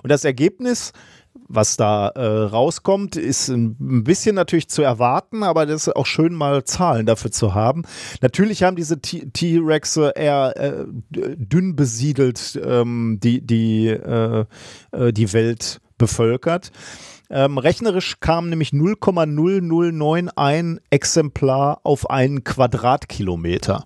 [0.02, 0.92] Und das Ergebnis,
[1.46, 6.34] was da äh, rauskommt, ist ein bisschen natürlich zu erwarten, aber das ist auch schön
[6.34, 7.82] mal Zahlen dafür zu haben.
[8.20, 14.44] Natürlich haben diese T-Rexe eher äh, dünn besiedelt ähm, die, die, äh,
[14.92, 16.70] äh, die Welt bevölkert.
[17.30, 23.84] Ähm, rechnerisch kam nämlich 0,0091 Exemplar auf einen Quadratkilometer.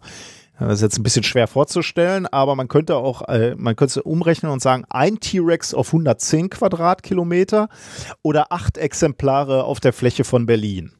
[0.68, 4.04] Das ist jetzt ein bisschen schwer vorzustellen, aber man könnte auch, äh, man könnte es
[4.04, 7.68] umrechnen und sagen, ein T-Rex auf 110 Quadratkilometer
[8.22, 10.92] oder acht Exemplare auf der Fläche von Berlin.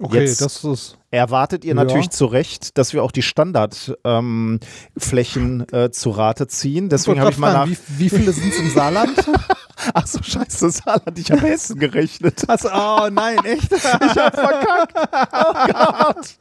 [0.00, 0.96] Okay, Jetzt- das ist.
[1.10, 1.74] Erwartet ihr Ja.
[1.74, 4.60] natürlich zu Recht, dass wir auch die Standardflächen ähm,
[4.96, 6.88] Flächen, äh, zu Rate ziehen.
[6.88, 7.66] Deswegen habe ich mal nach.
[7.68, 9.16] wie, wie viele sind es im Saarland?
[9.94, 12.44] Ach so, scheiße, Saarland, ich habe Hessen gerechnet.
[12.48, 13.72] Also, oh nein, echt?
[13.72, 14.94] Ich habe verkackt.
[15.32, 16.38] Oh Gott.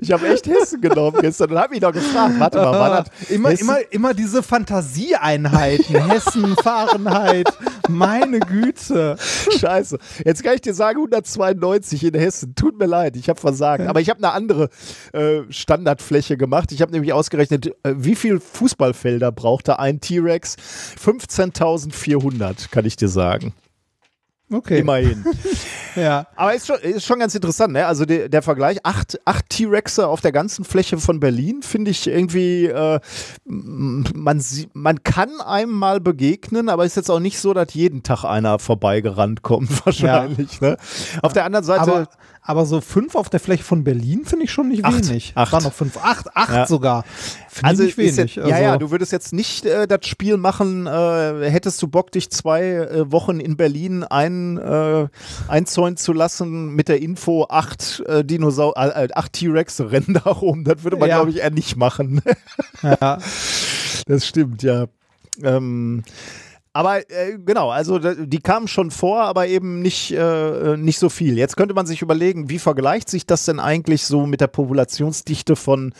[0.00, 3.30] Ich habe echt Hessen genommen gestern und habe mich noch gefragt, warte mal, war das
[3.30, 3.64] immer, Hessen?
[3.64, 6.10] immer, immer diese Fantasieeinheiten.
[6.10, 7.48] Hessen, Fahrenheit.
[7.88, 9.16] Meine Güte.
[9.58, 9.98] Scheiße.
[10.24, 12.54] Jetzt kann ich dir sagen, 192 in Hessen.
[12.54, 13.86] Tut mir leid, ich habe versagt.
[13.86, 14.68] Aber ich habe eine andere
[15.12, 16.72] äh, Standardfläche gemacht.
[16.72, 20.56] Ich habe nämlich ausgerechnet, äh, wie viel Fußballfelder brauchte ein T-Rex?
[21.02, 23.54] 15.400, kann ich dir sagen.
[24.50, 24.78] Okay.
[24.78, 25.24] Immerhin.
[25.98, 26.26] Ja.
[26.36, 27.86] Aber ist schon, ist schon ganz interessant, ne?
[27.86, 32.06] Also der, der Vergleich, acht, acht T-Rexe auf der ganzen Fläche von Berlin, finde ich
[32.06, 33.00] irgendwie, äh,
[33.44, 38.24] man, man kann einem mal begegnen, aber ist jetzt auch nicht so, dass jeden Tag
[38.24, 40.60] einer vorbeigerannt kommt, wahrscheinlich.
[40.60, 40.76] Ne?
[41.22, 41.80] Auf der anderen Seite.
[41.82, 42.08] Aber,
[42.42, 45.06] aber so fünf auf der Fläche von Berlin finde ich schon nicht Acht.
[45.08, 45.32] wenig.
[45.34, 45.52] Acht.
[45.52, 45.98] War noch fünf.
[45.98, 46.66] Acht, acht Ja.
[46.66, 47.04] sogar.
[47.50, 48.36] Finde also ich nicht wenig.
[48.36, 51.88] Jetzt, also, ja, ja, du würdest jetzt nicht äh, das Spiel machen, äh, hättest du
[51.88, 55.08] Bock, dich zwei äh, Wochen in Berlin ein, äh,
[55.88, 60.30] einzäunen zu lassen mit der Info, acht äh, Dinosaur, äh, äh, acht T-Rex rennen da
[60.30, 60.64] rum.
[60.64, 61.16] Das würde man, Ja.
[61.16, 62.22] glaube ich, eher nicht machen.
[62.82, 63.18] ja.
[64.06, 64.86] Das stimmt, ja.
[65.42, 66.02] Ähm,
[66.72, 71.36] aber äh, genau, also die kamen schon vor, aber eben nicht, äh, nicht so viel.
[71.36, 75.56] Jetzt könnte man sich überlegen, wie vergleicht sich das denn eigentlich so mit der Populationsdichte
[75.56, 75.92] von,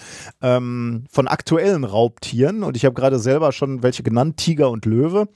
[0.42, 2.62] ähm, von aktuellen Raubtieren?
[2.62, 5.28] Und ich habe gerade selber schon welche genannt, Tiger und Löwe.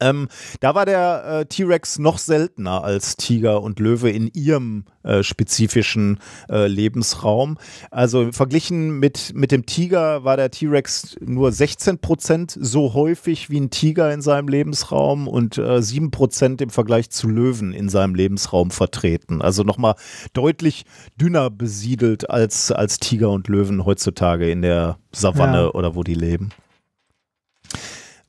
[0.00, 0.28] Ähm,
[0.60, 6.18] da war der äh, T-Rex noch seltener als Tiger und Löwe in ihrem äh, spezifischen
[6.50, 7.58] äh, Lebensraum.
[7.90, 13.60] Also verglichen mit, mit dem Tiger war der T-Rex nur 16 Prozent so häufig wie
[13.60, 18.14] ein Tiger in seinem Lebensraum und äh, 7 Prozent im Vergleich zu Löwen in seinem
[18.14, 19.42] Lebensraum vertreten.
[19.42, 19.94] Also nochmal
[20.32, 20.84] deutlich
[21.20, 25.70] dünner besiedelt als, als Tiger und Löwen heutzutage in der Savanne Ja.
[25.70, 26.50] oder wo die leben.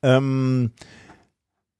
[0.03, 0.71] Ähm,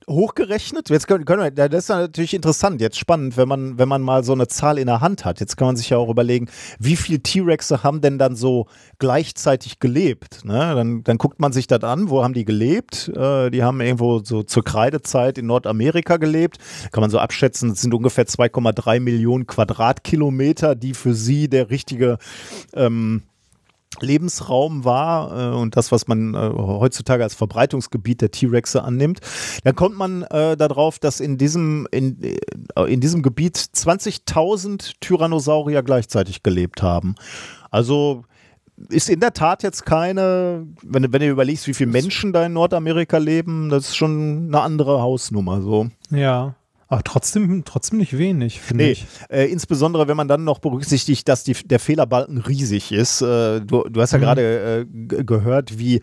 [0.09, 0.89] hochgerechnet.
[0.89, 4.23] Jetzt können, können wir, das ist natürlich interessant, jetzt spannend, wenn man, wenn man mal
[4.23, 5.39] so eine Zahl in der Hand hat.
[5.39, 6.47] Jetzt kann man sich ja auch überlegen,
[6.79, 8.67] wie viel T-Rexe haben denn dann so
[8.99, 10.45] gleichzeitig gelebt?
[10.45, 10.73] Ne?
[10.75, 13.11] Dann, dann guckt man sich das an, wo haben die gelebt?
[13.15, 16.57] Äh, die haben irgendwo so zur Kreidezeit in Nordamerika gelebt.
[16.91, 22.17] Kann man so abschätzen, das sind ungefähr 2,3 Millionen Quadratkilometer, die für sie der richtige
[22.73, 23.23] ähm,
[24.01, 29.19] Lebensraum war äh, und das, was man äh, heutzutage als Verbreitungsgebiet der T-Rexe annimmt,
[29.63, 32.37] dann kommt man äh, darauf, dass in diesem, in, äh,
[32.91, 37.15] in diesem Gebiet 20.000 Tyrannosaurier gleichzeitig gelebt haben.
[37.71, 38.23] Also
[38.89, 42.45] ist in der Tat jetzt keine, wenn, du- wenn du überlegst, wie viele Menschen da
[42.45, 45.87] in Nordamerika leben, das ist schon eine andere Hausnummer so.
[46.11, 46.55] ja.
[46.87, 49.07] Aber trotzdem, trotzdem nicht wenig, finde Nee, ich.
[49.29, 53.21] äh, insbesondere wenn man dann noch berücksichtigt, dass die, der Fehlerbalken riesig ist.
[53.21, 54.21] Äh, du, du hast ja Mhm.
[54.21, 56.01] gerade äh, gehört, wie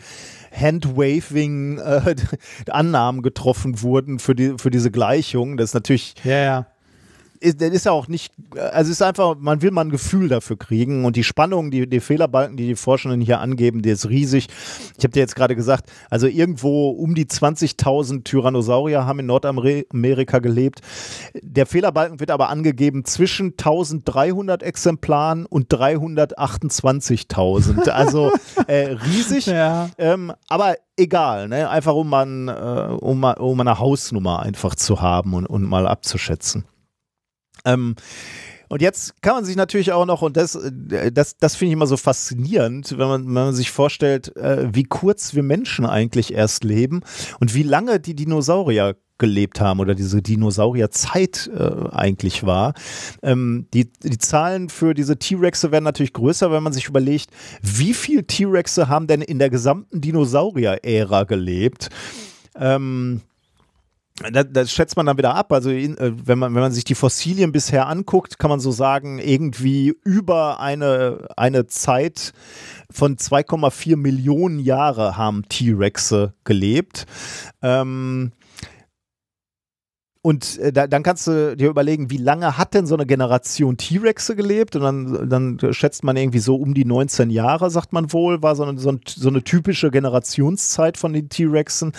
[0.51, 2.15] Handwaving äh,
[2.69, 5.57] Annahmen getroffen wurden für, die, für diese Gleichung.
[5.57, 6.67] Das ist natürlich Ja, ja.
[7.43, 10.29] Ist, das ist ja auch nicht, also es ist einfach, man will mal ein Gefühl
[10.29, 14.09] dafür kriegen und die Spannung, die, die Fehlerbalken, die die Forschenden hier angeben, die ist
[14.09, 14.47] riesig.
[14.97, 20.39] Ich habe dir jetzt gerade gesagt, also irgendwo um die 20.000 Tyrannosaurier haben in Nordamerika
[20.39, 20.81] gelebt.
[21.41, 27.83] Der Fehlerbalken wird aber angegeben zwischen 1300 Exemplaren und 328.000.
[27.93, 28.31] Also
[28.67, 29.45] äh, riesig.
[29.45, 29.89] Ja.
[29.97, 31.69] Ähm, aber egal, ne?
[31.69, 35.87] einfach um, man, äh, um, mal, um eine Hausnummer einfach zu haben und, und mal
[35.87, 36.65] abzuschätzen.
[37.65, 37.95] Ähm,
[38.69, 41.73] und jetzt kann man sich natürlich auch noch, und das, äh, das, das finde ich
[41.73, 46.33] immer so faszinierend, wenn man, wenn man sich vorstellt, äh, wie kurz wir Menschen eigentlich
[46.33, 47.01] erst leben
[47.39, 52.73] und wie lange die Dinosaurier gelebt haben oder diese Dinosaurierzeit äh, eigentlich war.
[53.21, 57.29] Ähm, die, die Zahlen für diese T-Rexe werden natürlich größer, wenn man sich überlegt,
[57.61, 61.89] wie viele T-Rexe haben denn in der gesamten Dinosaurier-Ära gelebt.
[62.55, 63.21] Ähm,
[64.31, 65.51] das, das, schätzt man dann wieder ab.
[65.51, 68.71] Also in, äh, wenn, man, wenn man sich die Fossilien bisher anguckt, kann man so
[68.71, 72.33] sagen, irgendwie über eine, eine Zeit
[72.91, 77.07] von 2,4 Millionen Jahre haben T-Rexe gelebt.
[77.63, 78.31] Ähm,
[80.25, 83.75] und äh, da, dann kannst du dir überlegen, wie lange hat denn so eine Generation
[83.75, 84.73] T-Rexe gelebt?
[84.77, 88.55] Und dann, dann schätzt man irgendwie so um die 19 Jahre, sagt man wohl, war
[88.55, 91.91] so eine, so, so eine typische Generationszeit von den T-Rexen.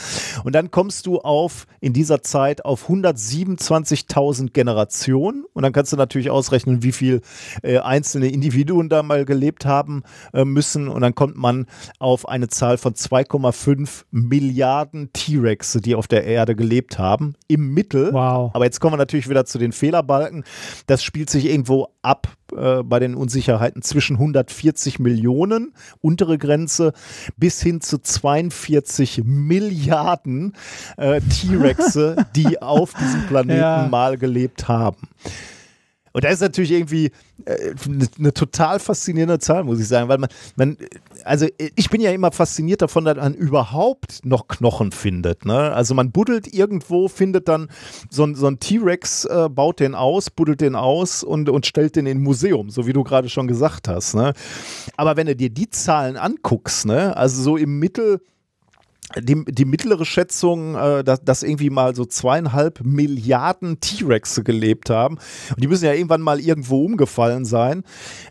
[0.42, 5.44] Und dann kommst du auf, in dieser Zeit, auf 127.000 Generationen.
[5.52, 7.20] Und dann kannst du natürlich ausrechnen, wie viel
[7.62, 10.88] äh, einzelne Individuen da mal gelebt haben äh, müssen.
[10.88, 11.66] Und dann kommt man
[11.98, 17.34] auf eine Zahl von 2,5 Milliarden T-Rexe, die auf der Erde gelebt haben.
[17.48, 18.50] Im Mittel Wow.
[18.54, 20.44] aber jetzt kommen wir natürlich wieder zu den Fehlerbalken.
[20.86, 26.92] Das spielt sich irgendwo ab äh, bei den Unsicherheiten zwischen 140 Millionen, untere Grenze,
[27.36, 30.54] bis hin zu 42 Milliarden
[30.96, 33.88] äh, T-Rexe, die auf diesem Planeten Ja.
[33.90, 35.08] mal gelebt haben.
[36.14, 37.10] Und das ist natürlich irgendwie
[37.44, 40.76] äh, eine, eine total faszinierende Zahl, muss ich sagen, weil man, man,
[41.24, 45.44] also ich bin ja immer fasziniert davon, dass man überhaupt noch Knochen findet.
[45.44, 45.72] Ne?
[45.72, 47.68] Also man buddelt irgendwo, findet dann
[48.10, 51.96] so, ein- so ein T-Rex, äh, baut den aus, buddelt den aus und, und stellt
[51.96, 54.14] den in ein Museum, so wie du gerade schon gesagt hast.
[54.14, 54.32] Ne?
[54.96, 57.16] Aber wenn du dir die Zahlen anguckst, ne?
[57.16, 58.20] also so im Mittel
[59.20, 65.18] die, die mittlere Schätzung, äh, dass, dass irgendwie mal so zweieinhalb Milliarden T-Rexe gelebt haben.
[65.50, 67.84] Und die müssen ja irgendwann mal irgendwo umgefallen sein.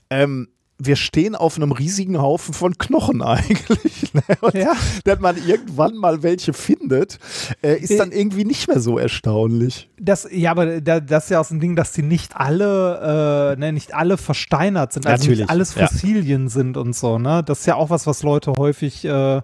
[0.10, 0.48] Ähm,
[0.80, 4.14] wir stehen auf einem riesigen Haufen von Knochen eigentlich.
[4.14, 4.22] Ne?
[4.42, 4.74] Und Ja.
[5.06, 7.20] dass man irgendwann mal welche findet,
[7.62, 9.90] äh, ist dann irgendwie nicht mehr so erstaunlich.
[10.00, 13.54] Das, ja, aber da, das ist ja auch so ein Ding, dass die nicht alle,
[13.54, 15.88] äh, ne, nicht alle versteinert sind, also Natürlich, nicht alles ja.
[15.88, 17.44] Fossilien sind und so, ne?
[17.46, 19.42] Das ist ja auch was, was Leute häufig äh,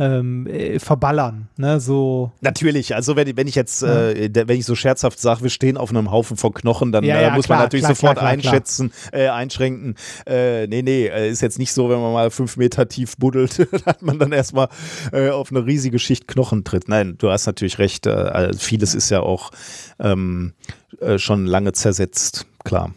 [0.00, 1.78] ähm, äh, verballern, ne?
[1.78, 2.32] So.
[2.40, 5.76] Natürlich, also wenn, wenn ich jetzt, äh, der- wenn ich so scherzhaft sage, wir stehen
[5.76, 8.16] auf einem Haufen von Knochen, dann Ja, äh, ja, muss klar, man natürlich klar, sofort
[8.18, 9.94] klar, einschätzen, Äh, einschränken.
[10.26, 13.58] Äh, nee, nee, äh, ist jetzt nicht so, wenn man mal fünf Meter tief buddelt,
[13.84, 14.68] dass man dann erstmal
[15.12, 16.88] äh, auf eine riesige Schicht Knochen tritt.
[16.88, 19.50] Nein, du hast natürlich recht, äh, also vieles ist ja auch
[19.98, 20.54] ähm,
[21.00, 22.94] äh, schon lange zersetzt, klar.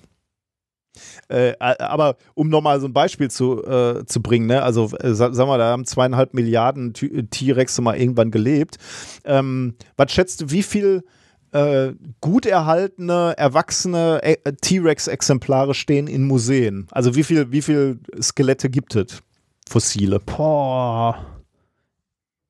[1.34, 4.62] Äh, aber um nochmal so ein Beispiel zu, äh, zu bringen, ne?
[4.62, 8.78] also äh, sa- sagen wir, da haben zweieinhalb Milliarden T-Rexe mal irgendwann gelebt.
[9.26, 11.03] Ähm, was schätzt du, wie viel
[11.52, 16.86] äh, gut erhaltene, erwachsene äh, T-Rex-Exemplare stehen in Museen?
[16.92, 19.24] Also wie viel, wie viel Skelette gibt es?
[19.68, 20.20] Fossile.
[20.20, 21.26] Boah.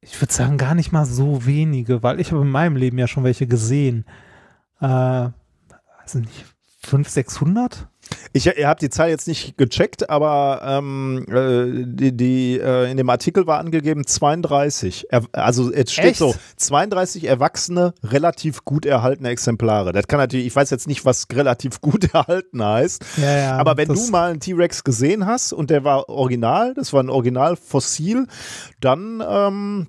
[0.02, 3.08] Ich würde sagen, gar nicht mal so wenige, weil ich habe in meinem Leben ja
[3.08, 4.04] schon welche gesehen.
[4.82, 6.44] Äh, weiß nicht,
[6.82, 7.88] 500, 600?
[8.34, 12.98] Ich, ihr habt die Zahl jetzt nicht gecheckt, aber ähm, äh, die, die, äh, in
[12.98, 15.08] dem Artikel war angegeben 32.
[15.10, 16.20] Er, also es steht Echt?
[16.20, 19.94] so, 32 erwachsene, relativ gut erhaltene Exemplare.
[19.94, 23.58] Das kann natürlich, ich weiß jetzt nicht, was relativ gut erhalten heißt, Ja, ja.
[23.58, 27.10] aber wenn du mal einen T-Rex gesehen hast und der war original, das war ein
[27.10, 28.28] Originalfossil,
[28.80, 29.88] dann ähm,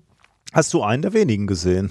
[0.53, 1.91] hast du einen der wenigen gesehen.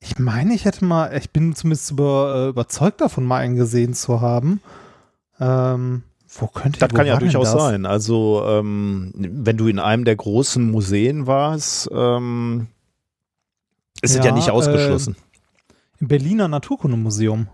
[0.00, 3.94] Ich meine, ich hätte mal, ich bin zumindest über, äh, überzeugt davon, mal einen gesehen
[3.94, 4.60] zu haben.
[5.40, 6.02] Ähm,
[6.38, 7.62] wo könnte Das wo kann ja durchaus das?
[7.62, 7.86] sein.
[7.86, 12.68] Also, ähm, wenn du in einem der großen Museen warst, ähm,
[14.02, 15.16] ist es ja Ja, nicht ausgeschlossen.
[16.00, 17.48] Im Berliner Naturkundemuseum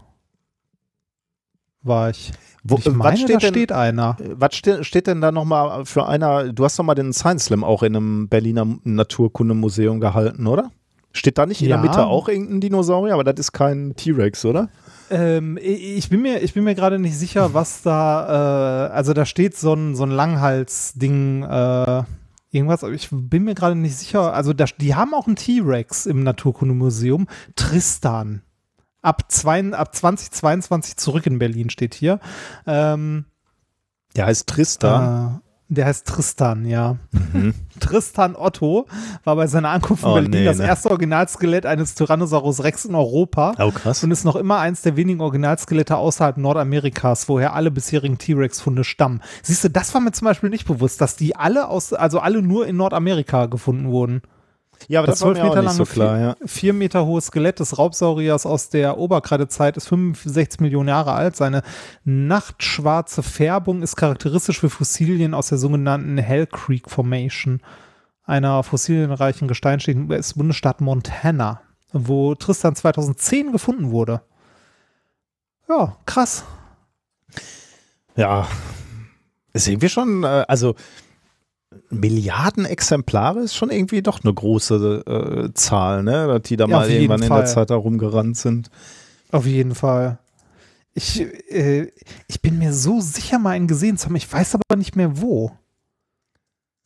[1.83, 2.33] war ich.
[2.63, 4.17] Wo, ich äh, meine, was steht da denn, steht einer.
[4.21, 6.53] äh, was ste steht denn da nochmal für einer?
[6.53, 10.71] Du hast doch mal den Science Slam auch in einem Berliner Naturkundemuseum gehalten, oder?
[11.17, 11.77] Steht da nicht in Ja.
[11.77, 13.15] der Mitte auch irgendein Dinosaurier?
[13.15, 14.69] Aber das ist kein T-Rex, oder?
[15.11, 19.25] Ähm, ich bin mir, ich bin mir gerade nicht sicher, was da, äh, also da
[19.25, 22.03] steht so ein, so ein Langhals-Ding, äh,
[22.51, 24.33] irgendwas, aber ich bin mir gerade nicht sicher.
[24.35, 27.27] Also da, die haben auch einen T-Rex im Naturkundemuseum.
[27.57, 28.43] Tristan.
[29.03, 32.19] ab, zwei, ab 2022 zurück in Berlin steht hier.
[32.67, 33.27] Ähm,
[34.17, 35.43] Der heißt Tristan.
[35.69, 36.97] Der heißt Tristan, ja.
[37.33, 37.55] Mhm.
[37.81, 38.87] Tristan Otto
[39.25, 40.67] war bei seiner Ankunft in Oh, Berlin nee, das ne?
[40.67, 44.05] erste Originalskelett eines Tyrannosaurus Rex in Europa Oh, krass.
[44.05, 49.21] und ist noch immer eins der wenigen Originalskelette außerhalb Nordamerikas, woher alle bisherigen T-Rex-Funde stammen.
[49.43, 52.43] Siehst du, das war mir zum Beispiel nicht bewusst, dass die alle aus, also alle
[52.43, 54.21] nur in Nordamerika gefunden wurden.
[54.89, 56.37] Ja, aber das, war mir auch nicht so klar, ja.
[56.45, 61.37] vier Meter hohes Skelett des Raubsauriers aus der Oberkreidezeit ist 65 Millionen Jahre alt.
[61.37, 61.63] Seine
[62.05, 67.61] nachtschwarze Färbung ist charakteristisch für Fossilien aus der sogenannten Hell Creek Formation,
[68.25, 71.61] einer fossilienreichen Gesteinsschicht im US-Bundesstaat Montana,
[71.93, 74.23] wo Tristan 2010 gefunden wurde.
[75.69, 76.45] Ja, krass.
[78.17, 78.47] Ja,
[79.53, 80.75] ist irgendwie schon, äh, also
[81.91, 86.27] Milliarden Exemplare ist schon irgendwie doch eine große äh, Zahl, ne?
[86.27, 87.45] Dass die da Ja, mal irgendwann in der.
[87.47, 88.71] Zeit da rumgerannt sind.
[89.33, 90.19] Auf jeden Fall.
[90.95, 91.21] Ich,
[91.51, 91.91] äh,
[92.29, 94.17] ich bin mir so sicher, mal einen gesehen zu haben.
[94.17, 95.51] Ich weiß aber nicht mehr wo.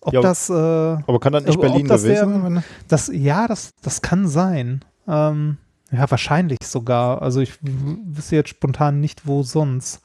[0.01, 2.65] Ob Ja, das, äh, Aber kann das nicht Berlin das gewesen sein?
[2.87, 4.85] das, ja, das, das kann sein.
[5.07, 5.59] Ähm,
[5.91, 7.21] ja, wahrscheinlich sogar.
[7.23, 10.01] Also ich wüsste jetzt spontan nicht, wo sonst.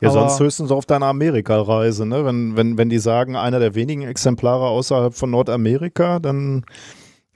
[0.00, 2.24] Ja, Aber- sonst höchstens auf deiner Amerika-Reise, ne?
[2.24, 6.64] Wenn, wenn, wenn die sagen, einer der wenigen Exemplare außerhalb von Nordamerika, dann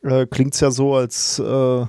[0.02, 1.88] äh, klingt es ja so, als äh, weiß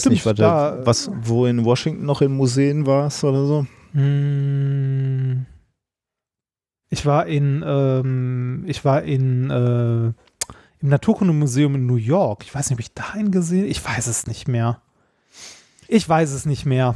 [0.00, 3.66] Stimmt, nicht, was, da- was, wo in Washington noch in Museen warst oder so.
[3.92, 5.46] Hm,
[6.90, 12.44] ich war in, ähm, ich war in, äh, im Naturkundemuseum in New York.
[12.44, 14.80] Ich weiß nicht, ob ich da einen gesehen Ich weiß es nicht mehr.
[15.88, 16.94] Ich weiß es nicht mehr.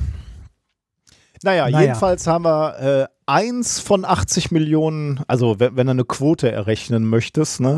[1.43, 1.81] Naja, Naja.
[1.81, 7.05] jedenfalls haben wir äh, eins von 80 Millionen, also wenn, wenn du eine Quote errechnen
[7.09, 7.71] möchtest, ne,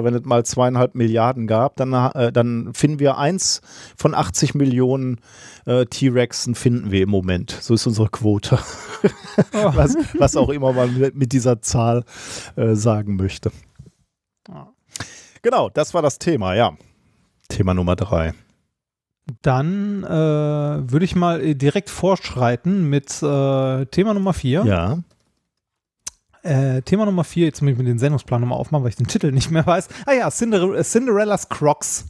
[0.00, 3.60] äh, wenn es mal zweieinhalb Milliarden gab, dann, äh, dann finden wir eins
[3.96, 5.20] von 80 Millionen
[5.66, 7.50] äh, T-Rexen finden wir im Moment.
[7.60, 8.58] So ist unsere Quote.
[9.52, 12.04] was, was auch immer man mit, mit dieser Zahl
[12.56, 13.50] äh, sagen möchte.
[15.42, 16.76] Genau, das war das Thema, ja.
[17.48, 18.34] Thema Nummer drei.
[19.42, 24.64] Dann äh, würde ich mal äh, direkt vorschreiten mit äh, Thema Nummer vier.
[24.64, 24.98] Ja.
[26.42, 29.08] Äh, Thema Nummer vier, jetzt muss ich mir den Sendungsplan nochmal aufmachen, weil ich den
[29.08, 29.88] Titel nicht mehr weiß.
[30.06, 32.04] Ah ja, Cinder Cinderella's Crocs.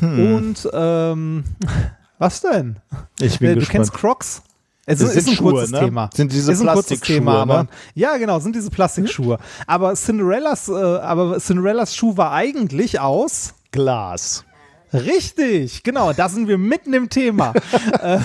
[0.00, 0.34] Hm.
[0.34, 1.44] Und ähm,
[2.18, 2.76] was denn?
[3.20, 3.72] Ich bin Äh, du gespannt.
[3.72, 4.42] kennst Crocs?
[4.84, 5.80] Es ist, ist ein Schuhe, kurzes ne?
[5.80, 6.10] Thema.
[6.14, 7.68] Sind diese ist ein kurzes Thema, aber ne?
[7.94, 9.38] ja, genau, sind diese Plastikschuhe.
[9.66, 14.44] Aber Cinderellas, äh, aber Cinderellas Schuh war eigentlich aus Glas.
[14.92, 17.52] Richtig, genau, da sind wir mitten im Thema.
[18.02, 18.18] Äh,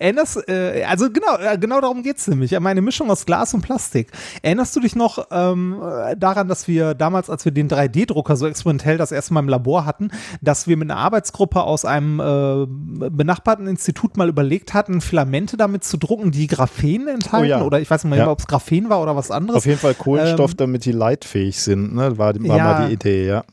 [0.00, 2.58] Erinnerst, äh, also genau, äh, genau darum geht es nämlich.
[2.58, 4.08] Meine Mischung aus Glas und Plastik.
[4.42, 8.48] Erinnerst du dich noch ähm, äh, daran, dass wir damals, als wir den 3D-Drucker so
[8.48, 10.10] experimentell das erste Mal im Labor hatten,
[10.40, 12.66] dass wir mit einer Arbeitsgruppe aus einem äh,
[13.10, 17.46] benachbarten Institut mal überlegt hatten, Filamente damit zu drucken, die Graphen enthalten?
[17.46, 17.62] Oh ja.
[17.62, 18.30] Oder ich weiß nicht mehr, Ja.
[18.30, 19.58] ob es Graphen war oder was anderes.
[19.58, 22.18] Auf jeden Fall Kohlenstoff, Ähm, damit die leitfähig sind, ne?
[22.18, 22.64] War, war ja.
[22.64, 23.44] mal die Idee, ja.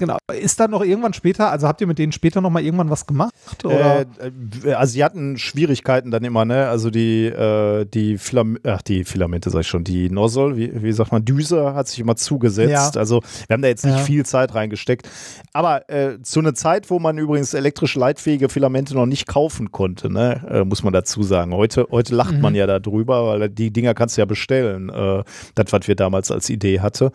[0.00, 0.16] Genau.
[0.40, 3.06] Ist da noch irgendwann später, also habt ihr mit denen später noch mal irgendwann was
[3.06, 3.32] gemacht?
[3.64, 4.00] Oder?
[4.00, 4.06] Äh,
[4.64, 6.68] äh, also sie hatten Schwierigkeiten dann immer, ne?
[6.68, 10.92] Also die, äh, die, Filam ach, die Filamente, sag ich schon, die Nozzle, wie, wie
[10.92, 12.94] sagt man, Düse hat sich immer zugesetzt.
[12.94, 13.00] Ja.
[13.00, 14.02] Also wir haben da jetzt nicht Ja.
[14.02, 15.08] viel Zeit reingesteckt.
[15.52, 20.10] Aber äh, zu einer Zeit, wo man übrigens elektrisch leitfähige Filamente noch nicht kaufen konnte,
[20.10, 20.40] ne?
[20.50, 21.52] äh, muss man dazu sagen.
[21.54, 22.40] Heute, heute lacht Mhm.
[22.40, 24.88] man ja darüber, weil die Dinger kannst du ja bestellen.
[24.88, 25.22] Äh,
[25.54, 27.12] das, was wir damals als Idee hatte.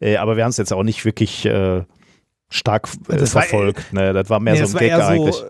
[0.00, 1.48] Äh, aber wir haben es jetzt auch nicht wirklich
[2.50, 3.92] stark äh, Das war- verfolgt.
[3.92, 4.12] ne?
[4.12, 5.44] Das war mehr Nee, so ein war Gag eher eigentlich.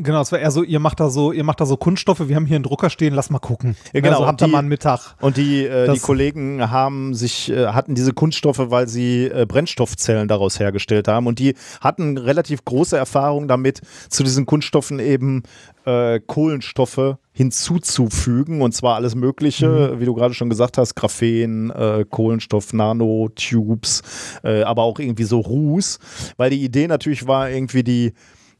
[0.00, 2.36] Genau, es war eher so, ihr macht da so, ihr macht da so Kunststoffe, wir
[2.36, 3.76] haben hier einen Drucker stehen, lass mal gucken.
[3.92, 5.16] Ja, genau, Also habt ihr mal einen Mittag.
[5.20, 10.28] Und die, äh, die Kollegen haben sich, äh, hatten diese Kunststoffe, weil sie äh, Brennstoffzellen
[10.28, 11.26] daraus hergestellt haben.
[11.26, 15.42] Und die hatten relativ große Erfahrung damit, zu diesen Kunststoffen eben
[15.84, 18.62] äh, Kohlenstoffe hinzuzufügen.
[18.62, 24.02] Und zwar alles Mögliche, wie du gerade schon gesagt hast, Graphen, äh, Kohlenstoff, Nanotubes,
[24.44, 25.98] äh, aber auch irgendwie so Ruß.
[26.36, 28.12] Weil die Idee natürlich war, irgendwie die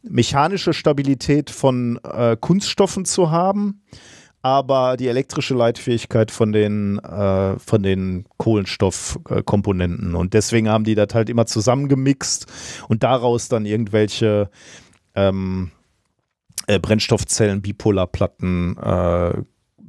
[0.09, 3.83] mechanische Stabilität von äh, Kunststoffen zu haben
[4.43, 10.15] aber die elektrische Leitfähigkeit von den, äh, von den Kohlenstoffkomponenten.
[10.15, 12.47] Und deswegen haben die das halt immer zusammengemixt
[12.89, 14.49] und daraus dann irgendwelche
[15.15, 15.71] ähm,
[16.67, 19.33] äh, Brennstoffzellen, Bipolarplatten äh,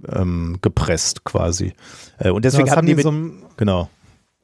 [0.08, 1.74] ähm, gepresst quasi.
[2.18, 3.90] Äh, und deswegen das hatten haben die mit, so genau.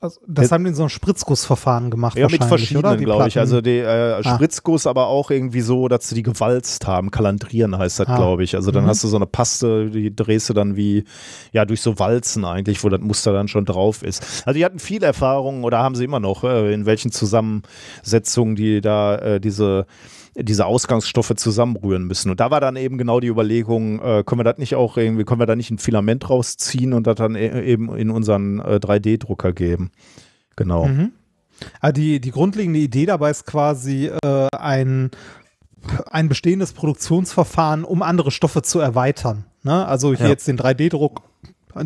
[0.06, 2.18] Also, das haben die in so einem Spritzgussverfahren gemacht.
[2.18, 3.38] Ja, mit verschiedenen, glaube ich.
[3.38, 7.12] Also die äh, Spritzguss, aber auch irgendwie so, dass sie die gewalzt haben.
[7.12, 8.16] Kalandrieren heißt das, Ah.
[8.16, 8.56] glaube ich.
[8.56, 8.88] Also dann Mhm.
[8.90, 11.04] hast du so eine Paste, die drehst du dann wie,
[11.52, 14.44] ja, durch so Walzen eigentlich, wo das Muster dann schon drauf ist.
[14.46, 18.82] Also die hatten viel Erfahrung oder haben sie immer noch, äh, in welchen Zusammensetzungen die
[18.82, 19.86] da äh, diese
[20.38, 22.30] diese Ausgangsstoffe zusammenrühren müssen.
[22.30, 25.24] Und da war dann eben genau die Überlegung, äh, können wir das nicht auch irgendwie,
[25.24, 28.76] können wir da nicht ein Filament rausziehen und das dann e eben in unseren äh,
[28.82, 29.92] 3D-Drucker geben.
[30.56, 30.86] Genau.
[30.88, 31.12] Mhm.
[31.80, 35.12] Also die, die grundlegende Idee dabei ist quasi äh, ein,
[36.12, 39.46] ein bestehendes Produktionsverfahren, um andere Stoffe zu erweitern.
[39.64, 39.86] Ne?
[39.86, 40.32] Also hier Ja.
[40.32, 41.22] jetzt den 3D-Druck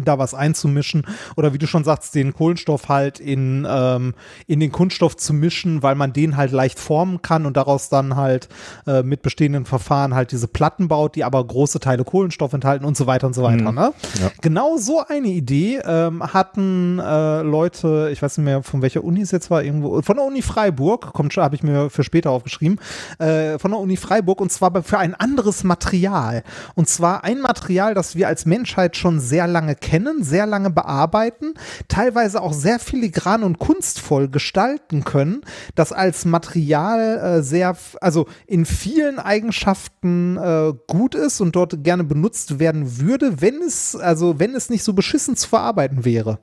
[0.03, 4.13] da was einzumischen oder wie du schon sagst, den Kohlenstoff halt in, ähm,
[4.47, 8.15] in den Kunststoff zu mischen, weil man den halt leicht formen kann und daraus dann
[8.15, 8.49] halt
[8.87, 12.97] äh, mit bestehenden Verfahren halt diese Platten baut, die aber große Teile Kohlenstoff enthalten und
[12.97, 13.71] so weiter und so weiter.
[13.71, 13.93] Ne?
[14.19, 14.31] Ja.
[14.41, 19.21] Genau so eine Idee ähm, hatten äh, Leute, ich weiß nicht mehr, von welcher Uni
[19.21, 22.31] es jetzt war, irgendwo, von der Uni Freiburg, kommt schon, habe ich mir für später
[22.31, 22.79] aufgeschrieben,
[23.19, 26.43] äh, von der Uni Freiburg und zwar für ein anderes Material.
[26.75, 31.53] Und zwar ein Material, das wir als Menschheit schon sehr lange kennen, sehr lange bearbeiten,
[31.87, 35.41] teilweise auch sehr filigran und kunstvoll gestalten können,
[35.75, 42.03] das als Material äh, sehr, also in vielen Eigenschaften äh, gut ist und dort gerne
[42.03, 46.39] benutzt werden würde, wenn es, also wenn es nicht so beschissen zu verarbeiten wäre.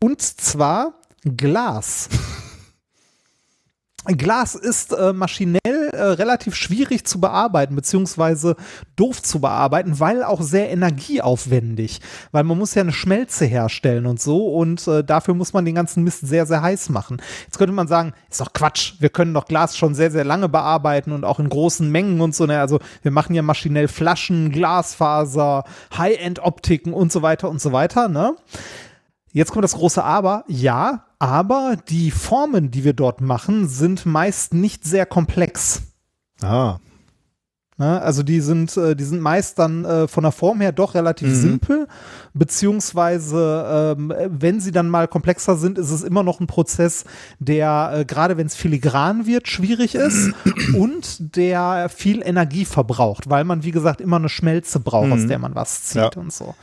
[0.00, 2.08] Und zwar Glas.
[4.14, 5.60] Glas ist äh, maschinell
[5.92, 8.56] äh, relativ schwierig zu bearbeiten, beziehungsweise
[8.94, 12.00] doof zu bearbeiten, weil auch sehr energieaufwendig.
[12.32, 15.74] Weil man muss ja eine Schmelze herstellen und so und äh, dafür muss man den
[15.74, 17.20] ganzen Mist sehr, sehr heiß machen.
[17.44, 20.48] Jetzt könnte man sagen, ist doch Quatsch, wir können doch Glas schon sehr, sehr lange
[20.48, 22.46] bearbeiten und auch in großen Mengen und so.
[22.46, 22.60] Ne?
[22.60, 25.64] Also wir machen ja maschinell Flaschen, Glasfaser,
[25.96, 28.36] High-End-Optiken und so weiter und so weiter, ne?
[29.32, 30.44] Jetzt kommt das große Aber.
[30.48, 35.82] Ja, aber die Formen, die wir dort machen, sind meist nicht sehr komplex.
[36.42, 36.78] Ah,
[37.78, 38.00] Ne?
[38.00, 41.28] Also die sind, äh, die sind meist dann äh, von der Form her doch relativ
[41.28, 41.34] Mhm.
[41.34, 41.88] simpel,
[42.32, 47.04] beziehungsweise ähm, wenn sie dann mal komplexer sind, ist es immer noch ein Prozess,
[47.38, 50.30] der äh, gerade wenn es filigran wird, schwierig ist
[50.74, 55.28] und der viel Energie verbraucht, weil man wie gesagt immer eine Schmelze braucht, aus Mhm.
[55.28, 56.10] der man was zieht Ja.
[56.20, 56.54] und so.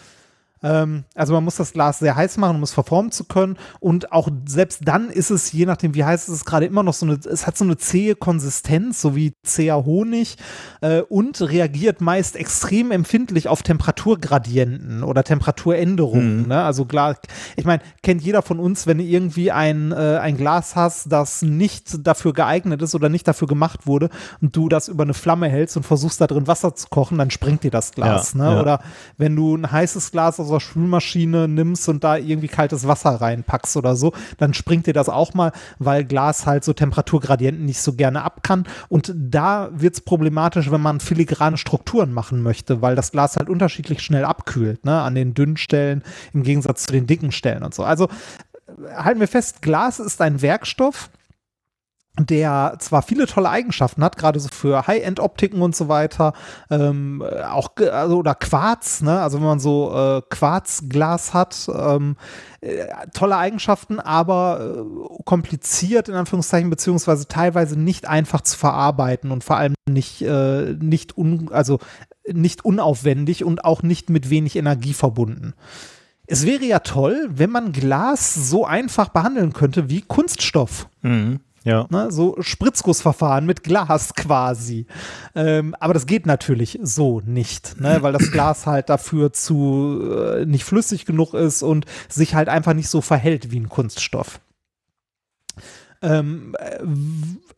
[0.63, 3.57] Ähm, also man muss das Glas sehr heiß machen, um es verformen zu können.
[3.79, 6.93] Und auch selbst dann ist es, je nachdem wie heiß es ist, gerade immer noch
[6.93, 10.37] so eine, es hat so eine zähe Konsistenz, so wie zäher Honig
[10.81, 16.47] äh, und reagiert meist extrem empfindlich auf Temperaturgradienten oder Temperaturänderungen.
[16.47, 16.63] Ne?
[16.63, 17.17] Also klar,
[17.55, 21.41] ich meine, kennt jeder von uns, wenn du irgendwie ein, äh, ein Glas hast, das
[21.41, 24.09] nicht dafür geeignet ist oder nicht dafür gemacht wurde
[24.41, 27.31] und du das über eine Flamme hältst und versuchst da drin Wasser zu kochen, dann
[27.31, 28.33] springt dir das Glas.
[28.33, 28.55] Ja, ne?
[28.55, 28.61] ja.
[28.61, 28.79] Oder
[29.17, 33.77] wenn du ein heißes Glas aus der Spülmaschine nimmst und da irgendwie kaltes Wasser reinpackst
[33.77, 37.93] oder so, dann springt dir das auch mal, weil Glas halt so Temperaturgradienten nicht so
[37.93, 38.65] gerne ab kann.
[38.89, 43.49] Und da wird es problematisch, wenn man filigrane Strukturen machen möchte, weil das Glas halt
[43.49, 45.01] unterschiedlich schnell abkühlt, ne?
[45.01, 47.83] an den dünnen Stellen im Gegensatz zu den dicken Stellen und so.
[47.83, 48.07] Also
[48.67, 51.09] äh, halten wir fest, Glas ist ein Werkstoff,
[52.19, 56.33] der zwar viele tolle Eigenschaften hat, gerade so für High-End-Optiken und so weiter,
[56.69, 59.19] ähm, äh, auch also, oder Quarz, ne?
[59.19, 62.15] also wenn man so äh, Quarzglas hat, ähm,
[62.61, 62.85] äh,
[63.15, 69.57] tolle Eigenschaften, aber äh, kompliziert in Anführungszeichen, beziehungsweise teilweise nicht einfach zu verarbeiten und vor
[69.57, 71.79] allem nicht, äh, nicht, un, also
[72.31, 75.55] nicht unaufwendig und auch nicht mit wenig Energie verbunden.
[76.27, 80.87] Es wäre ja toll, wenn man Glas so einfach behandeln könnte wie Kunststoff.
[81.01, 81.39] mhm.
[81.63, 81.87] Ja.
[81.89, 84.85] Ne, so Spritzgussverfahren mit Glas quasi.
[85.35, 90.45] Ähm, aber das geht natürlich so nicht, ne, weil das Glas halt dafür zu äh,
[90.45, 94.39] nicht flüssig genug ist und sich halt einfach nicht so verhält wie ein Kunststoff.
[96.03, 96.79] Ähm, äh,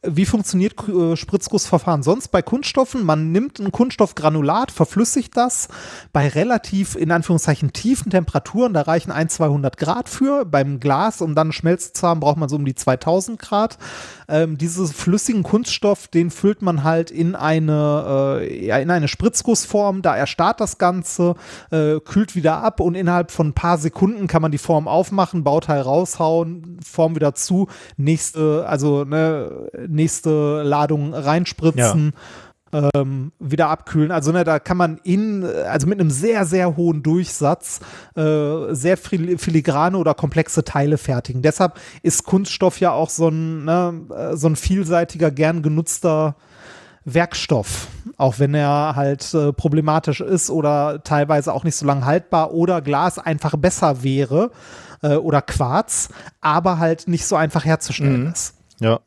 [0.08, 3.04] wie funktioniert äh, Spritzgussverfahren sonst bei Kunststoffen?
[3.04, 5.68] Man nimmt ein Kunststoffgranulat, verflüssigt das
[6.14, 8.74] bei relativ, in Anführungszeichen, tiefen Temperaturen.
[8.74, 10.46] Da reichen 1, 200 Grad für.
[10.46, 13.80] Beim Glas, um dann Schmelze zu haben, braucht man so um die 2000 Grad.
[14.28, 20.02] Ähm, diesen flüssigen Kunststoff, den füllt man halt in eine, äh, in eine Spritzgussform.
[20.02, 21.36] Da erstarrt das Ganze,
[21.72, 25.44] äh, kühlt wieder ab und innerhalb von ein paar Sekunden kann man die Form aufmachen,
[25.44, 27.68] Bauteil raushauen, Form wieder zu,
[27.98, 32.14] nächste, also ne, nächste Ladung reinspritzen.
[32.74, 34.12] Ähm, wieder abkühlen.
[34.12, 37.80] Also ne, da kann man in, also mit einem sehr, sehr hohen Durchsatz
[38.18, 41.42] äh, sehr fil- filigrane oder komplexe Teile fertigen.
[41.42, 46.36] Deshalb ist Kunststoff ja auch so ein, ne, äh, so ein vielseitiger, gern genutzter
[47.06, 52.52] Werkstoff, auch wenn er halt äh, problematisch ist oder teilweise auch nicht so lange haltbar
[52.52, 54.52] oder Glas einfach besser wäre
[55.06, 56.10] äh, oder Quarz,
[56.42, 58.56] aber halt nicht so einfach herzustellen ist.
[58.80, 59.00] Ja.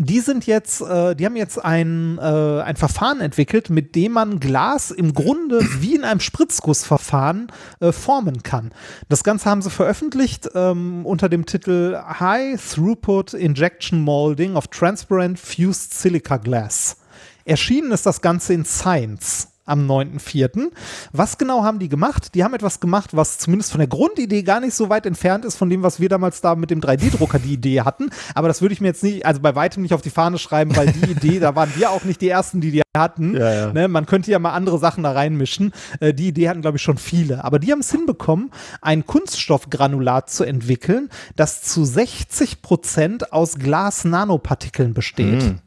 [0.00, 4.38] Die sind jetzt, äh, die haben jetzt ein, äh, ein Verfahren entwickelt, mit dem man
[4.38, 8.70] Glas im Grunde wie in einem Spritzgussverfahren äh, formen kann.
[9.08, 15.38] Das Ganze haben sie veröffentlicht ähm, unter dem Titel High Throughput Injection Molding of Transparent
[15.38, 16.98] Fused Silica Glass.
[17.44, 20.70] Erschienen ist das Ganze in Science am 9.4.
[21.12, 22.34] Was genau haben die gemacht?
[22.34, 25.56] Die haben etwas gemacht, was zumindest von der Grundidee gar nicht so weit entfernt ist
[25.56, 28.10] von dem, was wir damals da mit dem 3D-Drucker die Idee hatten.
[28.34, 30.74] Aber das würde ich mir jetzt nicht, also bei weitem nicht auf die Fahne schreiben,
[30.76, 33.34] weil die Idee, da waren wir auch nicht die Ersten, die die hatten.
[33.34, 33.72] Ja, ja.
[33.72, 35.72] Ne, man könnte ja mal andere Sachen da reinmischen.
[36.00, 37.44] Äh, die Idee hatten, glaube ich, schon viele.
[37.44, 38.50] Aber die haben es hinbekommen,
[38.82, 45.42] ein Kunststoffgranulat zu entwickeln, das zu 60 Prozent aus Glas-Nanopartikeln besteht.
[45.42, 45.58] Mhm.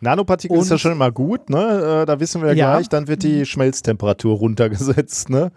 [0.00, 2.02] Nanopartikel ist ja Und- schon immer gut, ne?
[2.02, 2.72] Äh, Da wissen wir ja Ja.
[2.74, 5.52] gleich, dann wird die Schmelztemperatur runtergesetzt, ne?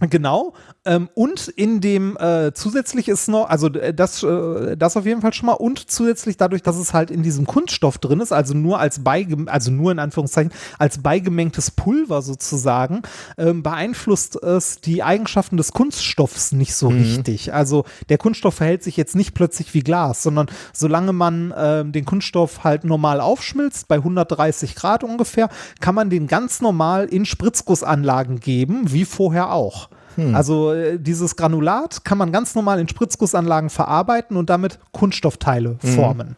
[0.00, 0.54] Genau.
[0.84, 5.22] Ähm, und in dem äh, zusätzlich ist noch, also äh, das, äh, das auf jeden
[5.22, 8.54] Fall schon mal und zusätzlich dadurch, dass es halt in diesem Kunststoff drin ist, also
[8.54, 13.02] nur als beigem also nur in Anführungszeichen als beigemengtes Pulver sozusagen,
[13.38, 17.52] ähm, beeinflusst es die Eigenschaften des Kunststoffs nicht so richtig.
[17.52, 22.04] Also der Kunststoff verhält sich jetzt nicht plötzlich wie Glas, sondern solange man ähm, den
[22.04, 25.48] Kunststoff halt normal aufschmilzt, bei 130 Grad ungefähr,
[25.80, 29.87] kann man den ganz normal in Spritzgussanlagen geben, wie vorher auch.
[30.34, 36.36] Also äh, dieses Granulat kann man ganz normal in Spritzgussanlagen verarbeiten und damit Kunststoffteile formen.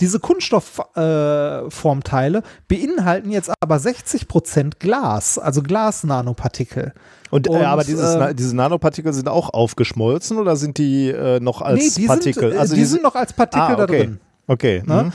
[0.00, 6.94] Diese Kunststoffformteile äh, beinhalten jetzt aber 60% Glas, also Glasnanopartikel.
[7.30, 11.40] Und, Und, äh, aber dieses, äh, diese Nanopartikel sind auch aufgeschmolzen oder sind die äh,
[11.40, 12.52] noch als die Partikel?
[12.52, 13.98] sind, äh, die sind noch als Partikel ah, da okay.
[13.98, 14.20] drin.
[14.46, 14.82] Okay.
[14.86, 15.04] Ne?
[15.04, 15.12] mhm.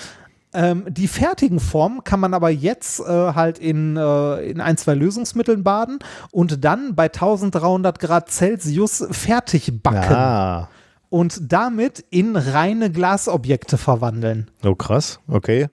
[0.53, 4.93] Ähm, die fertigen Formen kann man aber jetzt äh, halt in, äh, in ein, zwei
[4.95, 5.99] Lösungsmitteln baden
[6.31, 10.67] und dann bei 1300 Grad Celsius fertig backen Ah.
[11.09, 14.51] und damit in reine Glasobjekte verwandeln.
[14.65, 15.19] Oh, krass.
[15.27, 15.67] Okay.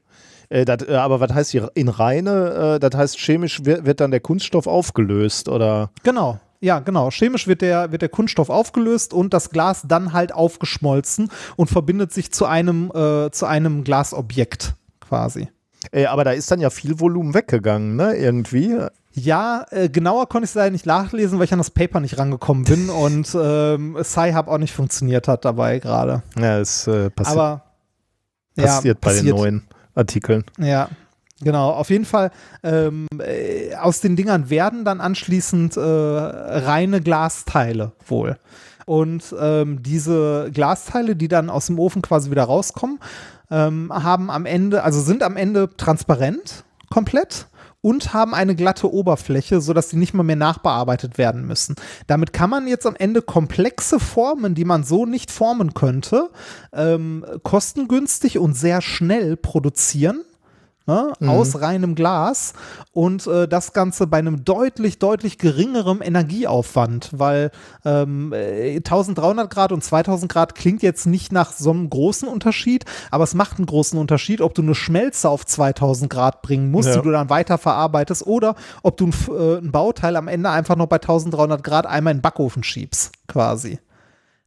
[0.48, 2.76] Äh, dat, äh, aber was heißt hier in reine?
[2.76, 5.90] Äh, das heißt, chemisch wird, wird dann der Kunststoff aufgelöst oder?
[6.04, 6.38] Genau.
[6.60, 7.10] Ja, genau.
[7.10, 12.12] Chemisch wird der, wird der Kunststoff aufgelöst und das Glas dann halt aufgeschmolzen und verbindet
[12.12, 15.48] sich zu einem, äh, zu einem Glasobjekt quasi.
[15.92, 18.14] Äh, aber da ist dann ja viel Volumen weggegangen, ne?
[18.14, 18.76] Irgendwie.
[19.12, 22.18] Ja, äh, genauer konnte ich es leider nicht nachlesen, weil ich an das Paper nicht
[22.18, 26.22] rangekommen bin und ähm, Sci-Hub auch nicht funktioniert hat dabei gerade.
[26.38, 27.62] Ja, es äh, passi Aber
[28.56, 29.62] passiert bei den neuen
[29.94, 30.44] Artikeln.
[30.58, 30.88] Ja,
[31.40, 31.70] genau.
[31.70, 32.30] Auf jeden Fall,
[32.62, 38.38] ähm, äh, aus den Dingern werden dann anschließend äh, reine Glasteile wohl.
[38.86, 42.98] Und ähm, diese Glasteile, die dann aus dem Ofen quasi wieder rauskommen,
[43.50, 47.48] ähm, haben am Ende, also sind am Ende transparent komplett
[47.80, 51.76] und haben eine glatte Oberfläche, sodass die nicht mal mehr nachbearbeitet werden müssen.
[52.06, 56.30] Damit kann man jetzt am Ende komplexe Formen, die man so nicht formen könnte,
[56.72, 60.24] ähm, kostengünstig und sehr schnell produzieren.
[60.88, 62.54] Ne, aus reinem Glas
[62.92, 67.50] und äh, das Ganze bei einem deutlich, deutlich geringerem Energieaufwand, weil
[67.84, 72.86] ähm, äh, 1300 Grad und 2000 Grad klingt jetzt nicht nach so einem großen Unterschied,
[73.10, 76.88] aber es macht einen großen Unterschied, ob du eine Schmelze auf 2000 Grad bringen musst,
[76.88, 76.96] Ja.
[76.96, 80.76] die du dann weiter verarbeitest oder ob du ein, äh, ein Bauteil am Ende einfach
[80.76, 83.78] noch bei 1300 Grad einmal in den Backofen schiebst, quasi.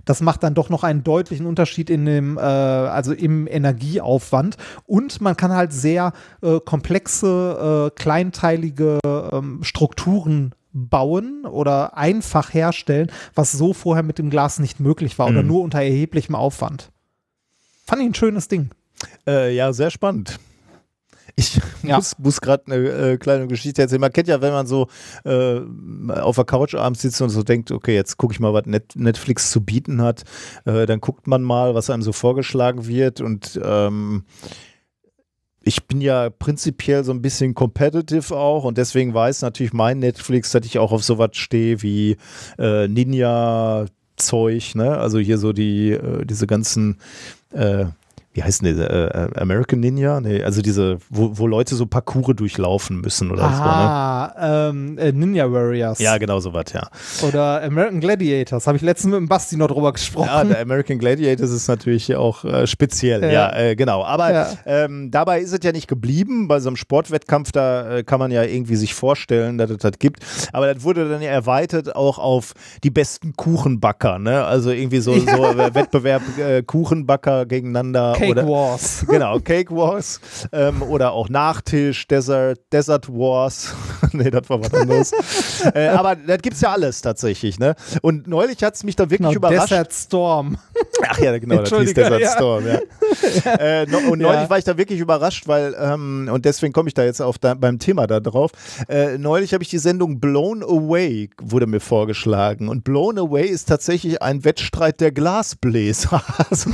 [0.06, 4.58] Das macht dann doch noch einen deutlichen Unterschied in dem, äh, also im Energieaufwand.
[4.86, 13.12] Und man kann halt sehr äh, komplexe, äh, kleinteilige ähm, Strukturen bauen oder einfach herstellen,
[13.36, 16.92] was so vorher mit dem Glas nicht möglich war oder nur unter erheblichem Aufwand.
[17.86, 18.70] Fand ich ein schönes Ding.
[19.28, 20.40] Äh, ja, sehr spannend.
[21.36, 21.96] Ich Ja.
[21.98, 24.02] muss, muss gerade eine äh, kleine Geschichte erzählen.
[24.02, 24.88] Man kennt ja, wenn man so
[25.26, 25.60] äh,
[26.10, 28.96] auf der Couch abends sitzt und so denkt, okay, jetzt gucke ich mal, was Net
[28.96, 30.24] Netflix zu bieten hat.
[30.66, 33.22] Äh, dann guckt man mal, was einem so vorgeschlagen wird.
[33.22, 34.26] Und ähm,
[35.64, 40.52] ich bin ja prinzipiell so ein bisschen competitive auch und deswegen weiß natürlich mein Netflix,
[40.52, 42.18] dass ich auch auf sowas stehe wie
[42.58, 44.98] äh, Ninja-Zeug, ne?
[44.98, 46.98] Also hier so die, äh, diese ganzen
[47.52, 47.86] äh,
[48.34, 50.22] wie heißen die, äh, American Ninja?
[50.22, 53.70] Nee, also diese, wo, wo Leute so Parcours durchlaufen müssen oder so, ne?
[53.70, 56.00] Ah, ähm, äh, Ninja Warriors.
[56.00, 56.88] Ja, genau so was, ja.
[57.28, 58.68] Oder American Gladiators.
[58.68, 60.28] Habe ich letztens mit dem Basti noch drüber gesprochen.
[60.28, 63.56] Ja, der American Gladiators ist natürlich auch äh, speziell, ja, Ja.
[63.58, 64.04] äh, genau.
[64.06, 64.48] Aber Ja.
[64.66, 66.48] ähm, dabei ist es ja nicht geblieben.
[66.48, 70.00] Bei so einem Sportwettkampf, da äh, kann man ja irgendwie sich vorstellen, dass es das
[70.00, 70.24] gibt.
[70.54, 72.54] Aber das wurde dann ja erweitert auch auf
[72.84, 74.46] die besten Kuchenbacker, ne?
[74.46, 78.16] Also irgendwie so, so äh, Wettbewerb äh, Kuchenbacker gegeneinander.
[78.22, 79.06] Cake oder, Wars.
[79.12, 80.20] Genau, Cake Wars
[80.52, 83.74] ähm, oder auch Nachtisch, Desert, Desert Wars.
[84.12, 85.12] nee, das war was anderes.
[85.76, 87.76] äh, aber das gibt's ja alles tatsächlich, ne?
[88.02, 89.72] Und neulich hat's mich da wirklich Genau, überrascht.
[89.72, 90.58] Desert Storm.
[91.08, 92.32] Ach ja, genau, das hieß Desert ja.
[92.32, 92.80] Storm, ja.
[93.60, 94.50] äh, no, und neulich Ja.
[94.50, 97.54] war ich da wirklich überrascht, weil, ähm, und deswegen komme ich da jetzt auf da,
[97.54, 98.52] beim Thema da drauf.
[98.88, 102.70] Äh, neulich habe ich die Sendung Blown Away, wurde mir vorgeschlagen.
[102.70, 106.22] Und Blown Away ist tatsächlich ein Wettstreit der Glasbläser.
[106.50, 106.72] also,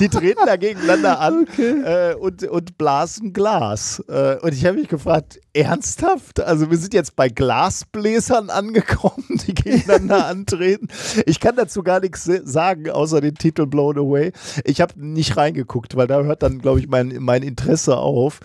[0.00, 4.02] die treten da gegeneinander an äh, und, und blasen Glas.
[4.08, 6.40] Äh, und ich habe mich gefragt, ernsthaft?
[6.40, 10.88] Also wir sind jetzt bei Glasbläsern angekommen, die gegeneinander antreten.
[11.26, 14.32] Ich kann dazu gar nichts sagen, außer den Titel Blown Away.
[14.64, 18.40] Ich habe nicht reingeguckt, weil da hört dann, glaube ich, mein, mein Interesse auf.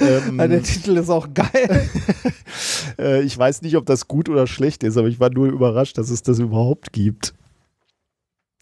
[0.00, 1.88] Ähm, der Titel ist auch geil.
[2.98, 5.98] äh, ich weiß nicht, ob das gut oder schlecht ist, aber ich war nur überrascht,
[5.98, 7.34] dass es das überhaupt gibt.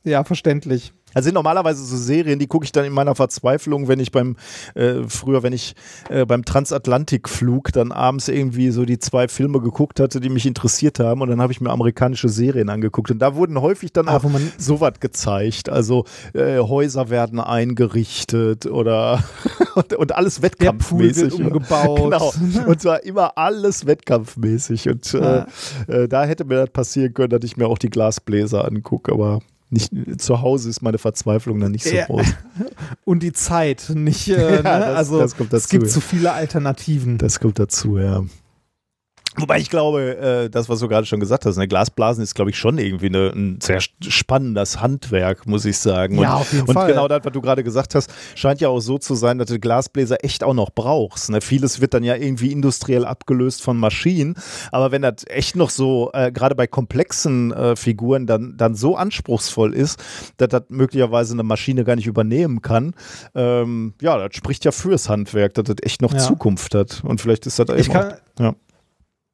[0.05, 0.93] Ja, verständlich.
[1.17, 4.37] Also sind normalerweise so Serien, die gucke ich dann in meiner Verzweiflung, wenn ich beim,
[4.75, 5.75] äh, früher, wenn ich
[6.11, 11.01] äh, beim Transatlantikflug dann abends irgendwie so die zwei Filme geguckt hatte, die mich interessiert
[11.01, 14.19] haben und dann habe ich mir amerikanische Serien angeguckt und da wurden häufig dann ah,
[14.19, 14.25] auch
[14.59, 15.71] sowas gezeigt.
[15.71, 16.05] Also
[16.35, 19.25] äh, Häuser werden eingerichtet oder
[19.75, 21.31] und, und alles wettkampfmäßig.
[21.31, 22.35] Der Pool wird umgebaut.
[22.43, 22.67] genau.
[22.67, 25.47] Und zwar immer alles wettkampfmäßig und ja.
[25.89, 29.13] Äh, äh, da hätte mir das passieren können, dass ich mir auch die Glasbläser angucke,
[29.13, 32.07] aber nicht, zu Hause ist meine Verzweiflung dann nicht so ja.
[32.07, 32.27] groß.
[33.05, 34.29] Und die Zeit nicht.
[34.29, 34.63] Äh, ja, ne?
[34.63, 37.19] das, also das es gibt zu viele Alternativen.
[37.19, 38.25] Das kommt dazu, ja.
[39.39, 42.51] Wobei ich glaube, äh, das, was du gerade schon gesagt hast, ne, Glasblasen ist, glaube
[42.51, 46.19] ich, schon irgendwie eine, ein sehr spannendes Handwerk, muss ich sagen.
[46.19, 46.89] Und, ja, auf jeden und Fall.
[46.89, 49.59] genau das, was du gerade gesagt hast, scheint ja auch so zu sein, dass du
[49.59, 51.31] Glasbläser echt auch noch brauchst.
[51.31, 51.41] Ne?
[51.41, 54.37] Vieles wird dann ja irgendwie industriell abgelöst von Maschinen,
[54.73, 58.97] aber wenn das echt noch so, äh, gerade bei komplexen äh, Figuren, dann, dann so
[58.97, 60.03] anspruchsvoll ist,
[60.39, 62.95] dass das möglicherweise eine Maschine gar nicht übernehmen kann,
[63.35, 66.19] ähm, ja, das spricht ja fürs Handwerk, dass das echt noch ja.
[66.19, 67.03] Zukunft hat.
[67.05, 68.55] Und vielleicht ist das eben auch, ja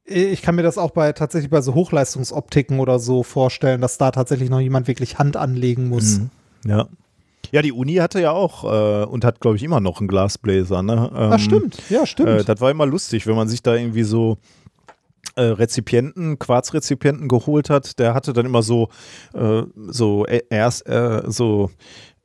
[0.04, 4.10] ich kann mir das auch bei tatsächlich bei so Hochleistungsoptiken oder so vorstellen, dass da
[4.10, 6.18] tatsächlich noch jemand wirklich Hand anlegen muss.
[6.18, 6.30] Mhm.
[6.66, 6.88] Ja.
[7.50, 10.82] Ja, die Uni hatte ja auch äh, und hat, glaube ich, immer noch einen Glasbläser.
[10.82, 11.10] Ne?
[11.14, 11.78] Ähm, Ach, stimmt.
[11.90, 12.28] Ja, stimmt.
[12.28, 14.38] Äh, das war immer lustig, wenn man sich da irgendwie so
[15.36, 17.98] äh, Rezipienten, Quarzrezipienten geholt hat.
[17.98, 18.88] Der hatte dann immer so,
[19.34, 21.70] äh, so äh, erst äh, so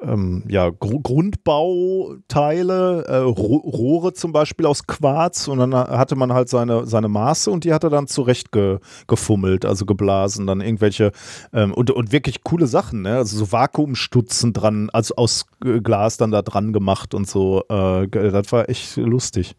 [0.01, 6.50] ähm, ja, Gr Grundbauteile, äh, Rohre zum Beispiel aus Quarz und dann hatte man halt
[6.50, 8.77] seine, seine Maße und die hat er dann zurecht ge
[9.08, 11.11] gefummelt, also geblasen, dann irgendwelche
[11.51, 13.17] ähm, und, und wirklich coole Sachen, ne?
[13.17, 18.51] also so Vakuumstutzen dran, also aus Glas dann da dran gemacht und so, äh, das
[18.51, 19.56] war echt lustig.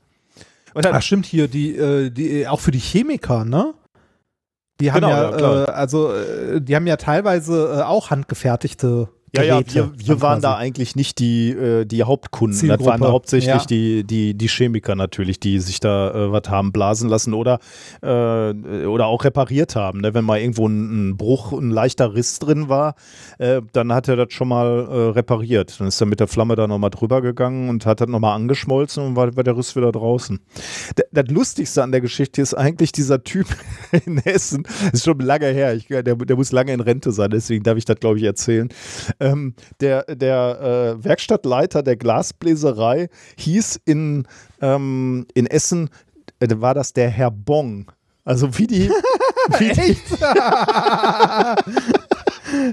[0.74, 3.74] Und dann, Ach stimmt hier, die, äh, die, auch für die Chemiker, ne?
[4.80, 9.08] Die haben genau, ja, ja äh, also äh, die haben ja teilweise äh, auch handgefertigte
[9.36, 12.58] ja, ja, wir, wir waren da eigentlich nicht die, äh, die Hauptkunden.
[12.58, 12.84] Zielgruppe.
[12.84, 13.64] Das waren hauptsächlich ja.
[13.64, 17.58] die, die, die Chemiker natürlich, die sich da äh, was haben blasen lassen oder,
[18.02, 18.06] äh,
[18.86, 20.00] oder auch repariert haben.
[20.00, 20.14] Ne?
[20.14, 22.94] Wenn mal irgendwo ein, ein, Bruch, ein leichter Riss drin war,
[23.38, 25.78] äh, dann hat er das schon mal äh, repariert.
[25.78, 29.04] Dann ist er mit der Flamme da nochmal drüber gegangen und hat das nochmal angeschmolzen
[29.04, 30.40] und war, war der Riss wieder draußen.
[30.96, 33.46] D das Lustigste an der Geschichte ist eigentlich dieser Typ
[34.06, 37.30] in Hessen, das ist schon lange her, ich, der, der muss lange in Rente sein,
[37.30, 38.68] deswegen darf ich das, glaube ich, erzählen
[39.20, 44.26] ähm, der der äh, Werkstattleiter der Glasbläserei hieß in,
[44.60, 45.90] ähm, in Essen,
[46.40, 47.90] äh, war das der Herr Bong.
[48.24, 48.90] Also wie die.
[49.58, 49.96] Wie die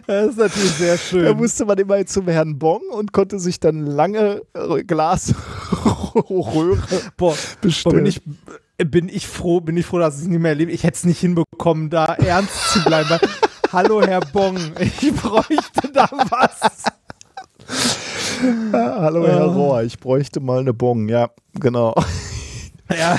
[0.07, 1.25] Das ist natürlich sehr schön.
[1.25, 5.35] Da musste man immer zum Herrn Bong und konnte sich dann lange äh, Glasröhre
[7.17, 7.93] boah, bestellen.
[7.93, 8.21] Boah, bin ich,
[8.77, 10.71] bin ich froh, bin ich froh, dass ich es nicht mehr erlebe.
[10.71, 13.19] Ich hätte es nicht hinbekommen, da ernst zu bleiben.
[13.71, 16.83] Hallo, Herr Bong, ich bräuchte da was.
[18.71, 21.09] Hallo, Herr Rohr, ich bräuchte mal eine Bong.
[21.09, 21.95] Ja, genau.
[22.89, 23.17] Ja.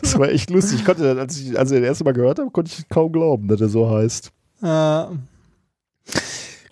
[0.00, 0.80] Das war echt lustig.
[0.80, 3.48] Ich konnte, als ich, als ich das erste Mal gehört habe, konnte ich kaum glauben,
[3.48, 4.32] dass er so heißt.
[4.62, 5.10] Ja.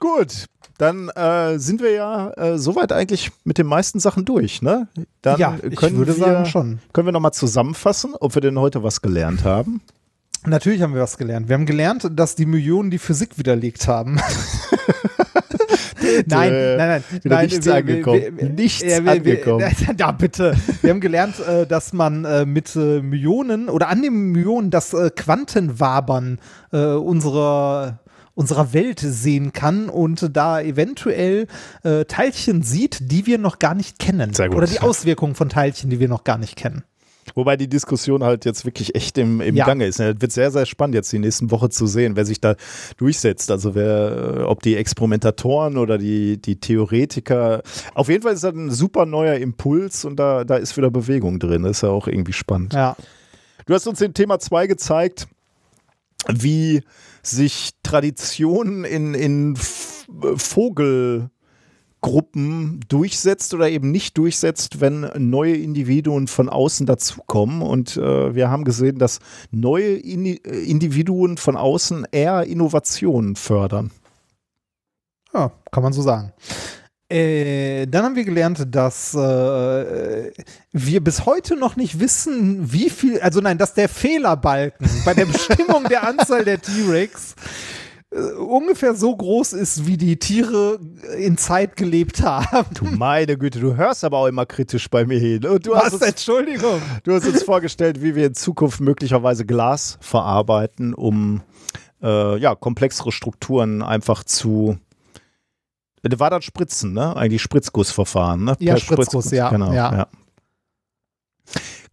[0.01, 0.47] Gut,
[0.79, 4.89] dann äh, sind wir ja äh, soweit eigentlich mit den meisten Sachen durch, ne?
[5.23, 6.81] Dann ja, ich würde wir, sagen schon.
[6.93, 9.81] Können wir nochmal zusammenfassen, ob wir denn heute was gelernt haben?
[10.47, 11.49] Natürlich haben wir was gelernt.
[11.49, 14.15] Wir haben gelernt, dass die Millionen die Physik widerlegt haben.
[16.27, 17.47] nein, nein, nein, nein.
[17.47, 18.23] Nichts wir, angekommen.
[18.37, 19.65] Wir, nichts äh, wir, angekommen.
[19.99, 20.57] Ja, bitte.
[20.83, 24.93] Wir haben gelernt, äh, dass man äh, mit äh, Millionen oder an den Millionen das
[24.95, 26.39] äh, Quantenwabern
[26.73, 28.01] äh, unserer
[28.35, 31.47] unserer Welt sehen kann und da eventuell
[31.85, 34.35] äh, Teilchen sieht, die wir noch gar nicht kennen.
[34.35, 34.59] Sehr gut.
[34.59, 36.85] Oder die Auswirkungen von Teilchen, die wir noch gar nicht kennen.
[37.35, 39.67] Wobei die Diskussion halt jetzt wirklich echt im, im ja.
[39.67, 40.01] Gange ist.
[40.01, 42.57] Es wird sehr, sehr spannend, jetzt die nächsten Woche zu sehen, wer sich da
[42.97, 43.51] durchsetzt.
[43.51, 47.63] Also wer, äh, ob die Experimentatoren oder die, die Theoretiker.
[47.95, 51.39] Auf jeden Fall ist das ein super neuer Impuls und da, da ist wieder Bewegung
[51.39, 51.63] drin.
[51.63, 52.75] Das ist ja auch irgendwie spannend.
[52.75, 52.97] Ja.
[53.67, 55.27] Du hast uns den Thema 2 gezeigt,
[56.29, 56.83] wie
[57.23, 61.31] sich Traditionen in, in Vogel
[62.07, 67.63] Gruppen durchsetzt oder eben nicht durchsetzt, wenn neue Individuen von außen dazukommen.
[67.63, 69.19] Und äh, wir haben gesehen, dass
[69.51, 73.91] neue In Individuen von außen eher Innovationen fördern.
[75.35, 76.33] Ja, kann man so sagen.
[77.09, 80.31] Äh, dann haben wir gelernt, dass äh,
[80.73, 85.27] wir bis heute noch nicht wissen, wie viel, also nein, dass der Fehlerbalken bei der
[85.27, 90.79] Bestimmung der Anzahl der T-Rex äh, ungefähr so groß ist, wie die Tiere
[91.19, 92.73] in Zeit gelebt haben.
[92.75, 95.45] Du meine Güte, du hörst aber auch immer kritisch bei mir hin.
[95.45, 95.93] Und du hast Was?
[95.95, 96.81] uns, Entschuldigung.
[97.05, 101.43] du hast uns vorgestellt, wie wir in Zukunft möglicherweise Glas verarbeiten, um
[102.03, 104.79] äh, ja, komplexere Strukturen einfach zu.
[106.03, 107.17] Das war dann Spritzen, ne?
[107.17, 108.57] Eigentlich Spritzgussverfahren, ne?
[108.61, 109.93] Ja, Per Spritzguss, ja, Genau, ja.
[109.93, 110.09] ja.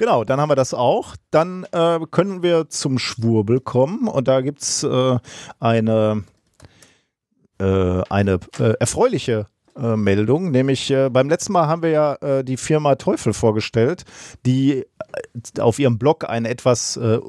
[0.04, 1.16] Genau, dann haben wir das auch.
[1.32, 5.18] Dann äh, können wir zum Schwurbel kommen und da gibt es äh,
[5.62, 6.26] eine,
[7.58, 12.44] äh, eine äh, erfreuliche äh, Meldung, nämlich äh, beim letzten Mal haben wir ja äh,
[12.44, 14.06] die Firma Teufel vorgestellt,
[14.46, 14.86] die äh,
[15.60, 17.20] auf ihrem Blog einen etwas äh,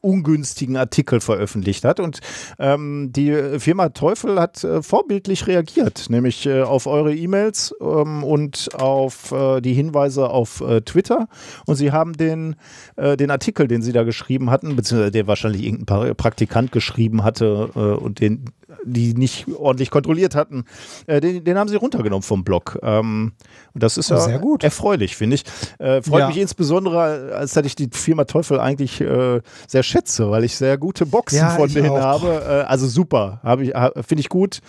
[0.00, 2.00] ungünstigen Artikel veröffentlicht hat.
[2.00, 2.20] Und
[2.58, 9.72] ähm, die Firma Teufel hat vorbildlich reagiert, nämlich auf eure E-Mails ähm, und auf die
[9.72, 11.26] Hinweise auf Twitter.
[11.64, 12.56] Und sie haben den,
[12.98, 18.20] den Artikel, den sie da geschrieben hatten, beziehungsweise der wahrscheinlich irgendein Praktikant geschrieben hatte und
[18.20, 18.44] den
[18.84, 20.64] die nicht ordentlich kontrolliert hatten,
[21.06, 22.78] äh, den, den haben sie runtergenommen vom Blog.
[22.82, 23.32] Ähm,
[23.72, 24.62] und das ist Oh, ja sehr gut.
[24.64, 25.44] erfreulich, finde ich.
[25.78, 26.28] Äh, freut Ja.
[26.28, 30.78] mich insbesondere, als dass ich die Firma Teufel eigentlich äh, sehr schätze, weil ich sehr
[30.78, 31.98] gute Boxen Ja, von denen auch.
[32.00, 32.28] habe.
[32.46, 33.72] Äh, also super, habe ich,
[34.06, 34.60] finde ich gut.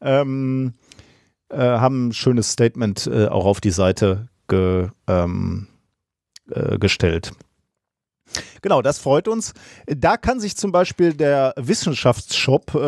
[0.00, 0.74] Ähm,
[1.48, 5.68] äh, haben ein schönes Statement äh, auch auf die Seite ge, ähm,
[6.50, 7.32] äh, gestellt.
[8.62, 9.52] Genau, das freut uns.
[9.86, 12.78] Da kann sich zum Beispiel der Wissenschaftsshop äh,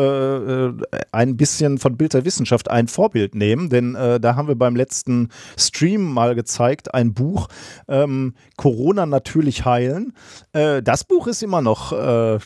[0.67, 0.73] äh,
[1.11, 4.75] ein bisschen von Bild der Wissenschaft ein Vorbild nehmen, denn äh, da haben wir beim
[4.75, 7.47] letzten Stream mal gezeigt, ein Buch,
[7.87, 10.13] ähm, Corona natürlich heilen.
[10.53, 12.39] Äh, das Buch ist immer noch, äh,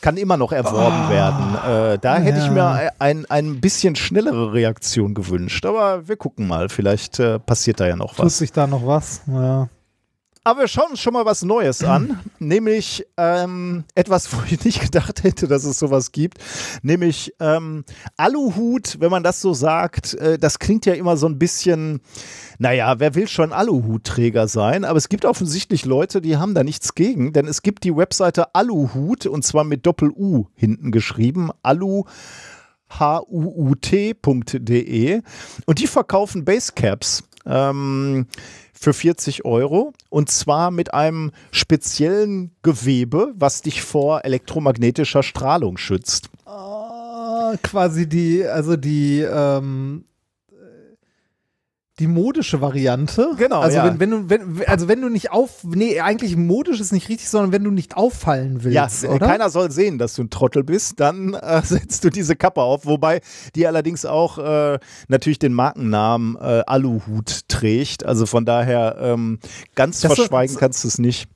[0.00, 1.94] kann immer noch erworben werden.
[1.94, 6.68] Äh, da hätte ich mir ein, ein bisschen schnellere Reaktion gewünscht, aber wir gucken mal,
[6.68, 8.38] vielleicht äh, passiert da ja noch Tut was.
[8.38, 9.22] sich da noch was?
[9.26, 9.68] Ja.
[10.50, 14.80] Aber wir schauen uns schon mal was Neues an, nämlich ähm, etwas, wo ich nicht
[14.80, 16.38] gedacht hätte, dass es sowas gibt,
[16.82, 17.84] nämlich ähm,
[18.16, 22.00] Aluhut, wenn man das so sagt, äh, das klingt ja immer so ein bisschen,
[22.58, 26.96] naja, wer will schon Aluhutträger sein, aber es gibt offensichtlich Leute, die haben da nichts
[26.96, 32.06] gegen, denn es gibt die Webseite Aluhut und zwar mit Doppel-U hinten geschrieben, Alu
[32.98, 33.62] huut.de
[35.66, 37.22] und die verkaufen Basecaps.
[37.46, 38.26] Ähm,
[38.80, 46.30] für 40 Euro und zwar mit einem speziellen Gewebe, was dich vor elektromagnetischer Strahlung schützt.
[46.46, 50.04] Ah, quasi die, also die, ähm,
[52.00, 53.30] die modische Variante.
[53.36, 53.84] Genau, Also ja.
[53.84, 57.28] wenn, wenn du, wenn, also wenn du nicht auf, nee, eigentlich modisch ist nicht richtig,
[57.28, 59.26] sondern wenn du nicht auffallen willst, Ja, oder?
[59.26, 62.86] keiner soll sehen, dass du ein Trottel bist, dann äh, setzt du diese Kappe auf,
[62.86, 63.20] wobei
[63.54, 68.04] die allerdings auch äh, natürlich den Markennamen äh, Aluhut trägt.
[68.04, 69.38] Also von daher ähm,
[69.74, 71.28] ganz Das verschweigen so- kannst du es nicht.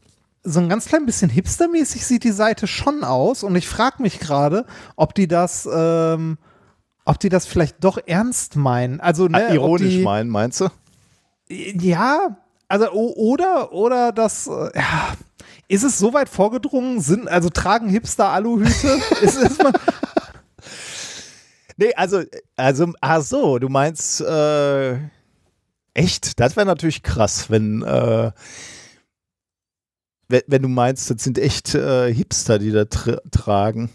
[0.44, 4.18] so ein ganz klein bisschen hipstermäßig sieht die Seite schon aus und ich frage mich
[4.18, 4.64] gerade,
[4.96, 6.38] ob die das, ähm,
[7.04, 9.00] ob die das vielleicht doch ernst meinen.
[9.00, 10.68] Also ne, Ah, ironisch die, meinen, meinst du?
[11.48, 12.36] Ja,
[12.68, 15.14] also oder oder das äh, ja,
[15.68, 18.98] ist es so weit vorgedrungen, sind also tragen Hipster Aluhüte?
[19.20, 19.72] ist, ist man,
[21.76, 22.22] Nee, also,
[22.56, 24.96] also, ach so, du meinst, äh,
[25.92, 26.38] echt?
[26.38, 28.30] Das wäre natürlich krass, wenn, äh,
[30.28, 33.90] wenn, wenn du meinst, das sind echt äh, Hipster, die da tra tragen.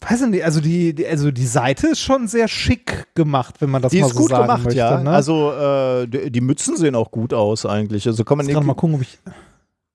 [0.00, 3.70] Weiß ich nicht, also die, die also die Seite ist schon sehr schick gemacht, wenn
[3.70, 5.02] man das Die mal ist so gut sagen gemacht, möchte, ja.
[5.02, 5.10] Ne?
[5.10, 8.06] Also, äh, die, die Mützen sehen auch gut aus eigentlich.
[8.06, 9.18] Also kann man ich kann mal gucken, ob ich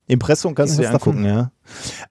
[0.07, 1.17] Impressum kannst du dir Irgendwas davon.
[1.25, 1.51] angucken, ja.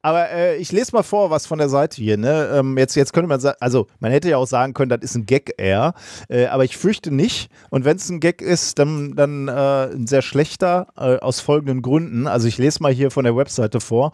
[0.02, 2.16] Aber äh, ich lese mal vor, was von der Seite hier.
[2.16, 2.50] Ne?
[2.52, 5.14] Ähm, jetzt, jetzt könnte man sagen, also man hätte ja auch sagen können, das ist
[5.14, 5.94] ein Gag eher,
[6.28, 7.50] äh, aber ich fürchte nicht.
[7.70, 11.82] Und wenn es ein Gag ist, dann, dann äh, ein sehr schlechter äh, aus folgenden
[11.82, 12.26] Gründen.
[12.26, 14.12] Also ich lese mal hier von der Webseite vor.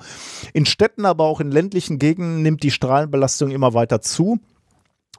[0.52, 4.40] In Städten, aber auch in ländlichen Gegenden nimmt die Strahlenbelastung immer weiter zu.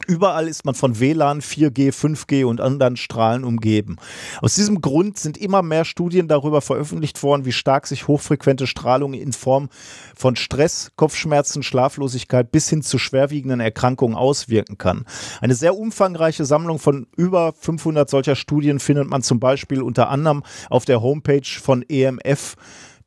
[0.08, 3.98] Überall ist man von WLAN, 4G, 5G und anderen Strahlen umgeben.
[4.42, 9.14] Aus diesem Grund sind immer mehr Studien darüber veröffentlicht worden, wie stark sich hochfrequente Strahlung
[9.14, 9.70] in Form
[10.16, 15.06] von Stress, Kopfschmerzen, Schlaflosigkeit bis hin zu schwerwiegenden Erkrankungen auswirken kann.
[15.40, 20.44] Eine sehr umfangreiche Sammlung von über 500 solcher Studien findet man zum Beispiel unter anderem
[20.70, 22.56] auf der Homepage von EMF.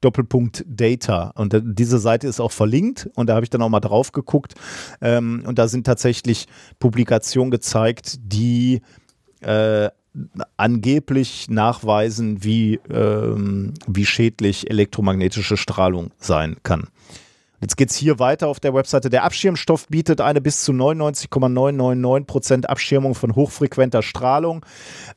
[0.05, 1.33] Doppelpunkt Data.
[1.34, 4.55] Und diese Seite ist auch verlinkt und da habe ich dann auch mal drauf geguckt.
[5.00, 6.47] Ähm, und da sind tatsächlich
[6.78, 8.83] Publikationen gezeigt, die
[9.41, 9.89] äh,
[10.57, 16.89] angeblich nachweisen, wie, ähm, wie schädlich elektromagnetische Strahlung sein kann.
[17.65, 19.09] Jetzt geht es hier weiter auf der Webseite.
[19.09, 24.67] Der Abschirmstoff bietet eine bis zu 99,999% Abschirmung von hochfrequenter Strahlung,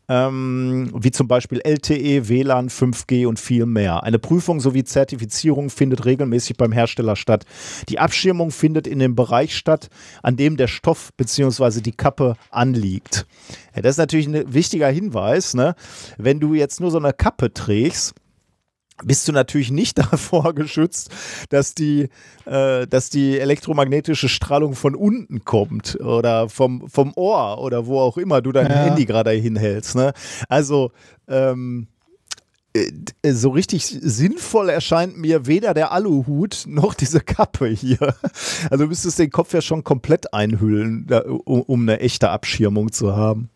[0.07, 4.03] ähm, wie zum Beispiel LTE, WLAN, 5G und viel mehr.
[4.03, 7.43] Eine Prüfung sowie Zertifizierung findet regelmäßig beim Hersteller statt.
[7.89, 9.89] Die Abschirmung findet in dem Bereich statt,
[10.23, 11.81] an dem der Stoff bzw.
[11.81, 13.27] die Kappe anliegt.
[13.75, 15.53] Ja, das ist natürlich ein wichtiger Hinweis.
[15.53, 15.75] Ne?
[16.17, 18.15] Wenn du jetzt nur so eine Kappe trägst,
[19.03, 21.09] bist du natürlich nicht davor geschützt,
[21.49, 22.09] dass die,
[22.45, 28.17] äh, dass die elektromagnetische Strahlung von unten kommt oder vom, vom Ohr oder wo auch
[28.17, 28.85] immer du dein ja.
[28.85, 29.95] Handy gerade hinhältst.
[29.95, 30.13] Ne?
[30.49, 30.91] Also
[31.27, 31.87] ähm,
[32.73, 38.15] äh, so richtig sinnvoll erscheint mir weder der Aluhut noch diese Kappe hier.
[38.69, 41.07] Also du müsstest den Kopf ja schon komplett einhüllen,
[41.45, 43.49] um, um eine echte Abschirmung zu haben.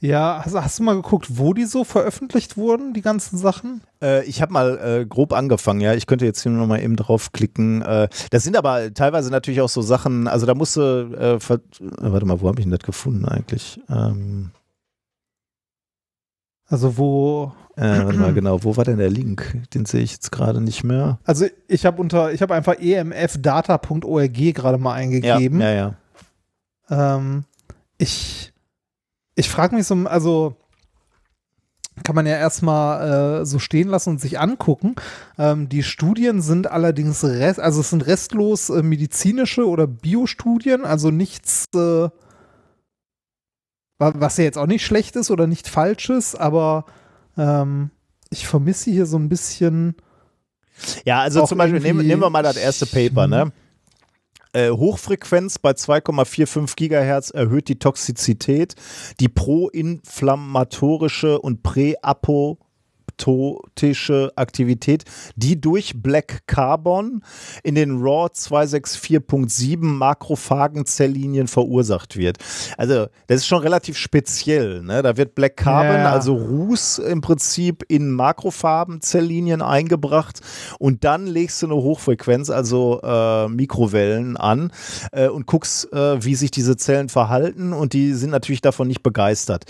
[0.00, 3.80] Ja, hast, hast, du mal geguckt, wo die so veröffentlicht wurden, die ganzen Sachen?
[4.00, 5.94] Äh, ich habe mal äh, grob angefangen, ja.
[5.94, 7.82] Ich könnte jetzt hier noch mal eben draufklicken.
[7.82, 11.58] Äh, das sind aber teilweise natürlich auch so Sachen, also da musste, äh,
[11.98, 13.80] warte mal, wo habe ich denn das gefunden eigentlich?
[13.88, 14.50] Ähm,
[16.66, 17.52] also wo?
[17.76, 19.62] Äh, warte mal, genau, wo war denn der Link?
[19.74, 21.18] Den sehe ich jetzt gerade nicht mehr.
[21.24, 25.60] Also ich habe unter, ich habe einfach emfdata.org gerade mal eingegeben.
[25.60, 25.94] Ja, ja,
[26.90, 27.16] ja.
[27.16, 27.44] Ähm,
[27.96, 28.52] ich
[29.38, 30.56] ich frage mich so, also
[32.02, 34.96] kann man ja erstmal äh, so stehen lassen und sich angucken.
[35.38, 41.10] Ähm, die Studien sind allerdings, rest, also es sind restlos äh, medizinische oder Biostudien, also
[41.10, 42.08] nichts, äh,
[43.98, 46.84] was ja jetzt auch nicht schlecht ist oder nicht falsch ist, aber
[47.36, 47.90] ähm,
[48.30, 49.94] ich vermisse hier so ein bisschen.
[51.04, 53.52] Ja, also zum Beispiel, nehmen, nehmen wir mal das erste Paper, ne?
[54.52, 58.74] Äh, Hochfrequenz bei 2,45 Gigahertz erhöht die Toxizität,
[59.20, 62.58] die proinflammatorische und präapo
[63.18, 65.04] apoptotische Aktivität,
[65.36, 67.22] die durch Black Carbon
[67.62, 72.38] in den RAW 264.7 makrophagen Zelllinien verursacht wird.
[72.76, 74.82] Also das ist schon relativ speziell.
[74.82, 75.02] Ne?
[75.02, 76.12] Da wird Black Carbon, ja.
[76.12, 80.40] also Ruß im Prinzip in Makrophagen-Zelllinien eingebracht
[80.78, 84.72] und dann legst du eine Hochfrequenz, also äh, Mikrowellen an
[85.12, 89.02] äh, und guckst, äh, wie sich diese Zellen verhalten und die sind natürlich davon nicht
[89.02, 89.64] begeistert.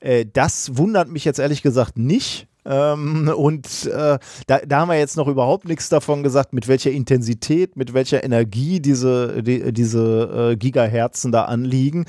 [0.00, 4.98] Äh, das wundert mich jetzt ehrlich gesagt nicht, ähm, und äh, da, da, haben wir
[4.98, 10.50] jetzt noch überhaupt nichts davon gesagt, mit welcher Intensität, mit welcher Energie diese, die, diese
[10.52, 12.04] äh, Gigaherzen da anliegen.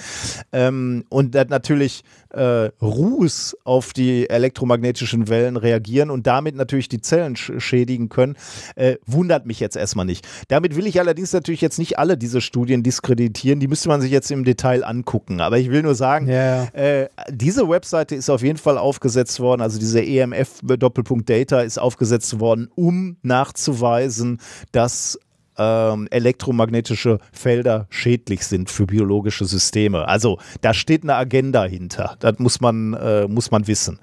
[0.51, 7.01] Ähm, und das natürlich äh, Ruß auf die elektromagnetischen Wellen reagieren und damit natürlich die
[7.01, 8.35] Zellen sch schädigen können,
[8.75, 10.27] äh, wundert mich jetzt erstmal nicht.
[10.49, 14.11] Damit will ich allerdings natürlich jetzt nicht alle diese Studien diskreditieren, die müsste man sich
[14.11, 15.39] jetzt im Detail angucken.
[15.39, 16.67] Aber ich will nur sagen, yeah.
[16.73, 21.77] äh, diese Webseite ist auf jeden Fall aufgesetzt worden, also diese EMF Doppelpunkt Data ist
[21.77, 24.39] aufgesetzt worden, um nachzuweisen,
[24.71, 25.17] dass
[25.59, 30.07] ähm, elektromagnetische Felder schädlich sind für biologische Systeme.
[30.07, 32.15] Also da steht eine Agenda hinter.
[32.19, 33.99] Das muss man, äh, muss man wissen.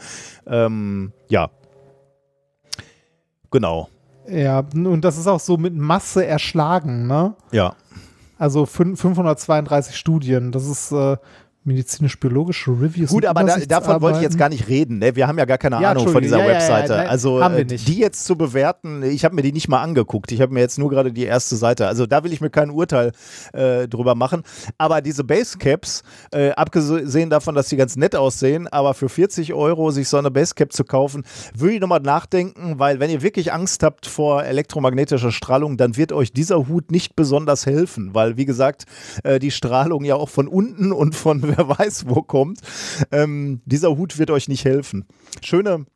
[0.46, 1.50] Ähm, ja.
[3.50, 3.88] Genau.
[4.28, 7.34] Ja, und das ist auch so mit Masse erschlagen, ne?
[7.52, 7.74] Ja.
[8.38, 10.52] Also 532 Studien.
[10.52, 11.16] Das ist äh,
[11.66, 13.10] medizinisch-biologische Reviews.
[13.10, 14.98] Gut, aber da, davon wollte ich jetzt gar nicht reden.
[14.98, 15.16] Ne?
[15.16, 16.92] Wir haben ja gar keine ja, Ahnung von dieser ja, Webseite.
[16.94, 20.32] Ja, also äh, die jetzt zu bewerten, ich habe mir die nicht mal angeguckt.
[20.32, 21.86] Ich habe mir jetzt nur gerade die erste Seite.
[21.86, 23.12] Also da will ich mir kein Urteil
[23.52, 24.42] äh, drüber machen.
[24.78, 29.90] Aber diese Basecaps, äh, abgesehen davon, dass die ganz nett aussehen, aber für 40 Euro
[29.90, 33.82] sich so eine Basecap zu kaufen, würde ich nochmal nachdenken, weil wenn ihr wirklich Angst
[33.82, 38.84] habt vor elektromagnetischer Strahlung, dann wird euch dieser Hut nicht besonders helfen, weil wie gesagt,
[39.24, 42.60] äh, die Strahlung ja auch von unten und von wer weiß wo kommt.
[43.10, 45.06] Ähm, dieser Hut wird euch nicht helfen.
[45.42, 45.86] Schöne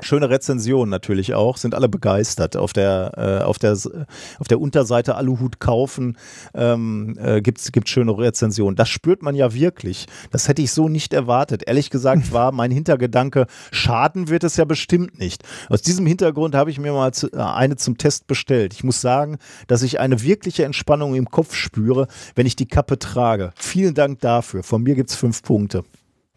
[0.00, 2.56] Schöne Rezension natürlich auch, sind alle begeistert.
[2.56, 6.18] Auf der, äh, auf der, auf der Unterseite Aluhut kaufen
[6.52, 8.74] ähm, äh, gibt es schöne Rezensionen.
[8.74, 10.06] Das spürt man ja wirklich.
[10.32, 11.62] Das hätte ich so nicht erwartet.
[11.66, 15.44] Ehrlich gesagt war mein Hintergedanke, Schaden wird es ja bestimmt nicht.
[15.68, 18.74] Aus diesem Hintergrund habe ich mir mal zu, äh, eine zum Test bestellt.
[18.74, 19.38] Ich muss sagen,
[19.68, 23.52] dass ich eine wirkliche Entspannung im Kopf spüre, wenn ich die Kappe trage.
[23.54, 24.64] Vielen Dank dafür.
[24.64, 25.84] Von mir gibt es fünf Punkte.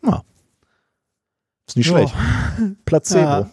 [0.05, 0.21] Ja.
[1.67, 2.13] Ist nicht schlecht.
[2.85, 3.21] Placebo.
[3.21, 3.49] Ja.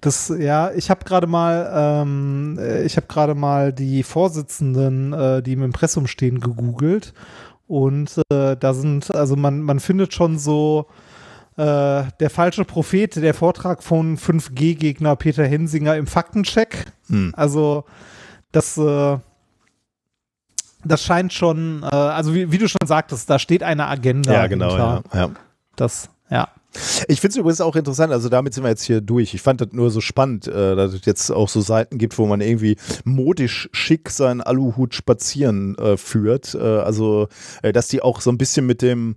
[0.00, 1.70] Das, ja, ich habe gerade mal,
[2.02, 7.14] ähm, äh, ich habe gerade mal die Vorsitzenden, äh, die im Impressum stehen, gegoogelt.
[7.68, 10.88] Und äh, da sind, also man, man findet schon so
[11.56, 16.86] äh, der falsche Prophet, der Vortrag von 5G-Gegner Peter Hensinger im Faktencheck.
[17.08, 17.32] Hm.
[17.36, 17.84] Also
[18.50, 19.18] das, äh,
[20.84, 24.32] das scheint schon, äh, also wie, wie, du schon sagtest, da steht eine Agenda.
[24.32, 25.30] Ja, genau, ja, ja.
[25.76, 26.48] Das ja.
[27.06, 29.34] Ich finde es übrigens auch interessant, also damit sind wir jetzt hier durch.
[29.34, 32.24] Ich fand das nur so spannend, äh, dass es jetzt auch so Seiten gibt, wo
[32.26, 36.54] man irgendwie modisch schick seinen Aluhut spazieren äh, führt.
[36.54, 37.28] Äh, also,
[37.62, 39.16] äh, dass die auch so ein bisschen mit dem,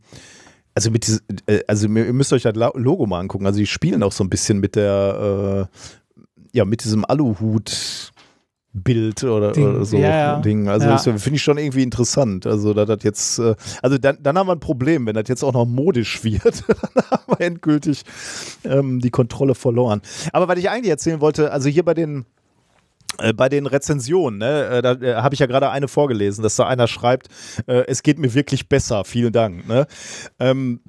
[0.73, 3.45] also mit diesem, äh, also ihr müsst euch das Logo mal angucken.
[3.45, 8.11] Also die spielen auch so ein bisschen mit der, äh, ja, mit diesem Aluhut.
[8.75, 9.69] Bild oder, Ding.
[9.69, 10.39] oder so Ja.
[10.41, 10.67] Ding.
[10.67, 10.97] Also Ja.
[10.97, 12.45] finde ich schon irgendwie interessant.
[12.45, 15.43] Also da das jetzt, äh, also dann, dann haben wir ein Problem, wenn das jetzt
[15.43, 16.43] auch noch modisch wird,
[16.93, 18.03] dann haben wir endgültig
[18.65, 20.01] ähm, die Kontrolle verloren.
[20.33, 22.25] Aber was ich eigentlich erzählen wollte, also hier bei den
[23.19, 26.57] äh, bei den Rezensionen, ne, äh, da äh, habe ich ja gerade eine vorgelesen, dass
[26.57, 27.29] da einer schreibt,
[27.67, 29.67] äh, es geht mir wirklich besser, vielen Dank.
[29.69, 29.87] Ne?
[30.39, 30.81] Ähm,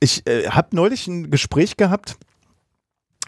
[0.00, 2.16] ich äh, habe neulich ein Gespräch gehabt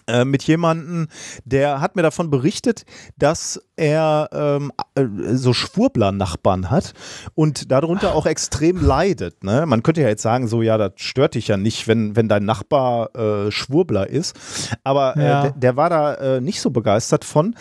[0.07, 1.09] äh, mit jemandem,
[1.45, 2.85] der hat mir davon berichtet,
[3.19, 6.93] dass er ähm, äh, so Schwurbler-Nachbarn hat
[7.35, 9.43] und darunter auch extrem leidet.
[9.45, 9.65] Ne?
[9.67, 12.45] Man könnte ja jetzt sagen, so ja, das stört dich ja nicht, wenn, wenn dein
[12.45, 14.39] Nachbar äh, Schwurbler ist.
[14.85, 15.43] Aber äh, Ja.
[15.43, 17.55] der, der war da äh, nicht so begeistert von,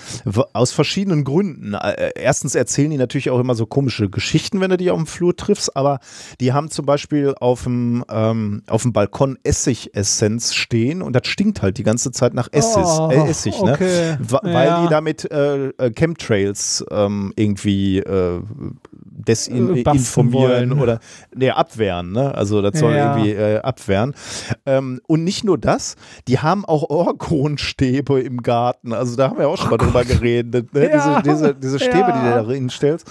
[0.54, 1.76] aus verschiedenen Gründen.
[2.16, 5.36] Erstens erzählen die natürlich auch immer so komische Geschichten, wenn du die auf dem Flur
[5.36, 6.00] triffst, aber
[6.40, 11.62] die haben zum Beispiel auf dem, ähm, auf dem Balkon Essigessenz stehen und das stinkt
[11.62, 13.74] halt die ganze Zeit nach Essis, Oh, äh, Essig, ne?
[13.74, 14.18] okay.
[14.32, 14.40] Ja.
[14.42, 18.42] Weil die damit äh, äh, Chemtrails ähm, irgendwie äh, Äh,
[19.84, 20.80] desinformieren wollen.
[20.80, 21.00] oder
[21.36, 22.34] nee, abwehren, ne?
[22.34, 23.16] Also das soll Ja.
[23.16, 24.16] irgendwie äh, abwehren.
[24.66, 25.96] Ähm, und nicht nur das,
[26.28, 28.94] die haben auch Orgonstäbe im Garten.
[28.94, 30.74] Also da haben wir auch schon mal drüber geredet.
[30.74, 30.90] Ne?
[30.90, 31.22] Ja.
[31.22, 32.42] Diese, diese, diese Stäbe, die du Ja.
[32.44, 33.10] da hinstellst.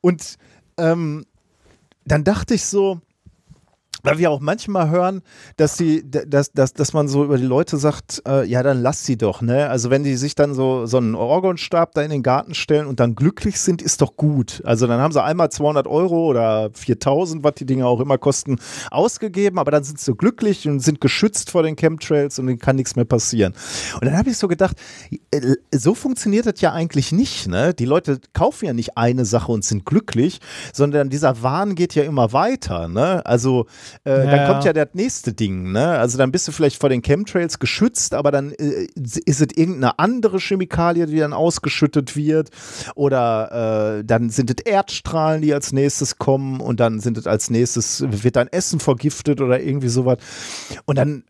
[0.00, 0.36] Und
[0.78, 1.26] ähm,
[2.06, 3.00] dann dachte ich so,
[4.06, 5.22] weil wir auch manchmal hören,
[5.56, 9.04] dass die, dass, dass, dass man so über die Leute sagt, äh, ja, dann lass
[9.04, 9.68] sie doch, ne?
[9.68, 13.00] Also wenn die sich dann so, so einen Orgonstab da in den Garten stellen und
[13.00, 14.62] dann glücklich sind, ist doch gut.
[14.64, 18.58] Also dann haben sie einmal 200 Euro oder 4000, was die Dinge auch immer kosten,
[18.92, 22.76] ausgegeben, aber dann sind sie glücklich und sind geschützt vor den Chemtrails und denen kann
[22.76, 23.54] nichts mehr passieren.
[23.94, 24.76] Und dann habe ich so gedacht,
[25.32, 27.74] äh, so funktioniert das ja eigentlich nicht, ne?
[27.74, 30.40] Die Leute kaufen ja nicht eine Sache und sind glücklich,
[30.72, 33.26] sondern dieser Wahn geht ja immer weiter, ne?
[33.26, 33.66] Also
[34.04, 34.46] äh, dann Ja.
[34.46, 35.98] kommt ja das nächste Ding, ne?
[35.98, 39.98] Also dann bist du vielleicht vor den Chemtrails geschützt, aber dann äh, ist es irgendeine
[39.98, 42.50] andere Chemikalie, die dann ausgeschüttet wird
[42.94, 47.50] oder äh, dann sind es Erdstrahlen, die als nächstes kommen und dann sind es als
[47.50, 50.18] nächstes, wird dein Essen vergiftet oder irgendwie sowas
[50.84, 51.24] und dann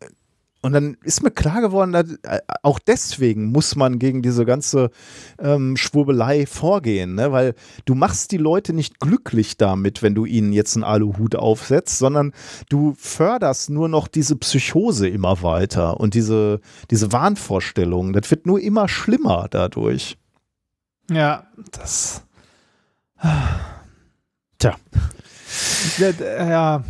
[0.66, 4.90] und dann ist mir klar geworden, äh, auch deswegen muss man gegen diese ganze
[5.38, 7.30] ähm, Schwurbelei vorgehen, ne?
[7.30, 7.54] weil
[7.84, 12.32] du machst die Leute nicht glücklich damit, wenn du ihnen jetzt einen Aluhut aufsetzt, sondern
[12.68, 18.12] du förderst nur noch diese Psychose immer weiter und diese, diese Wahnvorstellungen.
[18.12, 20.18] Das wird nur immer schlimmer dadurch.
[21.08, 22.24] Ja, das.
[24.58, 24.74] Tja.
[25.98, 26.84] Ja, ja.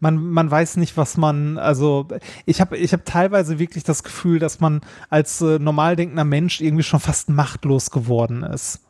[0.00, 2.08] Man, man weiß nicht, was man, also
[2.44, 4.80] ich habe ich hab teilweise wirklich das Gefühl, dass man
[5.10, 8.80] als äh, normal denkender Mensch irgendwie schon fast machtlos geworden ist.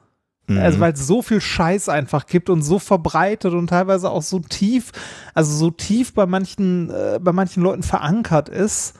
[0.46, 0.58] Mhm.
[0.58, 4.38] Also weil es so viel Scheiß einfach gibt und so verbreitet und teilweise auch so
[4.38, 4.92] tief,
[5.34, 8.94] also so tief bei manchen, äh, bei manchen Leuten verankert ist.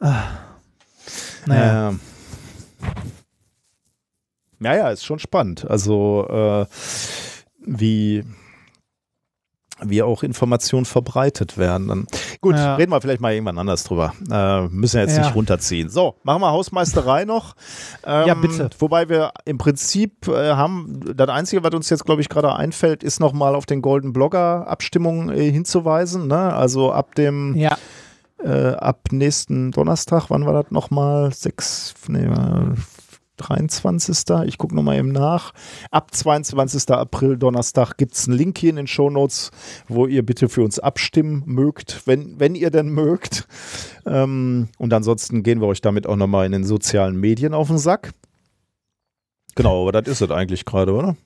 [0.00, 0.22] Ah.
[1.46, 1.90] Naja.
[1.90, 2.00] Ähm.
[4.60, 5.68] Ja, ja, ist schon spannend.
[5.68, 6.66] Also, äh,
[7.64, 8.24] wie,
[9.82, 12.06] wie auch Informationen verbreitet werden.
[12.40, 12.74] Gut, Ja.
[12.76, 14.12] reden wir vielleicht mal irgendwann anders drüber.
[14.30, 15.22] Äh, müssen wir jetzt Ja.
[15.24, 15.88] nicht runterziehen.
[15.88, 17.54] So, machen wir Hausmeisterei noch.
[18.04, 18.70] Ähm, Ja, bitte.
[18.78, 23.02] Wobei wir im Prinzip äh, haben, das Einzige, was uns jetzt, glaube ich, gerade einfällt,
[23.02, 26.26] ist nochmal auf den Golden Blogger Abstimmungen äh, hinzuweisen.
[26.26, 26.52] Ne?
[26.54, 27.76] Also ab dem Ja,
[28.42, 31.32] äh, ab nächsten Donnerstag, wann war das nochmal?
[31.32, 32.74] Sechs, nee, äh,
[33.38, 34.46] 23.
[34.46, 35.52] Ich gucke nochmal eben nach.
[35.90, 36.90] Ab 22.
[36.90, 39.50] April, Donnerstag, gibt es einen Link hier in den Shownotes,
[39.88, 43.46] wo ihr bitte für uns abstimmen mögt, wenn, wenn ihr denn mögt.
[44.06, 47.78] Ähm, und ansonsten gehen wir euch damit auch nochmal in den sozialen Medien auf den
[47.78, 48.12] Sack.
[49.54, 51.16] Genau, aber das ist es eigentlich gerade, oder?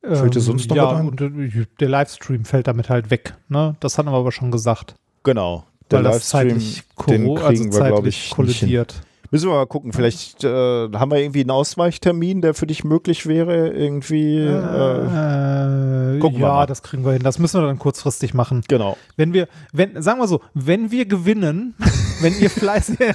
[0.00, 1.08] Fällt dir sonst noch ja, was ein?
[1.08, 3.34] und äh, der Livestream fällt damit halt weg.
[3.48, 3.76] Ne?
[3.80, 4.94] Das hatten wir aber schon gesagt.
[5.24, 5.64] Genau.
[5.90, 8.36] Der weil das Livestream, zeitlich, den korro- kriegen also wir, glaube zeitlich ich, nicht hin.
[8.36, 9.00] kollidiert.
[9.30, 9.92] Müssen wir mal gucken.
[9.92, 13.68] Vielleicht äh, haben wir irgendwie einen Ausweichtermin, der für dich möglich wäre.
[13.68, 14.38] Irgendwie.
[14.38, 16.66] Äh, Äh, gucken wir ja, mal.
[16.66, 17.22] das kriegen wir hin.
[17.22, 18.62] Das müssen wir dann kurzfristig machen.
[18.68, 18.96] genau.
[19.16, 21.74] Wenn wir, wenn, sagen wir so, wenn wir gewinnen,
[22.22, 22.98] wenn ihr fleißig,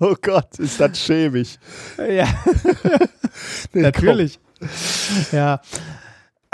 [0.00, 1.58] Oh Gott, ist das schäbig.
[1.98, 2.26] ja,
[3.72, 4.40] Nee, natürlich.
[5.32, 5.60] Ja.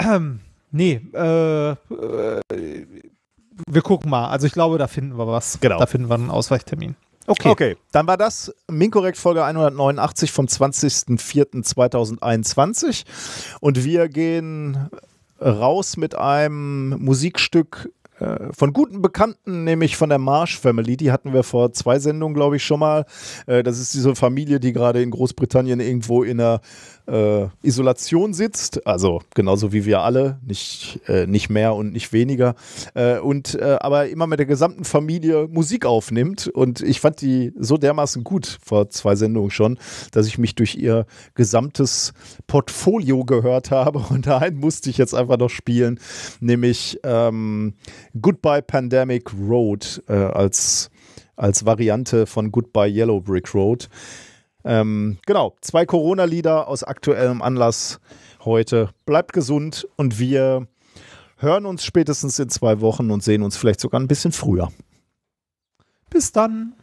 [0.01, 0.39] Ähm,
[0.71, 1.75] nee, äh, äh,
[3.67, 4.27] wir gucken mal.
[4.29, 5.59] Also ich glaube, da finden wir was.
[5.61, 5.77] Genau.
[5.79, 6.95] Da finden wir einen Ausweichtermin.
[7.29, 7.49] Okay.
[7.49, 13.03] okay, dann war das Minkorrekt Folge 189 vom 20.04.2021
[13.61, 14.89] und wir gehen
[15.39, 20.97] raus mit einem Musikstück äh, von guten Bekannten, nämlich von der Marsh Family.
[20.97, 23.05] Die hatten wir vor zwei Sendungen, glaube ich, schon mal.
[23.45, 26.59] Äh, das ist diese Familie, die gerade in Großbritannien irgendwo in einer
[27.09, 28.85] äh, Isolation sitzt.
[28.85, 32.55] Also genauso wie wir alle, nicht, äh, nicht mehr und nicht weniger.
[32.93, 36.47] Äh, und äh, aber immer mit der gesamten Familie Musik aufnimmt.
[36.47, 39.77] Und ich fand die so dermaßen gut vor zwei Sendungen schon,
[40.11, 41.05] dass ich mich durch ihr
[41.35, 42.13] gesamtes
[42.47, 44.05] Portfolio gehört habe.
[44.09, 45.99] Und da musste ich jetzt einfach noch spielen,
[46.39, 47.73] nämlich ähm,
[48.19, 50.89] Goodbye Pandemic Road äh, als,
[51.35, 53.89] als Variante von Goodbye Yellow Brick Road.
[54.63, 57.99] Ähm, genau, zwei Corona-Lieder aus aktuellem Anlass
[58.43, 58.89] heute.
[59.05, 60.67] Bleibt gesund und wir
[61.37, 64.69] hören uns spätestens in zwei Wochen und sehen uns vielleicht sogar ein bisschen früher.
[66.09, 66.73] Bis dann.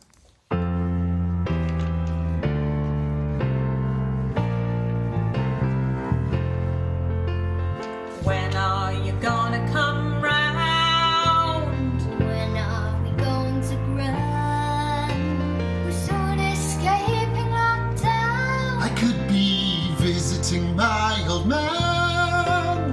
[21.47, 22.91] Man.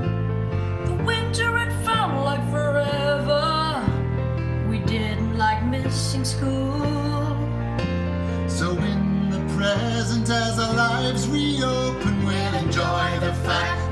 [0.85, 3.83] The winter it felt like forever.
[4.69, 6.79] We didn't like missing school.
[8.47, 13.82] So in the present, as our lives reopen, we'll enjoy the fact